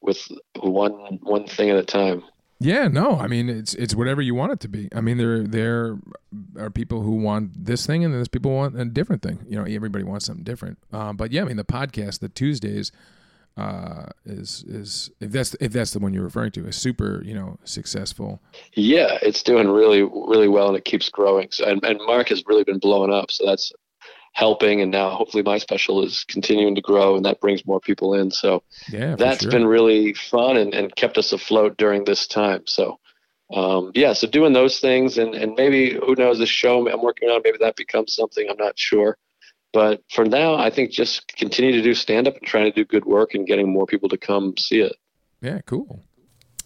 with 0.00 0.26
one 0.60 1.20
one 1.22 1.46
thing 1.46 1.70
at 1.70 1.76
a 1.76 1.84
time. 1.84 2.24
Yeah, 2.58 2.88
no, 2.88 3.16
I 3.16 3.28
mean 3.28 3.48
it's 3.48 3.74
it's 3.74 3.94
whatever 3.94 4.20
you 4.20 4.34
want 4.34 4.52
it 4.52 4.60
to 4.60 4.68
be. 4.68 4.88
I 4.94 5.00
mean 5.00 5.18
there 5.18 5.42
there 5.42 5.98
are 6.58 6.70
people 6.70 7.02
who 7.02 7.16
want 7.16 7.64
this 7.64 7.86
thing, 7.86 8.04
and 8.04 8.12
then 8.12 8.18
there's 8.18 8.28
people 8.28 8.50
who 8.50 8.56
want 8.56 8.78
a 8.78 8.84
different 8.84 9.22
thing. 9.22 9.44
You 9.48 9.56
know, 9.56 9.64
everybody 9.64 10.04
wants 10.04 10.26
something 10.26 10.44
different. 10.44 10.78
Um, 10.92 11.16
but 11.16 11.32
yeah, 11.32 11.42
I 11.42 11.44
mean 11.44 11.56
the 11.56 11.64
podcast, 11.64 12.18
the 12.20 12.28
Tuesdays, 12.28 12.92
uh, 13.56 14.06
is 14.24 14.64
is 14.66 15.10
if 15.20 15.30
that's 15.30 15.54
if 15.54 15.72
that's 15.72 15.92
the 15.92 15.98
one 15.98 16.14
you're 16.14 16.24
referring 16.24 16.52
to, 16.52 16.66
is 16.66 16.76
super 16.76 17.22
you 17.24 17.34
know 17.34 17.58
successful. 17.64 18.40
Yeah, 18.74 19.18
it's 19.22 19.42
doing 19.42 19.68
really 19.68 20.02
really 20.02 20.48
well, 20.48 20.68
and 20.68 20.76
it 20.76 20.84
keeps 20.84 21.08
growing. 21.08 21.48
So, 21.50 21.64
and, 21.64 21.84
and 21.84 22.00
Mark 22.04 22.28
has 22.28 22.44
really 22.46 22.64
been 22.64 22.78
blowing 22.78 23.12
up, 23.12 23.30
so 23.30 23.44
that's 23.46 23.72
helping. 24.32 24.80
And 24.80 24.90
now 24.90 25.10
hopefully 25.10 25.42
my 25.42 25.58
special 25.58 26.02
is 26.02 26.24
continuing 26.24 26.74
to 26.74 26.80
grow, 26.80 27.16
and 27.16 27.24
that 27.24 27.40
brings 27.40 27.66
more 27.66 27.80
people 27.80 28.14
in. 28.14 28.30
So 28.30 28.62
Yeah, 28.88 29.12
for 29.12 29.16
that's 29.18 29.42
sure. 29.42 29.50
been 29.50 29.66
really 29.66 30.14
fun 30.14 30.56
and, 30.56 30.74
and 30.74 30.94
kept 30.96 31.18
us 31.18 31.32
afloat 31.32 31.76
during 31.76 32.04
this 32.04 32.26
time. 32.26 32.62
So 32.66 32.98
um, 33.54 33.92
yeah, 33.94 34.14
so 34.14 34.26
doing 34.26 34.54
those 34.54 34.80
things 34.80 35.18
and, 35.18 35.34
and 35.34 35.54
maybe 35.56 35.92
who 35.94 36.14
knows 36.16 36.38
the 36.38 36.46
show 36.46 36.88
I'm 36.88 37.02
working 37.02 37.28
on, 37.28 37.42
maybe 37.44 37.58
that 37.60 37.76
becomes 37.76 38.14
something 38.14 38.48
I'm 38.48 38.56
not 38.56 38.78
sure. 38.78 39.18
But 39.74 40.02
for 40.10 40.24
now, 40.24 40.54
I 40.54 40.70
think 40.70 40.90
just 40.90 41.28
continue 41.36 41.72
to 41.72 41.82
do 41.82 41.94
stand 41.94 42.28
up 42.28 42.36
and 42.36 42.46
trying 42.46 42.64
to 42.64 42.72
do 42.72 42.84
good 42.84 43.04
work 43.04 43.34
and 43.34 43.46
getting 43.46 43.70
more 43.72 43.86
people 43.86 44.08
to 44.10 44.16
come 44.18 44.54
see 44.56 44.80
it. 44.80 44.96
yeah, 45.40 45.60
cool. 45.66 46.02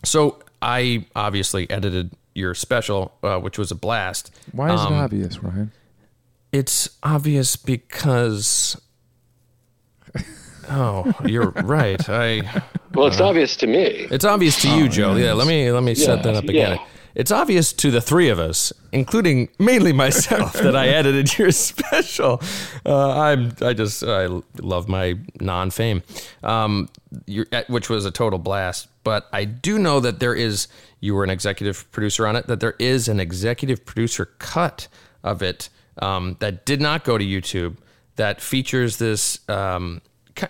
So 0.05 0.39
I 0.63 1.07
obviously 1.17 1.69
edited 1.71 2.13
your 2.35 2.55
special, 2.55 3.17
uh, 3.23 3.39
which 3.41 3.59
was 3.59 3.71
a 3.71 3.75
blast. 3.75 4.31
Why 4.53 4.73
is 4.75 4.81
Um, 4.81 4.93
it 4.93 4.97
obvious, 4.97 5.43
Ryan? 5.43 5.73
It's 6.53 6.89
obvious 7.03 7.57
because. 7.57 8.81
Oh, 10.69 11.13
you're 11.25 11.51
right. 11.51 12.09
I. 12.09 12.63
Well, 12.95 13.07
it's 13.07 13.21
obvious 13.21 13.57
to 13.59 13.67
me. 13.67 14.09
It's 14.11 14.25
obvious 14.25 14.61
to 14.63 14.71
you, 14.71 14.89
Joe. 14.89 15.15
Yeah, 15.17 15.35
let 15.35 15.47
me 15.47 15.71
let 15.71 15.83
me 15.83 15.95
set 15.95 16.23
that 16.25 16.35
up 16.35 16.45
again. 16.45 16.77
yeah. 16.77 16.87
It's 17.15 17.31
obvious 17.31 17.73
to 17.73 17.91
the 17.91 18.03
three 18.03 18.29
of 18.29 18.39
us, 18.39 18.75
including 18.93 19.49
mainly 19.59 19.95
myself, 19.95 20.53
that 20.63 20.77
I 20.77 20.89
edited 20.89 21.39
your 21.39 21.51
special. 21.51 22.43
Uh, 22.85 23.19
I'm 23.19 23.53
I 23.63 23.73
just 23.73 24.03
I 24.03 24.27
love 24.61 24.87
my 24.89 25.15
non-fame, 25.41 26.03
um, 26.43 26.91
your, 27.27 27.47
which 27.69 27.89
was 27.89 28.05
a 28.05 28.11
total 28.11 28.39
blast. 28.39 28.89
But 29.03 29.29
I 29.33 29.45
do 29.45 29.79
know 29.79 29.99
that 30.01 30.21
there 30.21 30.35
is 30.35 30.69
you 31.01 31.15
were 31.15 31.25
an 31.25 31.31
executive 31.31 31.91
producer 31.91 32.27
on 32.27 32.37
it. 32.37 32.49
That 32.49 32.61
there 32.61 32.77
is 32.79 33.09
an 33.09 33.19
executive 33.19 33.87
producer 33.87 34.27
cut 34.39 34.89
of 35.25 35.43
it 35.43 35.71
um, 36.01 36.37
that 36.41 36.65
did 36.67 36.81
not 36.81 37.05
go 37.05 37.19
to 37.19 37.25
YouTube. 37.25 37.77
That 38.17 38.41
features 38.41 38.97
this. 38.99 39.41
Um, 39.49 40.01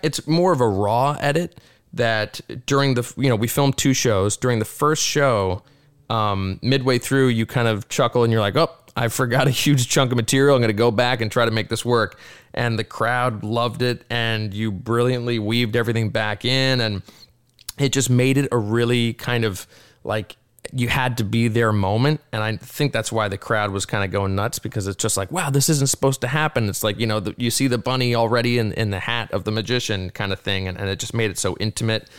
it's 0.03 0.27
more 0.27 0.51
of 0.51 0.61
a 0.61 0.67
raw 0.67 1.17
edit 1.19 1.59
that 1.93 2.41
during 2.65 2.93
the 2.93 3.13
you 3.17 3.29
know 3.29 3.35
we 3.35 3.47
filmed 3.47 3.77
two 3.77 3.93
shows 3.93 4.37
during 4.37 4.59
the 4.59 4.65
first 4.65 5.03
show 5.03 5.63
um, 6.09 6.59
midway 6.61 6.97
through 6.97 7.27
you 7.27 7.45
kind 7.45 7.67
of 7.67 7.87
chuckle 7.89 8.23
and 8.23 8.31
you're 8.31 8.41
like 8.41 8.55
oh 8.55 8.69
i 8.95 9.07
forgot 9.07 9.47
a 9.47 9.51
huge 9.51 9.87
chunk 9.89 10.11
of 10.11 10.15
material 10.15 10.55
i'm 10.55 10.61
going 10.61 10.69
to 10.69 10.73
go 10.73 10.91
back 10.91 11.21
and 11.21 11.31
try 11.31 11.45
to 11.45 11.51
make 11.51 11.69
this 11.69 11.85
work 11.85 12.19
and 12.53 12.77
the 12.77 12.83
crowd 12.83 13.43
loved 13.43 13.81
it 13.81 14.03
and 14.09 14.53
you 14.53 14.71
brilliantly 14.71 15.39
weaved 15.39 15.75
everything 15.75 16.09
back 16.09 16.45
in 16.45 16.81
and 16.81 17.01
it 17.77 17.91
just 17.91 18.09
made 18.09 18.37
it 18.37 18.47
a 18.51 18.57
really 18.57 19.13
kind 19.13 19.45
of 19.45 19.67
like 20.03 20.35
you 20.73 20.87
had 20.87 21.17
to 21.17 21.23
be 21.23 21.47
their 21.47 21.71
moment. 21.71 22.21
And 22.31 22.43
i 22.43 22.55
think 22.57 22.93
that's 22.93 23.11
why 23.11 23.27
the 23.27 23.37
crowd 23.37 23.71
was 23.71 23.85
kind 23.85 24.03
of 24.03 24.11
going 24.11 24.35
nuts 24.35 24.59
because 24.59 24.87
it's 24.87 25.01
just 25.01 25.17
like 25.17 25.31
wow 25.31 25.49
this 25.49 25.69
isn't 25.69 25.87
supposed 25.87 26.21
to 26.21 26.27
happen. 26.27 26.69
It's 26.69 26.83
like 26.83 26.99
you 26.99 27.07
know 27.07 27.19
the, 27.19 27.35
you 27.37 27.51
see 27.51 27.67
the 27.67 27.77
bunny 27.77 28.15
already 28.15 28.57
in, 28.57 28.73
in 28.73 28.91
the 28.91 28.99
hat 28.99 29.31
of 29.31 29.43
the 29.43 29.51
magician 29.51 30.09
kind 30.09 30.33
of 30.33 30.39
thing 30.39 30.67
and, 30.67 30.77
and 30.77 30.89
it 30.89 30.99
just 30.99 31.13
made 31.13 31.31
it 31.31 31.37
so 31.37 31.55
intimate. 31.59 32.09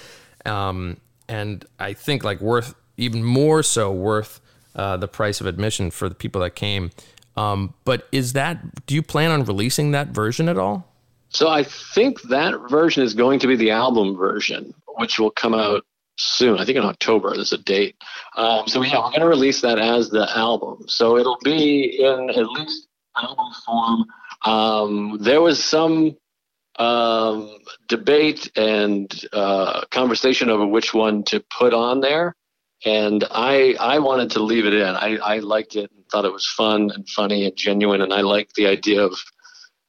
Um, 0.45 0.99
and 1.31 1.65
i 1.79 1.93
think 1.93 2.25
like 2.25 2.41
worth 2.41 2.75
even 2.97 3.23
more 3.23 3.63
so 3.63 3.93
worth 3.93 4.41
uh, 4.75 4.97
the 4.97 5.09
price 5.09 5.41
of 5.41 5.47
admission 5.47 5.91
for 5.91 6.09
the 6.09 6.15
people 6.15 6.41
that 6.43 6.55
came. 6.55 6.91
Um, 7.37 7.75
but 7.85 8.09
is 8.13 8.33
that 8.35 8.87
do 8.87 8.95
you 8.95 9.03
plan 9.03 9.31
on 9.31 9.45
releasing 9.45 9.93
that 9.93 10.09
version 10.09 10.49
at 10.49 10.59
all? 10.59 10.87
So 11.31 11.49
I 11.49 11.63
think 11.63 12.23
that 12.23 12.55
version 12.69 13.03
is 13.03 13.15
going 13.15 13.39
to 13.41 13.47
be 13.47 13.57
the 13.57 13.71
album 13.71 14.17
version, 14.17 14.75
which 14.97 15.19
will 15.19 15.31
come 15.31 15.55
out 15.55 15.85
soon. 16.19 16.59
I 16.59 16.65
think 16.65 16.77
in 16.77 16.85
October. 16.85 17.35
There's 17.35 17.53
a 17.53 17.59
date. 17.59 17.97
Um, 18.37 18.69
so 18.69 18.83
yeah, 18.83 18.97
we're 18.99 19.11
going 19.11 19.21
to 19.21 19.29
release 19.29 19.61
that 19.63 19.79
as 19.79 20.11
the 20.11 20.29
album. 20.37 20.85
So 20.87 21.17
it'll 21.17 21.39
be 21.43 22.01
in 22.01 22.31
at 22.31 22.49
least 22.51 22.89
album 23.17 23.53
form. 23.65 24.05
Um, 24.45 25.19
there 25.21 25.41
was 25.41 25.63
some 25.63 26.17
um, 26.79 27.59
debate 27.89 28.51
and 28.57 29.13
uh, 29.33 29.85
conversation 29.91 30.51
over 30.51 30.67
which 30.67 30.95
one 30.95 31.25
to 31.25 31.43
put 31.51 31.75
on 31.75 32.01
there, 32.01 32.37
and 32.85 33.25
I 33.31 33.75
I 33.81 33.99
wanted 33.99 34.31
to 34.33 34.43
leave 34.43 34.65
it 34.65 34.75
in. 34.75 34.89
I, 34.89 35.17
I 35.17 35.39
liked 35.39 35.75
it 35.75 35.91
and 35.91 36.05
thought 36.11 36.25
it 36.25 36.33
was 36.33 36.47
fun 36.47 36.91
and 36.95 37.09
funny 37.09 37.47
and 37.47 37.57
genuine, 37.57 38.01
and 38.01 38.13
I 38.13 38.21
liked 38.21 38.55
the 38.55 38.69
idea 38.69 39.03
of 39.03 39.19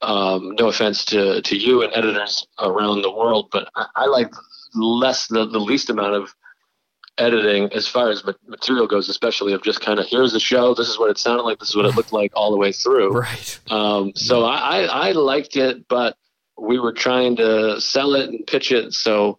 um, 0.02 0.56
no 0.58 0.68
offense 0.70 1.04
to, 1.06 1.42
to 1.42 1.58
you 1.58 1.84
and 1.84 1.92
editors 1.94 2.48
around 2.60 3.02
the 3.02 3.12
world, 3.12 3.50
but 3.52 3.70
I, 3.76 3.86
I 3.96 4.06
like 4.06 4.32
less 4.74 5.28
the, 5.28 5.46
the 5.46 5.60
least 5.60 5.90
amount 5.90 6.16
of 6.16 6.34
editing 7.18 7.72
as 7.74 7.88
far 7.88 8.10
as 8.10 8.24
material 8.48 8.88
goes, 8.88 9.10
especially 9.10 9.54
of 9.54 9.62
just 9.62 9.82
kind 9.82 10.00
of 10.00 10.08
here's 10.08 10.32
the 10.32 10.40
show, 10.40 10.74
this 10.74 10.88
is 10.88 10.98
what 10.98 11.10
it 11.10 11.18
sounded 11.18 11.44
like, 11.44 11.60
this 11.60 11.70
is 11.70 11.76
what 11.76 11.86
it 11.86 11.96
looked 11.96 12.14
like 12.14 12.32
all 12.36 12.52
the 12.52 12.58
way 12.58 12.72
through. 12.72 13.12
right 13.12 13.60
Um, 13.70 14.14
so 14.16 14.46
I, 14.46 14.84
I, 14.84 15.10
I 15.10 15.12
liked 15.12 15.58
it, 15.58 15.88
but 15.88 16.16
we 16.58 16.80
were 16.80 16.94
trying 16.94 17.36
to 17.38 17.80
sell 17.82 18.16
it 18.16 18.30
and 18.30 18.46
pitch 18.48 18.72
it, 18.72 18.94
so 18.94 19.38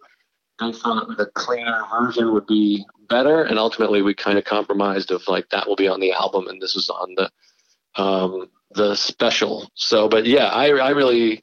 I 0.60 0.72
thought 0.72 1.16
the 1.16 1.26
cleaner 1.26 1.84
version 1.90 2.32
would 2.34 2.46
be 2.46 2.84
better, 3.08 3.42
and 3.42 3.58
ultimately 3.58 4.02
we 4.02 4.14
kind 4.14 4.38
of 4.38 4.44
compromised 4.44 5.10
of 5.10 5.26
like 5.26 5.48
that 5.50 5.66
will 5.66 5.76
be 5.76 5.88
on 5.88 6.00
the 6.00 6.12
album, 6.12 6.48
and 6.48 6.60
this 6.60 6.76
is 6.76 6.90
on 6.90 7.14
the 7.16 7.30
um, 8.00 8.50
the 8.72 8.94
special. 8.94 9.70
So, 9.74 10.08
but 10.08 10.26
yeah, 10.26 10.46
I 10.46 10.68
I 10.68 10.90
really 10.90 11.42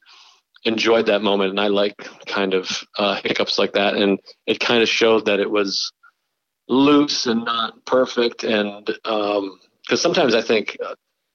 enjoyed 0.64 1.06
that 1.08 1.22
moment, 1.22 1.52
and 1.52 1.60
I 1.60 1.68
like 1.68 2.08
kind 2.26 2.54
of 2.54 2.84
uh, 2.98 3.20
hiccups 3.24 3.58
like 3.58 3.74
that, 3.74 3.96
and 3.96 4.20
it 4.46 4.60
kind 4.60 4.82
of 4.82 4.90
showed 4.90 5.26
that 5.26 5.40
it 5.40 5.50
was 5.50 5.92
loose 6.68 7.26
and 7.26 7.46
not 7.46 7.86
perfect, 7.86 8.44
and 8.44 8.86
because 8.86 10.02
sometimes 10.02 10.36
I 10.36 10.42
think. 10.42 10.78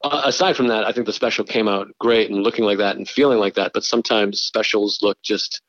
Uh, 0.04 0.22
aside 0.24 0.56
from 0.56 0.66
that, 0.66 0.84
I 0.84 0.90
think 0.90 1.06
the 1.06 1.12
special 1.12 1.44
came 1.44 1.68
out 1.68 1.86
great 2.00 2.28
and 2.28 2.42
looking 2.42 2.64
like 2.64 2.78
that 2.78 2.96
and 2.96 3.08
feeling 3.08 3.38
like 3.38 3.54
that. 3.54 3.70
But 3.72 3.84
sometimes 3.84 4.40
specials 4.40 4.98
look 5.00 5.16
just, 5.22 5.62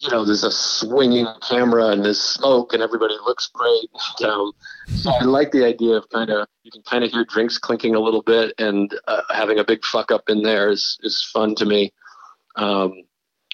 you 0.00 0.10
know, 0.10 0.26
there's 0.26 0.44
a 0.44 0.50
swinging 0.50 1.26
camera 1.40 1.86
and 1.86 2.04
there's 2.04 2.20
smoke 2.20 2.74
and 2.74 2.82
everybody 2.82 3.14
looks 3.24 3.48
great. 3.52 3.88
Um, 4.24 4.52
so 4.96 5.10
I 5.10 5.24
like 5.24 5.52
the 5.52 5.64
idea 5.64 5.94
of 5.94 6.08
kind 6.10 6.28
of 6.28 6.46
you 6.64 6.70
can 6.70 6.82
kind 6.82 7.02
of 7.02 7.10
hear 7.12 7.24
drinks 7.24 7.56
clinking 7.56 7.94
a 7.94 8.00
little 8.00 8.22
bit 8.22 8.52
and 8.58 8.92
uh, 9.06 9.22
having 9.30 9.58
a 9.58 9.64
big 9.64 9.82
fuck 9.84 10.10
up 10.10 10.28
in 10.28 10.42
there 10.42 10.68
is 10.68 10.98
is 11.02 11.22
fun 11.22 11.54
to 11.54 11.64
me. 11.64 11.90
Um, 12.56 12.94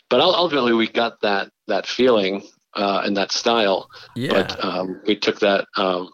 but 0.09 0.20
ultimately, 0.20 0.72
we 0.72 0.88
got 0.88 1.20
that 1.22 1.51
that 1.66 1.86
feeling 1.86 2.42
uh, 2.74 3.03
and 3.05 3.16
that 3.16 3.32
style. 3.32 3.88
yeah 4.14 4.30
But 4.32 4.64
um, 4.64 5.01
we 5.07 5.16
took 5.16 5.40
that 5.40 5.66
um, 5.76 6.11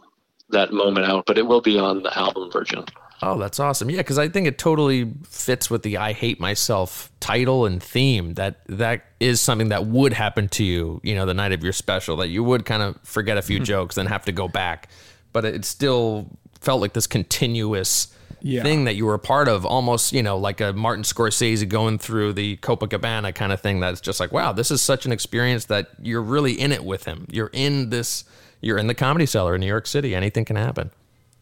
that 0.50 0.72
moment 0.72 1.06
out. 1.06 1.26
But 1.26 1.38
it 1.38 1.46
will 1.46 1.60
be 1.60 1.78
on 1.78 2.02
the 2.02 2.16
album 2.16 2.50
version. 2.50 2.84
Oh, 3.22 3.38
that's 3.38 3.60
awesome. 3.60 3.90
Yeah, 3.90 3.98
because 3.98 4.18
I 4.18 4.28
think 4.28 4.46
it 4.46 4.56
totally 4.56 5.12
fits 5.24 5.68
with 5.68 5.82
the 5.82 5.98
I 5.98 6.14
hate 6.14 6.40
myself 6.40 7.12
title 7.20 7.66
and 7.66 7.82
theme. 7.82 8.34
That 8.34 8.60
that 8.66 9.04
is 9.20 9.40
something 9.40 9.68
that 9.68 9.86
would 9.86 10.14
happen 10.14 10.48
to 10.50 10.64
you, 10.64 11.00
you 11.02 11.14
know, 11.14 11.26
the 11.26 11.34
night 11.34 11.52
of 11.52 11.62
your 11.62 11.74
special, 11.74 12.16
that 12.16 12.28
you 12.28 12.42
would 12.42 12.64
kind 12.64 12.82
of 12.82 12.98
forget 13.02 13.36
a 13.36 13.42
few 13.42 13.60
jokes, 13.60 13.96
then 13.96 14.06
have 14.06 14.24
to 14.24 14.32
go 14.32 14.48
back. 14.48 14.88
But 15.32 15.44
it 15.44 15.64
still 15.64 16.30
felt 16.60 16.80
like 16.80 16.92
this 16.92 17.06
continuous 17.06 18.08
Yeah. 18.42 18.62
thing 18.62 18.84
that 18.84 18.94
you 18.94 19.04
were 19.04 19.14
a 19.14 19.18
part 19.18 19.48
of, 19.48 19.66
almost, 19.66 20.12
you 20.12 20.22
know, 20.22 20.38
like 20.38 20.60
a 20.60 20.72
Martin 20.72 21.04
Scorsese 21.04 21.68
going 21.68 21.98
through 21.98 22.32
the 22.32 22.56
Copacabana 22.58 23.34
kind 23.34 23.52
of 23.52 23.60
thing. 23.60 23.80
That's 23.80 24.00
just 24.00 24.18
like, 24.20 24.32
wow, 24.32 24.52
this 24.52 24.70
is 24.70 24.80
such 24.80 25.04
an 25.04 25.12
experience 25.12 25.66
that 25.66 25.88
you're 26.00 26.22
really 26.22 26.52
in 26.58 26.72
it 26.72 26.84
with 26.84 27.04
him. 27.04 27.26
You're 27.30 27.50
in 27.52 27.90
this, 27.90 28.24
you're 28.62 28.78
in 28.78 28.86
the 28.86 28.94
comedy 28.94 29.26
cellar 29.26 29.54
in 29.54 29.60
New 29.60 29.66
York 29.66 29.86
City. 29.86 30.14
Anything 30.14 30.44
can 30.46 30.56
happen. 30.56 30.90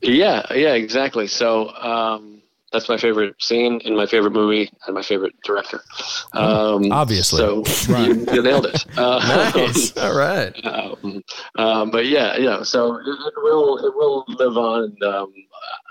Yeah, 0.01 0.43
yeah, 0.55 0.74
exactly. 0.74 1.27
So 1.27 1.70
um, 1.74 2.43
that's 2.73 2.89
my 2.89 2.97
favorite 2.99 3.35
scene 3.40 3.81
in 3.85 3.97
my 3.97 4.07
favorite 4.07 4.32
movie 4.32 4.70
and 4.86 4.95
my 4.95 5.03
favorite 5.03 5.35
director. 5.45 5.81
Um, 6.35 6.93
Obviously. 6.93 7.39
So 7.39 7.65
you, 8.05 8.27
you 8.32 8.43
nailed 8.43 8.66
it. 8.66 8.85
Uh, 8.97 9.53
Nice. 9.55 9.97
All 9.97 10.16
right. 10.16 10.55
um, 10.66 11.23
um, 11.57 11.90
but 11.90 12.07
yeah, 12.07 12.36
you 12.36 12.45
know, 12.45 12.62
so 12.62 12.97
it, 12.97 13.07
it 13.07 13.35
will 13.43 13.78
it 13.78 13.95
will 13.95 14.24
live 14.28 14.57
on. 14.57 14.97
Um, 15.03 15.32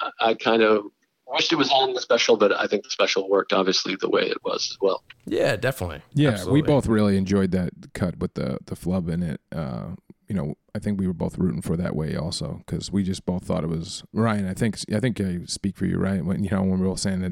I, 0.02 0.30
I 0.30 0.34
kind 0.36 0.62
of 0.62 0.86
wished 1.28 1.52
it 1.52 1.58
was 1.58 1.72
on 1.72 1.94
the 1.94 2.02
special, 2.02 2.38
but 2.38 2.52
I 2.54 2.68
think 2.68 2.84
the 2.84 2.90
special 2.90 3.30
worked 3.30 3.54
obviously 3.54 3.96
the 4.00 4.10
way 4.10 4.24
it 4.24 4.38
was 4.44 4.70
as 4.72 4.78
well. 4.80 5.04
Yeah, 5.26 5.56
definitely. 5.56 6.02
Yeah, 6.14 6.32
Absolutely. 6.32 6.62
we 6.62 6.68
both 6.68 6.88
really 6.88 7.18
enjoyed 7.18 7.52
that 7.52 7.72
cut 7.94 8.18
with 8.20 8.34
the 8.36 8.60
the 8.66 8.76
flub 8.76 9.10
in 9.10 9.24
it. 9.24 9.42
Uh, 9.52 9.96
you 10.28 10.36
know, 10.36 10.56
I 10.78 10.80
think 10.80 11.00
we 11.00 11.08
were 11.08 11.14
both 11.14 11.40
rooting 11.40 11.64
for 11.64 11.76
that 11.76 11.96
way 11.96 12.16
also 12.16 12.62
because 12.64 12.92
we 12.92 13.02
just 13.02 13.26
both 13.26 13.46
thought 13.46 13.64
it 13.64 13.68
was 13.68 14.04
Ryan. 14.14 14.48
I 14.48 14.54
think 14.54 14.78
I 14.94 15.00
think 15.00 15.20
I 15.20 15.40
speak 15.46 15.76
for 15.76 15.88
you, 15.88 15.98
right? 15.98 16.24
When 16.24 16.44
you 16.44 16.52
know 16.52 16.62
when 16.62 16.80
we 16.80 16.86
were 16.86 16.90
all 16.90 16.98
saying 16.98 17.22
that 17.22 17.32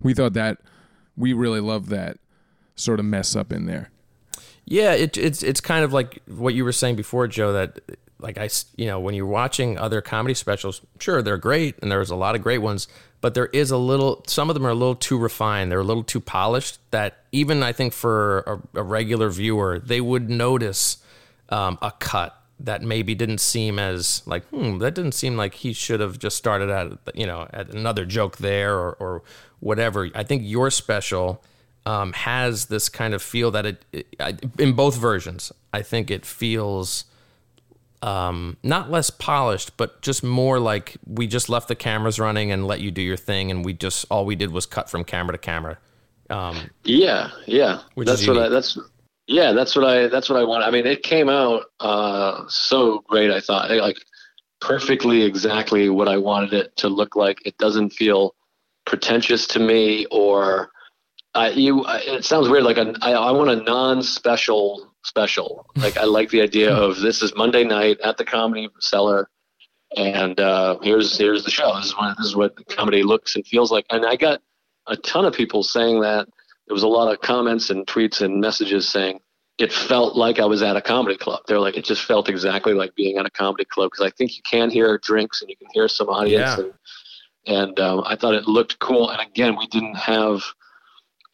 we 0.00 0.14
thought 0.14 0.32
that 0.34 0.58
we 1.16 1.32
really 1.32 1.58
loved 1.58 1.88
that 1.88 2.18
sort 2.76 3.00
of 3.00 3.06
mess 3.06 3.34
up 3.34 3.52
in 3.52 3.66
there. 3.66 3.90
Yeah, 4.64 4.92
it, 4.92 5.16
it's 5.16 5.42
it's 5.42 5.60
kind 5.60 5.84
of 5.84 5.92
like 5.92 6.22
what 6.28 6.54
you 6.54 6.64
were 6.64 6.70
saying 6.70 6.94
before, 6.94 7.26
Joe. 7.26 7.52
That 7.52 7.80
like 8.20 8.38
I 8.38 8.48
you 8.76 8.86
know, 8.86 9.00
when 9.00 9.16
you're 9.16 9.26
watching 9.26 9.76
other 9.76 10.00
comedy 10.00 10.34
specials, 10.34 10.80
sure 11.00 11.20
they're 11.20 11.36
great, 11.36 11.76
and 11.82 11.90
there's 11.90 12.10
a 12.10 12.16
lot 12.16 12.36
of 12.36 12.42
great 12.42 12.58
ones, 12.58 12.86
but 13.20 13.34
there 13.34 13.46
is 13.46 13.72
a 13.72 13.76
little. 13.76 14.22
Some 14.28 14.50
of 14.50 14.54
them 14.54 14.64
are 14.64 14.70
a 14.70 14.74
little 14.74 14.94
too 14.94 15.18
refined. 15.18 15.72
They're 15.72 15.80
a 15.80 15.84
little 15.84 16.04
too 16.04 16.20
polished. 16.20 16.78
That 16.92 17.24
even 17.32 17.64
I 17.64 17.72
think 17.72 17.92
for 17.92 18.62
a, 18.74 18.78
a 18.78 18.82
regular 18.84 19.30
viewer, 19.30 19.80
they 19.80 20.00
would 20.00 20.30
notice 20.30 20.98
um, 21.48 21.76
a 21.82 21.90
cut 21.90 22.40
that 22.60 22.82
maybe 22.82 23.14
didn't 23.14 23.38
seem 23.38 23.78
as 23.78 24.22
like 24.26 24.44
hmm 24.46 24.78
that 24.78 24.94
didn't 24.94 25.12
seem 25.12 25.36
like 25.36 25.54
he 25.54 25.72
should 25.72 26.00
have 26.00 26.18
just 26.18 26.36
started 26.36 26.70
at 26.70 26.92
you 27.14 27.26
know 27.26 27.48
at 27.52 27.68
another 27.74 28.04
joke 28.04 28.38
there 28.38 28.74
or 28.74 28.92
or 29.00 29.22
whatever. 29.60 30.10
I 30.14 30.22
think 30.22 30.42
your 30.44 30.70
special 30.70 31.42
um, 31.86 32.12
has 32.12 32.66
this 32.66 32.88
kind 32.88 33.14
of 33.14 33.22
feel 33.22 33.50
that 33.50 33.66
it, 33.66 33.84
it 33.92 34.06
in 34.58 34.72
both 34.72 34.96
versions. 34.96 35.52
I 35.72 35.82
think 35.82 36.10
it 36.10 36.24
feels 36.24 37.04
um, 38.02 38.56
not 38.62 38.90
less 38.90 39.10
polished, 39.10 39.76
but 39.76 40.02
just 40.02 40.22
more 40.22 40.58
like 40.60 40.96
we 41.06 41.26
just 41.26 41.48
left 41.48 41.68
the 41.68 41.74
cameras 41.74 42.18
running 42.20 42.52
and 42.52 42.66
let 42.66 42.80
you 42.80 42.90
do 42.90 43.02
your 43.02 43.16
thing, 43.16 43.50
and 43.50 43.64
we 43.64 43.72
just 43.72 44.06
all 44.10 44.24
we 44.24 44.36
did 44.36 44.50
was 44.52 44.66
cut 44.66 44.90
from 44.90 45.04
camera 45.04 45.32
to 45.32 45.38
camera. 45.38 45.78
Um, 46.30 46.70
yeah, 46.84 47.30
yeah, 47.46 47.80
that's 47.96 48.26
what 48.26 48.38
I, 48.38 48.48
that's 48.48 48.78
yeah, 49.26 49.52
that's 49.52 49.74
what 49.74 49.84
I 49.84 50.08
that's 50.08 50.28
what 50.28 50.38
I 50.38 50.44
want. 50.44 50.64
I 50.64 50.70
mean, 50.70 50.86
it 50.86 51.02
came 51.02 51.28
out 51.28 51.64
uh, 51.80 52.44
so 52.48 53.04
great. 53.08 53.30
I 53.30 53.40
thought 53.40 53.70
like 53.70 53.98
perfectly 54.60 55.22
exactly 55.22 55.88
what 55.88 56.08
I 56.08 56.16
wanted 56.16 56.52
it 56.52 56.76
to 56.76 56.88
look 56.88 57.16
like. 57.16 57.38
It 57.46 57.56
doesn't 57.58 57.90
feel 57.90 58.34
pretentious 58.86 59.46
to 59.48 59.58
me 59.58 60.06
or 60.10 60.70
I 61.34 61.50
you. 61.50 61.84
It 61.88 62.24
sounds 62.24 62.48
weird. 62.48 62.64
Like 62.64 62.76
a, 62.76 62.94
I, 63.02 63.12
I 63.12 63.30
want 63.30 63.50
a 63.50 63.56
non-special 63.56 64.94
special. 65.04 65.66
Like 65.76 65.96
I 65.96 66.04
like 66.04 66.30
the 66.30 66.42
idea 66.42 66.74
of 66.74 67.00
this 67.00 67.22
is 67.22 67.34
Monday 67.34 67.64
night 67.64 67.98
at 68.00 68.18
the 68.18 68.24
Comedy 68.24 68.68
Cellar, 68.80 69.28
and 69.96 70.38
uh, 70.38 70.78
here's 70.82 71.16
here's 71.16 71.44
the 71.44 71.50
show. 71.50 71.74
This 71.76 71.86
is 71.86 71.96
what 71.96 72.16
this 72.18 72.26
is 72.26 72.36
what 72.36 72.68
comedy 72.68 73.02
looks 73.02 73.36
and 73.36 73.46
feels 73.46 73.72
like. 73.72 73.86
And 73.90 74.04
I 74.04 74.16
got 74.16 74.42
a 74.86 74.96
ton 74.98 75.24
of 75.24 75.32
people 75.32 75.62
saying 75.62 76.00
that. 76.00 76.28
There 76.66 76.74
was 76.74 76.82
a 76.82 76.88
lot 76.88 77.12
of 77.12 77.20
comments 77.20 77.70
and 77.70 77.86
tweets 77.86 78.20
and 78.20 78.40
messages 78.40 78.88
saying 78.88 79.20
it 79.58 79.72
felt 79.72 80.16
like 80.16 80.38
I 80.40 80.46
was 80.46 80.62
at 80.62 80.76
a 80.76 80.80
comedy 80.80 81.16
club. 81.16 81.42
They're 81.46 81.60
like, 81.60 81.76
it 81.76 81.84
just 81.84 82.02
felt 82.04 82.28
exactly 82.28 82.74
like 82.74 82.94
being 82.94 83.18
at 83.18 83.26
a 83.26 83.30
comedy 83.30 83.64
club 83.64 83.90
because 83.92 84.04
I 84.04 84.10
think 84.10 84.36
you 84.36 84.42
can 84.42 84.70
hear 84.70 84.98
drinks 84.98 85.40
and 85.42 85.50
you 85.50 85.56
can 85.56 85.68
hear 85.72 85.86
some 85.88 86.08
audience 86.08 86.58
Yeah. 86.58 86.64
and 86.64 86.72
and 87.46 87.78
um, 87.80 88.02
I 88.06 88.16
thought 88.16 88.34
it 88.34 88.48
looked 88.48 88.78
cool. 88.78 89.10
And 89.10 89.20
again, 89.20 89.56
we 89.58 89.66
didn't 89.66 89.96
have 89.96 90.42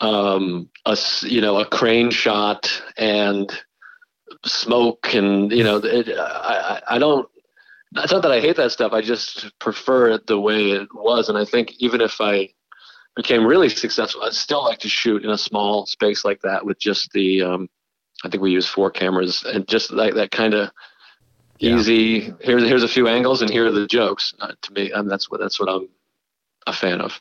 um, 0.00 0.68
a 0.84 0.98
you 1.22 1.40
know 1.40 1.58
a 1.60 1.64
crane 1.66 2.10
shot 2.10 2.82
and 2.96 3.50
smoke 4.44 5.14
and 5.14 5.52
you 5.52 5.62
know 5.62 5.76
it, 5.76 6.08
I 6.08 6.80
I 6.88 6.96
I 6.96 6.98
don't. 6.98 7.28
It's 7.96 8.12
not 8.12 8.22
that 8.22 8.32
I 8.32 8.40
hate 8.40 8.56
that 8.56 8.70
stuff. 8.72 8.92
I 8.92 9.02
just 9.02 9.56
prefer 9.58 10.10
it 10.10 10.26
the 10.26 10.38
way 10.38 10.70
it 10.70 10.88
was. 10.94 11.28
And 11.28 11.36
I 11.36 11.44
think 11.44 11.72
even 11.78 12.00
if 12.00 12.20
I 12.20 12.50
became 13.16 13.46
really 13.46 13.68
successful, 13.68 14.22
I'd 14.22 14.32
still 14.34 14.64
like 14.64 14.78
to 14.80 14.88
shoot 14.88 15.24
in 15.24 15.30
a 15.30 15.38
small 15.38 15.86
space 15.86 16.24
like 16.24 16.40
that 16.42 16.64
with 16.64 16.78
just 16.78 17.10
the. 17.12 17.42
Um, 17.42 17.68
I 18.22 18.28
think 18.28 18.42
we 18.42 18.50
use 18.50 18.66
four 18.68 18.90
cameras 18.90 19.42
and 19.44 19.66
just 19.66 19.90
like 19.90 20.14
that 20.14 20.30
kind 20.30 20.52
of 20.54 20.70
Yeah. 21.58 21.76
easy. 21.76 22.34
Here's 22.40 22.62
here's 22.64 22.82
a 22.82 22.88
few 22.88 23.08
angles 23.08 23.40
and 23.42 23.50
here 23.50 23.66
are 23.66 23.72
the 23.72 23.86
jokes. 23.86 24.34
Uh, 24.40 24.52
to 24.60 24.72
me, 24.72 24.92
um, 24.92 25.08
that's 25.08 25.30
what 25.30 25.40
that's 25.40 25.58
what 25.58 25.68
I'm 25.70 25.88
a 26.66 26.72
fan 26.72 27.00
of. 27.00 27.18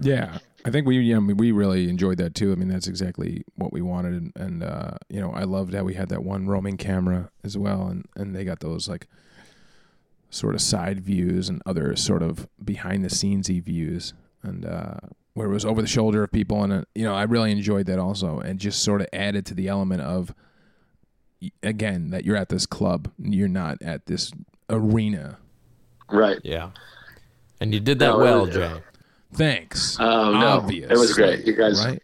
Yeah, 0.00 0.38
I 0.66 0.70
think 0.70 0.86
we 0.86 0.98
you 0.98 1.18
know, 1.20 1.34
we 1.34 1.50
really 1.52 1.88
enjoyed 1.88 2.18
that 2.18 2.34
too. 2.34 2.52
I 2.52 2.56
mean, 2.56 2.68
that's 2.68 2.88
exactly 2.88 3.44
what 3.54 3.72
we 3.72 3.80
wanted, 3.80 4.14
and, 4.14 4.32
and 4.36 4.62
uh, 4.62 4.98
you 5.08 5.20
know, 5.20 5.32
I 5.32 5.44
loved 5.44 5.72
how 5.72 5.84
we 5.84 5.94
had 5.94 6.08
that 6.10 6.24
one 6.24 6.46
roaming 6.46 6.76
camera 6.76 7.30
as 7.42 7.56
well, 7.56 7.86
and 7.86 8.04
and 8.16 8.34
they 8.36 8.44
got 8.44 8.60
those 8.60 8.88
like 8.88 9.06
sort 10.30 10.54
of 10.54 10.60
side 10.60 11.00
views 11.00 11.48
and 11.48 11.62
other 11.64 11.94
sort 11.96 12.22
of 12.22 12.48
behind 12.62 13.04
the 13.04 13.08
scenesy 13.08 13.62
views, 13.62 14.12
and 14.42 14.66
uh, 14.66 14.96
where 15.34 15.48
it 15.48 15.52
was 15.52 15.64
over 15.64 15.80
the 15.82 15.88
shoulder 15.88 16.22
of 16.22 16.32
people, 16.32 16.62
and 16.62 16.72
uh, 16.72 16.82
you 16.94 17.04
know, 17.04 17.14
I 17.14 17.24
really 17.24 17.52
enjoyed 17.52 17.86
that 17.86 17.98
also, 17.98 18.38
and 18.40 18.58
just 18.58 18.82
sort 18.82 19.00
of 19.00 19.08
added 19.12 19.44
to 19.46 19.54
the 19.54 19.68
element 19.68 20.00
of 20.02 20.34
again 21.62 22.10
that 22.10 22.24
you're 22.24 22.36
at 22.36 22.48
this 22.48 22.66
club, 22.66 23.10
you're 23.18 23.48
not 23.48 23.82
at 23.82 24.06
this 24.06 24.32
arena. 24.70 25.38
Right. 26.10 26.38
yeah, 26.44 26.70
and 27.60 27.74
you 27.74 27.80
did 27.80 27.98
that 28.00 28.08
No, 28.10 28.18
well, 28.18 28.46
was- 28.46 28.54
Jay. 28.54 28.72
Thanks. 29.34 29.96
Oh 29.98 30.30
no, 30.32 30.46
Obvious. 30.46 30.90
it 30.92 30.96
was 30.96 31.12
great. 31.14 31.44
You 31.44 31.54
guys, 31.56 31.84
right? 31.84 32.00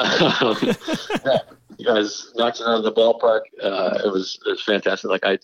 yeah, 0.00 1.38
you 1.78 1.84
guys 1.86 2.32
knocked 2.34 2.60
it 2.60 2.66
out 2.66 2.78
of 2.78 2.82
the 2.84 2.92
ballpark. 2.92 3.42
Uh, 3.62 4.00
it 4.04 4.12
was 4.12 4.36
it 4.44 4.50
was 4.50 4.62
fantastic. 4.64 5.08
Like 5.08 5.24
I 5.24 5.38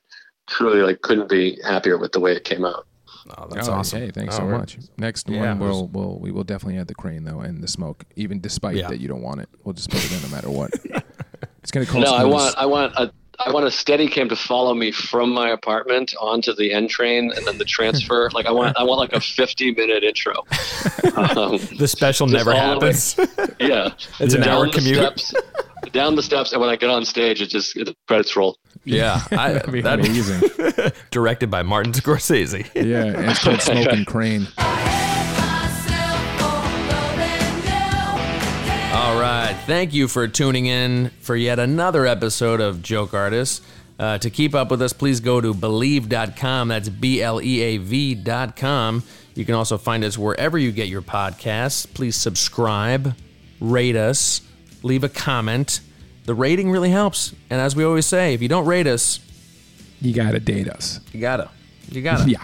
truly 0.48 0.80
like 0.80 1.00
couldn't 1.02 1.28
be 1.28 1.60
happier 1.64 1.96
with 1.96 2.10
the 2.10 2.18
way 2.18 2.32
it 2.32 2.42
came 2.44 2.64
out. 2.64 2.86
Oh, 3.38 3.46
that's 3.48 3.68
oh, 3.68 3.72
awesome. 3.74 4.00
Hey, 4.00 4.10
thanks 4.10 4.34
Oh, 4.36 4.38
so 4.38 4.44
much. 4.46 4.78
Next 4.98 5.28
Yeah, 5.28 5.54
one, 5.54 5.58
we'll, 5.60 5.86
we'll 5.88 6.18
we 6.18 6.30
will 6.32 6.44
definitely 6.44 6.78
add 6.78 6.88
the 6.88 6.94
crane 6.94 7.24
though 7.24 7.40
and 7.40 7.62
the 7.62 7.68
smoke, 7.68 8.04
even 8.16 8.40
despite 8.40 8.76
Yeah. 8.76 8.88
that 8.88 9.00
you 9.00 9.08
don't 9.08 9.22
want 9.22 9.40
it. 9.40 9.48
We'll 9.64 9.74
just 9.74 9.90
put 9.90 10.04
it 10.04 10.12
in 10.12 10.22
no 10.22 10.28
matter 10.34 10.50
what. 10.50 10.70
it's 11.62 11.70
gonna 11.70 11.86
cost. 11.86 11.98
No, 12.04 12.14
I 12.14 12.24
want 12.24 12.56
I 12.58 12.66
want 12.66 12.92
a 12.96 13.12
I 13.44 13.50
want 13.50 13.66
a 13.66 13.70
steady 13.70 14.08
cam 14.08 14.28
to 14.28 14.36
follow 14.36 14.74
me 14.74 14.92
from 14.92 15.32
my 15.32 15.50
apartment 15.50 16.14
onto 16.20 16.54
the 16.54 16.72
N 16.72 16.86
train 16.86 17.32
and 17.34 17.46
then 17.46 17.58
the 17.58 17.64
transfer. 17.64 18.28
like 18.34 18.46
I 18.46 18.52
want 18.52 18.76
I 18.76 18.82
want 18.84 18.98
like 19.00 19.12
a 19.12 19.20
fifty 19.20 19.72
minute 19.72 20.02
intro. 20.04 20.34
Um, 21.16 21.58
The 21.78 21.86
special 21.88 22.26
never 22.26 22.52
all 22.52 22.78
the 22.80 22.86
way- 22.86 22.92
happens. 22.92 23.16
yeah, 23.60 23.92
It's 24.20 24.34
an 24.34 24.42
Down 24.42 24.48
hour 24.48 24.66
the 24.66 24.72
commute. 24.72 24.96
Steps, 25.20 25.34
down 25.92 26.14
the 26.14 26.22
steps, 26.22 26.52
and 26.52 26.60
when 26.60 26.70
I 26.70 26.76
get 26.76 26.90
on 26.90 27.04
stage, 27.04 27.42
it 27.42 27.46
just 27.48 27.74
the 27.74 27.94
credits 28.08 28.34
roll. 28.36 28.56
Yeah, 28.84 29.20
I, 29.30 29.52
That'd 29.52 29.72
be 29.72 29.80
that- 29.82 30.00
amazing. 30.00 30.50
directed 31.10 31.50
by 31.50 31.62
Martin 31.62 31.92
Scorsese. 31.94 32.68
yeah, 32.74 33.04
and 33.04 33.30
it's 33.30 33.38
called 33.42 33.60
smoking 33.62 34.04
crane. 34.04 34.48
All 38.94 39.18
right. 39.18 39.54
Thank 39.66 39.94
you 39.94 40.06
for 40.06 40.28
tuning 40.28 40.66
in 40.66 41.10
for 41.20 41.34
yet 41.34 41.58
another 41.58 42.06
episode 42.06 42.60
of 42.60 42.82
Joke 42.82 43.14
Artists. 43.14 43.60
Uh, 43.98 44.18
to 44.18 44.30
keep 44.30 44.54
up 44.54 44.70
with 44.70 44.82
us, 44.82 44.92
please 44.92 45.20
go 45.20 45.40
to 45.40 45.54
bleav.com. 45.54 46.68
That's 46.68 46.88
B 46.88 47.22
L 47.22 47.40
E 47.40 47.60
A 47.62 47.76
V.com. 47.78 49.02
You 49.34 49.44
can 49.44 49.54
also 49.54 49.78
find 49.78 50.04
us 50.04 50.18
wherever 50.18 50.58
you 50.58 50.72
get 50.72 50.88
your 50.88 51.02
podcasts. 51.02 51.92
Please 51.92 52.16
subscribe, 52.16 53.14
rate 53.60 53.96
us, 53.96 54.42
leave 54.82 55.04
a 55.04 55.08
comment. 55.08 55.80
The 56.24 56.34
rating 56.34 56.70
really 56.70 56.90
helps. 56.90 57.34
And 57.50 57.60
as 57.60 57.74
we 57.74 57.84
always 57.84 58.06
say, 58.06 58.34
if 58.34 58.42
you 58.42 58.48
don't 58.48 58.66
rate 58.66 58.86
us, 58.86 59.20
You 60.00 60.12
gotta 60.14 60.40
date 60.40 60.68
us. 60.68 61.00
you 61.12 61.20
gotta. 61.20 61.50
You 61.90 62.02
gotta. 62.02 62.24
Yeah. 62.30 62.42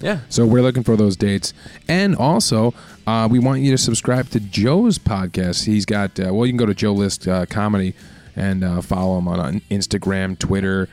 Yeah. 0.00 0.18
So 0.28 0.44
we're 0.46 0.62
looking 0.62 0.82
for 0.82 0.96
those 0.96 1.14
dates, 1.16 1.54
and 1.86 2.16
also 2.16 2.74
uh, 3.06 3.28
we 3.30 3.38
want 3.38 3.60
you 3.62 3.70
to 3.70 3.78
subscribe 3.78 4.28
to 4.30 4.40
Joe's 4.40 4.98
podcast. 4.98 5.64
He's 5.66 5.84
got 5.86 6.18
uh, 6.18 6.34
well, 6.34 6.44
you 6.44 6.52
can 6.52 6.56
go 6.56 6.66
to 6.66 6.74
Joe 6.74 6.92
List 6.92 7.28
uh, 7.28 7.46
Comedy 7.46 7.94
and 8.34 8.64
uh, 8.64 8.80
follow 8.80 9.16
him 9.18 9.28
on, 9.28 9.60
Instagram, 9.70 10.36
Twitter. 10.36 10.88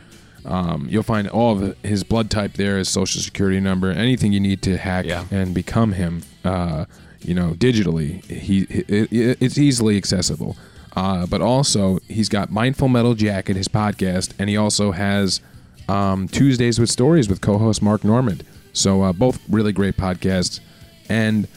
Um, 0.45 0.85
you'll 0.91 1.01
find 1.01 1.27
all 1.27 1.59
of 1.59 1.75
his 1.81 2.03
blood 2.03 2.29
type 2.29 2.53
there, 2.53 2.77
his 2.77 2.87
social 2.89 3.19
security 3.21 3.59
number, 3.59 3.89
anything 3.89 4.31
you 4.31 4.39
need 4.39 4.61
to 4.63 4.77
hack 4.77 5.05
Yeah. 5.05 5.25
and 5.31 5.55
become 5.55 5.93
him. 5.93 6.21
Uh, 6.45 6.85
you 7.21 7.33
know, 7.33 7.51
digitally, 7.53 8.23
he, 8.25 8.61
it, 8.69 9.37
it's 9.41 9.57
easily 9.57 9.97
accessible. 9.97 10.55
Uh, 10.99 11.25
but 11.27 11.41
also, 11.41 11.99
he's 12.09 12.27
got 12.27 12.51
Mindful 12.51 12.89
Metal 12.89 13.13
Jacket, 13.15 13.55
his 13.55 13.69
podcast, 13.69 14.33
and 14.37 14.49
he 14.49 14.57
also 14.57 14.91
has 14.91 15.39
um, 15.87 16.27
Tuesdays 16.27 16.77
with 16.77 16.89
Stories 16.89 17.29
with 17.29 17.39
co-host 17.39 17.81
Mark 17.81 18.03
Normand. 18.03 18.43
So 18.73 19.01
uh, 19.03 19.13
both 19.13 19.39
really 19.49 19.71
great 19.71 19.95
podcasts, 19.95 20.59
and 21.07 21.47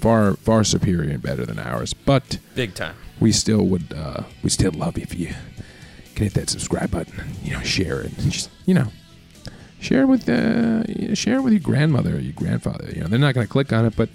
far 0.00 0.34
far 0.36 0.62
superior 0.62 1.10
and 1.10 1.20
better 1.20 1.44
than 1.44 1.58
ours. 1.58 1.92
But 1.92 2.38
Big 2.54 2.74
time. 2.74 2.94
we 3.18 3.32
still 3.32 3.66
would 3.66 3.92
uh, 3.92 4.22
we 4.44 4.50
still 4.50 4.70
love 4.72 4.96
if 4.96 5.12
you 5.18 5.34
can 6.14 6.24
hit 6.24 6.34
that 6.34 6.48
subscribe 6.48 6.90
button. 6.92 7.14
You 7.42 7.54
know, 7.54 7.62
share 7.62 8.00
it. 8.00 8.16
And 8.18 8.30
just 8.30 8.48
you 8.64 8.74
know, 8.74 8.88
share 9.80 10.02
it 10.02 10.06
with 10.06 10.28
uh, 10.28 11.14
share 11.14 11.38
it 11.38 11.42
with 11.42 11.52
your 11.52 11.60
grandmother 11.60 12.14
or 12.16 12.20
your 12.20 12.32
grandfather. 12.34 12.90
You 12.94 13.00
know, 13.00 13.08
they're 13.08 13.18
not 13.18 13.34
going 13.34 13.46
to 13.46 13.52
click 13.52 13.72
on 13.72 13.86
it, 13.86 13.96
but 13.96 14.08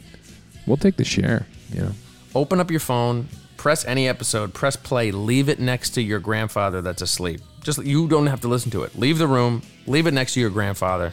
we'll 0.66 0.78
take 0.78 0.96
the 0.96 1.04
share. 1.06 1.46
You 1.74 1.82
know, 1.82 1.92
Open 2.34 2.60
up 2.62 2.72
your 2.72 2.80
phone, 2.80 3.28
press 3.60 3.84
any 3.84 4.08
episode, 4.08 4.54
press 4.54 4.78
play, 4.78 5.12
leave 5.12 5.50
it 5.50 5.60
next 5.60 5.90
to 5.90 6.02
your 6.02 6.20
grandfather 6.20 6.82
that's 6.82 7.02
asleep. 7.02 7.42
Just 7.62 7.84
you 7.84 8.08
don't 8.08 8.28
have 8.28 8.40
to 8.42 8.48
listen 8.48 8.72
to 8.72 8.84
it. 8.84 8.98
Leave 8.98 9.18
the 9.18 9.28
room, 9.28 9.62
leave 9.86 10.08
it 10.08 10.14
next 10.14 10.34
to 10.36 10.40
your 10.40 10.50
grandfather. 10.50 11.12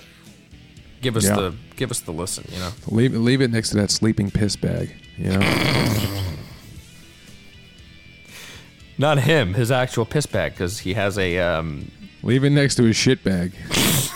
Give 1.02 1.16
us 1.16 1.24
Yeah. 1.24 1.34
the 1.34 1.54
give 1.74 1.90
us 1.90 1.98
the 2.00 2.12
listen, 2.12 2.44
you 2.52 2.58
know. 2.60 2.70
leave 2.86 3.12
leave 3.14 3.40
it 3.40 3.50
next 3.50 3.70
to 3.70 3.76
that 3.78 3.90
sleeping 3.90 4.30
piss 4.30 4.54
bag. 4.54 4.94
You 5.18 5.30
know, 5.36 5.40
Not 8.98 9.18
him, 9.18 9.54
his 9.54 9.70
actual 9.72 10.06
piss 10.06 10.26
bag 10.26 10.54
cuz 10.56 10.78
he 10.78 10.94
has 10.94 11.18
a 11.18 11.38
um 11.40 11.90
leave 12.22 12.44
it 12.44 12.50
next 12.50 12.76
to 12.76 12.84
his 12.84 12.94
shit 12.96 13.24
bag. 13.24 13.52